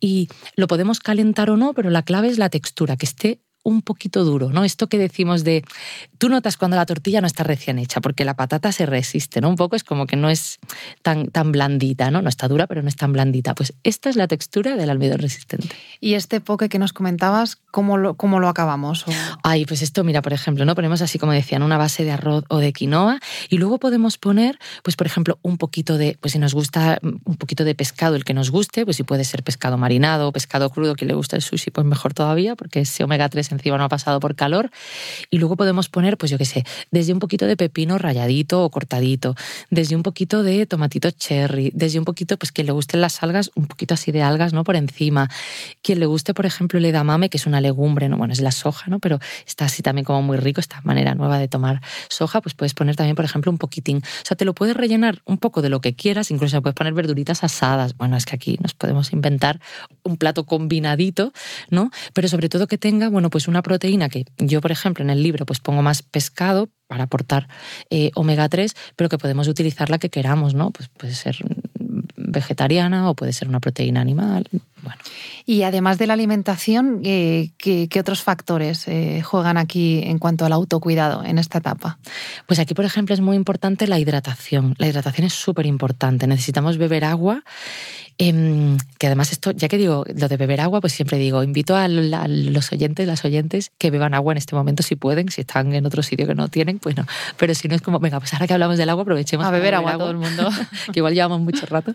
Y 0.00 0.28
lo 0.56 0.66
podemos 0.68 1.00
calentar 1.00 1.50
o 1.50 1.56
no, 1.56 1.74
pero 1.74 1.90
la 1.90 2.02
clave 2.02 2.28
es 2.28 2.38
la 2.38 2.50
textura, 2.50 2.96
que 2.96 3.06
esté 3.06 3.40
un 3.66 3.82
poquito 3.82 4.24
duro, 4.24 4.50
¿no? 4.50 4.62
Esto 4.62 4.86
que 4.86 4.96
decimos 4.96 5.42
de, 5.42 5.64
tú 6.18 6.28
notas 6.28 6.56
cuando 6.56 6.76
la 6.76 6.86
tortilla 6.86 7.20
no 7.20 7.26
está 7.26 7.42
recién 7.42 7.80
hecha, 7.80 8.00
porque 8.00 8.24
la 8.24 8.34
patata 8.34 8.70
se 8.70 8.86
resiste, 8.86 9.40
¿no? 9.40 9.48
Un 9.48 9.56
poco 9.56 9.74
es 9.74 9.82
como 9.82 10.06
que 10.06 10.14
no 10.14 10.30
es 10.30 10.60
tan, 11.02 11.26
tan 11.32 11.50
blandita, 11.50 12.12
¿no? 12.12 12.22
No 12.22 12.28
está 12.28 12.46
dura, 12.46 12.68
pero 12.68 12.82
no 12.82 12.88
es 12.88 12.94
tan 12.94 13.12
blandita. 13.12 13.56
Pues 13.56 13.74
esta 13.82 14.08
es 14.08 14.14
la 14.14 14.28
textura 14.28 14.76
del 14.76 14.88
almidón 14.88 15.18
resistente. 15.18 15.68
¿Y 16.00 16.14
este 16.14 16.40
poke 16.40 16.68
que 16.68 16.78
nos 16.78 16.92
comentabas, 16.92 17.58
cómo 17.72 17.96
lo, 17.96 18.14
cómo 18.14 18.38
lo 18.38 18.48
acabamos? 18.48 19.04
Ay, 19.42 19.66
pues 19.66 19.82
esto, 19.82 20.04
mira, 20.04 20.22
por 20.22 20.32
ejemplo, 20.32 20.64
¿no? 20.64 20.76
Ponemos 20.76 21.02
así 21.02 21.18
como 21.18 21.32
decían, 21.32 21.64
una 21.64 21.76
base 21.76 22.04
de 22.04 22.12
arroz 22.12 22.44
o 22.48 22.58
de 22.58 22.72
quinoa 22.72 23.18
y 23.48 23.58
luego 23.58 23.78
podemos 23.78 24.16
poner, 24.16 24.60
pues 24.84 24.94
por 24.94 25.08
ejemplo, 25.08 25.40
un 25.42 25.58
poquito 25.58 25.98
de, 25.98 26.16
pues 26.20 26.34
si 26.34 26.38
nos 26.38 26.54
gusta 26.54 27.00
un 27.02 27.36
poquito 27.36 27.64
de 27.64 27.74
pescado, 27.74 28.14
el 28.14 28.24
que 28.24 28.32
nos 28.32 28.52
guste, 28.52 28.84
pues 28.84 28.96
si 28.96 29.02
puede 29.02 29.24
ser 29.24 29.42
pescado 29.42 29.76
marinado 29.76 30.28
o 30.28 30.32
pescado 30.32 30.70
crudo, 30.70 30.94
que 30.94 31.04
le 31.04 31.14
gusta 31.14 31.34
el 31.34 31.42
sushi, 31.42 31.72
pues 31.72 31.84
mejor 31.84 32.14
todavía, 32.14 32.54
porque 32.54 32.80
ese 32.80 33.02
omega 33.02 33.28
3 33.28 33.55
encima 33.56 33.78
no 33.78 33.84
ha 33.84 33.88
pasado 33.88 34.20
por 34.20 34.34
calor. 34.34 34.70
Y 35.30 35.38
luego 35.38 35.56
podemos 35.56 35.88
poner, 35.88 36.16
pues 36.16 36.30
yo 36.30 36.38
qué 36.38 36.44
sé, 36.44 36.64
desde 36.90 37.12
un 37.12 37.18
poquito 37.18 37.46
de 37.46 37.56
pepino 37.56 37.98
rayadito 37.98 38.64
o 38.64 38.70
cortadito, 38.70 39.34
desde 39.70 39.96
un 39.96 40.02
poquito 40.02 40.42
de 40.42 40.66
tomatito 40.66 41.10
cherry, 41.10 41.70
desde 41.74 41.98
un 41.98 42.04
poquito, 42.04 42.36
pues 42.36 42.52
que 42.52 42.64
le 42.64 42.72
gusten 42.72 43.00
las 43.00 43.22
algas, 43.22 43.50
un 43.54 43.66
poquito 43.66 43.94
así 43.94 44.12
de 44.12 44.22
algas, 44.22 44.52
¿no? 44.52 44.64
Por 44.64 44.76
encima. 44.76 45.28
Quien 45.82 46.00
le 46.00 46.06
guste, 46.06 46.34
por 46.34 46.46
ejemplo, 46.46 46.78
el 46.78 46.84
edamame, 46.84 47.28
que 47.28 47.36
es 47.36 47.46
una 47.46 47.60
legumbre, 47.60 48.08
¿no? 48.08 48.16
Bueno, 48.16 48.32
es 48.32 48.40
la 48.40 48.52
soja, 48.52 48.88
¿no? 48.88 48.98
Pero 48.98 49.18
está 49.46 49.66
así 49.66 49.82
también 49.82 50.04
como 50.04 50.22
muy 50.22 50.36
rico, 50.36 50.60
esta 50.60 50.80
manera 50.82 51.14
nueva 51.14 51.38
de 51.38 51.48
tomar 51.48 51.80
soja, 52.08 52.40
pues 52.40 52.54
puedes 52.54 52.74
poner 52.74 52.96
también, 52.96 53.16
por 53.16 53.24
ejemplo, 53.24 53.50
un 53.50 53.58
poquitín. 53.58 53.98
O 53.98 54.24
sea, 54.24 54.36
te 54.36 54.44
lo 54.44 54.54
puedes 54.54 54.76
rellenar 54.76 55.22
un 55.24 55.38
poco 55.38 55.62
de 55.62 55.68
lo 55.68 55.80
que 55.80 55.94
quieras, 55.94 56.30
incluso 56.30 56.60
puedes 56.62 56.74
poner 56.74 56.94
verduritas 56.94 57.44
asadas. 57.44 57.96
Bueno, 57.96 58.16
es 58.16 58.24
que 58.24 58.36
aquí 58.36 58.58
nos 58.62 58.74
podemos 58.74 59.12
inventar 59.12 59.60
un 60.02 60.16
plato 60.16 60.44
combinadito, 60.44 61.32
¿no? 61.70 61.90
Pero 62.12 62.28
sobre 62.28 62.48
todo 62.48 62.66
que 62.66 62.78
tenga, 62.78 63.08
bueno, 63.08 63.30
pues 63.30 63.45
una 63.48 63.62
proteína 63.62 64.08
que 64.08 64.24
yo, 64.38 64.60
por 64.60 64.72
ejemplo, 64.72 65.04
en 65.04 65.10
el 65.10 65.22
libro 65.22 65.46
pues 65.46 65.60
pongo 65.60 65.82
más 65.82 66.02
pescado 66.02 66.68
para 66.86 67.04
aportar 67.04 67.48
eh, 67.90 68.10
omega 68.14 68.48
3, 68.48 68.74
pero 68.94 69.08
que 69.08 69.18
podemos 69.18 69.48
utilizar 69.48 69.90
la 69.90 69.98
que 69.98 70.10
queramos, 70.10 70.54
¿no? 70.54 70.70
Pues 70.70 70.88
puede 70.88 71.14
ser 71.14 71.36
vegetariana 72.16 73.10
o 73.10 73.14
puede 73.14 73.32
ser 73.32 73.48
una 73.48 73.60
proteína 73.60 74.00
animal. 74.00 74.46
Bueno. 74.82 74.98
Y 75.46 75.62
además 75.62 75.98
de 75.98 76.06
la 76.06 76.14
alimentación, 76.14 77.00
eh, 77.04 77.50
¿qué, 77.56 77.88
otros 77.98 78.22
factores 78.22 78.86
eh, 78.88 79.22
juegan 79.22 79.56
aquí 79.56 80.02
en 80.04 80.18
cuanto 80.18 80.44
al 80.44 80.52
autocuidado 80.52 81.24
en 81.24 81.38
esta 81.38 81.58
etapa? 81.58 81.98
Pues 82.46 82.58
aquí, 82.58 82.74
por 82.74 82.84
ejemplo, 82.84 83.14
es 83.14 83.20
muy 83.20 83.36
importante 83.36 83.86
la 83.86 83.98
hidratación. 83.98 84.74
La 84.78 84.86
hidratación 84.86 85.26
es 85.26 85.32
súper 85.32 85.66
importante. 85.66 86.26
Necesitamos 86.26 86.78
beber 86.78 87.04
agua 87.04 87.42
Em, 88.18 88.78
que 88.98 89.08
además 89.08 89.30
esto, 89.30 89.50
ya 89.50 89.68
que 89.68 89.76
digo 89.76 90.04
lo 90.14 90.28
de 90.28 90.38
beber 90.38 90.62
agua, 90.62 90.80
pues 90.80 90.94
siempre 90.94 91.18
digo, 91.18 91.42
invito 91.42 91.76
a, 91.76 91.86
los 91.86 92.72
oyentes, 92.72 93.06
las 93.06 93.24
oyentes, 93.26 93.72
que 93.76 93.90
beban 93.90 94.14
agua 94.14 94.32
en 94.32 94.38
este 94.38 94.56
momento 94.56 94.82
si 94.82 94.96
pueden, 94.96 95.30
si 95.30 95.42
están 95.42 95.74
en 95.74 95.84
otro 95.84 96.02
sitio 96.02 96.26
que 96.26 96.34
no 96.34 96.48
tienen, 96.48 96.78
pues 96.78 96.96
no. 96.96 97.04
Pero 97.36 97.54
si 97.54 97.68
no 97.68 97.74
es 97.74 97.82
como, 97.82 98.00
venga, 98.00 98.18
pues 98.18 98.32
ahora 98.32 98.46
que 98.46 98.54
hablamos 98.54 98.78
del 98.78 98.88
agua, 98.88 99.02
aprovechemos 99.02 99.44
a 99.46 99.50
beber, 99.50 99.74
agua, 99.74 99.98
todo 99.98 100.10
el 100.10 100.16
mundo, 100.16 100.48
que 100.92 101.00
igual 101.00 101.12
llevamos 101.12 101.40
mucho 101.40 101.66
rato. 101.66 101.94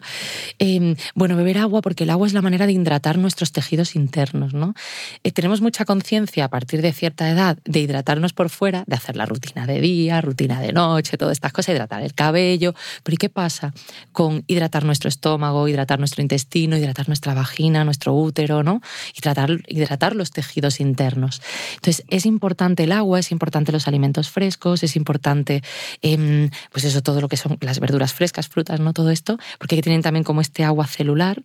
Em, 0.60 0.96
bueno, 1.16 1.36
beber 1.36 1.58
agua, 1.58 1.82
porque 1.82 2.04
el 2.04 2.12
agua 2.12 2.28
es 2.28 2.34
la 2.34 2.44
manera 2.44 2.68
de 2.68 2.74
hidratar 2.74 3.18
nuestros 3.18 3.52
tejidos 3.52 3.96
internos, 3.96 4.54
¿no? 4.54 4.76
Eh, 5.24 5.32
tenemos 5.32 5.62
mucha 5.62 5.86
conciencia 5.86 6.46
a 6.46 6.50
partir 6.50 6.84
de 6.84 6.94
cierta 6.94 7.32
edad 7.32 7.58
de 7.66 7.80
hidratarnos 7.80 8.34
por 8.34 8.50
fuera, 8.50 8.84
de 8.86 8.96
hacer 8.96 9.16
la 9.16 9.26
rutina 9.26 9.66
de 9.66 9.82
día, 9.82 10.22
rutina 10.22 10.62
de 10.62 10.72
noche, 10.72 11.18
todas 11.18 11.34
estas 11.34 11.52
cosas, 11.52 11.74
hidratar 11.74 12.04
el 12.04 12.14
cabello. 12.14 12.76
Pero 13.02 13.16
¿y 13.16 13.18
qué 13.18 13.30
pasa 13.30 13.74
con 14.12 14.44
hidratar 14.46 14.86
nuestro 14.86 15.10
estómago, 15.10 15.68
hidratar 15.68 15.98
nuestro 15.98 16.11
nuestro 16.12 16.22
intestino, 16.24 16.78
hidratar 16.78 17.08
nuestra 17.08 17.34
vagina, 17.34 17.86
nuestro 17.86 18.14
útero, 18.14 18.64
¿no? 18.64 18.82
Y 19.16 19.22
tratar, 19.22 19.62
hidratar 19.68 20.14
los 20.14 20.32
tejidos 20.32 20.82
internos. 20.82 21.42
Entonces, 21.76 22.04
es 22.10 22.26
importante 22.26 22.84
el 22.84 22.92
agua, 22.92 23.20
es 23.20 23.32
importante 23.32 23.72
los 23.72 23.88
alimentos 23.88 24.30
frescos, 24.30 24.84
es 24.84 24.98
importante, 24.98 25.64
em, 26.02 26.50
pues 26.72 26.84
eso, 26.84 27.02
todo 27.02 27.22
lo 27.22 27.30
que 27.30 27.38
son 27.38 27.58
las 27.62 27.80
verduras 27.80 28.14
frescas, 28.14 28.50
frutas, 28.50 28.82
¿no? 28.82 28.92
Todo 28.92 29.10
esto, 29.10 29.38
porque 29.58 29.82
tienen 29.82 30.02
también 30.02 30.26
como 30.26 30.42
este 30.42 30.66
agua 30.66 30.86
celular 30.86 31.42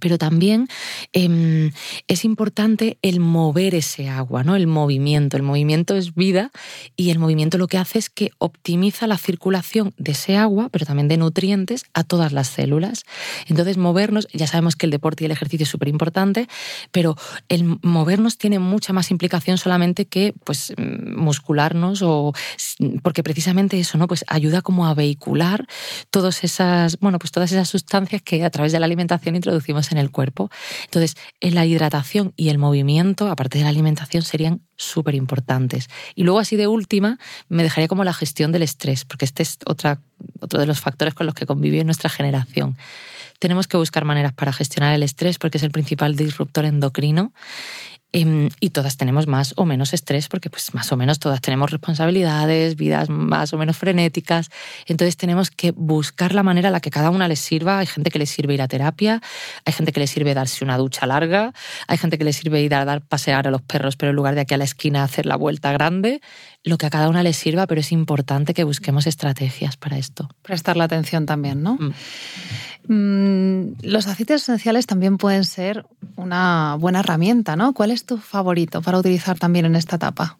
pero 0.00 0.18
también 0.18 0.68
em, 1.12 1.72
es 2.08 2.24
importante 2.24 2.98
el 3.02 3.20
mover 3.20 3.74
ese 3.74 4.08
agua, 4.08 4.42
¿no? 4.42 4.56
El 4.56 4.66
movimiento. 4.66 5.36
El 5.36 5.42
movimiento 5.42 5.96
es 5.96 6.14
vida 6.14 6.50
y 6.96 7.10
el 7.10 7.18
movimiento 7.18 7.58
lo 7.58 7.68
que 7.68 7.78
hace 7.78 7.98
es 7.98 8.10
que 8.10 8.30
optimiza 8.38 9.06
la 9.06 9.18
circulación 9.18 9.94
de 9.98 10.12
ese 10.12 10.36
agua, 10.36 10.68
pero 10.70 10.86
también 10.86 11.08
de 11.08 11.16
nutrientes 11.16 11.84
a 11.94 12.04
todas 12.04 12.32
las 12.32 12.48
células. 12.48 13.04
Entonces, 13.46 13.76
movernos, 13.76 14.28
ya 14.32 14.46
sabemos 14.46 14.76
que 14.76 14.86
el 14.86 14.90
deporte 14.90 15.24
y 15.24 15.26
el 15.26 15.32
ejercicio 15.32 15.64
es 15.64 15.70
súper 15.70 15.88
importante, 15.88 16.48
pero 16.92 17.16
el 17.48 17.78
movernos 17.82 18.38
tiene 18.38 18.58
mucha 18.58 18.92
más 18.92 19.10
implicación 19.10 19.58
solamente 19.58 20.06
que 20.06 20.34
pues 20.44 20.72
muscularnos 20.78 22.02
o 22.02 22.32
porque 23.02 23.22
precisamente 23.22 23.78
eso, 23.78 23.98
¿no? 23.98 24.06
Pues 24.06 24.24
ayuda 24.28 24.62
como 24.62 24.86
a 24.86 24.94
vehicular 24.94 25.66
todas 26.10 26.44
esas, 26.44 26.98
bueno, 27.00 27.18
pues 27.18 27.30
todas 27.30 27.52
esas 27.52 27.68
sustancias 27.68 28.22
que 28.22 28.44
a 28.44 28.50
través 28.50 28.72
de 28.72 28.80
la 28.80 28.86
alimentación 28.86 29.36
introducimos 29.36 29.89
en 29.92 29.98
el 29.98 30.10
cuerpo. 30.10 30.50
Entonces, 30.84 31.16
en 31.40 31.54
la 31.54 31.66
hidratación 31.66 32.32
y 32.36 32.48
el 32.48 32.58
movimiento, 32.58 33.28
aparte 33.28 33.58
de 33.58 33.64
la 33.64 33.70
alimentación, 33.70 34.22
serían 34.22 34.62
súper 34.76 35.14
importantes. 35.14 35.88
Y 36.14 36.24
luego, 36.24 36.38
así 36.38 36.56
de 36.56 36.66
última, 36.66 37.18
me 37.48 37.62
dejaría 37.62 37.88
como 37.88 38.04
la 38.04 38.12
gestión 38.12 38.52
del 38.52 38.62
estrés, 38.62 39.04
porque 39.04 39.24
este 39.24 39.42
es 39.42 39.58
otra, 39.66 40.00
otro 40.40 40.60
de 40.60 40.66
los 40.66 40.80
factores 40.80 41.14
con 41.14 41.26
los 41.26 41.34
que 41.34 41.46
convive 41.46 41.84
nuestra 41.84 42.10
generación. 42.10 42.76
Tenemos 43.38 43.66
que 43.66 43.78
buscar 43.78 44.04
maneras 44.04 44.34
para 44.34 44.52
gestionar 44.52 44.94
el 44.94 45.02
estrés 45.02 45.38
porque 45.38 45.58
es 45.58 45.64
el 45.64 45.70
principal 45.70 46.14
disruptor 46.14 46.66
endocrino 46.66 47.32
y 48.12 48.70
todas 48.70 48.96
tenemos 48.96 49.28
más 49.28 49.54
o 49.56 49.64
menos 49.64 49.94
estrés 49.94 50.28
porque 50.28 50.50
pues 50.50 50.74
más 50.74 50.90
o 50.90 50.96
menos 50.96 51.20
todas 51.20 51.40
tenemos 51.40 51.70
responsabilidades, 51.70 52.74
vidas 52.74 53.08
más 53.08 53.52
o 53.52 53.58
menos 53.58 53.76
frenéticas. 53.76 54.50
Entonces 54.86 55.16
tenemos 55.16 55.50
que 55.50 55.70
buscar 55.70 56.34
la 56.34 56.42
manera 56.42 56.68
en 56.68 56.72
la 56.72 56.80
que 56.80 56.90
cada 56.90 57.10
una 57.10 57.28
les 57.28 57.38
sirva. 57.38 57.78
Hay 57.78 57.86
gente 57.86 58.10
que 58.10 58.18
le 58.18 58.26
sirve 58.26 58.54
ir 58.54 58.62
a 58.62 58.68
terapia, 58.68 59.20
hay 59.64 59.72
gente 59.72 59.92
que 59.92 60.00
le 60.00 60.08
sirve 60.08 60.34
darse 60.34 60.64
una 60.64 60.76
ducha 60.76 61.06
larga, 61.06 61.52
hay 61.86 61.98
gente 61.98 62.18
que 62.18 62.24
le 62.24 62.32
sirve 62.32 62.60
ir 62.62 62.74
a 62.74 62.84
dar 62.84 63.00
pasear 63.00 63.46
a 63.46 63.50
los 63.50 63.62
perros, 63.62 63.96
pero 63.96 64.10
en 64.10 64.16
lugar 64.16 64.34
de 64.34 64.40
aquí 64.40 64.54
a 64.54 64.58
la 64.58 64.64
esquina 64.64 65.04
hacer 65.04 65.26
la 65.26 65.36
vuelta 65.36 65.70
grande. 65.72 66.20
Lo 66.62 66.76
que 66.76 66.86
a 66.86 66.90
cada 66.90 67.08
una 67.08 67.22
les 67.22 67.36
sirva, 67.36 67.66
pero 67.66 67.80
es 67.80 67.90
importante 67.90 68.52
que 68.52 68.64
busquemos 68.64 69.06
estrategias 69.06 69.76
para 69.76 69.96
esto. 69.96 70.28
Prestar 70.42 70.76
la 70.76 70.84
atención 70.84 71.24
también, 71.24 71.62
¿no? 71.62 71.78
Mm. 71.80 71.92
Mm, 72.88 73.76
los 73.82 74.06
aceites 74.06 74.42
esenciales 74.42 74.86
también 74.86 75.16
pueden 75.16 75.44
ser 75.44 75.86
una 76.16 76.76
buena 76.78 77.00
herramienta, 77.00 77.56
¿no? 77.56 77.72
¿Cuál 77.72 77.90
es 77.90 78.04
tu 78.04 78.18
favorito 78.18 78.82
para 78.82 78.98
utilizar 78.98 79.38
también 79.38 79.64
en 79.64 79.76
esta 79.76 79.96
etapa? 79.96 80.38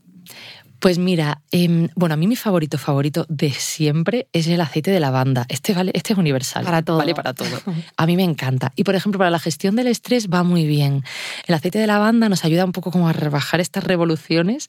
Pues 0.81 0.99
mira, 0.99 1.43
em, 1.51 1.89
bueno, 1.95 2.15
a 2.15 2.17
mí 2.17 2.27
mi 2.27 2.37
favorito 2.37 2.79
favorito 2.79 3.27
de 3.29 3.51
siempre 3.51 4.29
es 4.33 4.47
el 4.47 4.61
aceite 4.61 4.91
de 4.91 4.99
lavanda. 4.99 5.45
Este 5.49 5.75
vale, 5.75 5.93
este 5.95 6.15
es 6.15 6.19
universal. 6.19 6.65
Para 6.65 6.83
todo. 6.83 6.99
Vale 6.99 7.15
para 7.15 7.35
todo. 7.35 7.49
A 7.97 8.07
mí 8.07 8.17
me 8.17 8.25
encanta. 8.25 8.73
Y 8.77 8.85
por 8.85 8.95
ejemplo, 8.95 9.19
para 9.19 9.31
la 9.31 9.39
gestión 9.39 9.77
del 9.77 9.89
estrés 9.89 10.29
va 10.29 10.43
muy 10.43 10.67
bien. 10.67 11.05
El 11.47 11.55
aceite 11.55 11.79
de 11.79 11.87
lavanda 11.87 12.29
nos 12.29 12.45
ayuda 12.45 12.65
un 12.65 12.73
poco 12.73 12.91
como 12.91 13.09
a 13.09 13.13
rebajar 13.13 13.61
estas 13.61 13.85
revoluciones 13.85 14.69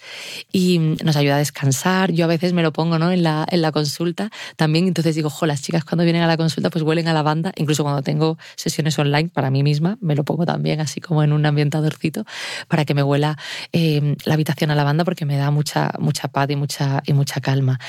y 0.51 0.80
nos 1.03 1.16
ayuda 1.16 1.36
a 1.36 1.38
descansar. 1.38 2.12
Yo 2.12 2.26
a 2.26 2.28
veces 2.28 2.53
me 2.53 2.62
lo 2.62 2.74
pongo 2.74 2.99
¿no? 2.99 3.12
en, 3.12 3.24
la, 3.24 3.45
en 3.49 3.62
la 3.62 3.72
consulta 3.72 4.30
también. 4.57 4.88
Entonces 4.88 5.16
digo, 5.16 5.30
jo, 5.30 5.45
las 5.45 5.62
chicas 5.62 5.86
cuando 5.86 6.03
vienen 6.03 6.24
a 6.24 6.28
la 6.28 6.38
consulta 6.38 6.70
pues 6.70 6.84
huelen 6.84 7.07
a 7.07 7.14
lavanda. 7.14 7.53
Incluso 7.55 7.84
cuando 7.84 8.01
tengo 8.01 8.38
sesiones 8.55 8.99
online 8.99 9.30
para 9.30 9.49
mí 9.49 9.64
misma, 9.64 9.97
me 10.01 10.16
lo 10.16 10.26
pongo 10.26 10.45
también 10.45 10.82
así 10.82 10.99
como 10.99 11.24
en 11.24 11.32
un 11.32 11.45
ambientadorcito 11.45 12.26
para 12.68 12.84
que 12.86 12.93
me 12.93 13.03
huela 13.03 13.38
em, 13.72 14.16
la 14.26 14.34
habitación 14.34 14.72
a 14.72 14.76
lavanda 14.76 15.05
porque 15.05 15.26
me 15.26 15.38
da 15.38 15.51
mucha, 15.51 15.91
mucha 16.02 16.28
paz 16.28 16.49
y 16.49 16.56
mucha, 16.56 17.02
y 17.06 17.14
mucha 17.14 17.41
calma. 17.41 17.80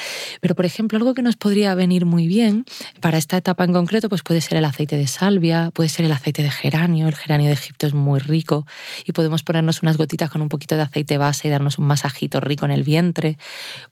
Pero, 0.41 0.55
por 0.55 0.65
ejemplo, 0.65 0.99
algo 0.99 1.15
que 1.15 1.23
nos 1.23 1.37
podría 1.37 1.75
venir 1.75 2.07
muy 2.07 2.27
bien 2.27 2.65
para 3.01 3.19
esta 3.19 3.37
etapa 3.37 3.65
en 3.65 3.73
concreto 3.73 4.09
pues 4.09 4.23
puede 4.23 4.41
ser 4.41 4.59
el 4.59 4.65
aceite 4.65 4.97
de 4.97 5.07
salvia, 5.07 5.71
puede 5.73 5.89
ser 5.89 6.05
el 6.05 6.13
aceite 6.13 6.43
de 6.43 6.51
geranio. 6.51 7.09
El 7.09 7.15
geranio 7.15 7.49
de 7.49 7.55
Egipto 7.55 7.87
es 7.87 7.95
muy 7.95 8.21
rico 8.21 8.67
y 9.05 9.13
podemos 9.13 9.43
ponernos 9.43 9.83
unas 9.83 9.97
gotitas 9.97 10.31
con 10.31 10.43
un 10.43 10.49
poquito 10.49 10.77
de 10.77 10.83
aceite 10.83 11.19
base 11.19 11.49
y 11.49 11.51
darnos 11.51 11.79
un 11.79 11.87
masajito 11.87 12.41
rico 12.41 12.65
en 12.65 12.71
el 12.71 12.83
vientre, 12.83 13.39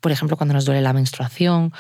por 0.01 0.12
ejemplo, 0.12 0.37
cuando 0.37 0.55
nos 0.55 0.64
duele 0.64 0.81
la 0.81 0.93
menstruación 0.93 1.73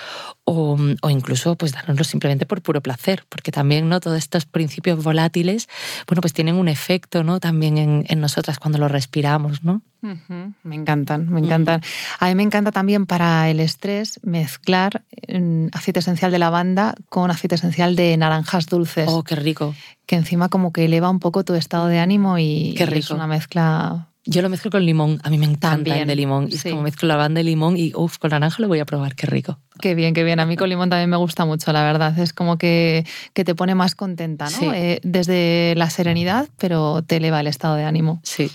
o, 0.44 0.76
incluso 1.08 1.56
pues 1.56 1.72
dárnoslo 1.72 2.04
simplemente 2.04 2.46
por 2.46 2.62
puro 2.62 2.80
placer, 2.80 3.24
porque 3.28 3.52
también 3.52 3.88
¿no? 3.88 4.00
todos 4.00 4.18
estos 4.18 4.46
principios 4.46 5.02
volátiles 5.02 5.68
bueno, 6.06 6.20
pues 6.20 6.32
tienen 6.32 6.56
un 6.56 6.68
efecto 6.68 7.22
¿no? 7.22 7.40
también 7.40 7.78
en, 7.78 8.04
en 8.08 8.20
nosotras 8.20 8.58
cuando 8.58 8.78
lo 8.78 8.88
respiramos, 8.88 9.62
¿no? 9.62 9.82
Me 10.02 10.74
encantan, 10.74 11.30
me 11.30 11.40
encantan. 11.40 11.82
A 12.18 12.26
mí 12.28 12.34
me 12.34 12.42
encanta 12.42 12.72
también 12.72 13.06
para 13.06 13.50
el 13.50 13.60
estrés 13.60 14.20
mezclar 14.22 15.02
mm, 15.28 15.66
aceite 15.72 16.00
esencial 16.00 16.30
de 16.32 16.38
lavanda 16.38 16.94
con 17.08 17.30
aceite 17.30 17.56
esencial 17.56 17.96
de 17.96 18.16
naranjas 18.16 18.66
dulces. 18.66 19.06
Oh, 19.08 19.22
qué 19.22 19.36
rico. 19.36 19.74
Que 20.06 20.16
encima 20.16 20.48
como 20.48 20.72
que 20.72 20.86
eleva 20.86 21.10
un 21.10 21.20
poco 21.20 21.44
tu 21.44 21.54
estado 21.54 21.86
de 21.86 21.98
ánimo 21.98 22.38
y, 22.38 22.74
Qué 22.76 22.84
y 22.84 22.86
es 22.86 22.90
rico. 22.90 23.14
una 23.14 23.26
mezcla 23.26 24.08
Yo 24.24 24.42
lo 24.42 24.48
mezclo 24.48 24.70
con 24.70 24.84
limón, 24.84 25.20
a 25.22 25.30
mí 25.30 25.38
me 25.38 25.46
encanta 25.46 25.70
También, 25.70 25.98
el 25.98 26.06
de 26.08 26.16
limón. 26.16 26.48
Y 26.50 26.54
es 26.54 26.62
sí. 26.62 26.70
como 26.70 26.82
mezclo 26.82 27.06
lavanda 27.08 27.40
y 27.40 27.44
limón 27.44 27.76
y 27.76 27.92
uff, 27.94 28.18
con 28.18 28.30
naranja 28.30 28.56
lo 28.60 28.68
voy 28.68 28.80
a 28.80 28.86
probar, 28.86 29.14
qué 29.14 29.26
rico. 29.26 29.58
Qué 29.80 29.94
bien, 29.94 30.12
qué 30.12 30.24
bien. 30.24 30.40
A 30.40 30.46
mí 30.46 30.56
con 30.56 30.68
limón 30.68 30.90
también 30.90 31.08
me 31.08 31.16
gusta 31.16 31.44
mucho, 31.46 31.72
la 31.72 31.82
verdad. 31.84 32.18
Es 32.18 32.32
como 32.32 32.58
que, 32.58 33.06
que 33.32 33.44
te 33.44 33.54
pone 33.54 33.74
más 33.74 33.94
contenta, 33.94 34.44
¿no? 34.44 34.50
Sí. 34.50 34.66
Eh, 34.74 35.00
desde 35.04 35.74
la 35.76 35.88
serenidad, 35.90 36.48
pero 36.58 37.02
te 37.02 37.16
eleva 37.16 37.40
el 37.40 37.46
estado 37.46 37.76
de 37.76 37.84
ánimo. 37.84 38.20
Sí. 38.22 38.50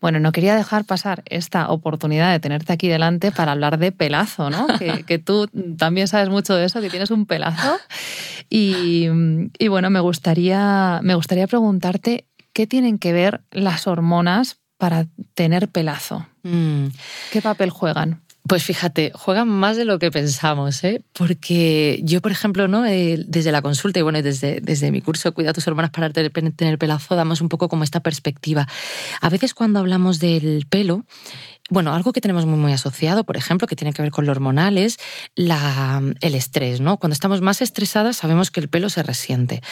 Bueno, 0.00 0.20
no 0.20 0.30
quería 0.32 0.54
dejar 0.54 0.84
pasar 0.84 1.22
esta 1.26 1.70
oportunidad 1.70 2.30
de 2.32 2.40
tenerte 2.40 2.72
aquí 2.72 2.86
delante 2.88 3.32
para 3.32 3.52
hablar 3.52 3.78
de 3.78 3.92
pelazo, 3.92 4.50
¿no? 4.50 4.66
Que, 4.78 5.04
que 5.04 5.18
tú 5.18 5.48
también 5.78 6.06
sabes 6.06 6.28
mucho 6.28 6.54
de 6.54 6.66
eso, 6.66 6.80
que 6.80 6.90
tienes 6.90 7.10
un 7.10 7.26
pelazo. 7.26 7.78
Y, 8.50 9.08
y 9.58 9.68
bueno, 9.68 9.90
me 9.90 10.00
gustaría, 10.00 11.00
me 11.02 11.14
gustaría 11.14 11.46
preguntarte 11.46 12.26
qué 12.52 12.66
tienen 12.66 12.98
que 12.98 13.12
ver 13.12 13.42
las 13.50 13.86
hormonas 13.86 14.58
para 14.78 15.06
tener 15.34 15.68
pelazo. 15.68 16.26
Mm. 16.42 16.86
¿Qué 17.32 17.42
papel 17.42 17.70
juegan? 17.70 18.22
Pues 18.48 18.62
fíjate, 18.64 19.12
juegan 19.14 19.48
más 19.48 19.76
de 19.76 19.84
lo 19.84 19.98
que 19.98 20.10
pensamos, 20.10 20.84
¿eh? 20.84 21.02
porque 21.12 22.00
yo, 22.04 22.20
por 22.20 22.32
ejemplo, 22.32 22.68
¿no? 22.68 22.84
Eh, 22.86 23.24
desde 23.26 23.50
la 23.50 23.62
consulta 23.62 23.98
y 23.98 24.02
bueno, 24.02 24.22
desde, 24.22 24.60
desde 24.60 24.90
mi 24.92 25.00
curso 25.00 25.32
Cuida 25.32 25.50
a 25.50 25.52
tus 25.52 25.66
hormonas 25.66 25.90
para 25.90 26.10
tener 26.10 26.78
pelazo, 26.78 27.16
damos 27.16 27.40
un 27.40 27.48
poco 27.48 27.68
como 27.68 27.82
esta 27.82 28.00
perspectiva. 28.00 28.68
A 29.20 29.28
veces 29.30 29.54
cuando 29.54 29.78
hablamos 29.80 30.20
del 30.20 30.66
pelo, 30.68 31.04
bueno, 31.70 31.94
algo 31.94 32.12
que 32.12 32.20
tenemos 32.20 32.46
muy, 32.46 32.58
muy 32.58 32.72
asociado, 32.72 33.24
por 33.24 33.36
ejemplo, 33.36 33.66
que 33.66 33.76
tiene 33.76 33.92
que 33.92 34.02
ver 34.02 34.10
con 34.10 34.24
lo 34.26 34.32
hormonal, 34.32 34.78
es 34.78 34.98
la, 35.34 36.02
el 36.20 36.34
estrés, 36.34 36.80
¿no? 36.80 36.96
Cuando 36.98 37.12
estamos 37.14 37.40
más 37.40 37.60
estresadas 37.62 38.16
sabemos 38.16 38.50
que 38.50 38.60
el 38.60 38.68
pelo 38.68 38.88
se 38.88 39.02
resiente. 39.02 39.62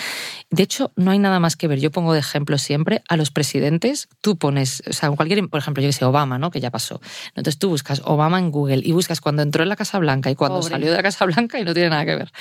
De 0.51 0.63
hecho, 0.63 0.93
no 0.97 1.11
hay 1.11 1.19
nada 1.19 1.41
más 1.41 1.57
que 1.57 1.69
ver. 1.69 1.81
Yo 1.81 1.91
pongo 1.91 2.13
de 2.13 2.19
ejemplo 2.21 2.59
siempre 2.59 3.03
a 3.09 3.17
los 3.17 3.31
presidentes. 3.31 4.09
Tú 4.21 4.37
pones, 4.39 4.83
o 4.89 4.93
sea, 4.93 5.11
cualquier, 5.11 5.49
por 5.49 5.61
ejemplo, 5.61 5.83
yo 5.83 5.89
que 5.89 5.93
sé, 5.93 6.05
Obama, 6.05 6.39
¿no? 6.39 6.51
Que 6.51 6.61
ya 6.61 6.71
pasó. 6.71 7.01
Entonces 7.29 7.59
tú 7.59 7.69
buscas 7.69 8.03
Obama 8.05 8.39
en 8.39 8.51
Google 8.51 8.83
y 8.85 8.93
buscas 8.93 9.21
cuando 9.21 9.43
entró 9.43 9.63
en 9.63 9.69
la 9.69 9.77
Casa 9.77 9.99
Blanca 9.99 10.31
y 10.31 10.35
cuando 10.35 10.61
Pobre. 10.61 10.71
salió 10.73 10.91
de 10.91 10.97
la 10.97 11.03
Casa 11.03 11.25
Blanca 11.27 11.59
y 11.59 11.65
no 11.65 11.75
tiene 11.75 11.91
nada 11.91 12.05
que 12.05 12.17
ver, 12.17 12.33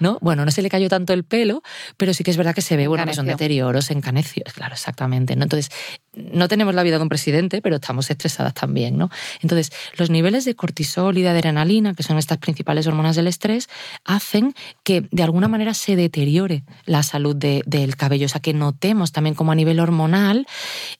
¿no? 0.00 0.18
Bueno, 0.20 0.44
no 0.44 0.50
se 0.50 0.62
le 0.62 0.70
cayó 0.70 0.88
tanto 0.88 1.12
el 1.12 1.24
pelo, 1.24 1.62
pero 1.96 2.14
sí 2.14 2.24
que 2.24 2.30
es 2.30 2.36
verdad 2.36 2.54
que 2.54 2.62
se 2.62 2.76
ve, 2.76 2.88
bueno, 2.88 3.04
que 3.04 3.14
son 3.14 3.26
Encaneció. 3.26 3.36
deterioros, 3.44 3.90
encaneció. 3.90 4.42
Claro, 4.54 4.74
exactamente, 4.74 5.36
¿no? 5.36 5.42
Entonces, 5.44 5.70
no 6.14 6.48
tenemos 6.48 6.74
la 6.74 6.82
vida 6.82 6.96
de 6.98 7.02
un 7.02 7.08
presidente, 7.08 7.62
pero 7.62 7.76
estamos 7.76 8.10
estresadas 8.10 8.54
también, 8.54 8.98
¿no? 8.98 9.10
Entonces, 9.40 9.70
los 9.96 10.10
niveles 10.10 10.44
de 10.44 10.54
cortisol 10.54 11.16
y 11.16 11.22
de 11.22 11.28
adrenalina, 11.30 11.94
que 11.94 12.02
son 12.02 12.18
estas 12.18 12.38
principales 12.38 12.86
hormonas 12.86 13.16
del 13.16 13.26
estrés, 13.26 13.68
hacen 14.04 14.54
que 14.84 15.06
de 15.10 15.22
alguna 15.22 15.48
manera 15.48 15.74
se 15.74 15.96
deteriore 15.96 16.64
la 16.84 17.02
salud 17.02 17.34
de- 17.36 17.62
del 17.66 17.96
cabello. 17.96 18.26
O 18.26 18.28
sea, 18.28 18.40
que 18.42 18.52
notemos 18.54 19.12
también 19.12 19.34
como 19.34 19.52
a 19.52 19.54
nivel 19.54 19.80
hormonal. 19.80 20.46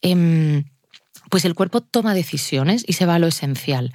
em, 0.00 0.64
pues 1.30 1.46
el 1.46 1.54
cuerpo 1.54 1.80
toma 1.80 2.12
decisiones 2.12 2.84
y 2.86 2.92
se 2.92 3.06
va 3.06 3.14
a 3.14 3.18
lo 3.18 3.26
esencial. 3.26 3.94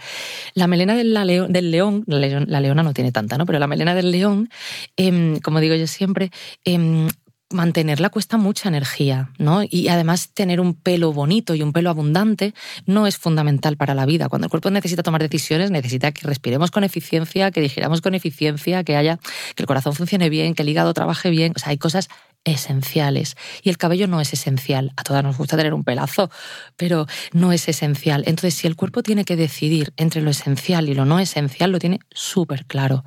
La 0.56 0.66
melena 0.66 0.96
del, 0.96 1.14
león, 1.14 2.04
la 2.08 2.60
leona 2.62 2.82
no 2.84 2.94
tiene 2.94 3.12
tanta, 3.12 3.38
¿no? 3.38 3.46
Pero 3.46 3.60
la 3.60 3.68
melena 3.68 3.94
del 3.94 4.10
león, 4.10 4.50
em, 4.96 5.40
como 5.42 5.60
digo 5.60 5.76
yo 5.76 5.86
siempre, 5.86 6.32
em, 6.66 7.08
mantenerla 7.50 8.10
cuesta 8.10 8.38
mucha 8.38 8.68
energía, 8.68 9.30
¿no? 9.38 9.62
Y 9.64 9.88
además 9.88 10.30
tener 10.34 10.60
un 10.60 10.74
pelo 10.74 11.14
bonito 11.14 11.56
y 11.56 11.62
un 11.62 11.72
pelo 11.72 11.90
abundante 11.90 12.54
no 12.86 13.08
es 13.08 13.18
fundamental 13.18 13.78
para 13.78 13.94
la 13.94 14.06
vida. 14.06 14.28
Cuando 14.28 14.46
el 14.48 14.52
cuerpo 14.52 14.70
necesita 14.70 15.04
tomar 15.04 15.22
decisiones, 15.22 15.72
necesita 15.72 16.12
que 16.12 16.28
respiremos 16.28 16.72
con 16.72 16.84
eficiencia, 16.84 17.52
que 17.52 17.62
digiramos 17.62 18.02
con 18.02 18.16
eficiencia, 18.16 18.84
que 18.84 18.98
haya 18.98 19.18
que 19.56 19.64
el 19.64 19.68
corazón 19.68 19.94
funcione 19.94 20.30
bien, 20.30 20.56
que 20.56 20.64
el 20.64 20.70
hígado 20.70 20.94
trabaje 20.94 21.30
bien. 21.30 21.54
O 21.56 21.60
sea, 21.60 21.70
hay 21.70 21.78
cosas 21.78 22.10
esenciales. 22.48 23.36
Y 23.62 23.70
el 23.70 23.78
cabello 23.78 24.08
no 24.08 24.22
es 24.22 24.34
esencial. 24.34 24.94
A 24.96 25.04
todas 25.04 25.24
nos 25.24 25.38
gusta 25.38 25.58
tener 25.58 25.74
un 25.74 25.84
pelazo, 25.84 26.32
pero 26.76 27.08
no 27.34 27.52
es 27.52 27.68
esencial. 27.68 28.24
Entonces, 28.26 28.56
si 28.56 28.68
el 28.68 28.76
cuerpo 28.76 29.04
tiene 29.04 29.26
que 29.26 29.36
decidir 29.36 29.94
entre 29.98 30.22
lo 30.22 30.32
esencial 30.32 30.90
y 30.90 30.94
lo 30.94 31.06
no 31.06 31.20
esencial, 31.20 31.72
lo 31.72 31.80
tiene 31.80 32.00
súper 32.12 32.66
claro. 32.66 33.04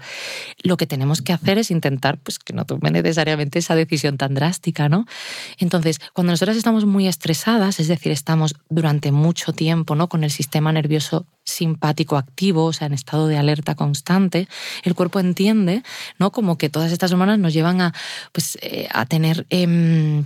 Lo 0.62 0.76
que 0.76 0.86
tenemos 0.86 1.22
que 1.22 1.32
hacer 1.32 1.58
es 1.58 1.70
intentar 1.70 2.18
pues, 2.18 2.38
que 2.38 2.52
no 2.52 2.64
tome 2.64 2.90
necesariamente 2.90 3.58
esa 3.58 3.74
decisión 3.74 4.18
tan 4.18 4.34
drástica, 4.34 4.88
¿no? 4.88 5.06
Entonces, 5.58 5.98
cuando 6.12 6.32
nosotras 6.32 6.56
estamos 6.56 6.84
muy 6.84 7.08
estresadas, 7.08 7.80
es 7.80 7.88
decir, 7.88 8.12
estamos 8.12 8.54
durante 8.68 9.12
mucho 9.12 9.52
tiempo 9.52 9.94
¿no? 9.94 10.08
con 10.08 10.24
el 10.24 10.30
sistema 10.30 10.72
nervioso 10.72 11.26
simpático 11.44 12.16
activo, 12.16 12.66
o 12.66 12.72
sea, 12.72 12.86
en 12.86 12.92
estado 12.92 13.26
de 13.26 13.38
alerta 13.38 13.74
constante, 13.74 14.48
el 14.84 14.94
cuerpo 14.94 15.20
entiende, 15.20 15.82
¿no? 16.18 16.30
Como 16.30 16.58
que 16.58 16.68
todas 16.68 16.92
estas 16.92 17.12
hormonas 17.12 17.38
nos 17.38 17.52
llevan 17.52 17.80
a, 17.80 17.94
pues, 18.32 18.58
eh, 18.62 18.88
a 18.92 19.06
tener 19.06 19.29
em, 19.50 20.24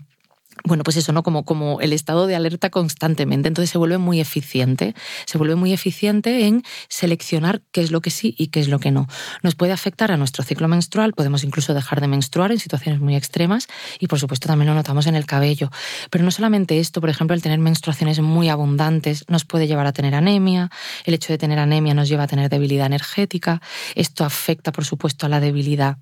bueno, 0.62 0.84
pues 0.84 0.96
eso, 0.96 1.12
¿no? 1.12 1.22
Como, 1.22 1.44
como 1.44 1.80
el 1.80 1.92
estado 1.92 2.26
de 2.26 2.36
alerta 2.36 2.70
constantemente. 2.70 3.48
Entonces 3.48 3.70
se 3.70 3.76
vuelve 3.76 3.98
muy 3.98 4.20
eficiente. 4.20 4.94
Se 5.26 5.36
vuelve 5.36 5.56
muy 5.56 5.72
eficiente 5.72 6.46
en 6.46 6.62
seleccionar 6.88 7.60
qué 7.72 7.82
es 7.82 7.90
lo 7.90 8.00
que 8.00 8.10
sí 8.10 8.34
y 8.38 8.46
qué 8.48 8.60
es 8.60 8.68
lo 8.68 8.78
que 8.78 8.90
no. 8.90 9.08
Nos 9.42 9.56
puede 9.56 9.72
afectar 9.72 10.12
a 10.12 10.16
nuestro 10.16 10.44
ciclo 10.44 10.68
menstrual, 10.68 11.12
podemos 11.12 11.44
incluso 11.44 11.74
dejar 11.74 12.00
de 12.00 12.08
menstruar 12.08 12.52
en 12.52 12.60
situaciones 12.60 13.00
muy 13.00 13.16
extremas 13.16 13.66
y 13.98 14.06
por 14.06 14.18
supuesto 14.18 14.46
también 14.46 14.68
lo 14.68 14.74
notamos 14.74 15.06
en 15.06 15.16
el 15.16 15.26
cabello. 15.26 15.70
Pero 16.10 16.24
no 16.24 16.30
solamente 16.30 16.78
esto, 16.78 17.00
por 17.00 17.10
ejemplo, 17.10 17.34
el 17.34 17.42
tener 17.42 17.58
menstruaciones 17.58 18.20
muy 18.20 18.48
abundantes 18.48 19.24
nos 19.28 19.44
puede 19.44 19.66
llevar 19.66 19.86
a 19.86 19.92
tener 19.92 20.14
anemia. 20.14 20.70
El 21.04 21.14
hecho 21.14 21.32
de 21.32 21.38
tener 21.38 21.58
anemia 21.58 21.94
nos 21.94 22.08
lleva 22.08 22.22
a 22.22 22.28
tener 22.28 22.48
debilidad 22.48 22.86
energética. 22.86 23.60
Esto 23.96 24.24
afecta, 24.24 24.72
por 24.72 24.84
supuesto, 24.84 25.26
a 25.26 25.28
la 25.28 25.40
debilidad 25.40 25.98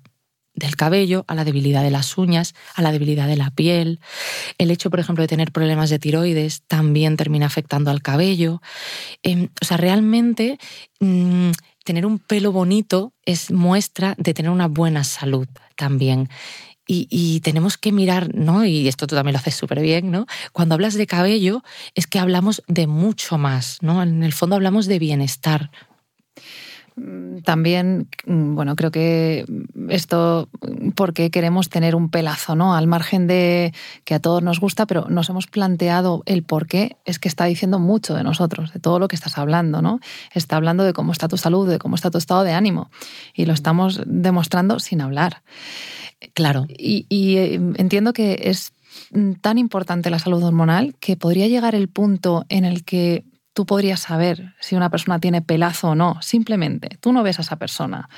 del 0.55 0.75
cabello, 0.75 1.25
a 1.27 1.35
la 1.35 1.45
debilidad 1.45 1.83
de 1.83 1.91
las 1.91 2.17
uñas, 2.17 2.53
a 2.75 2.81
la 2.81 2.91
debilidad 2.91 3.27
de 3.27 3.37
la 3.37 3.51
piel. 3.51 3.99
El 4.57 4.71
hecho, 4.71 4.89
por 4.89 4.99
ejemplo, 4.99 5.23
de 5.23 5.27
tener 5.27 5.51
problemas 5.51 5.89
de 5.89 5.99
tiroides 5.99 6.61
también 6.67 7.17
termina 7.17 7.47
afectando 7.47 7.91
al 7.91 8.01
cabello. 8.01 8.61
Eh, 9.23 9.49
o 9.61 9.65
sea, 9.65 9.77
realmente 9.77 10.59
mmm, 10.99 11.51
tener 11.83 12.05
un 12.05 12.19
pelo 12.19 12.51
bonito 12.51 13.13
es 13.25 13.51
muestra 13.51 14.15
de 14.17 14.33
tener 14.33 14.51
una 14.51 14.67
buena 14.67 15.03
salud 15.03 15.47
también. 15.75 16.29
Y, 16.85 17.07
y, 17.09 17.39
tenemos 17.39 17.77
que 17.77 17.93
mirar, 17.93 18.35
¿no? 18.35 18.65
Y 18.65 18.89
esto 18.89 19.07
tú 19.07 19.15
también 19.15 19.31
lo 19.31 19.39
haces 19.39 19.55
súper 19.55 19.79
bien, 19.79 20.11
¿no? 20.11 20.25
Cuando 20.51 20.75
hablas 20.75 20.95
de 20.95 21.07
cabello, 21.07 21.63
es 21.95 22.07
que 22.07 22.19
hablamos 22.19 22.61
de 22.67 22.87
mucho 22.87 23.37
más, 23.37 23.77
¿no? 23.81 24.03
En 24.03 24.21
el 24.21 24.33
fondo 24.33 24.57
hablamos 24.57 24.87
de 24.87 24.99
bienestar, 24.99 25.71
también, 27.43 28.07
bueno, 28.25 28.75
creo 28.75 28.91
que 28.91 29.45
esto 29.89 30.49
porque 30.95 31.31
queremos 31.31 31.69
tener 31.69 31.95
un 31.95 32.09
pelazo, 32.09 32.55
¿no? 32.55 32.75
Al 32.75 32.87
margen 32.87 33.25
de 33.27 33.73
que 34.03 34.13
a 34.13 34.19
todos 34.19 34.43
nos 34.43 34.59
gusta, 34.59 34.85
pero 34.85 35.07
nos 35.09 35.29
hemos 35.29 35.47
planteado 35.47 36.23
el 36.25 36.43
por 36.43 36.67
qué, 36.67 36.97
es 37.05 37.19
que 37.19 37.27
está 37.27 37.45
diciendo 37.45 37.79
mucho 37.79 38.13
de 38.13 38.23
nosotros, 38.23 38.73
de 38.73 38.79
todo 38.79 38.99
lo 38.99 39.07
que 39.07 39.15
estás 39.15 39.37
hablando, 39.37 39.81
¿no? 39.81 39.99
Está 40.33 40.55
hablando 40.57 40.83
de 40.83 40.93
cómo 40.93 41.11
está 41.11 41.27
tu 41.27 41.37
salud, 41.37 41.67
de 41.67 41.79
cómo 41.79 41.95
está 41.95 42.11
tu 42.11 42.17
estado 42.17 42.43
de 42.43 42.53
ánimo. 42.53 42.91
Y 43.33 43.45
lo 43.45 43.53
estamos 43.53 44.01
demostrando 44.05 44.79
sin 44.79 45.01
hablar. 45.01 45.41
Claro. 46.33 46.65
Y, 46.69 47.05
y 47.09 47.37
entiendo 47.75 48.13
que 48.13 48.39
es 48.43 48.73
tan 49.41 49.57
importante 49.57 50.09
la 50.09 50.19
salud 50.19 50.43
hormonal 50.43 50.95
que 50.99 51.17
podría 51.17 51.47
llegar 51.47 51.75
el 51.75 51.87
punto 51.87 52.45
en 52.49 52.65
el 52.65 52.83
que 52.83 53.25
tú 53.53 53.65
podrías 53.65 53.99
saber 53.99 54.53
si 54.59 54.75
una 54.75 54.89
persona 54.89 55.19
tiene 55.19 55.41
pelazo 55.41 55.89
o 55.89 55.95
no. 55.95 56.17
Simplemente, 56.21 56.97
tú 56.99 57.13
no 57.13 57.23
ves 57.23 57.39
a 57.39 57.43
esa 57.43 57.57
persona. 57.57 58.09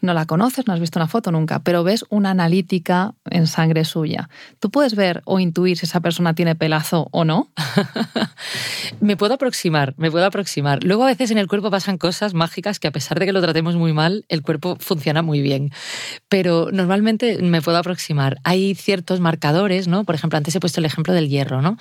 No 0.00 0.14
la 0.14 0.26
conoces, 0.26 0.66
no 0.66 0.72
has 0.72 0.80
visto 0.80 0.98
una 0.98 1.06
foto 1.06 1.30
nunca, 1.30 1.60
pero 1.60 1.84
ves 1.84 2.04
una 2.10 2.30
analítica 2.30 3.14
en 3.30 3.46
sangre 3.46 3.84
suya. 3.84 4.28
Tú 4.58 4.70
puedes 4.70 4.96
ver 4.96 5.22
o 5.24 5.38
intuir 5.38 5.78
si 5.78 5.86
esa 5.86 6.00
persona 6.00 6.34
tiene 6.34 6.56
pelazo 6.56 7.08
o 7.12 7.24
no. 7.24 7.52
me 9.00 9.16
puedo 9.16 9.34
aproximar, 9.34 9.94
me 9.96 10.10
puedo 10.10 10.26
aproximar. 10.26 10.82
Luego 10.82 11.04
a 11.04 11.06
veces 11.06 11.30
en 11.30 11.38
el 11.38 11.46
cuerpo 11.46 11.70
pasan 11.70 11.96
cosas 11.96 12.34
mágicas 12.34 12.80
que 12.80 12.88
a 12.88 12.92
pesar 12.92 13.20
de 13.20 13.26
que 13.26 13.32
lo 13.32 13.40
tratemos 13.40 13.76
muy 13.76 13.92
mal, 13.92 14.24
el 14.28 14.42
cuerpo 14.42 14.76
funciona 14.80 15.22
muy 15.22 15.40
bien. 15.40 15.70
Pero 16.28 16.68
normalmente 16.72 17.38
me 17.42 17.62
puedo 17.62 17.78
aproximar. 17.78 18.38
Hay 18.42 18.74
ciertos 18.74 19.20
marcadores, 19.20 19.86
¿no? 19.86 20.04
Por 20.04 20.16
ejemplo, 20.16 20.36
antes 20.36 20.54
he 20.56 20.60
puesto 20.60 20.80
el 20.80 20.86
ejemplo 20.86 21.14
del 21.14 21.28
hierro, 21.28 21.62
¿no? 21.62 21.76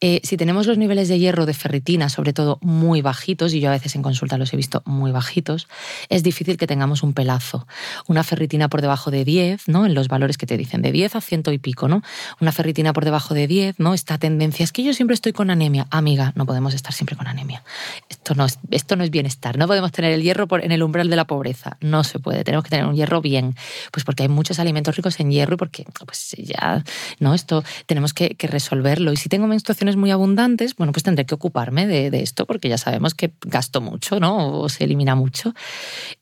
Eh, 0.00 0.20
si 0.24 0.36
tenemos 0.36 0.66
los 0.66 0.78
niveles 0.78 1.08
de 1.08 1.18
hierro 1.18 1.46
de 1.46 1.54
ferritina, 1.54 2.08
sobre 2.08 2.32
todo 2.32 2.47
muy 2.62 3.02
bajitos, 3.02 3.52
y 3.52 3.60
yo 3.60 3.68
a 3.68 3.72
veces 3.72 3.94
en 3.94 4.02
consulta 4.02 4.38
los 4.38 4.52
he 4.54 4.56
visto 4.56 4.82
muy 4.86 5.12
bajitos, 5.12 5.68
es 6.08 6.22
difícil 6.22 6.56
que 6.56 6.66
tengamos 6.66 7.02
un 7.02 7.12
pelazo. 7.12 7.66
Una 8.06 8.24
ferritina 8.24 8.68
por 8.68 8.80
debajo 8.80 9.10
de 9.10 9.24
10, 9.24 9.68
¿no? 9.68 9.84
En 9.84 9.94
los 9.94 10.08
valores 10.08 10.38
que 10.38 10.46
te 10.46 10.56
dicen, 10.56 10.82
de 10.82 10.92
10 10.92 11.16
a 11.16 11.20
ciento 11.20 11.52
y 11.52 11.58
pico, 11.58 11.88
¿no? 11.88 12.02
Una 12.40 12.52
ferritina 12.52 12.92
por 12.92 13.04
debajo 13.04 13.34
de 13.34 13.46
10, 13.46 13.78
¿no? 13.78 13.94
Esta 13.94 14.18
tendencia 14.18 14.64
es 14.64 14.72
que 14.72 14.82
yo 14.82 14.94
siempre 14.94 15.14
estoy 15.14 15.32
con 15.32 15.50
anemia. 15.50 15.86
Amiga, 15.90 16.32
no 16.34 16.46
podemos 16.46 16.74
estar 16.74 16.92
siempre 16.92 17.16
con 17.16 17.26
anemia. 17.26 17.62
Esto 18.08 18.34
no 18.34 18.44
es, 18.44 18.58
esto 18.70 18.96
no 18.96 19.04
es 19.04 19.10
bienestar. 19.10 19.58
No 19.58 19.66
podemos 19.66 19.92
tener 19.92 20.12
el 20.12 20.22
hierro 20.22 20.46
en 20.60 20.72
el 20.72 20.82
umbral 20.82 21.10
de 21.10 21.16
la 21.16 21.26
pobreza. 21.26 21.76
No 21.80 22.04
se 22.04 22.18
puede. 22.18 22.44
Tenemos 22.44 22.64
que 22.64 22.70
tener 22.70 22.86
un 22.86 22.94
hierro 22.94 23.20
bien. 23.20 23.54
Pues 23.92 24.04
porque 24.04 24.24
hay 24.24 24.28
muchos 24.28 24.58
alimentos 24.58 24.96
ricos 24.96 25.18
en 25.20 25.30
hierro 25.30 25.54
y 25.54 25.56
porque 25.56 25.84
pues 26.06 26.34
ya, 26.38 26.84
¿no? 27.20 27.34
Esto 27.34 27.64
tenemos 27.86 28.14
que, 28.14 28.36
resolverlo. 28.48 29.12
Y 29.12 29.16
si 29.16 29.28
tengo 29.28 29.46
menstruaciones 29.46 29.96
muy 29.96 30.10
abundantes, 30.10 30.74
bueno, 30.76 30.92
pues 30.92 31.02
tendré 31.02 31.26
que 31.26 31.34
ocuparme 31.34 31.86
de, 31.86 32.10
de 32.10 32.22
esto 32.22 32.37
porque 32.46 32.68
ya 32.68 32.78
sabemos 32.78 33.14
que 33.14 33.32
gasto 33.46 33.80
mucho, 33.80 34.20
¿no? 34.20 34.60
O 34.60 34.68
se 34.68 34.84
elimina 34.84 35.14
mucho. 35.14 35.54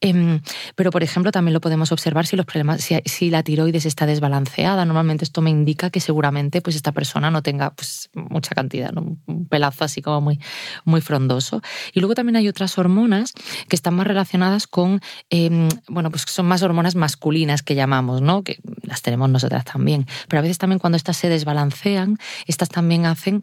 Em, 0.00 0.40
pero, 0.74 0.90
por 0.90 1.02
ejemplo, 1.02 1.32
también 1.32 1.54
lo 1.54 1.60
podemos 1.60 1.92
observar 1.92 2.26
si 2.26 2.36
los 2.36 2.46
problemas, 2.46 2.82
si, 3.04 3.30
la 3.30 3.42
tiroides 3.42 3.86
está 3.86 4.06
desbalanceada. 4.06 4.84
Normalmente 4.84 5.24
esto 5.24 5.42
me 5.42 5.50
indica 5.50 5.90
que 5.90 6.00
seguramente 6.00 6.60
pues, 6.62 6.76
esta 6.76 6.92
persona 6.92 7.30
no 7.30 7.42
tenga 7.42 7.70
pues, 7.70 8.10
mucha 8.14 8.54
cantidad, 8.54 8.92
un 8.96 9.48
pelazo 9.48 9.84
así 9.84 10.02
como 10.02 10.20
muy, 10.20 10.40
muy 10.84 11.00
frondoso. 11.00 11.62
Y 11.92 12.00
luego 12.00 12.14
también 12.14 12.36
hay 12.36 12.48
otras 12.48 12.78
hormonas 12.78 13.32
que 13.68 13.76
están 13.76 13.94
más 13.94 14.06
relacionadas 14.06 14.66
con, 14.66 15.00
em, 15.30 15.68
bueno, 15.88 16.10
pues 16.10 16.24
son 16.28 16.46
más 16.46 16.62
hormonas 16.62 16.94
masculinas 16.94 17.62
que 17.62 17.74
llamamos, 17.74 18.22
¿no? 18.22 18.42
Que 18.42 18.58
las 18.82 19.02
tenemos 19.02 19.28
nosotras 19.30 19.64
también. 19.64 20.06
Pero 20.28 20.40
a 20.40 20.42
veces 20.42 20.58
también 20.58 20.78
cuando 20.78 20.96
estas 20.96 21.16
se 21.16 21.28
desbalancean, 21.28 22.18
estas 22.46 22.68
también 22.68 23.06
hacen 23.06 23.42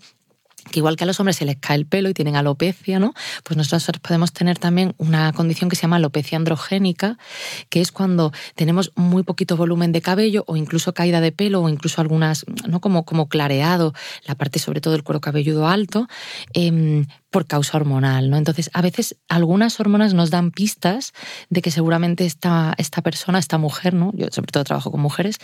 que 0.71 0.79
igual 0.79 0.95
que 0.95 1.03
a 1.03 1.07
los 1.07 1.19
hombres 1.19 1.37
se 1.37 1.45
les 1.45 1.57
cae 1.57 1.77
el 1.77 1.85
pelo 1.85 2.09
y 2.09 2.13
tienen 2.13 2.35
alopecia, 2.35 2.99
¿no? 2.99 3.13
Pues 3.43 3.57
nosotros 3.57 3.99
podemos 4.01 4.33
tener 4.33 4.57
también 4.59 4.95
una 4.97 5.33
condición 5.33 5.69
que 5.69 5.75
se 5.75 5.83
llama 5.83 5.97
alopecia 5.97 6.37
androgénica, 6.37 7.17
que 7.69 7.81
es 7.81 7.91
cuando 7.91 8.31
tenemos 8.55 8.91
muy 8.95 9.23
poquito 9.23 9.57
volumen 9.57 9.91
de 9.91 10.01
cabello 10.01 10.43
o 10.47 10.55
incluso 10.55 10.93
caída 10.93 11.21
de 11.21 11.31
pelo 11.31 11.61
o 11.61 11.69
incluso 11.69 12.01
algunas, 12.01 12.45
¿no? 12.67 12.79
Como, 12.81 13.05
como 13.05 13.27
clareado, 13.27 13.93
la 14.25 14.35
parte 14.35 14.59
sobre 14.59 14.81
todo 14.81 14.93
del 14.93 15.03
cuero 15.03 15.21
cabelludo 15.21 15.67
alto, 15.67 16.07
em, 16.53 17.05
por 17.29 17.47
causa 17.47 17.77
hormonal, 17.77 18.29
¿no? 18.29 18.37
Entonces, 18.37 18.69
a 18.73 18.81
veces 18.81 19.17
algunas 19.27 19.79
hormonas 19.79 20.13
nos 20.13 20.29
dan 20.29 20.51
pistas 20.51 21.13
de 21.49 21.61
que 21.61 21.71
seguramente 21.71 22.25
esta, 22.25 22.73
esta 22.77 23.01
persona, 23.01 23.39
esta 23.39 23.57
mujer, 23.57 23.93
¿no? 23.93 24.11
Yo 24.15 24.27
sobre 24.31 24.51
todo 24.51 24.63
trabajo 24.63 24.91
con 24.91 25.01
mujeres, 25.01 25.39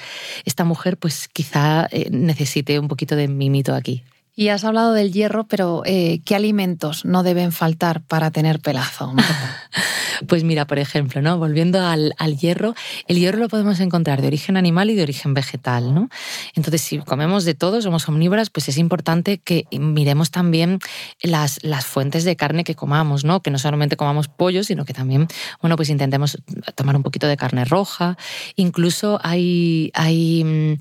esta 0.46 0.64
mujer 0.64 0.98
pues 0.98 1.28
quizá 1.28 1.88
eh, 1.92 2.10
necesite 2.12 2.80
un 2.80 2.88
poquito 2.88 3.16
de 3.16 3.28
mimito 3.28 3.74
aquí. 3.74 4.04
Y 4.40 4.48
has 4.48 4.64
hablado 4.64 4.94
del 4.94 5.12
hierro, 5.12 5.48
pero 5.48 5.82
eh, 5.84 6.22
¿qué 6.24 6.34
alimentos 6.34 7.04
no 7.04 7.24
deben 7.24 7.52
faltar 7.52 8.02
para 8.04 8.32
tener 8.32 8.62
pelazo? 8.62 9.14
Pues 10.28 10.44
mira, 10.44 10.68
por 10.68 10.80
ejemplo, 10.80 11.22
¿no? 11.22 11.38
volviendo 11.38 11.80
al, 11.82 12.14
hierro, 12.38 12.76
el 13.08 13.20
hierro 13.20 13.40
lo 13.40 13.48
podemos 13.48 13.80
encontrar 13.80 14.22
de 14.22 14.28
origen 14.28 14.58
animal 14.58 14.90
y 14.90 14.96
de 14.96 15.04
origen 15.04 15.34
vegetal. 15.34 15.94
¿no? 15.94 16.10
Entonces, 16.56 16.82
si 16.82 16.98
comemos 17.00 17.46
de 17.46 17.54
todo, 17.54 17.82
somos 17.82 18.08
omnívoras, 18.10 18.50
pues 18.50 18.68
es 18.70 18.78
importante 18.78 19.38
que 19.38 19.66
miremos 19.72 20.32
también 20.32 20.80
las, 21.22 21.64
las 21.64 21.86
fuentes 21.86 22.26
de 22.26 22.36
carne 22.36 22.64
que 22.64 22.76
comamos, 22.76 23.24
¿no? 23.24 23.42
que 23.42 23.52
no 23.52 23.60
solamente 23.60 23.96
comamos 23.96 24.28
pollo, 24.28 24.64
sino 24.64 24.84
que 24.84 24.94
también 24.94 25.28
bueno, 25.62 25.76
pues 25.76 25.90
intentemos 25.90 26.38
tomar 26.76 26.96
un 26.96 27.04
poquito 27.04 27.28
de 27.28 27.38
carne 27.38 27.66
roja. 27.66 28.18
Incluso 28.56 29.20
hay, 29.24 29.92
hay, 29.94 30.44
mm, 30.44 30.80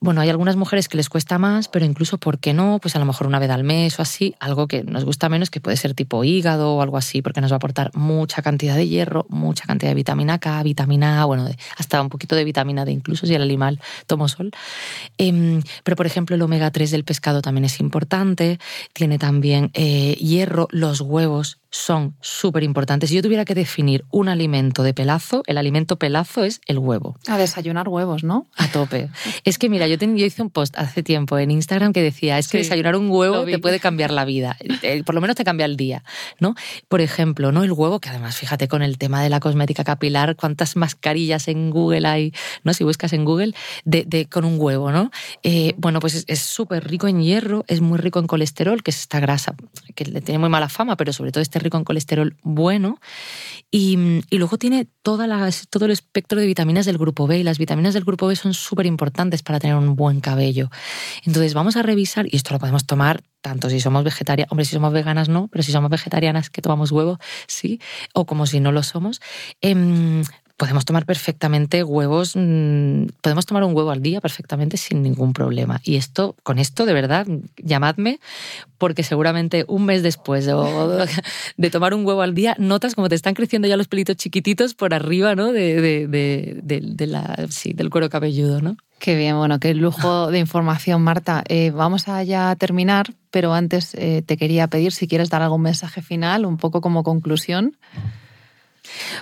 bueno, 0.00 0.20
hay 0.20 0.30
algunas 0.30 0.56
mujeres 0.56 0.88
que 0.88 0.96
les 0.96 1.08
cuesta 1.08 1.38
más, 1.38 1.68
pero 1.68 1.84
incluso, 1.84 2.18
¿por 2.18 2.38
qué 2.38 2.52
no? 2.52 2.78
Pues 2.80 2.95
a 2.96 2.98
lo 2.98 3.04
mejor 3.04 3.26
una 3.26 3.38
vez 3.38 3.50
al 3.50 3.62
mes 3.62 3.98
o 3.98 4.02
así, 4.02 4.34
algo 4.40 4.66
que 4.66 4.82
nos 4.82 5.04
gusta 5.04 5.28
menos, 5.28 5.50
que 5.50 5.60
puede 5.60 5.76
ser 5.76 5.94
tipo 5.94 6.24
hígado 6.24 6.74
o 6.74 6.82
algo 6.82 6.96
así, 6.96 7.22
porque 7.22 7.40
nos 7.40 7.52
va 7.52 7.56
a 7.56 7.58
aportar 7.58 7.90
mucha 7.94 8.42
cantidad 8.42 8.74
de 8.74 8.88
hierro, 8.88 9.26
mucha 9.28 9.64
cantidad 9.66 9.90
de 9.90 9.94
vitamina 9.94 10.38
K, 10.38 10.62
vitamina 10.62 11.22
A, 11.22 11.26
bueno, 11.26 11.48
hasta 11.76 12.00
un 12.00 12.08
poquito 12.08 12.34
de 12.34 12.44
vitamina 12.44 12.84
D, 12.84 12.92
incluso 12.92 13.26
si 13.26 13.34
el 13.34 13.42
animal 13.42 13.80
tomó 14.06 14.28
sol. 14.28 14.50
Em, 15.18 15.62
pero, 15.84 15.96
por 15.96 16.06
ejemplo, 16.06 16.36
el 16.36 16.42
omega 16.42 16.70
3 16.70 16.90
del 16.90 17.04
pescado 17.04 17.42
también 17.42 17.66
es 17.66 17.80
importante, 17.80 18.58
tiene 18.92 19.18
también 19.18 19.70
eh, 19.74 20.16
hierro, 20.18 20.68
los 20.70 21.00
huevos 21.00 21.58
son 21.76 22.16
súper 22.20 22.62
importantes. 22.62 23.10
Si 23.10 23.16
yo 23.16 23.22
tuviera 23.22 23.44
que 23.44 23.54
definir 23.54 24.04
un 24.10 24.28
alimento 24.28 24.82
de 24.82 24.94
pelazo, 24.94 25.42
el 25.46 25.58
alimento 25.58 25.98
pelazo 25.98 26.42
es 26.44 26.60
el 26.66 26.78
huevo. 26.78 27.18
A 27.28 27.36
desayunar 27.36 27.88
huevos, 27.88 28.24
¿no? 28.24 28.48
A 28.56 28.68
tope. 28.68 29.10
es 29.44 29.58
que 29.58 29.68
mira, 29.68 29.86
yo, 29.86 29.96
hice 30.00 30.42
un 30.42 30.50
post 30.50 30.76
hace 30.78 31.02
tiempo 31.02 31.38
en 31.38 31.50
Instagram 31.50 31.92
que 31.92 32.02
decía, 32.02 32.38
es 32.38 32.48
que 32.48 32.58
desayunar 32.58 32.96
un 32.96 33.10
huevo 33.10 33.44
te 33.44 33.58
puede 33.58 33.78
cambiar 33.78 34.10
la 34.10 34.24
vida, 34.24 34.56
eh, 34.82 35.02
por 35.04 35.14
lo 35.14 35.20
menos 35.20 35.36
te 35.36 35.44
cambia 35.44 35.66
el 35.66 35.76
día, 35.76 36.02
¿no? 36.40 36.54
Por 36.88 37.00
ejemplo, 37.02 37.52
¿no? 37.52 37.62
El 37.62 37.72
huevo, 37.72 38.00
que 38.00 38.08
además, 38.08 38.36
fíjate 38.36 38.68
con 38.68 38.82
el 38.82 38.96
tema 38.96 39.22
de 39.22 39.28
la 39.28 39.40
cosmética 39.40 39.84
capilar, 39.84 40.36
cuántas 40.36 40.76
mascarillas 40.76 41.48
en 41.48 41.70
Google 41.70 42.06
hay, 42.08 42.32
¿no? 42.64 42.72
Si 42.72 42.84
buscas 42.84 43.12
en 43.12 43.24
Google, 43.24 43.54
de, 43.84 44.26
con 44.30 44.44
un 44.44 44.58
huevo, 44.58 44.92
¿no? 44.92 45.10
Eh, 45.42 45.74
bueno, 45.76 46.00
pues 46.00 46.24
es 46.26 46.40
súper 46.40 46.88
rico 46.88 47.06
en 47.06 47.20
hierro, 47.20 47.64
es 47.68 47.80
muy 47.82 47.98
rico 47.98 48.18
en 48.18 48.26
colesterol, 48.26 48.82
que 48.82 48.90
es 48.90 49.00
esta 49.00 49.20
grasa 49.20 49.54
que 49.94 50.06
le 50.06 50.20
tiene 50.20 50.38
muy 50.38 50.48
mala 50.48 50.68
fama, 50.68 50.96
pero 50.96 51.12
sobre 51.12 51.32
todo 51.32 51.42
este 51.42 51.58
rico 51.66 51.76
en 51.76 51.84
colesterol 51.84 52.36
bueno. 52.42 52.98
Y, 53.70 54.22
luego 54.30 54.58
tiene 54.58 54.86
toda 55.02 55.26
todo 55.70 55.84
el 55.86 55.90
espectro 55.90 56.40
de 56.40 56.46
vitaminas 56.46 56.86
del 56.86 56.98
grupo 56.98 57.26
B. 57.26 57.38
Y 57.38 57.42
las 57.42 57.58
vitaminas 57.58 57.94
del 57.94 58.04
grupo 58.04 58.26
B 58.26 58.36
son 58.36 58.54
súper 58.54 58.86
importantes 58.86 59.42
para 59.42 59.60
tener 59.60 59.76
un 59.76 59.96
buen 59.96 60.20
cabello. 60.20 60.70
Entonces 61.24 61.54
vamos 61.54 61.76
a 61.76 61.82
revisar, 61.82 62.26
y 62.26 62.36
esto 62.36 62.54
lo 62.54 62.58
podemos 62.58 62.86
tomar 62.86 63.22
tanto 63.40 63.70
si 63.70 63.80
somos 63.80 64.02
vegetarianas, 64.02 64.50
hombre, 64.50 64.64
si 64.64 64.72
somos 64.72 64.92
veganas 64.92 65.28
no, 65.28 65.46
pero 65.48 65.62
si 65.62 65.70
somos 65.70 65.88
vegetarianas 65.88 66.50
que 66.50 66.62
tomamos 66.62 66.90
huevo, 66.90 67.18
sí, 67.46 67.80
o 68.12 68.26
como 68.26 68.46
si 68.46 68.58
no 68.58 68.72
lo 68.72 68.82
somos, 68.82 69.20
em, 69.60 70.24
podemos 70.56 70.84
tomar 70.84 71.04
perfectamente 71.04 71.84
huevos, 71.84 72.34
mm, 72.34 73.06
podemos 73.20 73.46
tomar 73.46 73.64
un 73.64 73.76
huevo 73.76 73.90
al 73.90 74.02
día 74.02 74.20
perfectamente 74.20 74.76
sin 74.76 75.02
ningún 75.02 75.32
problema. 75.32 75.80
Y 75.84 75.96
esto, 75.96 76.34
con 76.42 76.58
esto, 76.58 76.86
de 76.86 76.94
verdad, 76.94 77.26
llamadme, 77.58 78.20
porque 78.78 79.02
seguramente 79.02 79.64
un 79.68 79.84
mes 79.84 80.02
después 80.02 80.46
de, 80.46 80.52
tomar 81.70 81.94
un 81.94 82.06
huevo 82.06 82.22
al 82.22 82.34
día, 82.34 82.56
notas 82.58 82.94
como 82.94 83.08
te 83.08 83.14
están 83.14 83.34
creciendo 83.34 83.68
ya 83.68 83.76
los 83.76 83.88
pelitos 83.88 84.16
chiquititos 84.16 84.74
por 84.74 84.94
arriba, 84.94 85.34
¿no? 85.34 85.52
De, 85.52 86.06
de, 86.08 87.06
la, 87.06 87.46
sí, 87.50 87.72
del 87.74 87.90
cuero 87.90 88.08
cabelludo, 88.08 88.62
¿no? 88.62 88.76
Qué 88.98 89.14
bien, 89.14 89.36
bueno, 89.36 89.60
qué 89.60 89.74
lujo 89.74 90.30
de 90.30 90.38
información, 90.38 91.02
Marta. 91.02 91.44
Eh, 91.48 91.70
vamos 91.70 92.08
a 92.08 92.22
ya 92.22 92.56
terminar, 92.56 93.12
pero 93.30 93.52
antes 93.52 93.94
eh, 93.94 94.22
te 94.24 94.38
quería 94.38 94.68
pedir 94.68 94.92
si 94.92 95.06
quieres 95.06 95.28
dar 95.28 95.42
algún 95.42 95.60
mensaje 95.60 96.00
final, 96.00 96.46
un 96.46 96.56
poco 96.56 96.80
como 96.80 97.02
conclusión. 97.02 97.76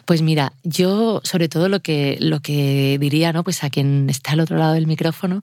Pues 0.05 0.23
mira, 0.23 0.53
yo 0.63 1.21
sobre 1.25 1.49
todo 1.49 1.69
lo 1.69 1.81
que, 1.81 2.17
lo 2.21 2.41
que 2.41 2.99
diría 2.99 3.33
¿no? 3.33 3.45
pues 3.45 3.65
a 3.65 3.71
quien 3.71 4.09
está 4.11 4.33
al 4.33 4.41
otro 4.41 4.57
lado 4.57 4.75
del 4.75 4.87
micrófono 4.87 5.43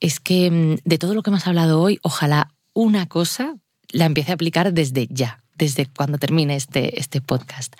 es 0.00 0.20
que 0.20 0.50
mm, 0.50 0.76
de 0.84 0.98
todo 0.98 1.14
lo 1.14 1.22
que 1.22 1.30
hemos 1.30 1.46
hablado 1.46 1.80
hoy, 1.80 1.98
ojalá 2.02 2.50
una 2.72 3.06
cosa 3.06 3.56
la 3.90 4.06
empiece 4.06 4.32
a 4.32 4.34
aplicar 4.34 4.72
desde 4.72 5.06
ya 5.10 5.44
desde 5.56 5.86
cuando 5.86 6.18
termine 6.18 6.56
este, 6.56 6.98
este 6.98 7.20
podcast. 7.20 7.74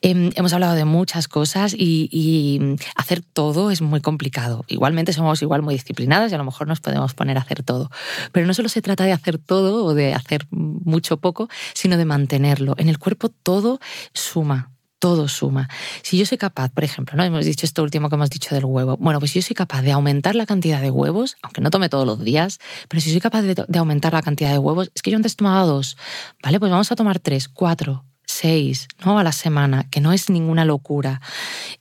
Em, 0.00 0.30
hemos 0.36 0.52
hablado 0.52 0.74
de 0.74 0.84
muchas 0.84 1.28
cosas 1.28 1.74
y, 1.74 2.08
y, 2.12 2.58
mm, 2.60 2.76
hacer 2.94 3.20
todo 3.20 3.70
es 3.70 3.82
muy 3.82 4.00
complicado. 4.00 4.64
Igualmente 4.68 5.12
somos 5.12 5.42
igual 5.42 5.62
muy 5.62 5.74
disciplinadas 5.74 6.30
y 6.30 6.34
a 6.34 6.38
lo 6.38 6.44
mejor 6.44 6.68
nos 6.68 6.80
podemos 6.80 7.14
poner 7.14 7.38
a 7.38 7.40
hacer 7.40 7.62
todo. 7.62 7.90
Pero 8.32 8.46
no 8.46 8.54
solo 8.54 8.68
se 8.68 8.82
trata 8.82 9.04
de 9.04 9.12
hacer 9.12 9.38
todo 9.38 9.84
o 9.84 9.94
de 9.94 10.14
hacer 10.14 10.46
mucho 10.50 11.16
poco, 11.18 11.48
sino 11.74 11.96
de 11.96 12.04
mantenerlo. 12.04 12.74
En 12.78 12.88
el 12.88 12.98
cuerpo 12.98 13.28
todo 13.28 13.80
suma 14.12 14.75
todo 14.98 15.28
suma. 15.28 15.68
Si 16.02 16.18
yo 16.18 16.26
soy 16.26 16.38
capaz, 16.38 16.70
por 16.70 16.84
ejemplo, 16.84 17.16
¿no? 17.16 17.24
hemos 17.24 17.44
dicho 17.44 17.66
esto 17.66 17.82
último 17.82 18.08
que 18.08 18.14
hemos 18.14 18.30
dicho 18.30 18.54
del 18.54 18.64
huevo, 18.64 18.96
bueno, 18.98 19.18
pues 19.18 19.32
si 19.32 19.40
yo 19.40 19.46
soy 19.46 19.54
capaz 19.54 19.82
de 19.82 19.92
aumentar 19.92 20.34
la 20.34 20.46
cantidad 20.46 20.80
de 20.80 20.90
huevos, 20.90 21.36
aunque 21.42 21.60
no 21.60 21.70
tome 21.70 21.88
todos 21.88 22.06
los 22.06 22.22
días, 22.24 22.58
pero 22.88 23.00
si 23.00 23.10
soy 23.10 23.20
capaz 23.20 23.42
de, 23.42 23.54
de 23.66 23.78
aumentar 23.78 24.12
la 24.12 24.22
cantidad 24.22 24.50
de 24.50 24.58
huevos, 24.58 24.90
es 24.94 25.02
que 25.02 25.10
yo 25.10 25.16
antes 25.16 25.36
tomaba 25.36 25.64
dos, 25.64 25.96
¿vale? 26.42 26.58
Pues 26.58 26.70
vamos 26.70 26.90
a 26.90 26.96
tomar 26.96 27.18
tres, 27.18 27.48
cuatro, 27.48 28.04
seis, 28.26 28.88
¿no? 29.04 29.18
A 29.18 29.24
la 29.24 29.32
semana, 29.32 29.88
que 29.90 30.00
no 30.00 30.12
es 30.12 30.28
ninguna 30.28 30.64
locura. 30.64 31.20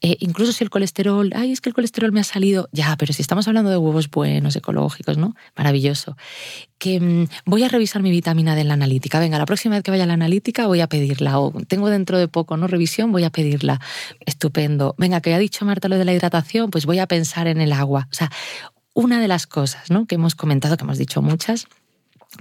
Eh, 0.02 0.18
incluso 0.20 0.52
si 0.52 0.64
el 0.64 0.70
colesterol, 0.70 1.32
ay, 1.36 1.52
es 1.52 1.60
que 1.60 1.70
el 1.70 1.76
colesterol 1.76 2.12
me 2.12 2.20
ha 2.20 2.24
salido, 2.24 2.70
ya, 2.72 2.96
pero 2.98 3.14
si 3.14 3.22
estamos 3.22 3.48
hablando 3.48 3.72
de 3.72 3.78
huevos 3.78 4.10
buenos, 4.10 4.56
ecológicos, 4.56 5.18
¿no? 5.18 5.36
Maravilloso. 5.58 6.16
Que 6.78 7.00
mm, 7.00 7.28
voy 7.46 7.64
a 7.64 7.68
revisar 7.68 8.02
mi 8.02 8.12
vitamina 8.12 8.56
D 8.56 8.62
en 8.62 8.68
la 8.68 8.76
analítica. 8.76 9.20
Venga, 9.20 9.38
la 9.38 9.46
próxima 9.46 9.76
vez 9.76 9.84
que 9.84 9.92
vaya 9.92 10.04
a 10.04 10.08
la 10.08 10.14
analítica 10.14 10.68
voy 10.68 10.82
a 10.82 10.88
pedirla. 10.88 11.40
O 11.40 11.52
tengo 11.68 11.90
dentro 11.90 12.18
de 12.18 12.28
poco, 12.28 12.58
¿no? 12.58 12.68
Revisión, 12.68 13.12
voy 13.12 13.24
a 13.24 13.32
pedirla. 13.32 13.82
Estupendo. 14.26 14.96
Venga, 14.98 15.22
que 15.22 15.34
ha 15.34 15.40
dicho 15.40 15.66
Marta 15.66 15.90
lo 15.90 15.98
de 15.98 16.06
la 16.06 16.14
hidratación, 16.14 16.70
pues 16.70 16.86
voy 16.86 17.00
a 17.00 17.08
pensar 17.08 17.48
en 17.48 17.60
el 17.60 17.74
agua. 17.74 18.08
O 18.12 18.14
sea, 18.14 18.32
una 18.94 19.20
de 19.20 19.28
las 19.28 19.46
cosas 19.46 19.92
¿no? 19.92 20.06
que 20.06 20.16
hemos 20.16 20.36
comentado, 20.36 20.78
que 20.78 20.84
hemos 20.84 20.98
dicho 20.98 21.22
muchas, 21.22 21.68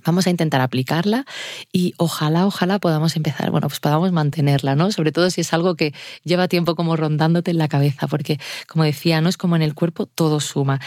Vamos 0.05 0.27
a 0.27 0.31
intentar 0.31 0.61
aplicarla 0.61 1.25
y 1.73 1.95
ojalá, 1.97 2.47
ojalá 2.47 2.79
podamos 2.79 3.17
empezar, 3.17 3.51
bueno, 3.51 3.69
pues 3.69 3.81
podamos 3.81 4.13
mantenerla, 4.13 4.75
¿no? 4.75 4.93
Sobre 4.93 5.13
todo 5.13 5.31
si 5.31 5.41
es 5.41 5.53
algo 5.53 5.77
que 5.77 5.95
lleva 6.25 6.49
tiempo 6.49 6.75
como 6.75 6.97
rondándote 6.97 7.51
en 7.51 7.59
la 7.59 7.69
cabeza, 7.69 8.07
porque 8.07 8.39
como 8.69 8.85
decía, 8.85 9.21
no 9.21 9.29
es 9.29 9.37
como 9.37 9.57
en 9.57 9.63
el 9.63 9.75
cuerpo, 9.75 10.07
todo 10.07 10.41
suma. 10.41 10.81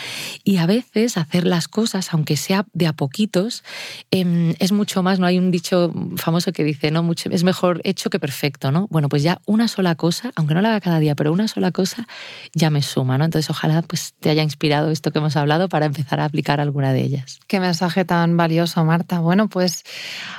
Y 0.43 0.57
a 0.57 0.65
veces 0.65 1.17
hacer 1.17 1.45
las 1.45 1.67
cosas, 1.67 2.13
aunque 2.13 2.37
sea 2.37 2.65
de 2.73 2.87
a 2.87 2.93
poquitos, 2.93 3.63
em, 4.11 4.55
es 4.59 4.71
mucho 4.71 5.03
más, 5.03 5.19
¿no? 5.19 5.25
Hay 5.25 5.37
un 5.37 5.51
dicho 5.51 5.93
famoso 6.15 6.51
que 6.51 6.63
dice, 6.63 6.91
¿no? 6.91 7.03
Mucho, 7.03 7.29
es 7.29 7.43
mejor 7.43 7.81
hecho 7.83 8.09
que 8.09 8.19
perfecto, 8.19 8.71
¿no? 8.71 8.87
Bueno, 8.89 9.09
pues 9.09 9.23
ya 9.23 9.41
una 9.45 9.67
sola 9.67 9.95
cosa, 9.95 10.31
aunque 10.35 10.53
no 10.53 10.61
la 10.61 10.69
haga 10.69 10.81
cada 10.81 10.99
día, 10.99 11.15
pero 11.15 11.31
una 11.31 11.47
sola 11.47 11.71
cosa 11.71 12.07
ya 12.53 12.69
me 12.69 12.81
suma, 12.81 13.17
¿no? 13.17 13.25
Entonces 13.25 13.49
ojalá 13.49 13.81
pues 13.81 14.13
te 14.19 14.29
haya 14.29 14.43
inspirado 14.43 14.91
esto 14.91 15.11
que 15.11 15.19
hemos 15.19 15.35
hablado 15.35 15.69
para 15.69 15.85
empezar 15.85 16.19
a 16.19 16.25
aplicar 16.25 16.59
alguna 16.59 16.93
de 16.93 17.01
ellas. 17.01 17.39
Qué 17.47 17.59
mensaje 17.59 18.05
tan 18.05 18.37
valioso, 18.37 18.83
Bueno, 19.15 19.47
pues 19.47 19.83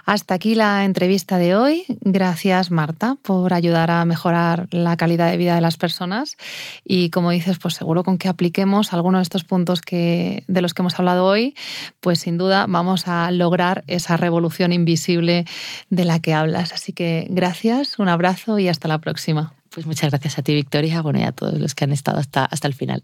hasta 0.04 0.34
aquí 0.34 0.54
la 0.54 0.84
entrevista 0.84 1.38
de 1.38 1.56
hoy. 1.56 1.84
Gracias, 2.02 2.70
Marta, 2.70 3.16
por 3.22 3.54
ayudar 3.54 3.90
a 3.90 4.04
mejorar 4.04 4.68
la 4.70 4.96
calidad 4.96 5.30
de 5.30 5.36
vida 5.36 5.54
de 5.54 5.60
las 5.60 5.76
personas. 5.76 6.36
Y 6.84 7.10
como 7.10 7.30
dices, 7.30 7.58
pues 7.58 7.74
seguro 7.74 8.04
con 8.04 8.18
que 8.18 8.28
apliquemos 8.28 8.92
algunos 8.92 9.20
de 9.20 9.22
estos 9.22 9.44
puntos 9.44 9.80
que, 9.80 10.44
de 10.46 10.62
los 10.62 10.74
que 10.74 10.82
hemos 10.82 10.98
hablado 10.98 11.24
hoy, 11.24 11.54
pues 12.00 12.20
sin 12.20 12.36
duda 12.36 12.66
vamos 12.68 13.08
a 13.08 13.30
lograr 13.30 13.84
esa 13.86 14.16
revolución 14.16 14.72
invisible 14.72 15.46
de 15.88 16.04
la 16.04 16.20
que 16.20 16.34
hablas. 16.34 16.72
Así 16.72 16.92
que 16.92 17.26
gracias, 17.30 17.98
un 17.98 18.08
abrazo 18.08 18.58
y 18.58 18.68
hasta 18.68 18.88
la 18.88 18.98
próxima. 18.98 19.54
Pues 19.70 19.86
muchas 19.86 20.10
gracias 20.10 20.38
a 20.38 20.42
ti, 20.42 20.54
Victoria, 20.54 21.02
bueno, 21.02 21.20
y 21.20 21.22
a 21.22 21.32
todos 21.32 21.58
los 21.58 21.74
que 21.74 21.84
han 21.84 21.92
estado 21.92 22.18
hasta, 22.18 22.44
hasta 22.44 22.68
el 22.68 22.74
final. 22.74 23.02